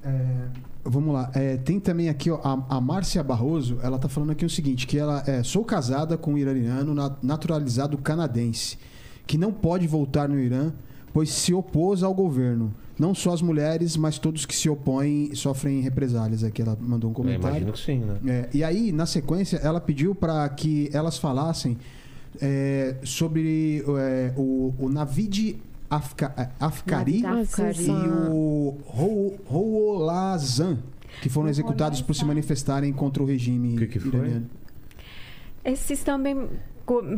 [0.04, 0.48] É,
[0.84, 1.32] vamos lá.
[1.34, 3.78] É, tem também aqui ó, a, a Márcia Barroso.
[3.82, 7.16] Ela tá falando aqui o seguinte: que ela é, sou casada com um iraniano na-
[7.22, 8.78] naturalizado canadense,
[9.28, 10.72] que não pode voltar no Irã,
[11.14, 12.74] pois se opôs ao governo.
[12.98, 16.44] Não só as mulheres, mas todos que se opõem sofrem represálias.
[16.46, 17.48] Aqui ela mandou um comentário.
[17.58, 18.18] imagino que sim, né?
[18.26, 21.78] É, e aí, na sequência, ela pediu para que elas falassem
[22.42, 25.58] é, sobre é, o, o Navid
[25.96, 27.88] Afka, é, Afkari e
[28.30, 30.78] o Rou- Rouolazan,
[31.22, 34.10] que foram executados por se manifestarem contra o regime O que que foi?
[34.20, 34.50] iraniano.
[35.64, 36.48] Esses também,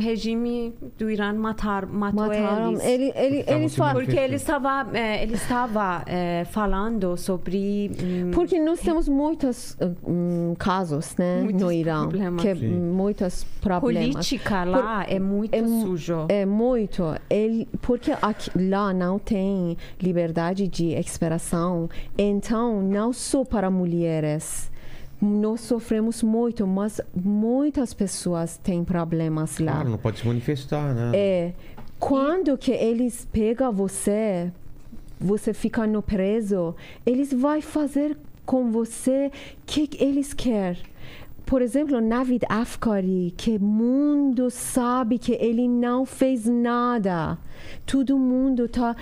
[0.00, 2.70] regime do Irã matar, matou Mataram.
[2.72, 2.84] eles.
[2.84, 3.94] Ele, ele, eles se falam.
[4.02, 7.90] Porque ele estava, é, ele estava é, falando sobre.
[8.02, 9.76] hum, Porque nós temos muitos
[10.06, 12.42] hum, casos, né, Muitos no Irã, problemas.
[12.42, 12.68] que Sim.
[12.68, 14.12] muitos problemas.
[14.14, 16.26] política lá é muito é sujo.
[16.28, 17.04] É muito.
[17.28, 21.88] Ele, porque aqui, lá não tem liberdade de expressão.
[22.16, 24.70] Então, não só para mulheres.
[25.20, 29.72] Nós sofremos muito, mas muitas pessoas têm problemas lá.
[29.72, 31.10] Claro, não pode se manifestar, né?
[31.14, 31.52] É.
[31.98, 34.52] Quando que eles pegam você,
[35.20, 38.16] você fica no preso, eles vão fazer
[38.46, 39.32] com você
[39.66, 40.82] que eles querem.
[41.44, 47.38] Por exemplo, Navid Afkari, que o mundo sabe que ele não fez nada.
[47.86, 48.94] Todo mundo está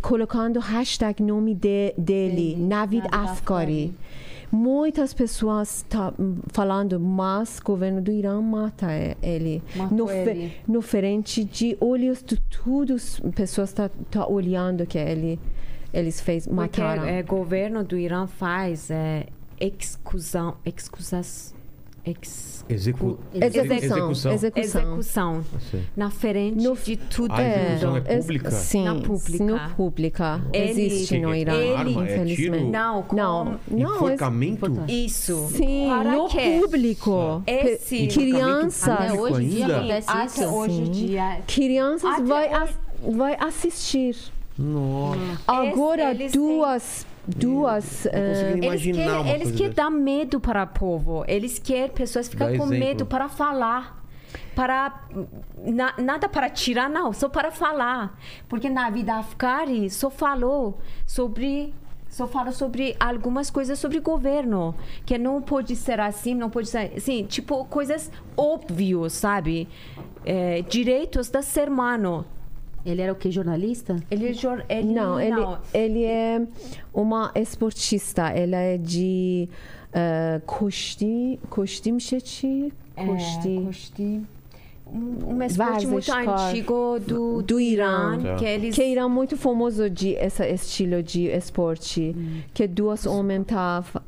[0.00, 3.94] colocando hashtag nome de- dele, Navid, Navid Afkari.
[4.54, 6.14] Muitas pessoas estão
[6.52, 8.86] falando, mas o governo do Irã mata
[9.22, 9.62] ele.
[9.74, 10.56] Matou no, ele.
[10.66, 15.40] no frente de olhos de todas as pessoas estão tá, olhando que ele
[15.92, 17.20] eles fez Porque mataram.
[17.20, 19.26] o governo do Irã faz é,
[19.60, 21.53] excusão, excusas,
[22.06, 23.18] Ex- Execu...
[23.34, 23.76] Execução.
[23.76, 24.32] Execução.
[24.32, 24.82] Execução.
[24.82, 25.44] execução.
[25.70, 25.82] Sei.
[25.96, 27.32] Na frente No- de tudo.
[27.32, 28.50] A execução é ex- pública?
[28.50, 29.44] Sim, Na pública.
[29.44, 30.40] no pública.
[30.52, 31.98] Ele- Existe no Que- Irã, ele-?
[31.98, 32.36] É infelizmente.
[32.36, 32.70] tiro?
[32.70, 34.66] Não, com- Não, não, esse- Enforcamento?
[34.88, 35.48] Isso.
[35.52, 36.60] Sim, Para no quê?
[36.60, 37.42] público.
[37.46, 40.54] Esse- Pe- Crianças, Até hoje em dia acontece Até isso.
[40.54, 41.38] hoje dia.
[41.46, 42.74] crianças Até vai, hoje-
[43.16, 44.16] vai assistir.
[44.58, 45.18] Nossa.
[45.46, 46.40] Agora eles têm-
[47.26, 51.24] duas, consigo eh, Eles querem, eles querem dar medo para o povo.
[51.26, 52.78] Eles querem pessoas ficar Dá com exemplo.
[52.78, 54.02] medo para falar.
[54.54, 55.06] Para
[55.64, 58.18] na- nada para tirar, não, só para falar.
[58.48, 61.74] Porque na vida afgana só falou sobre
[62.08, 64.72] só fala sobre algumas coisas sobre governo,
[65.04, 69.68] que não pode ser assim, não pode ser assim, tipo coisas óbvias, sabe?
[70.24, 72.24] É, direitos do ser humano.
[72.84, 73.30] Ele era o quê?
[73.30, 73.96] Jornalista?
[74.10, 75.58] Ele, é jor- ele Não, ele, não.
[75.72, 76.42] ele é
[76.92, 78.28] uma esportista.
[78.28, 79.48] Ela é de
[79.90, 83.62] uh, Kosti, Kosti Mshechi, É, Kosti.
[83.66, 84.20] Kosti.
[84.86, 88.18] Um, um esporte muito antigo do, Do Irã.
[88.22, 88.34] Tá.
[88.36, 92.14] que eles Que é Irã muito famoso de esse estilo de esporte,
[92.52, 94.02] que duas homens tá fa-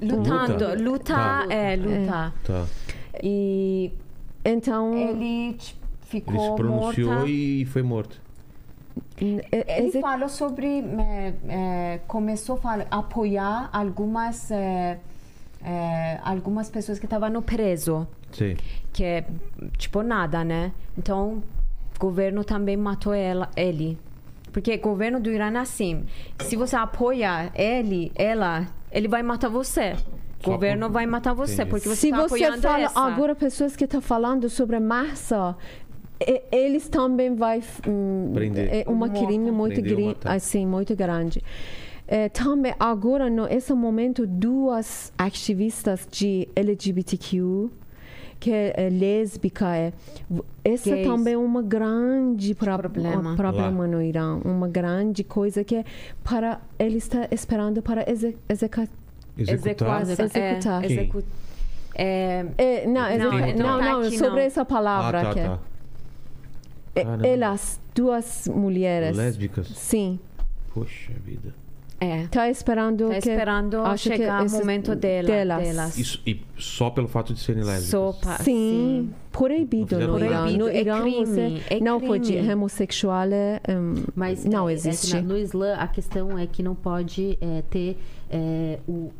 [0.00, 0.74] lutando, Luta.
[0.82, 2.32] lutar, é, lutar.
[2.44, 2.66] Tá.
[3.22, 3.90] E
[4.44, 5.56] então ele
[6.20, 7.28] t- Ele ficou se pronunciou morta.
[7.30, 8.20] e foi morto.
[9.20, 14.98] é- Ele esse- falou sobre é, é, começou a falar- apoiar algumas é,
[15.64, 18.56] é, algumas pessoas que estavam no preso, Sei.
[18.92, 19.24] que é
[19.78, 20.72] tipo nada, né?
[20.96, 21.42] Então
[21.96, 23.98] o governo também matou ela, ele.
[24.52, 26.04] Porque o governo do Irã é assim,
[26.40, 29.96] se você apoia ele, ela, ele vai matar você.
[30.46, 31.70] O governo vai matar você, Entendi.
[31.70, 33.00] porque você Se está você fala essa.
[33.00, 35.56] agora pessoas que estão falando sobre massa,
[36.52, 38.68] eles também vai hum, Prender.
[38.72, 41.42] é uma crime muito grande, assim, muito grande.
[42.06, 47.70] É, também agora nesse momento duas ativistas de LGBTQ
[48.38, 49.90] que é, é lésbica é
[50.62, 51.06] essa Gays.
[51.06, 53.32] também é uma grande pro- Problema.
[53.32, 53.86] um problema Lá.
[53.86, 55.84] no Irã uma grande coisa que é
[56.22, 58.88] para ele está esperando para exe executar
[59.38, 60.02] Executar.
[60.02, 61.24] Execuação, Executar.
[61.94, 65.40] É, é, É, não, Não, não não, tá não, sobre essa palavra Ah, tá, que
[65.40, 65.58] tá.
[66.94, 67.26] É, Caramba.
[67.26, 69.16] Elas, duas mulheres.
[69.16, 69.68] Lésbicas?
[69.68, 70.18] Sim.
[70.72, 71.54] Poxa vida.
[72.00, 72.26] é.
[72.26, 75.62] Tá esperando Tá que esperando que chegar o esses- momento dela, delas.
[75.62, 75.98] delas.
[75.98, 77.88] Isso, e só pelo fato de serem lésbicas.
[77.90, 78.42] Sopa.
[78.42, 80.36] Sim, proibido Não no Irã.
[80.36, 82.08] No Proibido, é Irã crime, você é não crime.
[82.18, 85.14] pode homossexual é, hum, Mas não é, é que existe.
[85.14, 87.96] na- no Islã, a questão é que não pode é, ter
[88.30, 89.10] é, o,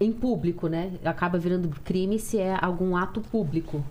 [0.00, 0.92] em público, né?
[1.04, 3.84] Acaba virando crime se é algum ato público.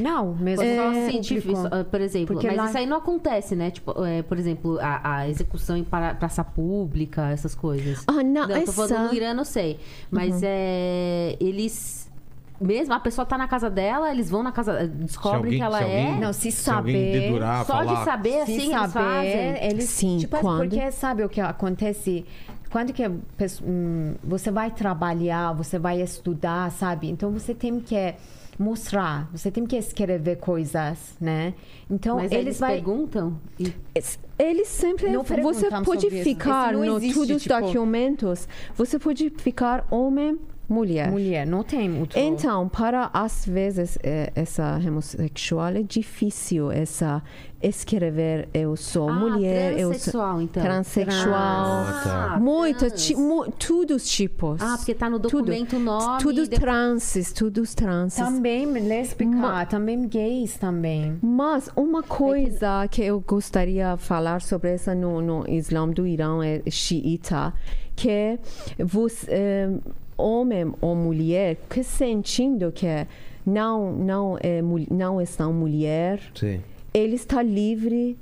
[0.00, 0.74] Não, mesmo se
[1.12, 1.20] público.
[1.22, 3.70] tiver- ah, por exemplo, Porque mas lá- isso aí não acontece, né?
[3.70, 8.04] Tipo, é, por exemplo, a, a execução em praça pública, essas coisas.
[8.06, 9.78] Ah, não, Não, eu tô falando no Irã, não sei.
[10.10, 11.36] Mas é.
[11.40, 12.08] Eles.
[12.60, 14.86] Mesmo a pessoa tá na casa dela, eles vão na casa.
[14.86, 16.20] Descobrem alguém- que ela se alguém- é.
[16.20, 17.94] Não, se Se saber- dedurar, Só falar...
[18.00, 19.64] de saber, Se assim, eles saber, fazem.
[19.70, 20.68] eles Sim, tipo, assim, quando?
[20.68, 22.24] porque sabe o que acontece
[22.70, 23.02] quando que
[23.64, 27.08] hum, você vai trabalhar, você vai estudar, sabe?
[27.10, 28.14] Então você tem que
[28.60, 31.54] mostrar, você tem que escrever coisas, né?
[31.90, 33.40] Então Mas eles, eles vai perguntam.
[33.58, 33.72] E
[34.38, 35.08] Eles sempre.
[35.10, 36.22] Não você pode isso.
[36.22, 38.46] ficar Esse não no todos os tipo- documentos.
[38.76, 40.38] Você pode ficar homem,
[40.70, 41.10] mulher.
[41.10, 42.18] mulher não tem outro.
[42.18, 47.22] Então, para às vezes eh, essa homossexual é difícil essa
[47.62, 50.62] escrever eu sou Ah, mulher, eu sou transexual, então.
[50.62, 51.34] transexual.
[51.34, 52.38] Ah, tá.
[52.40, 53.06] Muito, trans.
[53.06, 54.62] ti, mu, todos os tipos.
[54.62, 55.38] Ah, porque tá no Tudo.
[55.44, 56.22] documento o nome.
[56.22, 58.16] Tudo depois- transes, todos transes.
[58.18, 61.18] também lésbica, Ma- também gays também.
[61.20, 66.42] Mas uma coisa que eu gostaria de falar sobre essa no, no Islã do Irã
[66.42, 67.52] é xiita,
[67.94, 68.38] que
[68.78, 69.70] você, eh,
[70.20, 72.86] homem ou mulher que sentindo que
[73.46, 76.60] não não é não estão mulher, Sim.
[76.92, 78.16] ele está livre,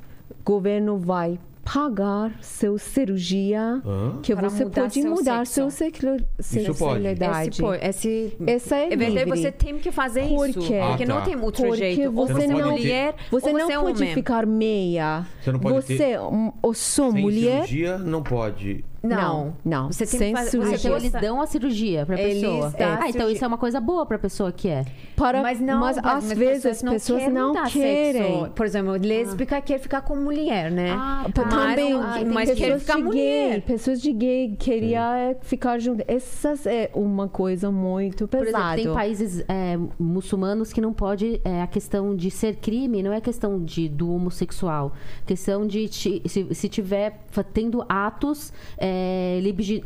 [0.44, 1.38] governo vai
[1.70, 4.18] pagar seu cirurgia Hã?
[4.22, 5.70] que Para você mudar pode seu mudar sexo.
[5.70, 6.24] seu pode.
[6.40, 7.60] sexualidade.
[7.82, 9.24] Esse, esse, Essa é é livre.
[9.26, 10.60] você tem que fazer Por isso.
[10.60, 10.80] quê?
[10.88, 11.22] Porque Ah, não tá.
[11.22, 12.10] tem outro Porque jeito.
[12.12, 14.14] Você você é não- mulher, Você não você é pode homem.
[14.14, 15.26] ficar meia.
[15.42, 17.52] Você não pode ter- um, ou sou Sem mulher.
[17.66, 18.82] cirurgia, não pode.
[19.02, 20.76] Não, Não, Você tem sem que fazer, cirurgia.
[20.78, 22.70] você Então tem eles que- dão a cirurgia pra Eles pessoa.
[22.70, 23.32] dão a ah, então cirurgia.
[23.34, 24.84] isso é uma coisa boa pra pessoa que é.
[25.16, 28.22] Para, Mas mas, não, mas às as vezes as pessoas querem não mudar querem.
[28.22, 28.50] Sexo.
[28.54, 30.90] Por exemplo, lésbica quer ficar com mulher, né?
[30.92, 31.42] Ah, Mas tá.
[31.44, 32.60] também Ah, mas entendi.
[32.60, 33.62] quer pessoas ficar de gay, mulher.
[33.62, 36.02] pessoas de gay queria é, ficar junto.
[36.06, 38.82] Essas é uma coisa muito Por exemplo, pesada.
[38.82, 41.40] tem países é, muçulmanos que não pode.
[41.44, 44.92] é, a questão de ser crime não é questão de, do homossexual.
[45.26, 48.87] Questão de ti- se, se tiver fa- tendo atos é,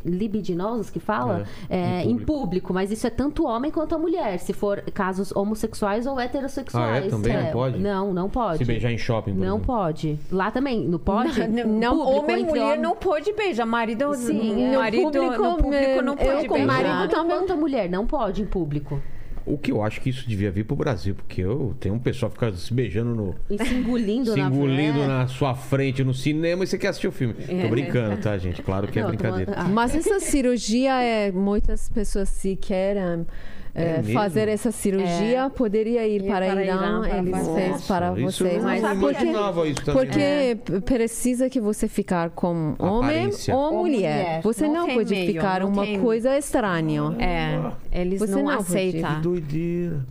[0.04, 2.72] libidinosos que fala É, é, em em, público.
[2.74, 7.04] mas isso é tanto homem quanto a mulher, se for casos homossexuais ou heterossexuais.
[7.04, 7.08] Ah, é?
[7.08, 7.78] Também não pode?
[7.78, 8.58] Não, não pode.
[8.58, 9.66] Se beijar em shopping, por Não exemplo.
[9.66, 10.18] pode.
[10.30, 11.46] Lá também, não pode?
[11.48, 13.66] Não, não, público, homem e mulher homem- não pode beijar.
[13.66, 14.72] Marido, Sim, é.
[14.72, 16.66] no marido, público, no público não eu pode com beijar.
[16.66, 17.38] marido Tanto também.
[17.38, 19.00] quanto a mulher, não pode em público.
[19.44, 22.30] O que eu acho que isso devia vir pro Brasil, porque eu tenho um pessoal
[22.30, 23.34] que fica se beijando no.
[23.50, 25.06] E se engolindo se na engolindo é.
[25.06, 27.34] na sua frente no cinema e você quer assistir o filme.
[27.34, 28.62] Tô brincando, tá, gente?
[28.62, 29.52] Claro que é Não, tô- brincadeira.
[29.56, 33.26] ah, Mas essa cirurgia é muitas pessoas se querem
[33.74, 34.12] É mesmo?
[34.12, 38.82] fazer essa cirurgia poderia ir para, para Irã, Irã eles fez para vocês eu mas
[38.82, 43.56] não porque porque p- precisa que você ficar com homem Aparência.
[43.56, 44.42] ou mulher.
[44.42, 47.02] Você Não pode meio, ficar não uma tem- coisa estranha.
[47.18, 49.22] É, eles Você não, aceitam.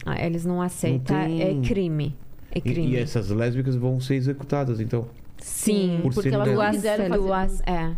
[0.06, 1.16] Ah, Eles não aceitam.
[1.16, 2.16] tem- É crime.
[2.54, 2.88] É E, crime.
[2.94, 5.06] e essas lésbicas vão ser executadas, então.
[5.38, 7.92] Sim, Por Porque elas não quiseram fazer- duas, é.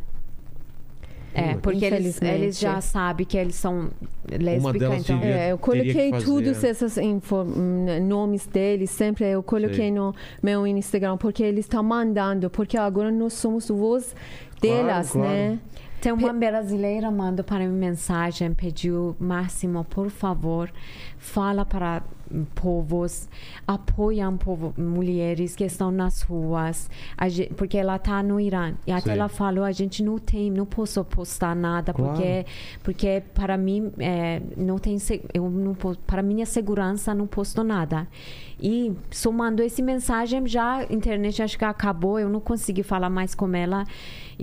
[1.36, 3.90] É, porque eles, eles já sabem que eles são
[4.30, 5.20] lésbicas, então...
[5.20, 6.70] seria- É, eu teria que coloquei todos é.
[6.70, 9.92] esses info- hum, nomes deles, sempre eu coloquei Sei.
[9.92, 14.16] no meu Instagram, porque eles estão mandando, porque agora nós somos voz
[14.62, 15.28] delas, claro.
[15.28, 15.60] né?
[16.04, 20.70] Tem uma brasileira mandou para mim mensagem, pediu, Máximo, por favor,
[21.18, 22.04] fala para
[22.56, 23.30] povos,
[23.66, 28.74] apoiam povo, mulheres que estão nas ruas, A gen- porque ela está no Irã.
[28.88, 29.14] E até Sei.
[29.14, 32.14] ela falou, a gente não tem, não posso postar nada, Claro.
[32.14, 32.46] porque,
[32.84, 34.98] porque para mim, é, não tem,
[35.34, 35.74] eu não
[36.08, 38.08] para minha segurança, não posto nada.
[38.60, 43.10] E só mandou essa mensagem, já a internet acho que acabou, eu não consegui falar
[43.10, 43.86] mais com ela,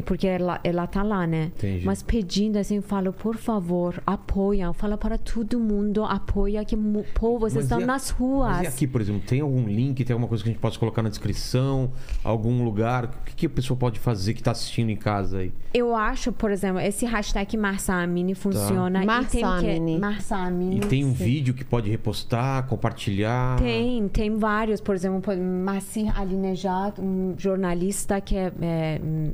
[0.01, 1.53] e porque ela, ela tá lá, né?
[1.57, 1.85] Entendi.
[1.85, 7.41] Mas pedindo assim, falo, por favor, apoia, fala para todo mundo, apoia que o povo
[7.43, 8.63] Mas estão a- nas Mas ruas.
[8.63, 11.03] e aqui, por exemplo, tem algum link, tem alguma coisa que a gente possa colocar
[11.03, 11.93] na descrição?
[12.25, 13.05] Algum lugar?
[13.05, 15.53] O que, que a pessoa pode fazer que tá assistindo em casa aí?
[15.75, 19.05] Eu acho, por exemplo, esse hashtag Marsamini funciona.
[19.05, 19.61] Marsamini.
[19.63, 20.77] E tem que, Marsamini.
[20.79, 21.25] E tem um sim.
[21.25, 23.59] vídeo que pode repostar, compartilhar?
[23.59, 24.81] Tem, tem vários.
[24.81, 29.33] Por exemplo, Massir Alinejad, um jornalista que é, é, hum,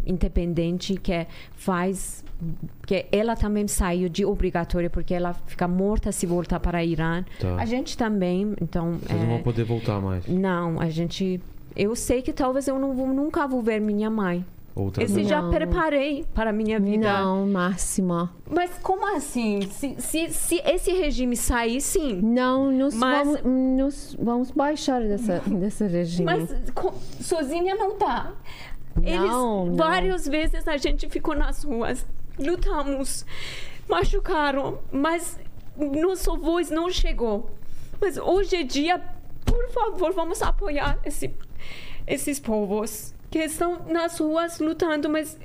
[0.57, 1.27] independente, que é-
[1.57, 2.25] faz...
[2.87, 7.25] que ela também saiu de obrigatória, porque ela fica morta se voltar para Irã.
[7.39, 7.57] Tá.
[7.57, 8.93] A gente também, então...
[8.99, 10.27] Vocês não é, vão poder voltar mais.
[10.27, 11.41] Não, a gente...
[11.75, 14.45] Eu sei que talvez eu não vou, nunca vou ver minha mãe.
[14.75, 15.29] Outra Esse vez.
[15.29, 15.51] já Não.
[15.51, 17.11] preparei para a minha vida.
[17.11, 18.31] Não, máxima.
[18.51, 19.63] Mas como assim?
[19.71, 22.21] Se, se, se esse regime sair, sim.
[22.23, 23.43] Não, nós, Mas- vamos,
[23.79, 26.27] nós vamos baixar dessa, desse regime.
[26.27, 26.55] Mas
[27.23, 28.35] sozinha não tá.
[29.03, 29.77] Eles, Não, não.
[29.77, 32.07] várias vezes a gente ficou nas ruas,
[32.39, 33.25] lutamos,
[33.89, 35.39] machucaram, mas
[35.77, 37.51] nossa voz não chegou.
[38.01, 39.01] Mas hoje em dia,
[39.45, 41.33] por favor, vamos apoiar esse,
[42.07, 45.39] esses povos que estão nas ruas lutando, mas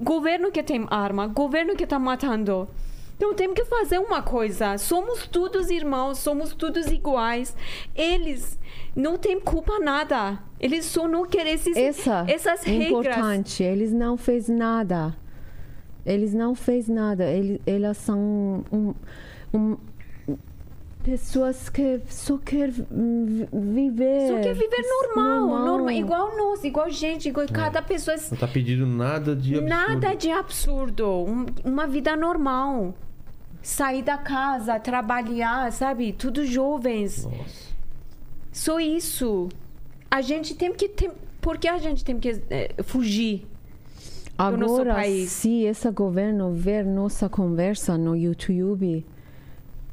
[0.00, 2.68] governo que tem arma, governo que está matando.
[3.16, 4.76] Então temos que fazer uma coisa.
[4.76, 7.56] Somos todos irmãos, somos todos iguais.
[7.94, 8.58] Eles
[8.94, 10.38] não têm culpa nada.
[10.60, 12.88] Eles só não querem esses, Essa essas é regras.
[12.90, 13.62] importante.
[13.62, 15.16] Eles não fez nada.
[16.04, 17.24] Eles não fez nada.
[17.24, 18.94] Eles, elas são um,
[19.52, 19.76] um-
[21.02, 24.28] pessoas que só querem vi- viver.
[24.28, 24.82] Só quer viver
[25.16, 28.16] normal, normal, igual nós, igual gente, igual cada pessoa.
[28.30, 29.68] Não tá pedindo nada de absurdo.
[29.68, 31.06] Nada de absurdo.
[31.24, 32.94] Um- uma vida normal.
[33.66, 36.12] Sair da casa, trabalhar, sabe?
[36.12, 37.24] Tudo jovens.
[37.24, 37.74] Nossa.
[38.52, 39.48] Só isso.
[40.08, 40.88] A gente tem que.
[40.88, 43.44] Tem, por que a gente tem que eh, fugir?
[44.38, 49.04] Agora, se esse governo ver nossa conversa no YouTube,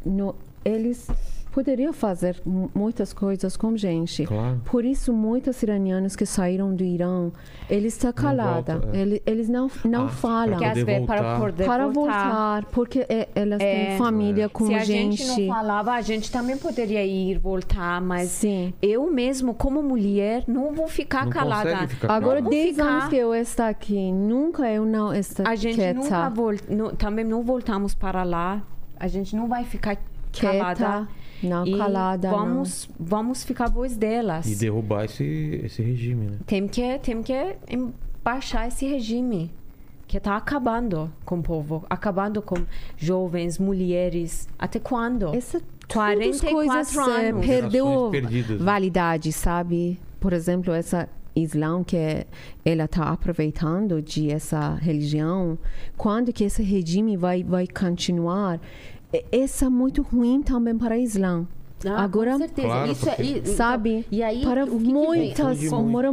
[0.05, 1.07] no, eles
[1.53, 4.25] poderiam fazer mu- muitas coisas com gente.
[4.25, 4.59] Claro.
[4.65, 7.31] Por isso, muitos iranianos que saíram do Irã,
[7.69, 8.75] eles estão calados.
[8.93, 8.97] é.
[9.01, 10.55] Eles, eles não, não Ah, falam.
[10.55, 11.39] às poder vezes para voltar.
[11.39, 12.23] poder Para voltar.
[12.23, 13.85] voltar, porque é, elas É.
[13.89, 15.17] têm família com Se a gente.
[15.23, 18.73] gente não falava, a gente também poderia ir, voltar, mas Sim.
[18.81, 21.87] eu mesmo, como mulher, não vou ficar Não calada.
[21.87, 25.55] ficar Agora, Vamos 10 ficar- anos que eu estou aqui, nunca eu não estou A
[25.55, 25.99] gente quieta.
[25.99, 28.61] nunca vol não- também não voltamos para lá.
[28.99, 29.97] A gente não vai ficar
[30.39, 31.07] calada.
[31.43, 32.37] Não e calada, não.
[32.37, 34.45] Vamos, vamos ficar a voz delas.
[34.45, 36.37] E derrubar esse, esse regime, né?
[36.45, 37.57] Tem que, tem que
[38.23, 39.51] baixar esse regime
[40.07, 42.55] que está acabando com o povo, acabando com
[42.97, 44.47] jovens, mulheres.
[44.59, 45.33] Até quando?
[45.35, 47.45] Essa 44 coisas eh, anos.
[47.45, 48.65] perdeu perdidas, né?
[48.65, 49.99] validade, sabe?
[50.19, 52.25] Por exemplo, essa Islã que
[52.63, 55.57] ela está aproveitando de essa religião,
[55.97, 58.59] quando que esse regime vai vai continuar?
[59.13, 61.45] E- Essa é muito ruim também para o Islã,
[61.85, 62.67] Ah, Agora, com certeza.
[62.67, 64.05] Claro, Isso é, porque- então, sabe?
[64.09, 65.61] e aí, para que muitas,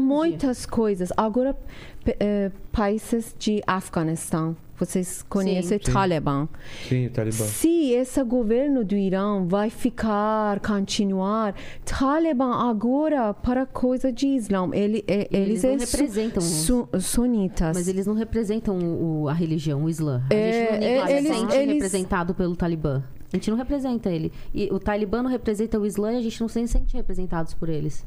[0.01, 1.12] muitas coisas.
[1.17, 1.57] Agora,
[2.05, 5.93] pe- eh, países de Afeganistão, vocês conhecem o Sim.
[5.93, 6.49] Talibã.
[6.89, 7.45] Sim, o Talibã.
[7.45, 11.55] Se esse governo do Irã vai ficar, continuar,
[11.85, 16.89] Talibã agora para coisa de Islã, ele, eh, Eles eles, não é su- representam- su-
[16.99, 17.77] sunitas.
[17.77, 20.23] Mas eles não representam o- a religião, o Islã.
[20.31, 23.03] A É, gente não é, eles- sente eles- representado pelo Talibã.
[23.33, 24.33] A gente não representa ele.
[24.53, 27.69] E o Talibã não representa o Islã e a gente não se sente representados por
[27.69, 28.05] eles.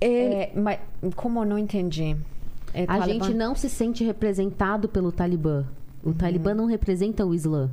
[0.00, 0.78] Ele- É, mas
[1.16, 2.14] como eu não entendi?
[2.72, 3.24] É A Talibã?
[3.26, 5.64] gente não se sente representado pelo Talibã.
[6.04, 7.68] O Talibã não representa o Islã.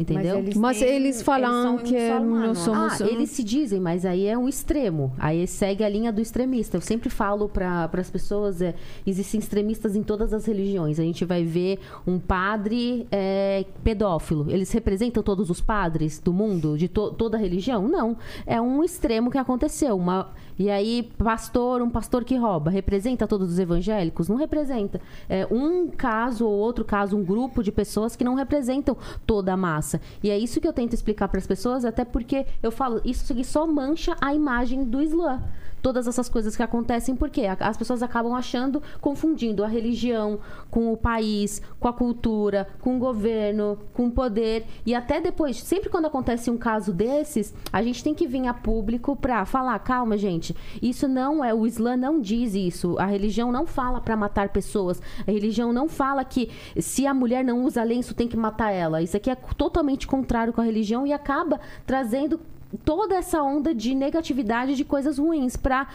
[0.00, 0.38] Entendeu?
[0.38, 2.46] eles Mas têm- eles falam são que muçulmanos.
[2.46, 5.12] não somos- Ah, eles se dizem, mas aí é um extremo.
[5.18, 6.76] Aí segue a linha do extremista.
[6.76, 11.00] Eu sempre falo para as pessoas, é, existem extremistas em todas as religiões.
[11.00, 14.46] A gente vai ver um padre é, pedófilo.
[14.48, 17.88] Eles representam todos os padres do mundo, de to- toda a religião?
[17.88, 18.16] Não.
[18.46, 19.96] É um extremo que aconteceu.
[19.96, 24.28] Uma, e aí, pastor, um pastor que rouba, representa todos os evangélicos?
[24.28, 25.00] Não representa.
[25.28, 28.96] É um caso ou outro caso, um grupo de pessoas que não representam
[29.26, 30.00] toda a massa.
[30.22, 33.32] E é isso que eu tento explicar para as pessoas, até porque eu falo, isso
[33.32, 35.42] aqui só mancha a imagem do Islã.
[35.82, 40.38] Todas essas coisas que acontecem, porque as pessoas acabam achando, confundindo a religião
[40.70, 44.66] com o país, com a cultura, com o governo, com o poder.
[44.84, 48.54] E até depois, sempre quando acontece um caso desses, a gente tem que vir a
[48.54, 51.54] público para falar: calma, gente, isso não é.
[51.54, 52.96] O Islã não diz isso.
[52.98, 55.00] A religião não fala para matar pessoas.
[55.26, 59.02] A religião não fala que se a mulher não usa lenço, tem que matar ela.
[59.02, 62.40] Isso aqui é totalmente contrário com a religião e acaba trazendo
[62.84, 65.88] toda essa onda de negatividade de coisas ruins para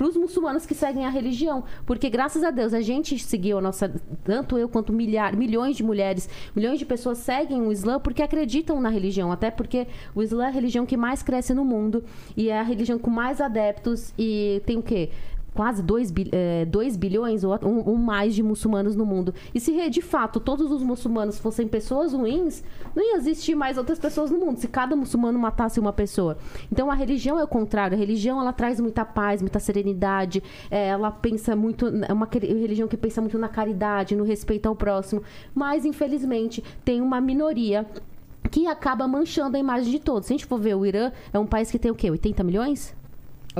[0.00, 1.64] os muçulmanos que seguem a religião.
[1.84, 3.92] Porque, graças a Deus, a gente seguiu a nossa.
[4.24, 8.80] Tanto eu quanto milhar, milhões de mulheres, milhões de pessoas seguem o Islã porque acreditam
[8.80, 9.30] na religião.
[9.30, 12.04] Até porque o Islã é a religião que mais cresce no mundo
[12.36, 15.10] e é a religião com mais adeptos e tem o quê?
[15.54, 16.10] Quase 2
[16.96, 19.34] bilhões ou um, um mais de muçulmanos no mundo.
[19.54, 22.62] E se de fato todos os muçulmanos fossem pessoas ruins,
[22.94, 26.36] não ia existir mais outras pessoas no mundo, se cada muçulmano matasse uma pessoa.
[26.70, 27.96] Então a religião é o contrário.
[27.96, 30.42] A religião ela traz muita paz, muita serenidade.
[30.70, 31.86] é, ela pensa muito.
[32.08, 35.22] É uma religião que pensa muito na caridade, no respeito ao próximo.
[35.54, 37.86] Mas, infelizmente, tem uma minoria
[38.50, 40.26] que acaba manchando a imagem de todos.
[40.26, 42.10] Se a gente for ver o Irã, é um país que tem o quê?
[42.10, 42.94] 80 milhões?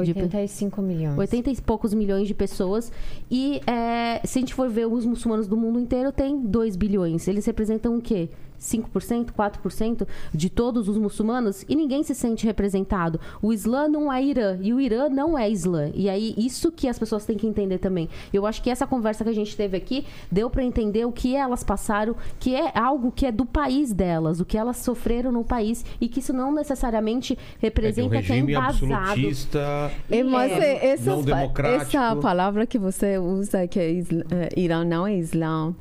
[0.05, 1.19] De pe- 85 milhões.
[1.19, 2.93] 80 e poucos milhões de pessoas.
[3.31, 7.27] E é, se a gente for ver os muçulmanos do mundo inteiro, tem 2 bilhões.
[7.27, 8.28] Eles representam o quê?
[8.61, 13.19] 5%, 4% de todos os muçulmanos e ninguém se sente representado.
[13.41, 15.91] O Islã não é Irã e o Irã não é Islã.
[15.95, 18.09] E aí isso que as pessoas têm que entender também.
[18.33, 21.35] Eu acho que essa conversa que a gente teve aqui deu para entender o que
[21.35, 25.45] elas passaram, que é algo que é do país delas, o que elas sofreram no
[25.45, 29.91] país e que isso não necessariamente É que um representa que é regime absolutista.
[30.11, 31.97] É, mas É, essa, não democrático.
[31.97, 35.75] essa palavra que você usa, que é isla, eh, Irã não é Islã.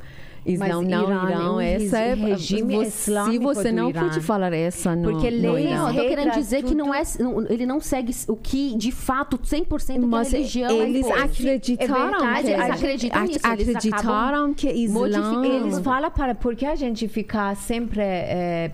[0.53, 4.21] Islã Mas não, Irã é Irã, um essa é regime você, islâmico você não pode
[4.21, 5.69] falar essa no, Porque leis.
[5.69, 8.91] Não, eu tô querendo dizer que não é, não- ele não segue o que de
[8.91, 13.45] fato 100% Mas que a religião eles acreditaram É verdade, que, eles acreditam nisso, eles
[13.45, 15.45] acreditaram que Islã.
[15.45, 18.71] Eles falam para porque a gente ficar sempre é,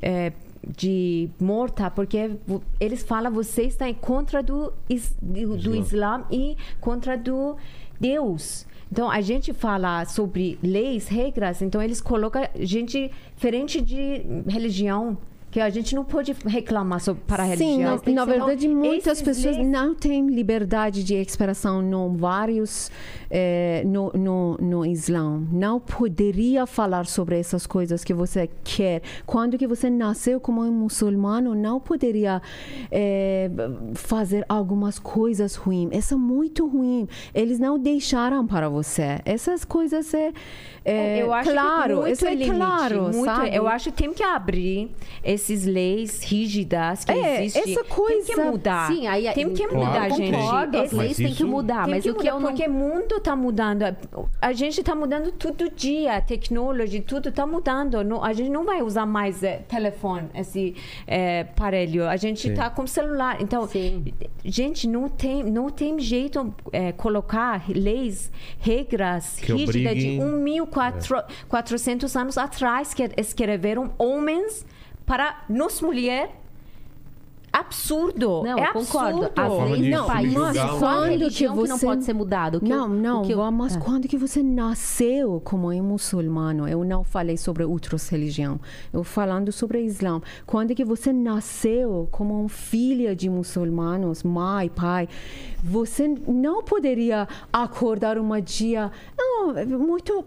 [0.00, 0.32] é,
[0.76, 2.30] de morta, porque
[2.80, 7.56] eles falam você está contra do, is- do, do Islã e contra do
[8.00, 8.66] Deus.
[8.92, 15.16] Então a gente fala sobre leis, regras, então eles colocam gente diferente de religião.
[15.52, 17.94] Que a gente não pode reclamar sobre, para a Sim, religião.
[17.96, 22.08] na, que na ser- verdade, então, muitas pessoas leis- não têm liberdade de expressão no
[22.16, 22.90] vários
[23.30, 25.42] eh, no, no, no Islã.
[25.52, 29.02] Não poderia falar sobre essas coisas que você quer.
[29.26, 32.40] Quando que você nasceu como um muçulmano, não poderia
[32.90, 33.50] eh,
[33.94, 35.90] fazer algumas coisas ruins.
[35.92, 37.06] Isso é muito ruim.
[37.34, 39.20] Eles não deixaram para você.
[39.24, 40.32] Essas coisas é,
[40.84, 43.54] é eu acho claro, que muito isso é limite, claro, muito- sabe?
[43.54, 44.90] Eu acho que tem que abrir
[45.42, 47.72] essas leis rígidas que É, existem.
[47.72, 48.86] essa Tem que coisa- mudar.
[48.88, 50.32] Sim, aí tem que Claro, mudar, gente.
[50.36, 52.48] Concordo, as leis têm que mudar, tem mas que o que mudar, eu não...
[52.50, 53.96] porque o mundo está mudando.
[54.40, 56.16] A gente está mudando todo dia.
[56.16, 58.02] A tecnologia, tudo está mudando.
[58.04, 60.74] Não- a gente não vai usar mais eh, telefone, esse
[61.06, 62.06] eh, aparelho.
[62.08, 63.40] A gente está com celular.
[63.40, 64.04] Então, Sim.
[64.44, 70.62] gente, não tem, não tem jeito eh, colocar leis, regras Que rígidas de obriguem-
[71.50, 74.64] 1.400 anos atrás que escreveram homens
[75.06, 76.30] para nós mulheres
[77.52, 78.42] absurdo.
[78.42, 79.24] Não, é eu concordo.
[79.24, 79.32] absurdo.
[79.62, 82.56] Às vezes no país a Quando que religião que, não você- pode ser mudada.
[82.56, 83.78] O que não, eu- não, eu- mas é.
[83.78, 88.58] quando que você nasceu como um muçulmano, eu não falei sobre outras religiões,
[88.90, 90.22] eu falando sobre o Islã.
[90.46, 95.06] Quando que você nasceu como um filho de muçulmanos, mãe, pai,
[95.62, 100.24] você não poderia acordar um dia, não, é muito,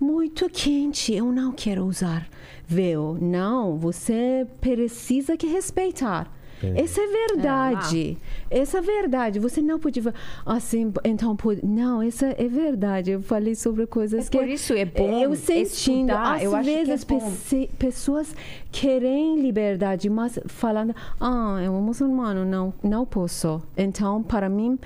[0.00, 2.24] muito quente, eu não quero usar
[2.68, 3.16] véu.
[3.18, 6.30] Não, você precisa que respeitar.
[6.74, 8.16] Essa é verdade.
[8.50, 9.38] Essa é verdade.
[9.38, 10.14] Você não pode fa-
[10.46, 11.64] assim, então pode.
[11.64, 13.10] Não, essa é verdade.
[13.12, 16.08] Eu falei sobre coisas É que por isso é bom eu sentindo.
[16.10, 17.18] estudar, Às eu acho que é vezes bom.
[17.20, 18.34] pece- pessoas
[18.72, 23.62] querem liberdade, mas falando, ah, eu um muçulmano, não, não posso.
[23.76, 24.78] Então, para mim,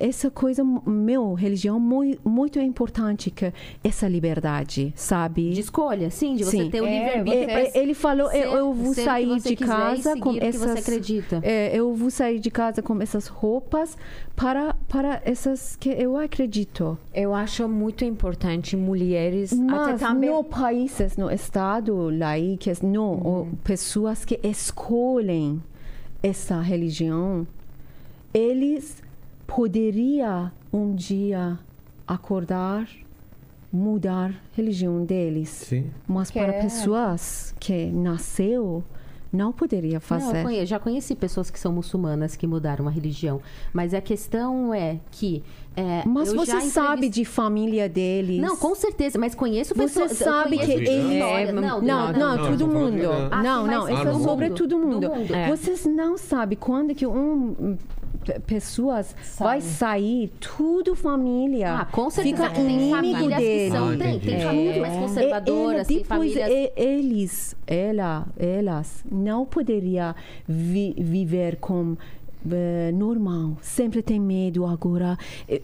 [0.00, 5.50] essa coisa, meu, religião muito, muito importante que essa liberdade, sabe?
[5.50, 6.70] De escolha, sim, de você Sim.
[6.70, 7.50] ter o É, livre-arbítrio.
[7.50, 10.73] É, ele falou, ser- eu, eu vou que sair de casa com que essas.
[10.74, 11.40] Você acredita.
[11.42, 13.96] É, eu vou sair de casa com essas roupas
[14.36, 16.98] para para essas que eu acredito.
[17.12, 23.48] Eu acho muito importante mulheres até Mas também no países, no estado, laicas, no o-
[23.64, 25.62] pessoas que escolhem
[26.22, 27.46] essa religião,
[28.32, 29.02] eles
[29.46, 31.58] poderiam um dia
[32.06, 32.88] acordar,
[33.72, 35.48] mudar a religião deles.
[35.48, 35.90] Sim.
[36.06, 36.62] Mas para Quer.
[36.62, 38.82] pessoas que nasceu,
[39.34, 40.38] não poderia Não, fazer.
[40.38, 43.40] eu conheço, já conheci pessoas que são muçulmanas que mudaram a religião.
[43.72, 45.42] Mas a questão é que.
[45.76, 48.40] é, Mas eu você já sabe de família deles.
[48.40, 50.20] Não, com certeza, mas conheço Você pessoas.
[50.20, 53.08] eu sabe que ele- história- É, Não, Não, não, não, não, todo mundo.
[53.30, 55.08] Ah, não, não, isso do é sobre todo do mundo.
[55.10, 55.34] mundo.
[55.34, 55.48] É.
[55.48, 57.76] Vocês não sabem quando que um
[58.46, 61.80] pessoas vai sair, tudo família.
[61.80, 62.36] Ah, com certeza.
[62.36, 63.70] Fica tem inimigo dele.
[63.70, 63.88] são.
[63.90, 64.40] Ah, tem, tem É.
[64.40, 66.70] famílias mais conservadoras, E- tem ele- depois famílias.
[66.76, 70.14] eles, ela, elas não poderiam
[70.48, 71.96] vi- viver com
[72.50, 75.16] eh, normal, sempre tem medo agora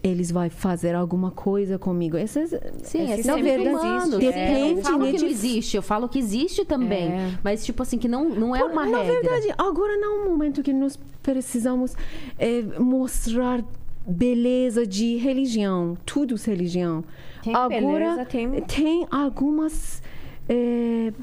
[0.03, 2.17] eles vão fazer alguma coisa comigo.
[2.17, 2.49] Essas,
[2.83, 5.29] Sim, é Esse na verdade, existe, É, eu não depende falo né, que de não
[5.31, 7.09] existe, eu falo que existe também.
[7.11, 7.31] É.
[7.43, 9.21] Mas, tipo assim, que não, não é Por- uma na regra.
[9.21, 11.95] verdade, agora não é um momento que nós precisamos
[12.39, 13.63] eh, mostrar
[14.05, 17.03] beleza de religião, tudo é religião.
[17.43, 17.79] Tem agora
[18.15, 20.01] beleza, tem- tem algumas
[20.49, 21.13] eh,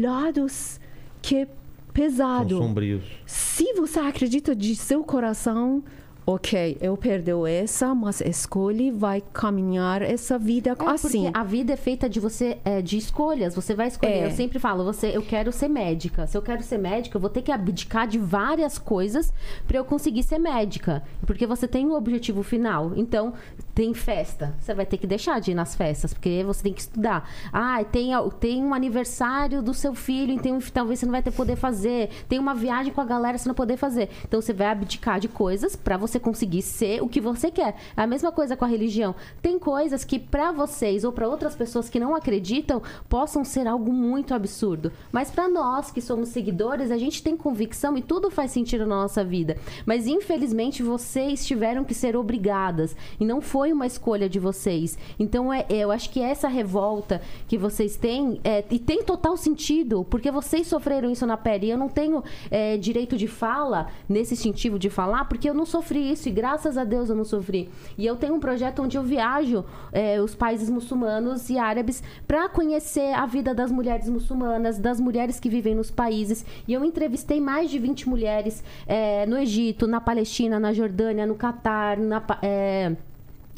[0.00, 0.80] lados
[1.22, 1.48] que é
[1.96, 2.56] pesado.
[2.56, 3.04] São sombrios.
[3.24, 5.82] Se você acredita de seu coração,
[6.26, 11.22] ok, eu perdoo essa, mas escolhe vai caminhar essa vida É, assim.
[11.22, 13.54] Porque a vida é feita de você, é, de escolhas.
[13.54, 14.12] Você vai escolher.
[14.12, 14.26] É.
[14.26, 16.26] Eu sempre falo, você, eu quero ser médica.
[16.26, 19.32] Se eu quero ser médica, eu vou ter que abdicar de várias coisas
[19.68, 21.04] para eu conseguir ser médica.
[21.24, 22.92] Porque você tem um objetivo final.
[22.96, 23.34] Então,
[23.72, 24.54] tem festa.
[24.58, 27.30] Você vai ter que deixar de ir nas festas, porque você tem que estudar.
[27.52, 31.56] Ah, tem, tem um aniversário do seu filho, então talvez você não vai ter poder
[31.56, 32.10] fazer.
[32.28, 34.08] Tem uma viagem com a galera, você não poder fazer.
[34.24, 37.76] Então, você vai abdicar de coisas para você conseguir ser o que você quer.
[37.96, 39.14] É a mesma coisa com a religião.
[39.42, 43.92] Tem coisas que para vocês ou para outras pessoas que não acreditam possam ser algo
[43.92, 48.50] muito absurdo, mas para nós que somos seguidores, a gente tem convicção e tudo faz
[48.50, 49.56] sentido na nossa vida.
[49.84, 54.98] Mas infelizmente vocês tiveram que ser obrigadas e não foi uma escolha de vocês.
[55.18, 60.04] Então é, eu acho que essa revolta que vocês têm é, e tem total sentido
[60.08, 61.66] porque vocês sofreram isso na pele.
[61.66, 65.66] E eu não tenho é, direito de fala nesse sentido de falar porque eu não
[65.66, 67.68] sofri isso e graças a Deus eu não sofri.
[67.96, 72.48] E eu tenho um projeto onde eu viajo é, os países muçulmanos e árabes para
[72.48, 76.44] conhecer a vida das mulheres muçulmanas, das mulheres que vivem nos países.
[76.66, 81.34] E eu entrevistei mais de 20 mulheres é, no Egito, na Palestina, na Jordânia, no
[81.34, 82.22] Catar, na.
[82.42, 82.96] É,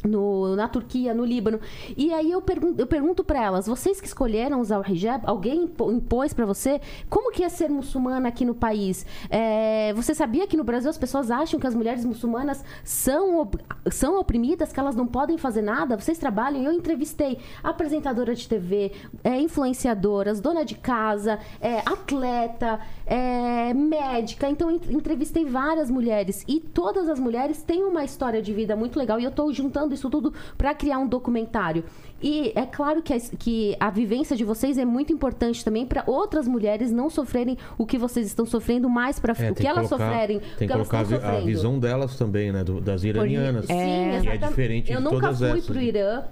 [0.03, 1.59] no- na Turquia, no Líbano.
[1.97, 5.69] E aí eu pergunto, eu pergunto para elas, vocês que escolheram usar o hijab, alguém
[5.91, 6.79] impôs para você?
[7.09, 9.05] Como que é ser muçulmana aqui no país?
[9.29, 13.59] É, você sabia que no Brasil as pessoas acham que as mulheres muçulmanas são, op-
[13.91, 15.97] são oprimidas, que elas não podem fazer nada?
[15.97, 16.63] Vocês trabalham?
[16.63, 18.91] Eu entrevistei apresentadora de TV,
[19.23, 24.49] é, influenciadoras, dona de casa, é, atleta, é, médica.
[24.49, 29.19] Então entrevistei várias mulheres e todas as mulheres têm uma história de vida muito legal
[29.19, 31.83] e eu estou juntando isso tudo para criar um documentário.
[32.21, 36.03] E é claro que a, que a vivência de vocês é muito importante também para
[36.05, 39.87] outras mulheres não sofrerem o que vocês estão sofrendo mais para É, o que elas
[39.87, 42.63] sofrerem, o Tem que colocar a, visão delas também, né?
[42.63, 43.65] do- das iranianas.
[43.65, 44.47] Sim, que é exatamente.
[44.49, 45.65] diferente Eu de nunca todas fui essas.
[45.65, 46.23] pro Irã.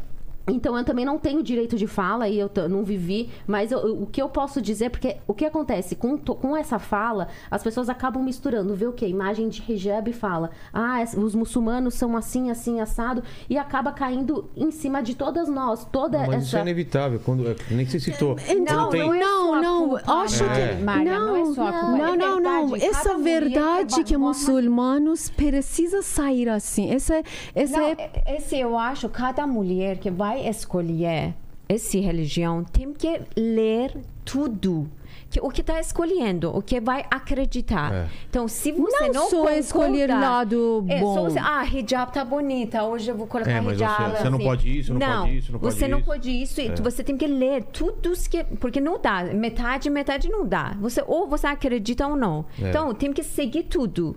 [0.49, 4.05] Então eu também não tenho direito de fala e eu não vivi, mas eu- o
[4.05, 8.23] que eu posso dizer, porque o que acontece com, com essa fala, as pessoas acabam
[8.23, 9.05] misturando, vê o que?
[9.05, 14.71] Imagem de hijab fala, ah, os muçulmanos são assim, assim, assado, e acaba caindo em
[14.71, 16.69] cima de todas nós, toda Mas isso é essa.
[16.69, 17.19] inevitável.
[17.23, 18.37] Quando, é, nem você citou.
[18.47, 20.75] Então, Quando tem- não, não, não, acho É.
[20.77, 22.75] que Maria, não, não é só não, É não, não.
[22.75, 26.89] Essa cada verdade que que vai- muçulmanos precisa sair assim.
[26.91, 27.21] Essa,
[27.53, 31.33] essa Não, é esse eu acho, cada mulher que vai escolher
[31.69, 34.89] essa religião tem que ler tudo.
[35.29, 37.93] Que, o que está escolhendo, o que vai acreditar.
[37.93, 38.07] É.
[38.29, 41.13] Então, se você Não não, só concorda, escolher lado é, bom.
[41.13, 44.11] só você, ah, hijab tá bonita, hoje eu vou colocar É, mas hijab.
[44.11, 44.45] você- você não assim.
[44.47, 46.05] pode isso, não pode isso, não pode você não isso.
[46.07, 46.61] pode isso.
[46.61, 46.75] É.
[46.75, 48.41] Você tem que ler tudo isso que...
[48.45, 49.25] Porque não dá.
[49.25, 50.77] Metade, metade não dá.
[50.79, 52.45] Você, ou você acredita ou não.
[52.61, 52.69] É.
[52.69, 54.15] Então, tem que seguir tudo.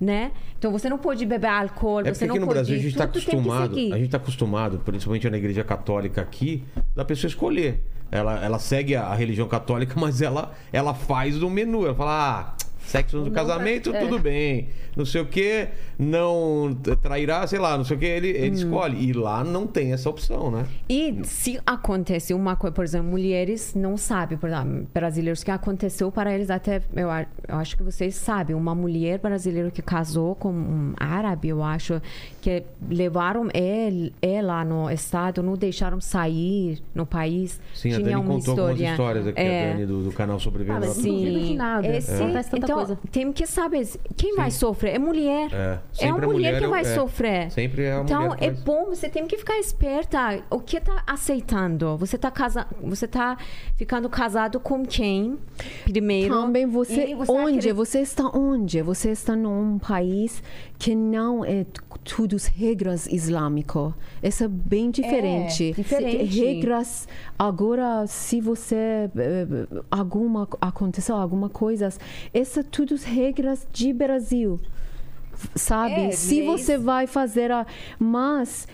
[0.00, 0.32] Né?
[0.58, 2.46] Então, você não pode beber álcool, É você não aqui no.
[2.46, 6.62] Brasil a gente está acostumado, a gente tá acostumado, principalmente na igreja católica aqui,
[6.94, 7.82] da pessoa escolher.
[8.10, 11.86] Ela, ela segue a, a religião católica, mas ela, ela faz o menu.
[11.86, 14.00] Ela fala, ah, sexo no casamento, é.
[14.00, 14.68] tudo bem.
[14.96, 18.54] Não sei o que, não trairá, sei lá, não sei o que, ele, ele Hum.
[18.54, 19.08] escolhe.
[19.08, 20.64] E lá não tem essa opção, né?
[20.88, 26.10] E se acontece uma coisa, por exemplo, mulheres não sabem, por exemplo, brasileiros que aconteceu
[26.10, 30.50] para eles até, eu, eu acho que vocês sabem, uma mulher brasileira que casou com
[30.50, 32.00] um árabe, eu acho,
[32.40, 37.60] que levaram ele, ela no estado, não deixaram sair no país.
[37.74, 38.90] Sim, a Dani uma contou algumas história.
[38.92, 39.70] histórias aqui, É.
[39.70, 40.86] a Dani do, do canal Sobrevivendo.
[40.86, 41.54] Ah, sim.
[41.56, 41.86] nada.
[41.86, 42.98] Esse- tanta então, coisa.
[43.10, 44.94] tem que saber quem vai sofrer.
[44.94, 45.50] É mulher.
[45.52, 46.84] É, É a a mulher, mulher que é vai é.
[46.94, 47.50] sofrer.
[47.50, 50.42] Sempre é a então, mulher que é bom, você tem que ficar esperta.
[50.50, 51.96] O que tá aceitando?
[51.98, 52.66] Você tá, casa...
[52.82, 53.36] você tá
[53.76, 55.38] ficando casado com quem?
[55.84, 56.34] Primeiro.
[56.34, 57.42] Também você, você onde?
[57.58, 58.82] acredita- Você está onde?
[58.82, 60.42] Você está num país
[60.78, 61.64] que não é
[62.06, 63.92] tudo regras islâmicas.
[64.22, 65.72] Isso é bem diferente.
[65.72, 66.24] diferente.
[66.24, 67.08] Regras.
[67.36, 71.88] Agora, se você eh, alguma aconteceu alguma coisa,
[72.32, 74.60] essa tudo regras de Brasil.
[75.54, 76.06] Sabe?
[76.06, 76.46] É, se leis.
[76.46, 77.66] você vai fazer a
[77.98, 78.66] mas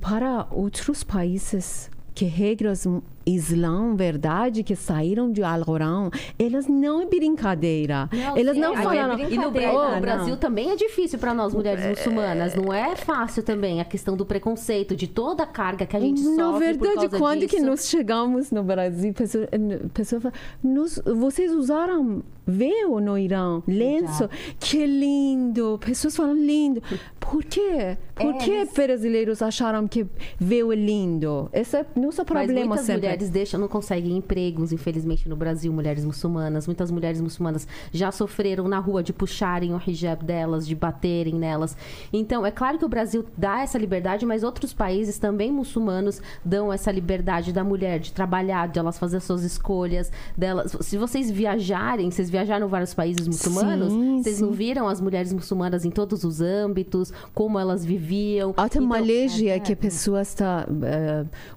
[0.00, 2.86] para outros países que regras
[3.26, 8.08] Islã, verdade, que saíram de Alcorão, elas não é brincadeira.
[8.36, 9.14] elas sim, não é falaram.
[9.16, 9.94] brin- E no, brincadeira, Bra- não.
[9.96, 12.54] no Brasil também é difícil para nós mulheres muçulmanas.
[12.54, 16.20] Não é fácil também a questão do preconceito, de toda a carga que a gente
[16.20, 16.36] sofre.
[16.36, 17.66] Na por verdade, causa quando que disso.
[17.66, 19.48] nós chegamos no Brasil, pessoa,
[19.92, 24.30] pessoa fala, "Nós- vocês usaram véu no Irã, lenço,
[24.60, 25.80] que lindo.
[25.84, 26.80] Pessoas falam lindo.
[27.18, 27.96] Por quê?
[28.14, 30.06] Por É, que brasileiros acharam que
[30.38, 31.48] véu é lindo?
[31.52, 33.08] Esse é nosso problema sempre.
[33.16, 36.66] Mulheres deixam, não conseguem empregos, infelizmente, no Brasil, mulheres muçulmanas.
[36.66, 41.76] Muitas mulheres muçulmanas já sofreram na rua de puxarem o hijab delas, de baterem nelas.
[42.12, 46.72] Então, é claro que o Brasil dá essa liberdade, mas outros países também muçulmanos dão
[46.72, 50.76] essa liberdade da mulher de trabalhar, de elas fazer suas escolhas, delas.
[50.80, 54.42] Se vocês viajarem, vocês viajaram em vários países muçulmanos, Sim, vocês sim.
[54.44, 58.50] não viram as mulheres muçulmanas em todos os âmbitos, como elas viviam.
[58.56, 60.66] Até Então, Malésia, que a pessoa está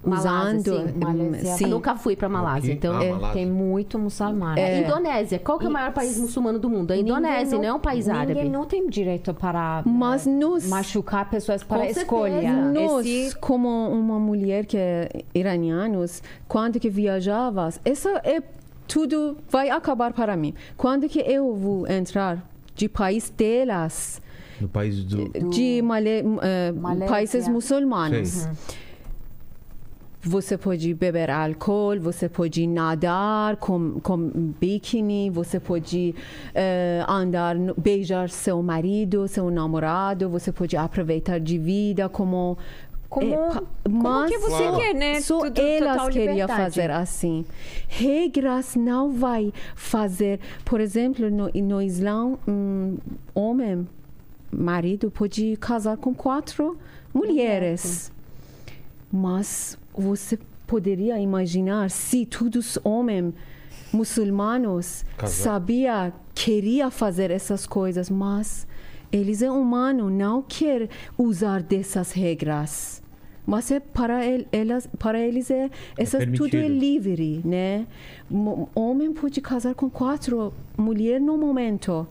[0.04, 0.30] Malásia,
[0.74, 0.88] usando.
[0.88, 0.94] sim.
[1.06, 1.58] hum, Malésia.
[1.58, 1.64] sim.
[1.64, 2.78] Eu nunca fui para Malásia, Aqui?
[2.78, 3.32] então Ah, é, Malásia.
[3.34, 4.58] Tem muito muçulmano.
[4.58, 4.80] É.
[4.80, 5.38] Indonésia.
[5.38, 6.92] Qual que é o maior país muçulmano do mundo?
[6.92, 8.48] A Indonésia, não, é um país ninguém árabe.
[8.48, 12.00] não tem direito para Mas eh, nós- machucar pessoas para Com certeza.
[12.02, 12.52] escolha.
[12.52, 18.42] Nós, Esse- como uma mulher que é iranianos, quando que viajava, isso é
[18.86, 20.54] tudo vai acabar para mim.
[20.76, 24.20] Quando que eu vou entrar de país delas,
[24.60, 25.28] No país do.
[25.50, 26.22] de Malé,
[26.74, 27.06] Malésia.
[27.08, 28.28] países muçulmanos.
[28.28, 28.50] Sei.
[30.22, 34.18] Você pode beber álcool, você pode nadar com, com
[34.60, 36.14] biquíni, você pode
[36.54, 42.58] eh, andar, beijar seu marido, seu namorado, você pode aproveitar de vida como
[43.08, 44.76] Como- pa- como que você Claro.
[44.76, 45.20] quer, né?
[45.22, 47.44] Só Tudo- elas queriam fazer assim.
[47.88, 50.38] Regras não vai fazer.
[50.66, 52.98] Por exemplo, no, no Islã, um
[53.34, 53.88] homem,
[54.52, 56.76] marido, pode casar com quatro
[57.12, 58.12] mulheres.
[59.12, 63.34] Mas você poderia imaginar se todos os homens
[63.92, 65.42] muçulmanos Casar.
[65.44, 68.66] sabia queria fazer essas coisas, mas
[69.12, 70.88] eles é humano, não quer
[71.18, 73.02] usar dessas regras.
[73.46, 77.86] Mas é para el- elas, para eles é essa tudo é livre, né?
[78.30, 82.06] Mo- Homem pode casar com quatro mulheres no momento.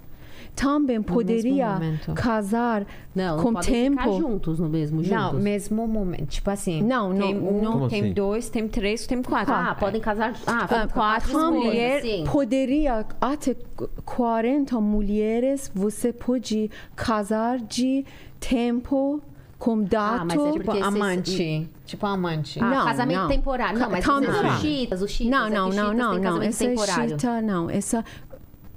[0.60, 1.80] Também poderia
[2.16, 4.18] casar Não, não com ficar tempo.
[4.20, 5.18] juntos no mesmo juntos.
[5.18, 6.26] Não, mesmo momento.
[6.28, 6.84] Tipo assim.
[6.84, 7.88] Não, não, Tem um, não.
[7.88, 8.14] Tem assim?
[8.14, 9.54] dois, tem três, tem quatro.
[9.54, 10.34] Ah, podem casar.
[10.46, 11.64] Ah, Ah, quatro também.
[11.66, 12.02] mulheres.
[12.04, 12.24] Sim.
[12.30, 13.56] Poderia até
[14.04, 18.06] 40 mulheres você pode casar de
[18.40, 19.22] tempo
[19.58, 21.70] com Ah, mas é Tipo amante.
[21.86, 22.60] Tipo amante.
[22.62, 23.28] Ah, Não, casamento não.
[23.28, 23.80] temporário.
[23.80, 24.30] Não, mas também.
[24.30, 25.40] os chiitas, os chiitas.
[25.40, 26.42] Não, é não, que não, não, têm não.
[26.42, 27.10] Essa é temporário.
[27.10, 27.70] chita, não.
[27.70, 28.06] Essa.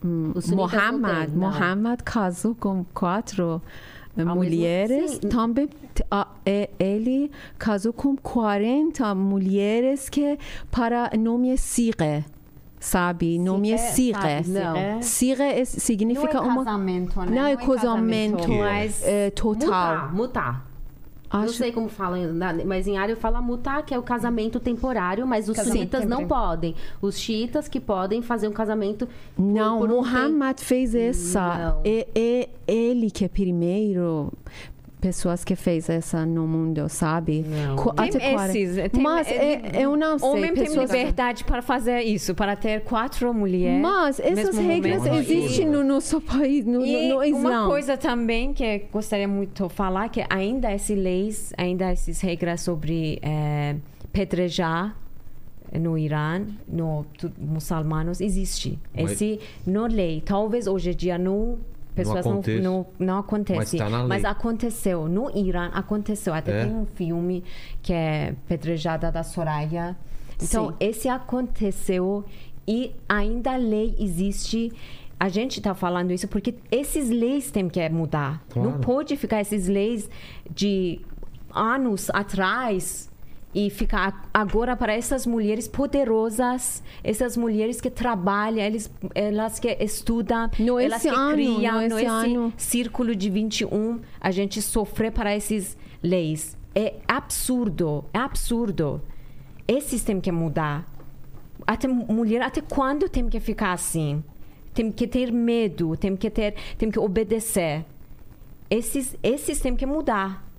[0.04, 1.48] Hum, Os sunitas não Muhammad, têm, não.
[1.50, 3.62] Muhammad casou com quatro
[4.16, 5.10] eh, mesmo- mulheres.
[5.12, 5.28] sim.
[5.28, 10.38] Também t- ah, é- ele casou com 40 mulheres que
[10.70, 12.24] para nome é Sire.
[12.80, 13.38] Sabe?
[13.38, 14.18] Nome é Sire.
[14.20, 15.02] sabe, não.
[15.02, 16.64] Sire é- significa não é uma.
[16.64, 17.26] casamento, né?
[17.30, 20.10] Não é casamento, mas é, total.
[20.12, 20.66] Mutar,
[21.32, 21.38] mutar.
[21.40, 24.60] Não Acho sei como fala, na- mas em árabe fala mutar, que é o casamento
[24.60, 26.74] temporário, mas os Casamento não podem.
[27.00, 31.58] Os xiitas que podem fazer um casamento por- Não, por um Muhammad fez essa.
[31.58, 31.80] Não.
[31.84, 34.32] É, é ele que é primeiro
[35.02, 37.44] pessoas que fez essa no mundo, sabe?
[37.46, 37.74] Não.
[37.76, 38.58] Co- Tem até 40.
[38.58, 38.90] esses.
[38.90, 40.28] Tem, Mas é, eu não sei.
[40.28, 43.82] Homem tem pessoas- liberdade para fazer isso, para ter quatro mulheres.
[43.82, 45.18] Mas essas regras momento.
[45.30, 47.38] existem no nosso país, no, E no, no Islã.
[47.62, 52.20] uma coisa também que eu gostaria muito de falar que ainda essas leis, ainda essas
[52.20, 53.74] regras sobre eh,
[54.12, 54.96] pedrejar
[55.78, 58.78] no Irã, no tu- muçulmanos existe.
[58.94, 61.58] Mas- Esse não lei, talvez hoje em dia não
[61.94, 62.60] pessoas não acontece.
[62.62, 64.26] não, não acontece, Mas tá na lei.
[64.26, 66.64] aconteceu no Irã aconteceu até É?
[66.64, 67.44] tem um filme
[67.82, 69.96] que é pedrejada da Soraya.
[70.42, 70.76] Então Sim.
[70.80, 72.24] esse aconteceu
[72.66, 74.72] e ainda a lei existe.
[75.20, 78.42] A gente está falando isso porque esses leis têm que mudar.
[78.50, 78.70] Claro.
[78.70, 80.10] Não pode ficar esses leis
[80.52, 81.00] de
[81.54, 83.08] anos atrás
[83.54, 90.50] e ficar agora para essas mulheres poderosas, essas mulheres que trabalham, eles, elas que estudam,
[90.58, 92.52] No elas esse que ano, criam, no no esse esse ano.
[92.56, 96.56] círculo de 21, a gente sofrer para essas leis.
[96.74, 99.02] É absurdo, é absurdo.
[99.68, 100.90] Esses têm que mudar.
[101.66, 104.24] Até mulher, até quando tem que ficar assim?
[104.74, 107.84] Tem que ter medo, tem que ter, tem que obedecer.
[108.70, 110.50] Esses, esses têm que mudar.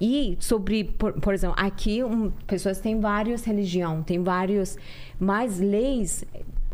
[0.00, 4.78] E sobre, por, por exemplo, aqui um, pessoas têm várias religiões, tem vários,
[5.18, 6.24] mas leis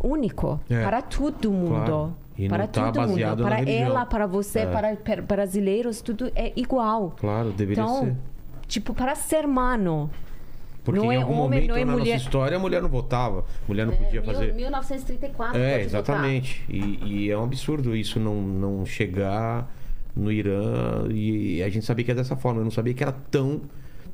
[0.03, 0.83] único É.
[0.85, 1.75] para todo mundo.
[1.87, 2.17] Claro.
[2.39, 3.43] E Para tá todo mundo.
[3.43, 3.87] Para religião.
[3.87, 4.67] ela, para você, É.
[4.67, 7.15] para brasileiros, tudo é igual.
[7.19, 8.17] Claro, deveria Então, ser.
[8.69, 10.11] tipo, para ser humano.
[10.85, 12.13] Porque não em é algum homem, momento não é na mulher.
[12.15, 14.53] nossa história a mulher não votava, a mulher não podia Mil- fazer.
[14.55, 16.65] 1934 É, exatamente.
[16.69, 19.69] E, e é um absurdo isso não, não chegar
[20.17, 22.61] no Irã e a gente sabia que é dessa forma.
[22.61, 23.61] Eu não sabia que era tão,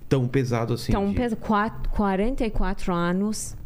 [0.09, 0.91] tão pesado assim.
[0.93, 3.57] Então, de- pesa quatro- 44 anos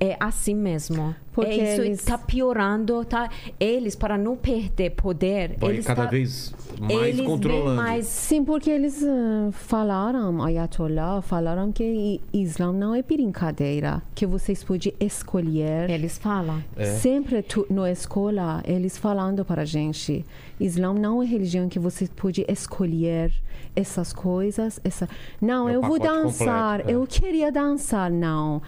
[0.00, 1.14] é assim mesmo.
[1.32, 3.30] Porque é isso eles- está piorando, tá?
[3.60, 7.76] Eles para não perder poder, vai eles cada tá- vez mais eles controlando.
[7.76, 14.64] mais Sim, porque eles ah, falaram, Ayatollah, falaram que Islã não é brincadeira, que vocês
[14.64, 15.88] podem escolher.
[15.88, 16.62] eles falam.
[16.76, 16.84] É.
[16.86, 20.24] Sempre tu, na escola, eles falando para a gente,
[20.58, 23.32] Islã não é religião que você pode escolher
[23.76, 24.80] essas coisas.
[24.82, 25.08] Essa...
[25.40, 26.94] Não, É eu vou dançar, completo, é.
[26.94, 28.10] eu queria dançar.
[28.10, 28.60] Não.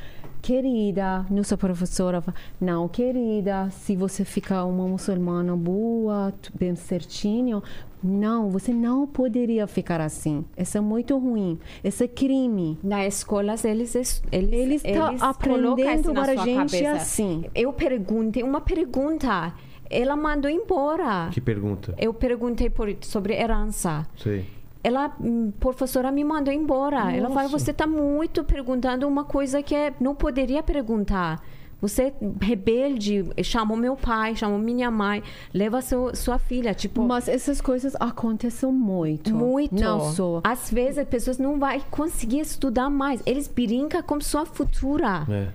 [0.43, 2.21] Querida, nossa professora,
[2.61, 7.63] não, querida, se você ficar uma muçulmana boa, bem certinho,
[8.03, 10.45] não, você não poderia ficar assim.
[10.59, 11.61] Isso é muito ruim.
[11.85, 12.77] Isso é crime.
[12.83, 16.93] Na escola eles es- eles Eles tá colocam aprendendo isso na para sua gente cabeça.
[16.97, 17.45] assim.
[17.55, 19.55] Eu perguntei uma pergunta,
[19.89, 21.29] ela mandou embora.
[21.33, 21.95] Que pergunta?
[21.97, 24.05] Eu perguntei por, sobre herança.
[24.17, 24.45] Sei.
[24.85, 27.15] Ela, hum, professora, me mandou embora.
[27.15, 31.41] Ela falou: você está muito perguntando uma coisa que é- não poderia perguntar.
[31.81, 35.21] Você é rebelde, chamou meu pai, chamou minha mãe,
[35.53, 36.73] leva seu, sua filha.
[36.73, 39.35] Tipo, Mas essas coisas acontecem muito.
[39.35, 39.75] muito.
[39.75, 40.41] Não só.
[40.45, 43.21] Às vezes as pessoas não vão conseguir estudar mais.
[43.27, 45.27] Eles brincam com sua futura.
[45.29, 45.49] É.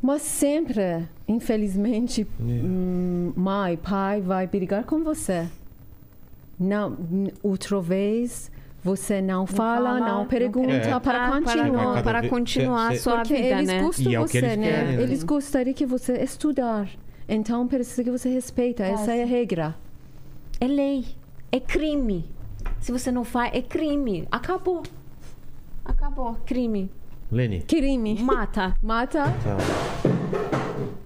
[0.00, 5.46] Mas sempre, infelizmente, hum, mãe, pai vai brigar com você.
[6.58, 6.96] Não,
[7.42, 8.50] outra vez
[8.84, 11.00] você não fala, fala, não não pergunta pergunta.
[11.00, 12.02] para Para- continuar.
[12.02, 13.80] Para continuar a sua Porque vida, eles né?
[13.82, 14.70] gostam E é você, eles né?
[14.70, 15.02] querem, né?
[15.02, 16.88] Eles gostariam que você estudar.
[17.26, 18.82] Então precisa que você respeita.
[18.84, 19.74] Essa é a regra.
[20.60, 21.06] É lei.
[21.50, 22.26] É crime.
[22.80, 24.28] Se você não faz, é crime.
[24.30, 24.82] Acabou.
[25.84, 26.34] Acabou.
[26.44, 26.90] Crime.
[27.32, 27.62] Lene.
[27.62, 28.22] Crime.
[28.22, 28.76] Mata.
[28.82, 29.24] Mata.
[29.24, 29.56] Tá.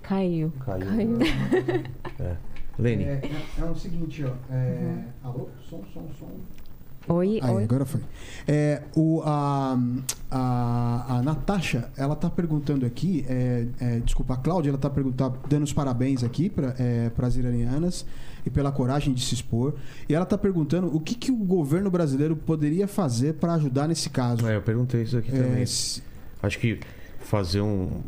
[0.02, 0.52] Caiu.
[0.64, 1.18] Caiu.
[2.20, 2.36] É.
[2.78, 3.04] Lene.
[3.04, 4.32] É, é, é o seguinte, ó.
[4.52, 5.48] é- Alô?
[5.68, 6.26] Som, som, som.
[7.08, 7.64] Oi, Aí, oi.
[7.64, 8.00] agora foi.
[8.46, 9.78] É, o, a,
[10.30, 15.38] a, a Natasha, ela tá perguntando aqui, é, é, desculpa, a Cláudia, ela tá perguntando,
[15.48, 18.04] dando os parabéns aqui para é, as iranianas
[18.44, 19.74] e pela coragem de se expor.
[20.08, 24.10] E ela tá perguntando o que, que o governo brasileiro poderia fazer para ajudar nesse
[24.10, 24.46] caso.
[24.46, 25.66] É, eu perguntei isso aqui É, também.
[25.66, 26.02] se-
[26.42, 26.78] Acho que
[27.20, 28.02] fazer um.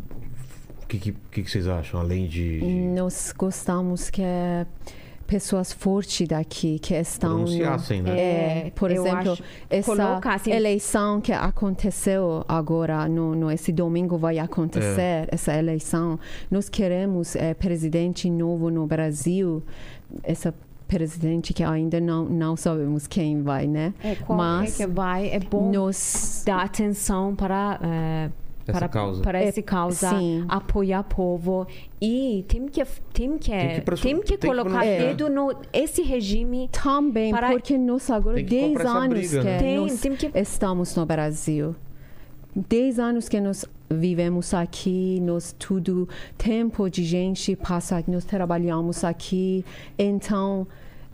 [0.83, 2.01] O que, que, que que vocês acham?
[2.01, 2.61] Além de.
[2.97, 4.23] Nós gostamos que
[5.31, 8.19] pessoas fortes daqui que estão Pronunciassem, né?
[8.67, 13.71] É, por Eu exemplo, acho- essa coloca assim- eleição que aconteceu agora, no, no esse
[13.71, 16.19] domingo vai acontecer essa eleição.
[16.51, 19.63] Nós queremos eh, presidente novo no Brasil,
[20.25, 20.53] essa
[20.89, 23.95] presidente que ainda não não sabemos quem vai, né?
[24.03, 25.29] É, qual Mas é que vai?
[25.31, 28.31] É bom nós dar atenção para eh,
[28.71, 29.23] Essa para, causa.
[29.23, 30.45] para É, essa causa, sim.
[30.49, 31.67] apoiar o povo
[32.01, 32.83] e tem que
[33.13, 34.99] tem que Tem que tem que tem que colocar pronunciar.
[35.09, 39.19] dedo no esse regime também Para- porque nós agora Tem que 10 comprar essa anos
[39.19, 39.59] briga, que né?
[39.59, 41.75] Tem, nós tem que- estamos no Brasil.
[42.55, 49.05] 10 anos que nós vivemos aqui, nós tudo tempo de gente passa, aqui, nós trabalhamos
[49.05, 49.65] aqui,
[49.99, 50.67] então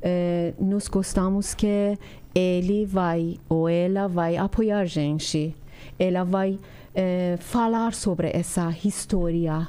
[0.03, 1.97] eh, nós gostamos que
[2.35, 5.55] ele vai ou ela vai apoiar a gente,
[5.99, 6.59] ela vai
[6.97, 9.69] eh, falar sobre essa história.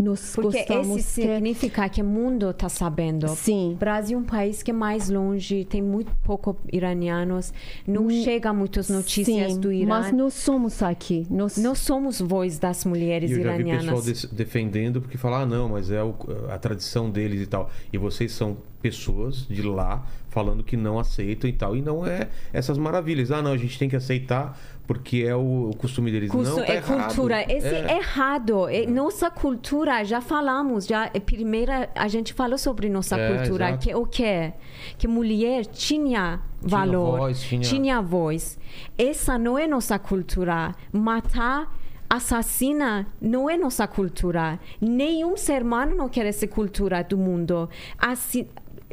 [0.00, 3.26] Nós porque esse significa que o mundo está sabendo.
[3.30, 7.52] sim, Brasil é um país que é mais longe, tem muito pouco iranianos,
[7.84, 9.88] não chega muitas notícias sim, do Irã.
[9.88, 14.04] mas nós somos aqui, nós Nós somos voz das mulheres E eu já vi iranianas.
[14.04, 16.14] pessoal defendendo porque fala, ah, não, mas é o-
[16.48, 17.68] a tradição deles e tal.
[17.92, 21.74] E vocês são pessoas de lá falando que não aceitam e tal.
[21.76, 23.32] E não é essas maravilhas.
[23.32, 24.56] Ah, não, a gente tem que aceitar
[24.88, 26.30] porque é o, o costume deles.
[26.30, 27.06] Custo- não, tá é errado.
[27.14, 27.42] cultura.
[27.52, 27.96] Esse é, É.
[27.98, 28.68] errado.
[28.68, 33.68] É nossa cultura, já falamos, já é primeira a gente falou sobre nossa É, cultura,
[33.68, 33.86] exato.
[33.86, 34.52] que o que
[34.96, 38.58] que mulher tinha valor, voz, tinha- voz.
[38.96, 40.74] Essa não é nossa cultura.
[40.90, 41.70] Matar
[42.10, 44.58] assassina não é nossa cultura.
[44.80, 47.68] Nenhum ser humano não quer essa cultura do mundo.
[47.98, 48.46] Assim,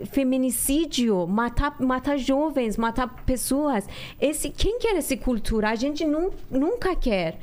[0.05, 3.87] feminicídio, matar, matar jovens, matar pessoas.
[4.19, 5.69] Esse, quem quer essa cultura?
[5.69, 7.37] A gente nun- nunca quer.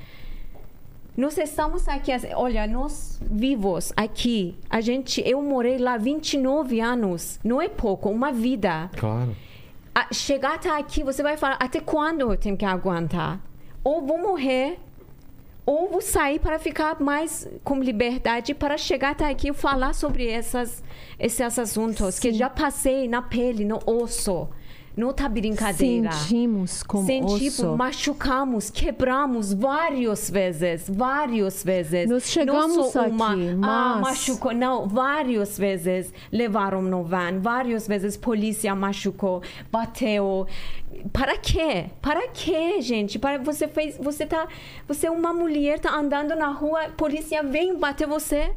[1.17, 7.61] Nós estamos aqui, olha, nós vivos aqui, a gente, eu morei lá 29 anos, não
[7.61, 8.91] é pouco, uma vida.
[8.97, 9.37] Claro.
[9.95, 13.41] A- chegar até aqui, você vai falar, até quando eu tenho que aguentar?
[13.85, 14.79] Ou vou morrer,
[15.65, 20.27] ou vou sair para ficar mais com liberdade para chegar até aqui e falar sobre
[20.29, 20.83] essas,
[21.19, 24.49] esses assuntos que já passei na pele, no osso.
[24.95, 26.13] Não tá brincadeira.
[26.13, 27.77] sentimos como Sentimos, osso.
[27.79, 32.11] machucamos, quebramos várias vezes, várias vezes.
[32.11, 37.41] Nós chegamos não só uma, aqui, ah, mas- machucou, não, várias vezes levaram no van,
[37.41, 40.47] várias vezes polícia machucou, bateu.
[41.13, 41.87] Para quê?
[42.01, 43.19] Para quê, gente?
[43.19, 44.47] Para você fez, você tá,
[44.87, 48.53] você é uma mulher tá andando na rua, polícia vem bater você.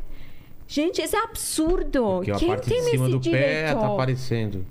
[0.68, 2.02] Gente, isso é absurdo.
[2.18, 4.66] Porque a Quem parte tem de cima esse do pé tá aparecendo.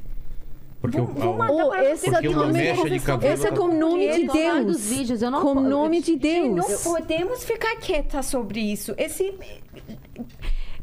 [0.80, 2.12] Porque Vou- o, vou o- mandar Ou para essa vocês.
[2.12, 5.40] Porque uma também, mecha de cabelo- essa com o nome de Deus, vídeos, eu não-
[5.40, 6.18] com o nome de Não
[6.66, 6.82] Deus.
[6.84, 8.94] podemos ficar quieta sobre isso.
[8.98, 9.32] Esse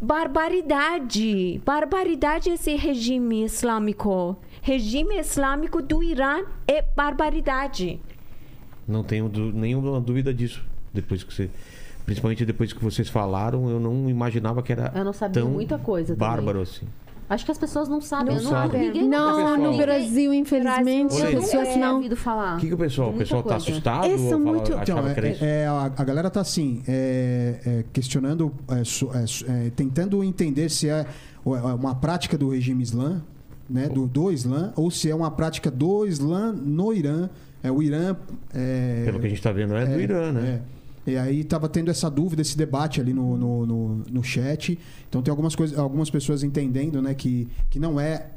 [0.02, 4.36] barbaridade, barbaridade esse regime islâmico.
[4.62, 8.00] Regime islâmico do Irã é barbaridade.
[8.88, 10.64] Não tenho nenhuma dúvida disso.
[10.94, 11.50] Depois que você.
[12.06, 15.78] Principalmente depois que vocês falaram, eu não imaginava que era Eu não sabia tão muita
[15.78, 16.28] coisa também.
[16.30, 16.86] bárbaro assim.
[17.30, 18.36] Acho que as pessoas não sabem.
[18.36, 18.88] Não não, sabem.
[18.88, 21.96] Ninguém Não, pessoal- no Brasil, infelizmente, as pessoas não.
[21.96, 22.58] ouvido falar.
[22.58, 23.12] O que, que o pessoal?
[23.12, 23.70] O pessoal tá coisa.
[23.70, 24.06] assustado?
[24.08, 29.70] Esse fala- muito- Então, é, é, a, galera tá assim, é, é, questionando, é, é,
[29.70, 31.06] tentando entender se é
[31.44, 33.24] é uma prática do regime islã,
[33.72, 37.30] né, do, do Islã, ou se é uma prática do Islã no Irã.
[37.64, 38.16] É, o Irã.
[38.54, 40.62] É, Pelo que a gente tá vendo, é, do Irã, né?
[40.68, 40.82] é.
[41.12, 44.78] E aí tava tendo essa dúvida, esse debate ali no, no, no, no chat.
[45.10, 48.28] Então tem algumas coisas, algumas pessoas entendendo, né, que, que não é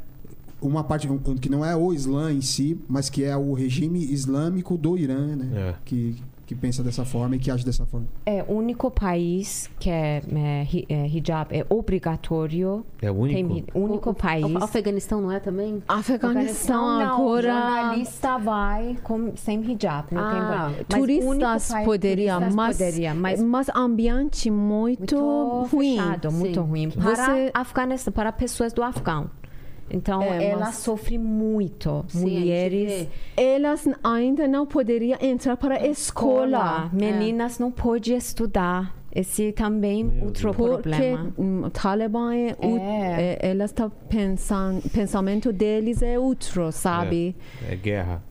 [0.62, 1.06] uma parte
[1.40, 5.36] que não é o Islã em si, mas que é o regime islâmico do Irã,
[5.36, 5.50] né?
[5.54, 5.74] É.
[5.84, 6.16] Que,
[6.46, 8.06] que pensa dessa forma e que age dessa forma.
[8.26, 12.84] É o único país que é, é, é, hijab é obrigatório.
[13.00, 13.34] É o único?
[13.54, 14.44] Tem, único O- o- país.
[14.54, 15.82] O Afeganistão não é também?
[15.88, 17.42] Afeganistão não, agora.
[17.52, 20.06] jornalista vai com, sem hijab.
[20.14, 24.50] Não Ah, tem, mas o único Turistas país- poderia, turistas mas, poderia, mas mas ambiente
[24.50, 25.96] muito, muito ruim.
[25.96, 26.66] fechado, muito Sim.
[26.68, 26.90] ruim.
[26.90, 29.30] Para Você- Afeganistão, para pessoas do Afegão.
[29.90, 32.04] Então, É, ela mas- sofre muito.
[32.08, 33.08] Sim, Mulheres.
[33.36, 36.90] Elas ainda não poderiam entrar para a escola.
[36.92, 38.94] Meninas não podem estudar.
[39.14, 40.56] Esse também Meu outro Deus.
[40.56, 41.32] Porque problema.
[41.38, 43.38] hum, o Talibã é, o- É.
[43.40, 47.36] é, elas estão pensando, pensamento deles é outro, sabe?
[47.68, 48.22] É, é guerra.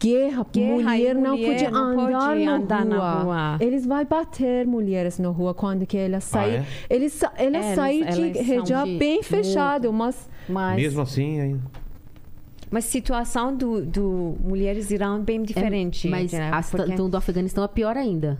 [0.00, 3.22] Guerra, Guerra mulher não mulher pode não andar, pode na, andar na rua.
[3.22, 3.56] rua.
[3.60, 6.56] Eles vão bater mulheres na rua quando que elas saem.
[6.58, 6.64] é?
[6.88, 11.60] Eles, sa- elas É, saem de hijab de bem fechado, mas Mas, Mesmo assim, ainda.
[12.70, 16.08] mas situação do, do mulheres irã é bem diferente.
[16.08, 16.48] mas né?
[16.48, 18.38] a Porque situação do Afeganistão é pior ainda.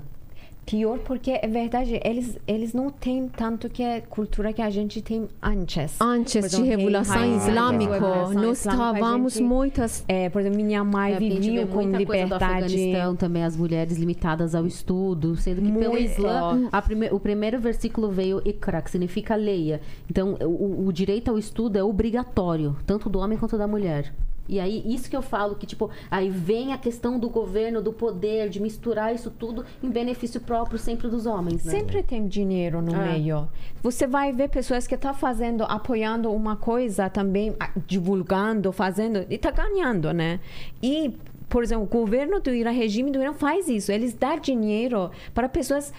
[0.71, 5.01] Pior porque é verdade, eles, eles não têm tanto que a cultura que a gente
[5.01, 5.97] tem antes.
[6.01, 8.01] Antes Por de exemplo, Revolução Islâmica,
[8.35, 10.05] nós estávamos gente- muitas.
[10.07, 12.93] É, por exemplo, minha mãe É, vivia com liberdade.
[13.19, 16.05] Também, as mulheres limitadas ao estudo, sendo que pelo Muito.
[16.11, 19.81] Islã, a prime- o primeiro versículo veio Ikra, que significa leia.
[20.11, 24.13] Então, o, o direito ao estudo é obrigatório, tanto do homem quanto da mulher.
[24.49, 27.93] E aí, isso que eu falo, que tipo, aí vem a questão do governo, do
[27.93, 31.73] poder, de misturar isso tudo em benefício próprio sempre dos homens, né?
[31.73, 33.13] Sempre tem dinheiro no É.
[33.13, 33.49] meio.
[33.83, 37.55] Você vai ver pessoas que estão fazendo, apoiando uma coisa também,
[37.87, 40.41] divulgando, fazendo, e está ganhando, né?
[40.83, 41.13] E,
[41.49, 43.93] por exemplo, o governo do Irã, o regime do Irã faz isso.
[43.93, 45.93] Eles dão dinheiro para pessoas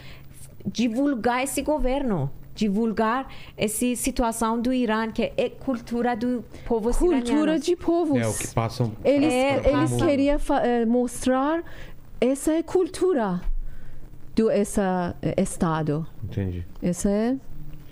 [0.65, 2.29] divulgar esse governo.
[2.59, 7.59] Divulgar essa situação do Irã, que é cultura do povo Cultura iraniano.
[7.59, 8.17] de povos.
[8.21, 8.91] É o que passam.
[9.03, 11.63] Eles, É, eles queriam eh, mostrar
[12.19, 13.39] essa cultura
[14.35, 16.05] do esse eh, estado.
[16.21, 16.65] Entendi.
[16.81, 17.35] Essa é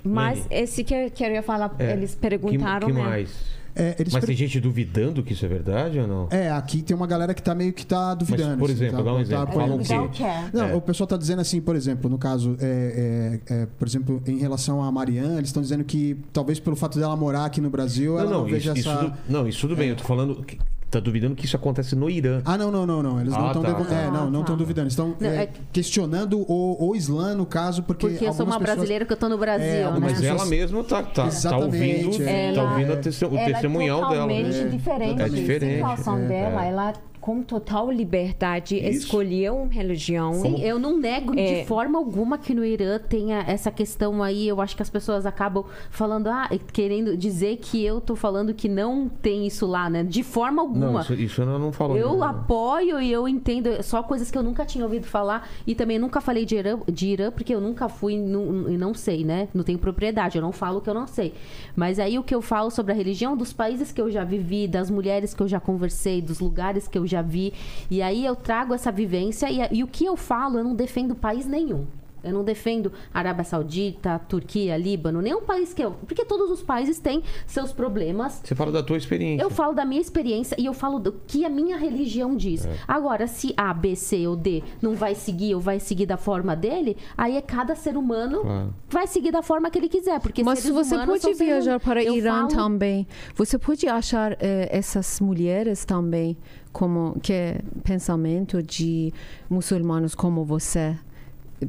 [0.03, 3.01] Mas esse que eu queria falar, É, eles que, perguntaram, que né?
[3.03, 3.56] mais?
[3.79, 6.27] É, eles Mas per- tem gente duvidando que isso é verdade ou não?
[6.31, 8.57] É, aqui tem uma galera que tá meio que tá duvidando.
[8.57, 9.43] por assim, exemplo, tá- dá um tá exemplo.
[9.43, 9.85] apoiando.
[9.85, 10.49] Falam que- é?
[10.53, 10.75] Não, É.
[10.75, 14.37] o pessoal tá dizendo assim, por exemplo, no caso, é, é, é, por exemplo, em
[14.39, 18.13] relação a Marianne, eles estão dizendo que talvez pelo fato dela morar aqui no Brasil,
[18.13, 19.03] Não, ela não, não, veja isso, essa.
[19.05, 19.89] isso não, isso tudo bem.
[19.89, 20.57] Eu tô falando que
[20.89, 22.41] tá duvidando que isso acontece no Irã.
[22.45, 23.19] Ah, não, não, não, não.
[23.19, 23.69] Eles não Ah, estão tá.
[23.69, 24.53] é, não, não Ah, estão tá.
[24.55, 24.87] duvidando.
[24.87, 28.07] Estão Não, é, é- questionando o, o Islã, no caso, porque.
[28.07, 29.97] Porque eu sou uma pessoas- brasileira que eu tô no Brasil, É, né?
[29.99, 32.53] Mas pessoas- ela mesma tá, tá, tá ouvindo, é.
[32.53, 33.01] tá Ela- ouvindo o ela
[33.45, 34.13] testemunhal é dela.
[34.27, 34.69] totalmente né?
[34.69, 35.21] diferente.
[35.21, 36.27] É diferente, A situação é.
[36.27, 36.69] dela, É.
[36.69, 36.93] ela
[37.27, 38.99] com total liberdade Isso.
[38.99, 40.31] escolheu uma religião.
[40.35, 41.59] Sim, eu não nego É.
[41.59, 44.47] de forma alguma que no Irã tenha essa questão aí.
[44.47, 48.69] Eu acho que as pessoas acabam falando, ah, querendo dizer que eu tô falando que
[48.69, 50.05] não tem isso lá, né?
[50.05, 50.91] De forma alguma.
[50.93, 51.97] Não, isso, isso eu não falo.
[51.97, 52.23] Eu não.
[52.23, 56.21] apoio e eu entendo só coisas que eu nunca tinha ouvido falar e também nunca
[56.21, 58.17] falei de Irã, de Irã porque eu nunca fui e
[58.77, 59.49] não sei, né?
[59.53, 61.33] Não tenho propriedade, eu não falo o que eu não sei.
[61.75, 64.65] Mas aí o que eu falo sobre a religião dos países que eu já vivi,
[64.65, 67.53] das mulheres que eu já conversei, dos lugares que eu já vi,
[67.89, 71.15] e aí eu trago essa vivência e, e o que eu falo, eu não defendo
[71.15, 71.85] país nenhum.
[72.27, 75.91] Eu não defendo Arábia Saudita, Turquia, Líbano, nenhum país que eu.
[76.05, 79.43] Porque todos os países têm seus problemas, Você fala da tua experiência.
[79.43, 82.65] eu falo da minha experiência e eu falo do que a minha religião diz.
[82.65, 82.75] É.
[82.87, 86.55] Agora, se A, B, C ou D não vai seguir ou vai seguir da forma
[86.55, 88.73] dele, aí é cada ser humano Claro.
[88.89, 90.19] vai seguir da forma que ele quiser.
[90.19, 91.83] Porque Mas você pode viajar humanos.
[91.83, 93.07] para Eu Irã falo- também.
[93.35, 96.37] Você pode achar eh, essas mulheres também
[96.71, 99.11] como que é pensamento de
[99.49, 100.95] muçulmanos como você.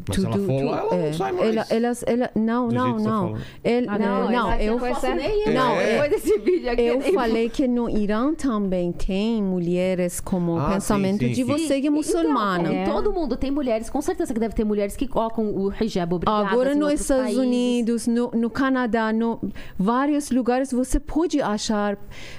[0.07, 1.49] Mas se ela for lá, ela não sai mais.
[1.49, 3.37] ela- elas, ela, não, Do jeito não, que você não.
[3.65, 5.93] Ele, Ah, não, não, não, essa eu, eu nem não, É.
[5.93, 6.83] depois desse vídeo aqui.
[6.83, 11.35] eu nem falei que no Irã também tem mulheres como Ah, pensamento sim, sim, de
[11.37, 11.45] sim.
[11.45, 12.71] você que é muçulmana.
[12.73, 16.21] Então, todo mundo tem mulheres, com certeza que deve ter mulheres que colocam o hijab
[16.27, 17.39] Agora em nos outros Estados países.
[17.43, 19.41] Unidos, no, no Canadá, no
[19.79, 21.97] vários lugares você pode achar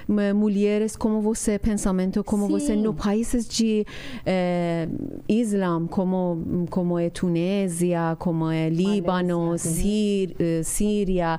[0.08, 2.52] eh, mulheres como você, pensamento como Sim.
[2.52, 3.84] você, no países de
[4.24, 4.88] eh,
[5.28, 7.10] Islã, como como é
[8.18, 11.38] Como é Líbano, Sír, eh, Síria,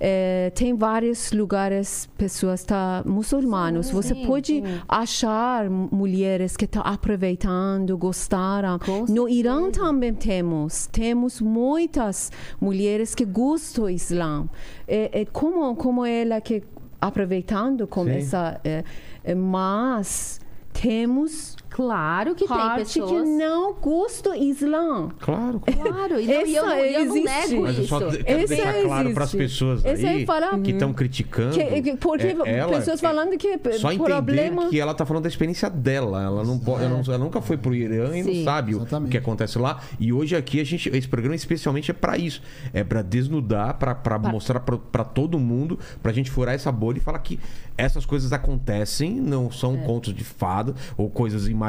[0.00, 3.86] Eh, tem vários lugares pessoas tá muçulmanos.
[3.86, 4.62] Sim, você sim, pode sim.
[4.88, 8.78] achar mulheres que estão aproveitando, gostaram.
[9.08, 14.48] No Irã também temos, temos muitas mulheres que gostam do Islã.
[14.86, 16.62] É, é como como ela que
[17.00, 18.10] aproveitando com Sim.
[18.10, 18.84] essa, é,
[19.24, 20.40] é, mas
[20.72, 23.10] temos Claro que tem parte pessoas.
[23.10, 25.08] que não do Islã.
[25.18, 25.60] Claro.
[25.60, 27.24] Claro, e, não, e eu, não- eu não nego
[27.62, 27.86] Mas eu isso.
[27.88, 31.54] só quero Esse deixar claro para as pessoas Esse aí aí fala- que estão criticando.
[31.56, 35.22] Que- que- porque é, ela- pessoas falando que Só entender problema que ela tá falando
[35.22, 36.22] da experiência dela.
[36.22, 38.44] Ela não pode, ela, não- ela nunca foi pro Irã e não Sim.
[38.44, 39.08] sabe o, Exatamente.
[39.08, 39.80] o que acontece lá.
[39.98, 42.42] E hoje aqui a gente, esse programa especialmente é para isso,
[42.74, 47.18] é para desnudar, para mostrar para todo mundo, pra gente furar essa bolha e falar
[47.20, 47.40] que
[47.78, 49.78] essas coisas acontecem, não são É.
[49.78, 51.61] contos de fada ou coisas imaginadas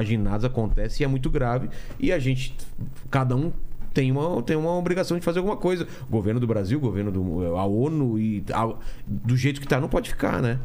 [0.44, 1.70] acontecem e é muito grave.
[2.00, 2.56] E a gente,
[3.12, 3.52] cada um
[3.94, 5.88] tem uma, tem uma obrigação de fazer alguma coisa.
[6.08, 8.74] O governo do Brasil, o governo do a ONU e a-
[9.06, 10.60] do jeito que tá não pode ficar, né?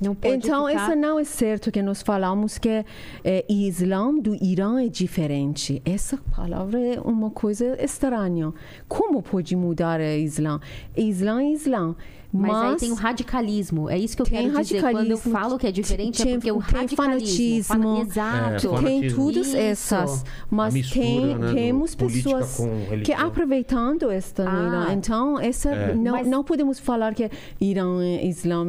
[0.00, 0.88] Não pode Então, ficar...
[0.88, 2.84] isso não é certo que nós falamos que
[3.22, 5.80] eh, Islã do Irã é diferente.
[5.84, 8.52] Essa palavra é uma coisa estranha.
[8.88, 10.58] Como pode mudar o Islã?
[10.96, 11.94] Islã é Islã.
[12.32, 13.90] Mas, aí Mas- tem o radicalismo.
[13.90, 14.80] É isso que eu quero dizer.
[14.80, 17.64] Quando eu falo que é diferente, tem- é porque o tem radicalismo...
[17.64, 17.98] fanatismo.
[18.00, 18.38] Exato.
[18.38, 18.78] É, fanatismo.
[18.82, 19.56] tem todas Isso.
[19.56, 22.58] essas, mas mistura, tem, né, temos pessoas
[23.04, 24.62] que aproveitando esta Ah.
[24.66, 24.92] Irã.
[24.94, 25.94] Então, essa É.
[25.94, 27.30] não, Mas- não podemos falar que
[27.60, 28.64] Irã é Islã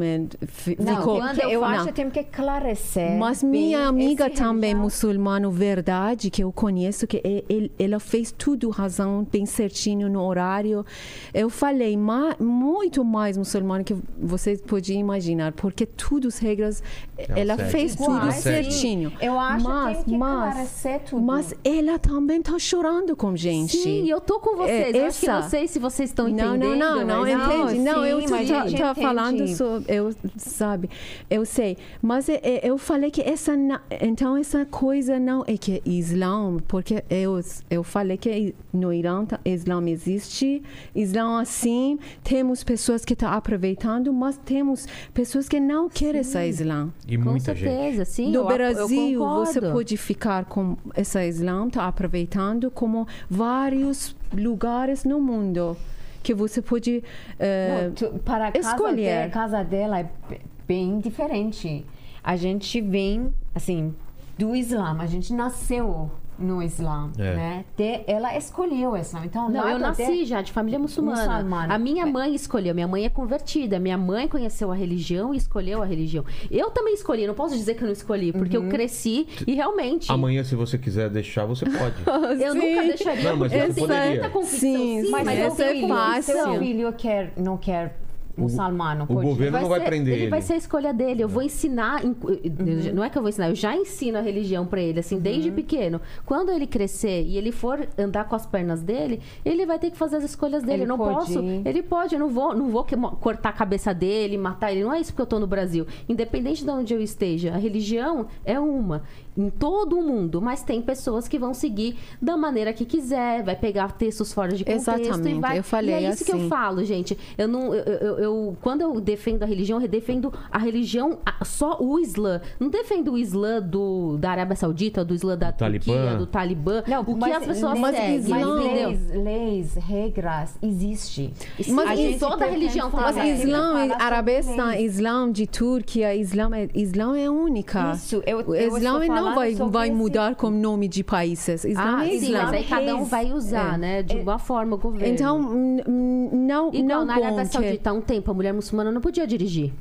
[0.47, 1.21] fi- Não, ficou.
[1.33, 1.67] que- eu não.
[1.67, 3.17] acho que tem que esclarecer.
[3.17, 4.81] Mas minha amiga também, religião.
[4.83, 10.85] muçulmana, verdade, que eu conheço, que ele- ela fez tudo razão, bem certinho no horário.
[11.33, 13.52] Eu falei, ma- muito mais muçulmana
[13.83, 16.81] que vocês podiam imaginar, porque tudo as regras,
[17.17, 18.41] ela fez Igual, tudo sim.
[18.41, 19.11] certinho.
[19.21, 20.55] Eu acho que mas, tem que mas,
[20.99, 21.21] tudo.
[21.21, 23.77] mas ela também tá chorando com gente.
[23.77, 24.95] Sim, eu tô com vocês.
[24.95, 26.79] É, eu acho que não se vocês estão Não, entendendo.
[26.79, 27.83] não, não, não, mas- entende.
[27.83, 30.89] Não, sim, eu tô, falando sobre, eu sabe,
[31.29, 35.57] eu sei, mas é- é- eu falei que essa, na- então essa coisa não é
[35.57, 40.61] que é Islã, porque eu eu falei que no Irã tá- Islã existe,
[40.95, 46.89] Islã assim, temos pessoas que estão aproveitando, mas temos pessoas que não querem essa Islã.
[47.05, 47.69] E Com muita gente.
[47.69, 48.27] certeza, sim.
[48.31, 49.71] No eu, eu Brasil, você concordo.
[49.73, 55.75] pode ficar com essa Islã, tá aproveitando como vários lugares no mundo
[56.23, 57.03] que você pode
[57.37, 59.25] eh, Não, tu- para a casa, escolher.
[59.25, 61.85] de- casa dela é be- bem diferente.
[62.23, 63.93] A gente vem, assim,
[64.37, 64.95] do Islã.
[65.01, 66.09] A gente nasceu
[66.43, 67.35] no Islã, É.
[67.35, 67.65] né?
[67.77, 69.21] De- ela escolheu o Islã.
[69.25, 71.35] Então, Não, eu nasci já de família muçulmana.
[71.37, 71.73] Muçulmana.
[71.73, 72.05] A minha É.
[72.05, 72.75] mãe escolheu.
[72.75, 73.79] Minha mãe é convertida.
[73.79, 76.23] Minha mãe conheceu a religião e escolheu a religião.
[76.51, 77.25] Eu também escolhi.
[77.25, 78.65] Não posso dizer que eu não escolhi, porque Uhum.
[78.65, 80.11] eu cresci e realmente.
[80.11, 81.95] Amanhã, se você quiser deixar, você pode.
[82.43, 83.23] Eu nunca deixaria.
[83.23, 84.09] Não, mas porque eu tenho poderia.
[84.11, 84.59] muita convicção.
[84.59, 86.33] Sim, Sim, mas mas eu essa é tenho fácil.
[86.33, 87.95] Seu filho quer, não quer
[88.35, 89.21] muçulmano, o pode.
[89.27, 90.29] governo não vai ser- prender ele.
[90.29, 90.45] vai ele.
[90.45, 91.23] ser a escolha dele.
[91.23, 92.03] Eu vou ensinar.
[92.03, 92.93] em- Uhum.
[92.95, 95.51] Não é que eu vou ensinar, eu já ensino a religião pra ele, assim, desde
[95.51, 95.99] pequeno.
[96.25, 99.97] Quando ele crescer e ele for andar com as pernas dele, ele vai ter que
[99.97, 100.73] fazer as escolhas dele.
[100.73, 101.39] Ele eu não pode posso.
[101.39, 104.83] Ele pode, eu não vou, não vou que- cortar a cabeça dele, matar ele.
[104.83, 105.85] Não é isso porque eu tô no Brasil.
[106.09, 109.03] Independente de onde eu esteja, a religião é uma.
[109.35, 113.55] Em todo o mundo, mas tem pessoas que vão seguir da maneira que quiser, vai
[113.55, 115.57] pegar textos fora de contexto e Exatamente, vai.
[115.57, 116.47] eu falei e é isso que eu assim.
[116.49, 117.17] falo, gente.
[117.35, 121.43] Eu não, eu, eu- eu- quando eu defendo a religião, eu defendo a religião a-
[121.45, 122.41] só o Islã.
[122.59, 125.85] Não defendo o Islã do da Arábia Saudita, do Islã da Talibã.
[125.93, 126.83] Turquia, do Talibã.
[126.87, 128.55] Não, o que mas as pessoas mas seguem, entendeu?
[128.55, 131.33] leis, leis, regras, existe.
[131.69, 134.81] Mas e gente toda religião tem Mas É, Islã, falar leis.
[134.81, 137.91] Islã de Turquia, Islã é, Islã é única.
[137.93, 141.63] Isso, eu- Islã não vai, vai esse- mudar como nome de países.
[141.65, 142.43] Islã Ah, é sim, Islã.
[142.43, 143.77] mas aí cada um vai usar, É.
[143.77, 144.03] né?
[144.03, 145.07] De uma forma o governo.
[145.13, 147.45] Então, não, Igual não na bom Arábia.
[147.45, 149.71] Saudita, um tempo, a mulher muçulmana não podia dirigir.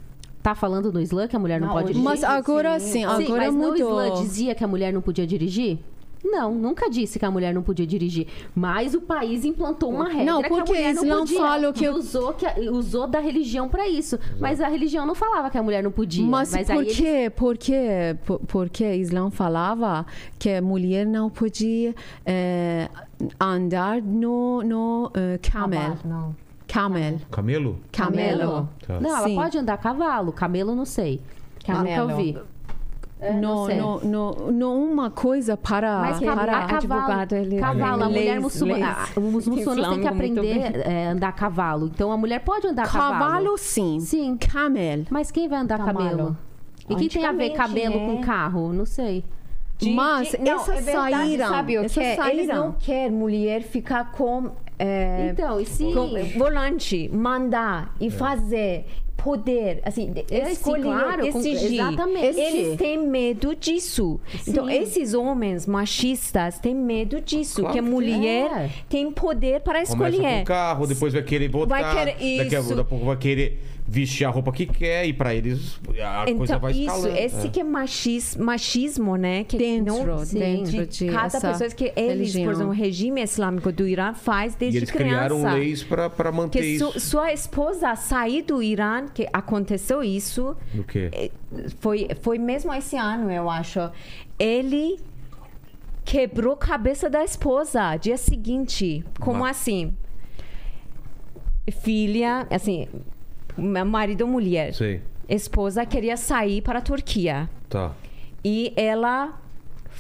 [0.43, 2.05] Tá falando no Islã que a mulher não, Não, pode dirigir?
[2.05, 2.87] Mas agora Sim.
[2.87, 3.77] sim, Sim, agora mas no mudou.
[4.05, 5.79] Islã dizia que a mulher não podia dirigir?
[6.25, 8.29] Não, nunca disse que a mulher não podia dirigir.
[8.55, 11.41] Mas o país implantou uma regra Não, que porque a mulher não podia.
[11.41, 14.17] fala que- usou, que, usou da religião pra isso.
[14.39, 16.25] Mas a religião não falava que a mulher não podia.
[16.25, 17.33] Mas, aí por eles- quê?
[17.35, 20.07] Porque, por, porque Islã falava
[20.39, 21.93] que a mulher não podia
[22.25, 22.89] eh,
[23.41, 25.99] andar no, no eh, camel.
[26.05, 26.37] Não.
[26.73, 27.19] Camel.
[27.31, 27.79] Camelo?
[27.93, 28.69] Camelo.
[28.87, 28.99] Tá.
[29.01, 29.35] Não, ela Sim.
[29.37, 30.33] pode andar a cavalo.
[30.33, 31.21] Camelo, não sei.
[31.67, 32.09] Camelo.
[32.09, 32.39] Nunca ouvi.
[33.21, 37.33] É, não no, no, no uma coisa para, Mas que cavalo, para a cavalo, advogado,
[37.35, 40.83] ele- cavalo, a mulher muçulmana, a- os muçulmanos têm que aprender bem.
[40.83, 41.87] é, andar a cavalo.
[41.87, 43.13] Então a mulher pode andar a cavalo.
[43.13, 44.01] cavalo sim.
[44.01, 44.37] Sim.
[44.37, 45.05] Camel.
[45.09, 45.95] Mas quem vai andar Camelo.
[46.11, 46.37] camelo?
[46.89, 48.07] E que tem a ver camelo né?
[48.07, 48.73] com carro?
[48.73, 49.25] Não sei.
[49.83, 52.01] De- Mas de- não, essas é verdade, saíram, Sabe o essas que?
[52.01, 52.13] é?
[52.13, 52.57] Eles saíram.
[52.57, 55.85] não querem mulher ficar com, é, Então, se...
[55.93, 58.05] com volante, mandar É.
[58.07, 58.87] e fazer,
[59.17, 61.75] poder, assim, É, sim, escolher, claro, decidir.
[61.75, 62.27] exatamente.
[62.41, 64.19] Eles têm medo disso.
[64.49, 64.73] Então, Sim.
[64.73, 68.71] esses homens machistas têm medo disso, Claro que a mulher É.
[68.89, 70.43] tem poder para Começa com escolher.
[70.43, 71.81] o carro, depois vai querer botar.
[71.81, 72.43] Vai querer isso.
[72.43, 76.31] daqui a pouco vai querer vestir a roupa que quer e pra eles a coisa
[76.55, 77.17] Então, vai isso, escalando.
[77.19, 77.51] esse é.
[77.51, 79.45] que é machis, machismo, né?
[79.45, 82.45] Que Dentro, não, dentro de cada essa pessoa que eles, religião.
[82.45, 85.15] por exemplo, o regime islâmico do Irã faz E desde eles criança.
[85.35, 86.93] criaram leis pra manter que isso.
[86.93, 91.11] su- sua esposa sair do Irã, que aconteceu isso, Do quê?
[91.13, 91.31] eh,
[91.81, 93.91] foi, foi mesmo esse ano, eu acho.
[94.39, 94.99] Ele
[96.05, 99.05] quebrou a cabeça da esposa dia seguinte.
[99.21, 99.95] Como Ma- assim?
[101.81, 102.89] Filha, assim,
[103.57, 104.75] marido ou mulher.
[104.75, 105.01] Sei.
[105.29, 107.49] Esposa queria sair para a Turquia.
[107.69, 107.93] Tá.
[108.45, 109.39] E ela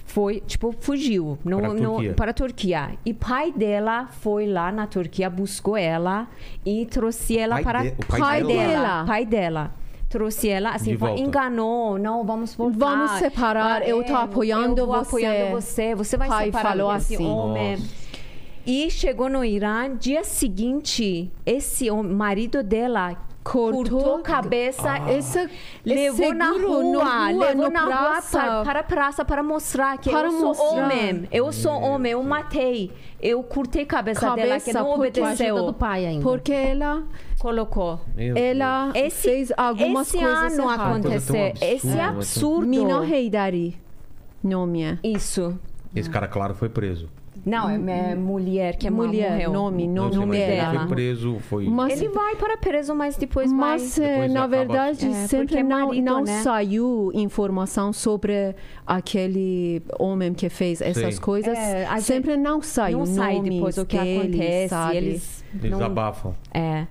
[0.04, 2.14] foi, tipo, fugiu no, Para a Turquia.
[2.14, 2.90] para a Turquia.
[3.06, 6.28] E pai dela foi lá na Turquia, buscou ela
[6.66, 8.66] e trouxe ela Pai para de- o pai Pai dela?
[8.66, 9.04] dela.
[9.06, 9.70] Pai dela.
[10.10, 11.18] Trouxe ela, assim, volta.
[11.22, 12.76] enganou, não, vamos voltar.
[12.78, 15.08] Vamos separar, eu tô apoiando eu você.
[15.08, 17.26] apoiando você, você vai Pai separar falou esse assim.
[17.26, 17.70] homem.
[17.78, 18.02] Nossa.
[18.66, 25.48] E chegou no Irã, dia seguinte, esse marido dela cortou a cabeça, Essa,
[25.84, 28.38] levou na rua, no rua, levou no na rua praça.
[28.38, 30.84] para, para a praça para mostrar que Para eu sou mostrar.
[30.84, 35.72] homem, eu sou homem, eu matei, eu cortei a cabeça, dela que Cabeça, não obedeceu,
[35.74, 36.22] pai ainda.
[36.22, 37.02] Porque ela,
[37.38, 38.00] colocou.
[38.14, 42.66] Meu ela Esse, fez algumas esse coisas ano aconteceu, esse mas- absurdo.
[42.66, 43.76] Mina Heidari,
[44.42, 44.98] nome é.
[45.02, 45.58] Isso.
[45.94, 47.08] Esse cara, claro, foi preso.
[47.44, 47.74] Não, é,
[48.10, 49.52] é mulher que Mulher, morreu.
[49.52, 50.78] nome, Não nome mas ele dela.
[50.78, 51.64] foi preso, foi...
[51.66, 54.06] Mas, Ele vai para preso, mas depois mas vai.
[54.06, 56.40] eh, Depois na acaba- verdade, É, sempre é não, marido, não né?
[56.42, 58.54] saiu informação sobre
[58.86, 61.20] aquele homem que fez essas Sim.
[61.20, 61.56] coisas.
[61.58, 64.74] É, sempre não saiu não sai depois o que acontece.
[64.96, 66.34] Eles, Eles não, abafam.
[66.54, 66.86] É.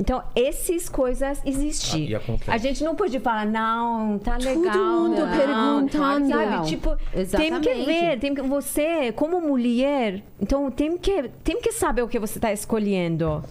[0.00, 2.14] Então, essas coisas Ah, existem.
[2.14, 2.50] acontece.
[2.50, 4.54] a gente não pode falar, não, tá legal.
[5.02, 6.28] mundo não, perguntando.
[6.30, 7.68] Sabe, tipo, tem Exatamente.
[7.68, 12.18] que ver, tem que, você, como mulher, então tem que, tem que saber o que
[12.18, 13.44] você está escolhendo.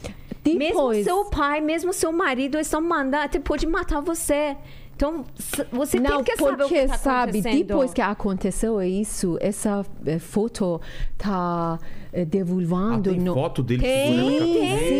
[0.43, 4.57] Mesmo Depois, seu pai, mesmo seu marido estão mandando, até pode matar você.
[4.99, 5.23] Então,
[5.71, 9.85] você não, tem que saber o que porque está sabe, depois que aconteceu isso, essa
[10.05, 10.81] eh, foto
[11.17, 11.79] tá
[12.11, 14.39] eh, Ah, devolvendo tem no foto dele Tem, tem.
[14.39, 14.93] cabeça.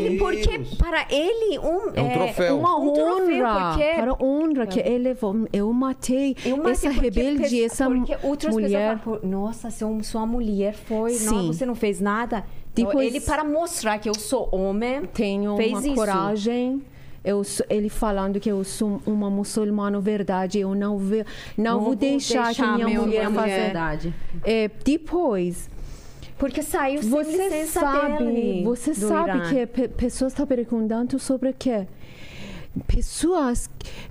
[0.00, 2.58] Ele, porque para ele, um, É um troféu.
[2.58, 5.36] uma um troféu, honra porque- para honra que ele levou.
[5.52, 8.98] Eu matei Eu matei essa rebelde, essa mulher.
[8.98, 11.26] falam, nossa, sua, sua mulher foi, Sim.
[11.26, 12.44] não, você não fez nada.
[12.72, 15.94] Então, Depois- ele para mostrar que eu sou homem, tenho fez uma isso.
[15.94, 16.82] coragem.
[17.26, 21.24] Eu, ele falando que eu sou uma muçulmana verdade, eu não, ve,
[21.58, 24.14] não, Não vou deixar, deixar que minha mulher mulher- Verdade.
[24.44, 25.68] É, depois,
[26.38, 29.48] porque saiu sem você licença sabe, dele, você sabe Irã.
[29.50, 31.86] que pe- pessoas estão perguntando sobre o quê?
[32.86, 33.70] Pessoas,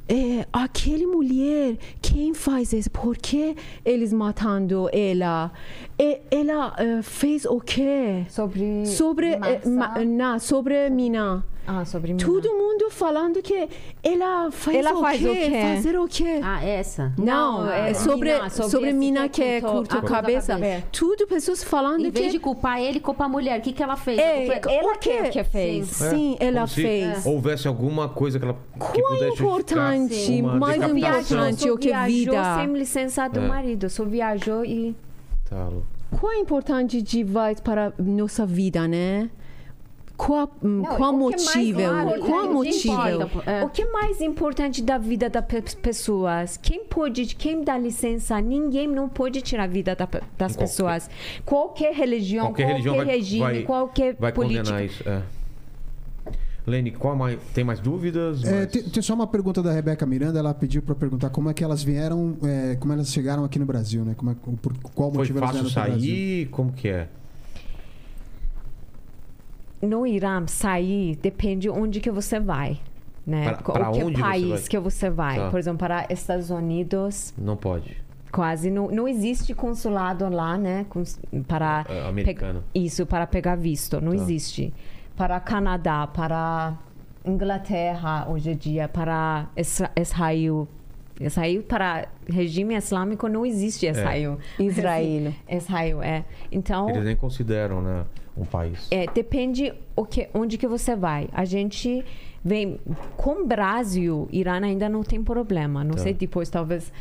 [0.09, 2.89] é, aquele mulher, quem faz isso?
[2.89, 5.51] Por que eles matando ela?
[5.97, 8.25] E, ela eh, fez o quê?
[8.27, 9.69] sobre Sobre, eh, massa.
[9.69, 11.45] ma- não, sobre Mina.
[11.67, 12.19] Ah, sobre mim.
[12.19, 13.67] Todo mundo falando que
[14.03, 15.27] ela faz Ela o faz quê?
[15.27, 15.61] o quê?
[15.75, 16.39] Fazer o quê?
[16.43, 17.11] Ah, essa?
[17.17, 20.53] Não, Não, é é sobre, mina, sobre, sobre mina que que é curto a cabeça.
[20.53, 20.83] cabeça.
[20.91, 22.19] Tudo pessoas falando Em que...
[22.19, 23.57] vez de culpar ele, culpa a mulher.
[23.59, 24.19] O que, que ela fez?
[24.19, 25.23] É, é- ela o quê?
[25.23, 25.87] que- que fez.
[25.87, 27.25] Sim, É, ela como se fez.
[27.25, 31.37] Houvesse alguma coisa que ela que Qual pudesse é justificar importante, mais decapitação.
[31.49, 32.55] importante o que viajou vida.
[32.57, 33.47] sem licença do É.
[33.47, 34.95] marido, só viajou e
[35.49, 35.87] Tá louco.
[36.19, 39.29] Qual é importante de vai para nossa vida, né?
[40.17, 41.79] Qual, hum, qual o que é mais- motivo?
[41.81, 42.93] claro, qual é, motivo?
[42.93, 43.51] importa.
[43.51, 43.65] É.
[43.65, 46.55] O que é mais importante da vida das pessoas?
[46.55, 48.39] Quem pode, quem dá licença?
[48.39, 51.09] Ninguém não pode tirar a vida da das Qualquer- pessoas.
[51.45, 54.63] Qualquer religião, Qualquer qualquer, religião regime, vai, qualquer vai política.
[54.63, 55.03] condenar isso.
[55.09, 55.21] É.
[56.67, 58.43] Lene, qual mais, tem mais dúvidas?
[58.43, 60.39] É, Mais- tem, tem só uma pergunta da Rebeca Miranda.
[60.39, 63.65] Ela pediu para perguntar como é que elas vieram, é, como elas chegaram aqui no
[63.65, 64.15] Brasil, né?
[64.17, 65.99] Como é, por qual Foi motivo elas vieram pro Brasil?
[66.01, 66.45] sair?
[66.47, 67.07] Como que é?
[69.81, 72.79] No Irã, sair depende onde que você vai.
[73.25, 73.51] Né?
[73.53, 74.61] O que onde você país vai?
[74.61, 75.35] que você vai.
[75.37, 75.49] Tá.
[75.49, 77.97] Por exemplo, para Estados Unidos, Não pode.
[78.31, 80.85] quase não, não existe consulado lá, né?
[80.89, 82.63] cons- Para É, americano.
[82.73, 84.17] pe- isso para pegar visto, não Tá.
[84.17, 84.73] existe.
[85.15, 86.77] Para Canadá, para
[87.23, 90.67] Inglaterra hoje em dia, para Isra- Israel,
[91.19, 94.37] Israel para regime islâmico não existe Israel.
[94.59, 95.33] Israel.
[95.49, 96.25] Israel é.
[96.51, 98.03] Então Eles nem consideram, né?
[98.37, 98.87] Um país.
[98.91, 101.29] é, depende o que, onde que você vai.
[101.31, 102.03] A gente
[102.43, 102.77] vem
[103.15, 105.85] com o Brasil, Irã ainda não tem problema.
[105.85, 106.01] Não Tá.
[106.03, 106.91] sei depois talvez.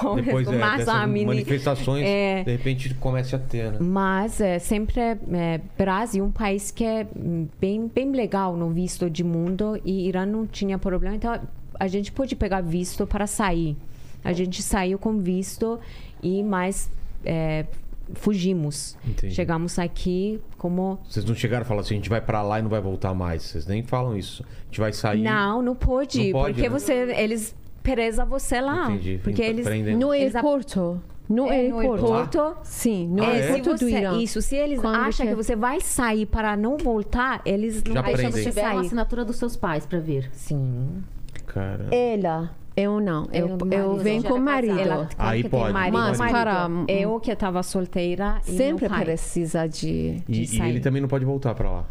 [0.00, 0.48] Talvez Depois
[0.88, 2.42] é, mini- manifestações, É.
[2.44, 3.78] de repente comece a ter, né?
[3.80, 8.70] Mas é, sempre é, é, Brasil um país que é hum, bem bem legal no
[8.70, 11.16] visto de mundo e Irã não tinha problema.
[11.16, 11.38] Então
[11.78, 13.76] a gente pode pegar visto para sair.
[14.24, 15.78] A gente saiu com visto
[16.22, 16.90] e mais
[17.24, 17.66] é,
[18.14, 18.96] fugimos.
[19.06, 19.34] Entendi.
[19.34, 22.62] Chegamos aqui como Vocês não chegaram a falar assim, a gente vai pra lá e
[22.62, 23.42] não vai voltar mais.
[23.42, 24.42] Vocês nem falam isso.
[24.42, 25.22] A gente vai sair.
[25.22, 26.78] Não, não pode, Não pode, porque né?
[26.78, 27.54] você eles
[27.94, 29.20] presa você lá, Entendi.
[29.22, 29.96] porque eles prendem.
[29.96, 31.00] No aeroporto.
[31.28, 32.12] No é, no aeroporto.
[32.14, 32.56] aeroporto.
[32.62, 33.38] Sim, no Ah, é?
[33.40, 34.16] É, aeroporto do Irã.
[34.20, 37.94] isso, se eles Quando acham que- que você vai sair para não voltar, eles não
[37.94, 38.42] Já deixam prendem.
[38.44, 38.86] você tiver uma sair.
[38.86, 40.30] assinatura dos seus pais pra vir.
[40.32, 41.02] Sim.
[41.46, 41.86] Cara.
[41.90, 43.28] Ela, eu não.
[43.32, 44.78] Eu, eu marido, venho com o marido.
[44.78, 46.32] Ela Aí que tem pode, marido, Mas marido.
[46.38, 50.22] para- eu que estava solteira e Sempre precisa de...
[50.28, 50.68] E, e sair.
[50.70, 51.84] ele também não pode voltar pra lá.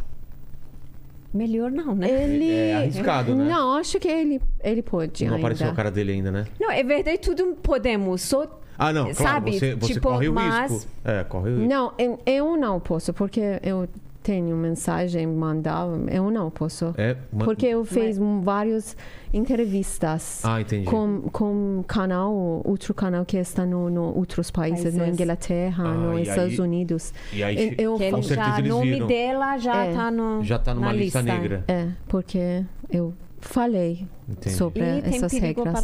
[1.35, 2.09] Melhor não, né?
[2.09, 2.49] Ele...
[2.49, 3.43] É arriscado, né?
[3.43, 5.45] Não, acho que ele, ele pode Não ainda.
[5.45, 6.45] apareceu a cara dele ainda, né?
[6.59, 8.21] Não, é verdade, tudo podemos.
[8.21, 8.47] Só
[8.77, 10.89] Ah, não, claro, Sabe, você, você tipo, corre o mas- risco.
[11.03, 11.69] É, corre o risco.
[11.69, 13.87] Não, eu- eu não posso, porque eu
[14.25, 16.95] tenho mensagem, mandar, eu não posso.
[16.97, 18.97] É, ma- Porque eu fiz várias
[19.31, 20.85] entrevistas Ah, entendi.
[20.85, 22.33] com, com canal,
[22.65, 25.19] outro canal que está no, no outros países, na Países.
[25.21, 27.13] Inglaterra, Ah, nos Estados aí- Unidos.
[27.31, 29.07] E aí Eu- eu já, eles nome viram.
[29.07, 29.93] dela já É.
[29.93, 31.63] tá no Já tá numa na lista, negra.
[31.67, 34.55] É, porque eu falei Entendi.
[34.55, 35.83] sobre E essas regras.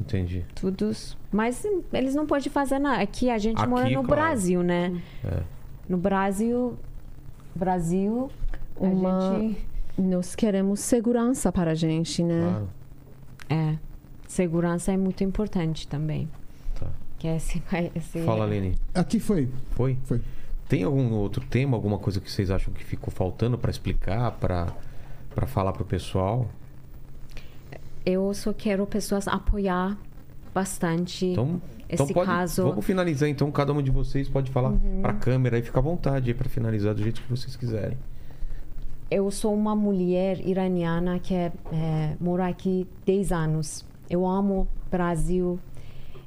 [0.00, 0.44] Entendi.
[0.54, 1.16] todos.
[1.32, 3.02] Mas eles não podem fazer nada.
[3.02, 4.06] Aqui a gente Aqui, mora no claro.
[4.08, 5.00] Brasil, né?
[5.24, 5.40] É.
[5.88, 6.76] No Brasil,
[7.58, 8.30] Brasil,
[8.76, 9.66] a Uma- gente
[9.98, 12.40] Nós queremos segurança para a gente, né?
[12.48, 12.68] Claro.
[13.50, 13.76] é
[14.28, 16.28] segurança é muito importante também.
[16.78, 16.86] Tá.
[17.18, 17.60] Que é esse,
[17.96, 18.76] esse Fala, Lene.
[18.94, 19.48] Aqui foi.
[19.72, 19.98] Foi?
[20.04, 20.20] Foi.
[20.68, 24.66] Tem algum outro tema, alguma coisa que vocês acham que ficou faltando pra explicar, para
[25.46, 26.48] falar pro pessoal?
[28.06, 29.98] Eu só quero pessoas apoiar
[30.54, 31.26] bastante.
[31.26, 35.14] Então, Esse então pode, caso- vamos finalizar então, cada um de vocês pode falar pra
[35.14, 37.96] câmera e fica à vontade pra finalizar do jeito que vocês quiserem.
[39.10, 43.84] Eu sou uma mulher iraniana que é, é, mora aqui 10 anos.
[44.10, 45.58] Eu amo Brasil.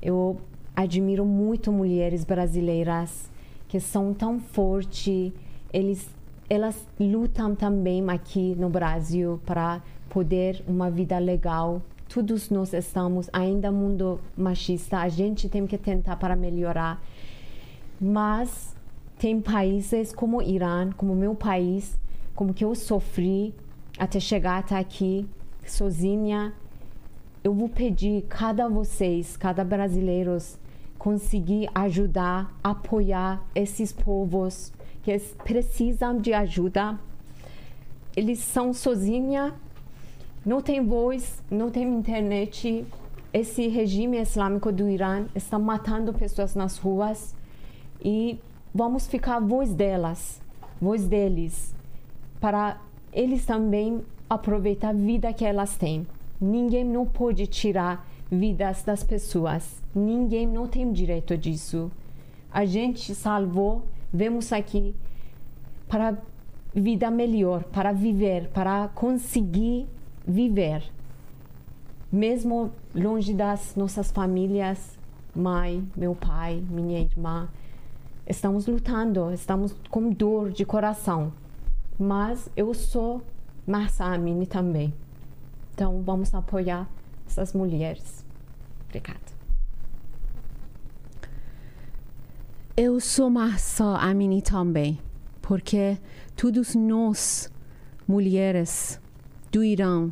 [0.02, 0.42] Eu
[0.76, 3.30] admiro muito mulheres brasileiras
[3.68, 5.32] que são tão fortes.
[5.72, 6.10] Eles,
[6.50, 11.84] elas lutam também aqui no Brasil para poder uma vida legal.
[12.14, 14.98] Todos nós estamos ainda mundo machista.
[14.98, 17.02] A gente tem que tentar para melhorar.
[18.00, 18.76] Mas
[19.18, 21.98] tem países como o Irã, como meu país,
[22.36, 23.56] como que eu sofri
[23.98, 25.26] até chegar até aqui
[25.66, 26.54] sozinha.
[27.42, 30.58] Eu vou pedir cada vocês, cada brasileiros,
[30.98, 37.00] conseguir ajudar, apoiar esses povos que precisam de ajuda.
[38.18, 39.54] Eles são sozinhos,
[40.45, 42.86] não tem voz, não tem internet.
[43.34, 47.36] Esse regime islâmico do Irã está matando pessoas nas ruas
[48.03, 48.40] e
[48.74, 50.42] vamos ficar a voz delas,
[50.82, 51.74] voz deles,
[52.40, 52.82] para
[53.14, 56.06] eles também aproveitar a vida que elas têm.
[56.40, 59.82] Ninguém não pode tirar vidas das pessoas.
[59.94, 61.92] Ninguém não tem direito disso.
[62.52, 64.95] A gente salvou, vemos aqui
[65.88, 66.18] para
[66.74, 69.88] vida melhor, para viver, para conseguir
[70.32, 70.84] viver.
[72.11, 74.98] Mesmo longe das nossas famílias,
[75.35, 77.48] mãe, meu pai, minha irmã,
[78.27, 81.32] estamos lutando, estamos com dor de coração.
[82.00, 83.22] Mas eu sou
[83.66, 84.93] Marsa Amini também.
[85.74, 86.90] Então vamos apoiar
[87.27, 88.26] essas mulheres.
[88.88, 89.32] Obrigada.
[92.77, 94.98] Eu sou Massa Amini também,
[95.42, 95.98] porque
[96.38, 97.51] todos nós,
[98.08, 99.01] mulheres
[99.52, 100.10] do Irã,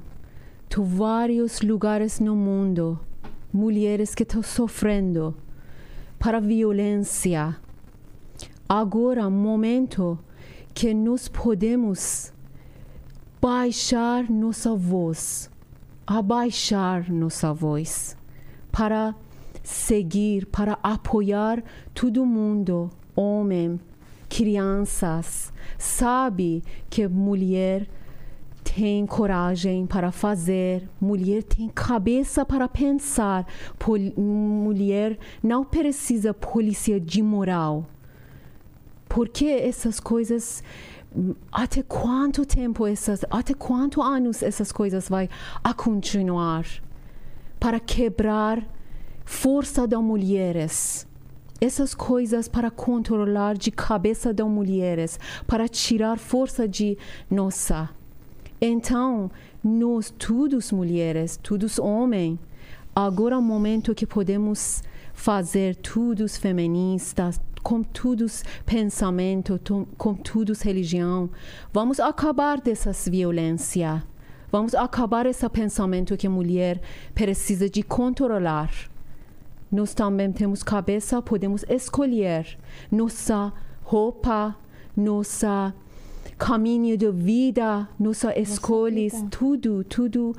[0.69, 2.99] de vários lugares no mundo,
[3.53, 5.33] mulheres que estão sofrendo
[6.19, 7.55] para violência.
[8.67, 10.19] Agora, é momento
[10.73, 12.33] que nós podemos
[13.41, 15.49] baixar nossa voz,
[16.05, 18.17] abaixar nossa voz
[18.73, 19.15] para
[19.63, 23.79] seguir, para apoiar todo mundo, homem,
[24.27, 27.87] crianças, sabe que mulher
[28.75, 33.47] tem coragem para fazer, mulher tem cabeça para pensar,
[34.15, 37.85] mulher não precisa polícia de moral.
[39.07, 40.63] Porque essas coisas
[41.51, 45.27] até quanto tempo essas até quanto anos essas coisas vai
[45.63, 46.63] a continuar?
[47.59, 48.63] Para quebrar
[49.25, 51.07] força das mulheres.
[51.59, 56.97] Essas coisas para controlar de cabeça das mulheres para tirar força de
[57.29, 57.89] nossa
[58.61, 59.31] então
[59.63, 62.37] nós todos mulheres todos homens
[62.95, 64.81] agora é o momento que podemos
[65.13, 71.29] fazer todos feministas com todos pensamento to- com todos religião.
[71.73, 74.01] Vamos acabar dessas violência.
[74.49, 76.81] Vamos acabar esse pensamento que a mulher
[77.13, 78.71] precisa de controlar.
[79.69, 82.57] Nós também temos cabeça podemos escolher
[82.89, 83.51] nossa
[83.83, 84.55] roupa
[84.95, 85.73] nossa
[86.39, 90.35] caminho de vida nossa escolhas tudo tudo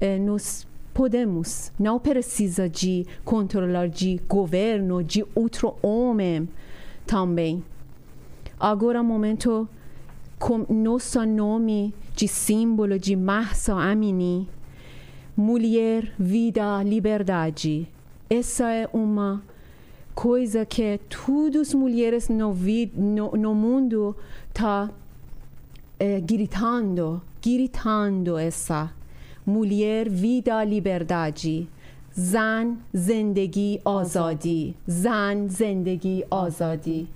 [0.00, 1.72] eh, nós podemos.
[1.78, 6.48] Não precisa de controlar de governo de outro homem
[7.06, 7.64] também.
[8.60, 9.66] Agora é momento
[10.38, 14.48] com nosso nome de símbolo de Marsa Amini
[15.36, 17.88] mulher vida liberdade.
[18.30, 19.42] Essa é uma
[20.14, 22.54] coisa que todas as mulheres no,
[22.94, 24.16] no, no mundo
[24.52, 24.90] tá
[25.99, 28.91] eh, gritando gritando essa
[29.45, 31.67] mulher vida liberdade
[32.15, 37.07] زن زندگی آزادی زن زندگی آزادی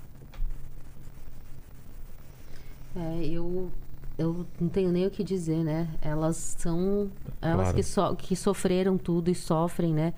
[2.95, 3.71] É, eu,
[4.19, 5.87] eu não tenho nem o que dizer, né?
[6.01, 7.09] Elas são.
[7.41, 7.75] Elas Claro.
[7.75, 10.13] que, so, que sofreram tudo e sofrem, né?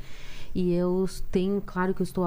[0.54, 2.24] E eu tenho, claro que eu estou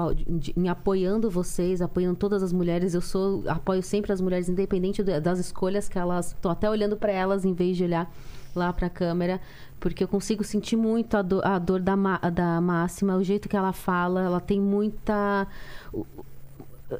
[0.56, 2.94] me apoiando vocês, apoiando todas as mulheres.
[2.94, 6.28] Eu sou apoio sempre as mulheres, independente da- das escolhas que elas.
[6.32, 8.10] Estou até olhando para elas em vez de olhar
[8.54, 9.40] lá para a câmera,
[9.80, 11.94] porque eu consigo sentir muito a, do- a dor da,
[12.30, 14.22] da máxima, o jeito que ela fala.
[14.22, 15.46] Ela tem muita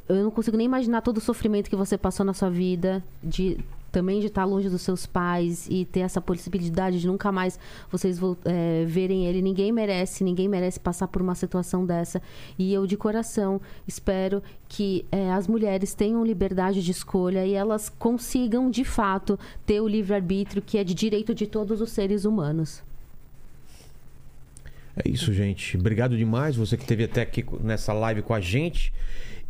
[0.08, 3.58] eu não consigo nem imaginar todo o sofrimento que você passou na sua vida, de
[3.94, 8.18] também de estar longe dos seus pais e ter essa possibilidade de nunca mais vocês
[8.44, 9.40] é, verem ele.
[9.40, 12.20] Ninguém merece, ninguém merece passar por uma situação dessa.
[12.58, 17.89] E eu, de coração, espero que é, as mulheres tenham liberdade de escolha e elas
[17.89, 22.82] consigam, de fato, ter o livre-arbítrio que é de direito de todos os seres humanos.
[24.97, 25.76] É isso, gente.
[25.76, 28.92] Obrigado demais você que esteve até aqui nessa live com a gente.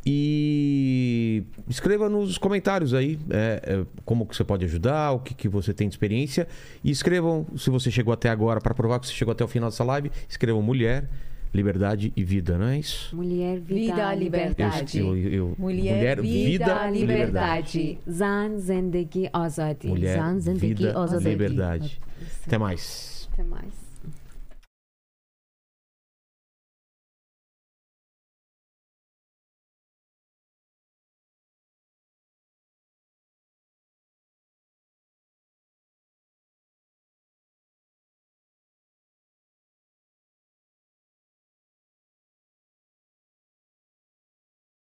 [0.06, 5.48] E escreva nos comentários aí é, é, como que você pode ajudar, o que, que
[5.48, 6.46] você tem de experiência.
[6.82, 9.70] E escrevam, se você chegou até agora, para provar que você chegou até o final
[9.70, 11.08] dessa live, escrevam mulher,
[11.54, 13.16] liberdade e vida, não é isso?
[13.16, 14.98] Mulher, vida, Vida, liberdade.
[14.98, 17.98] Eu- eu- eu- Mulher, vida, liberdade.
[18.10, 19.86] Zan, zendegi, azadi.
[19.86, 22.00] Mulher, Zan, zendegi, vida, liberdade.
[22.46, 23.28] Até mais.
[23.32, 23.83] Até mais.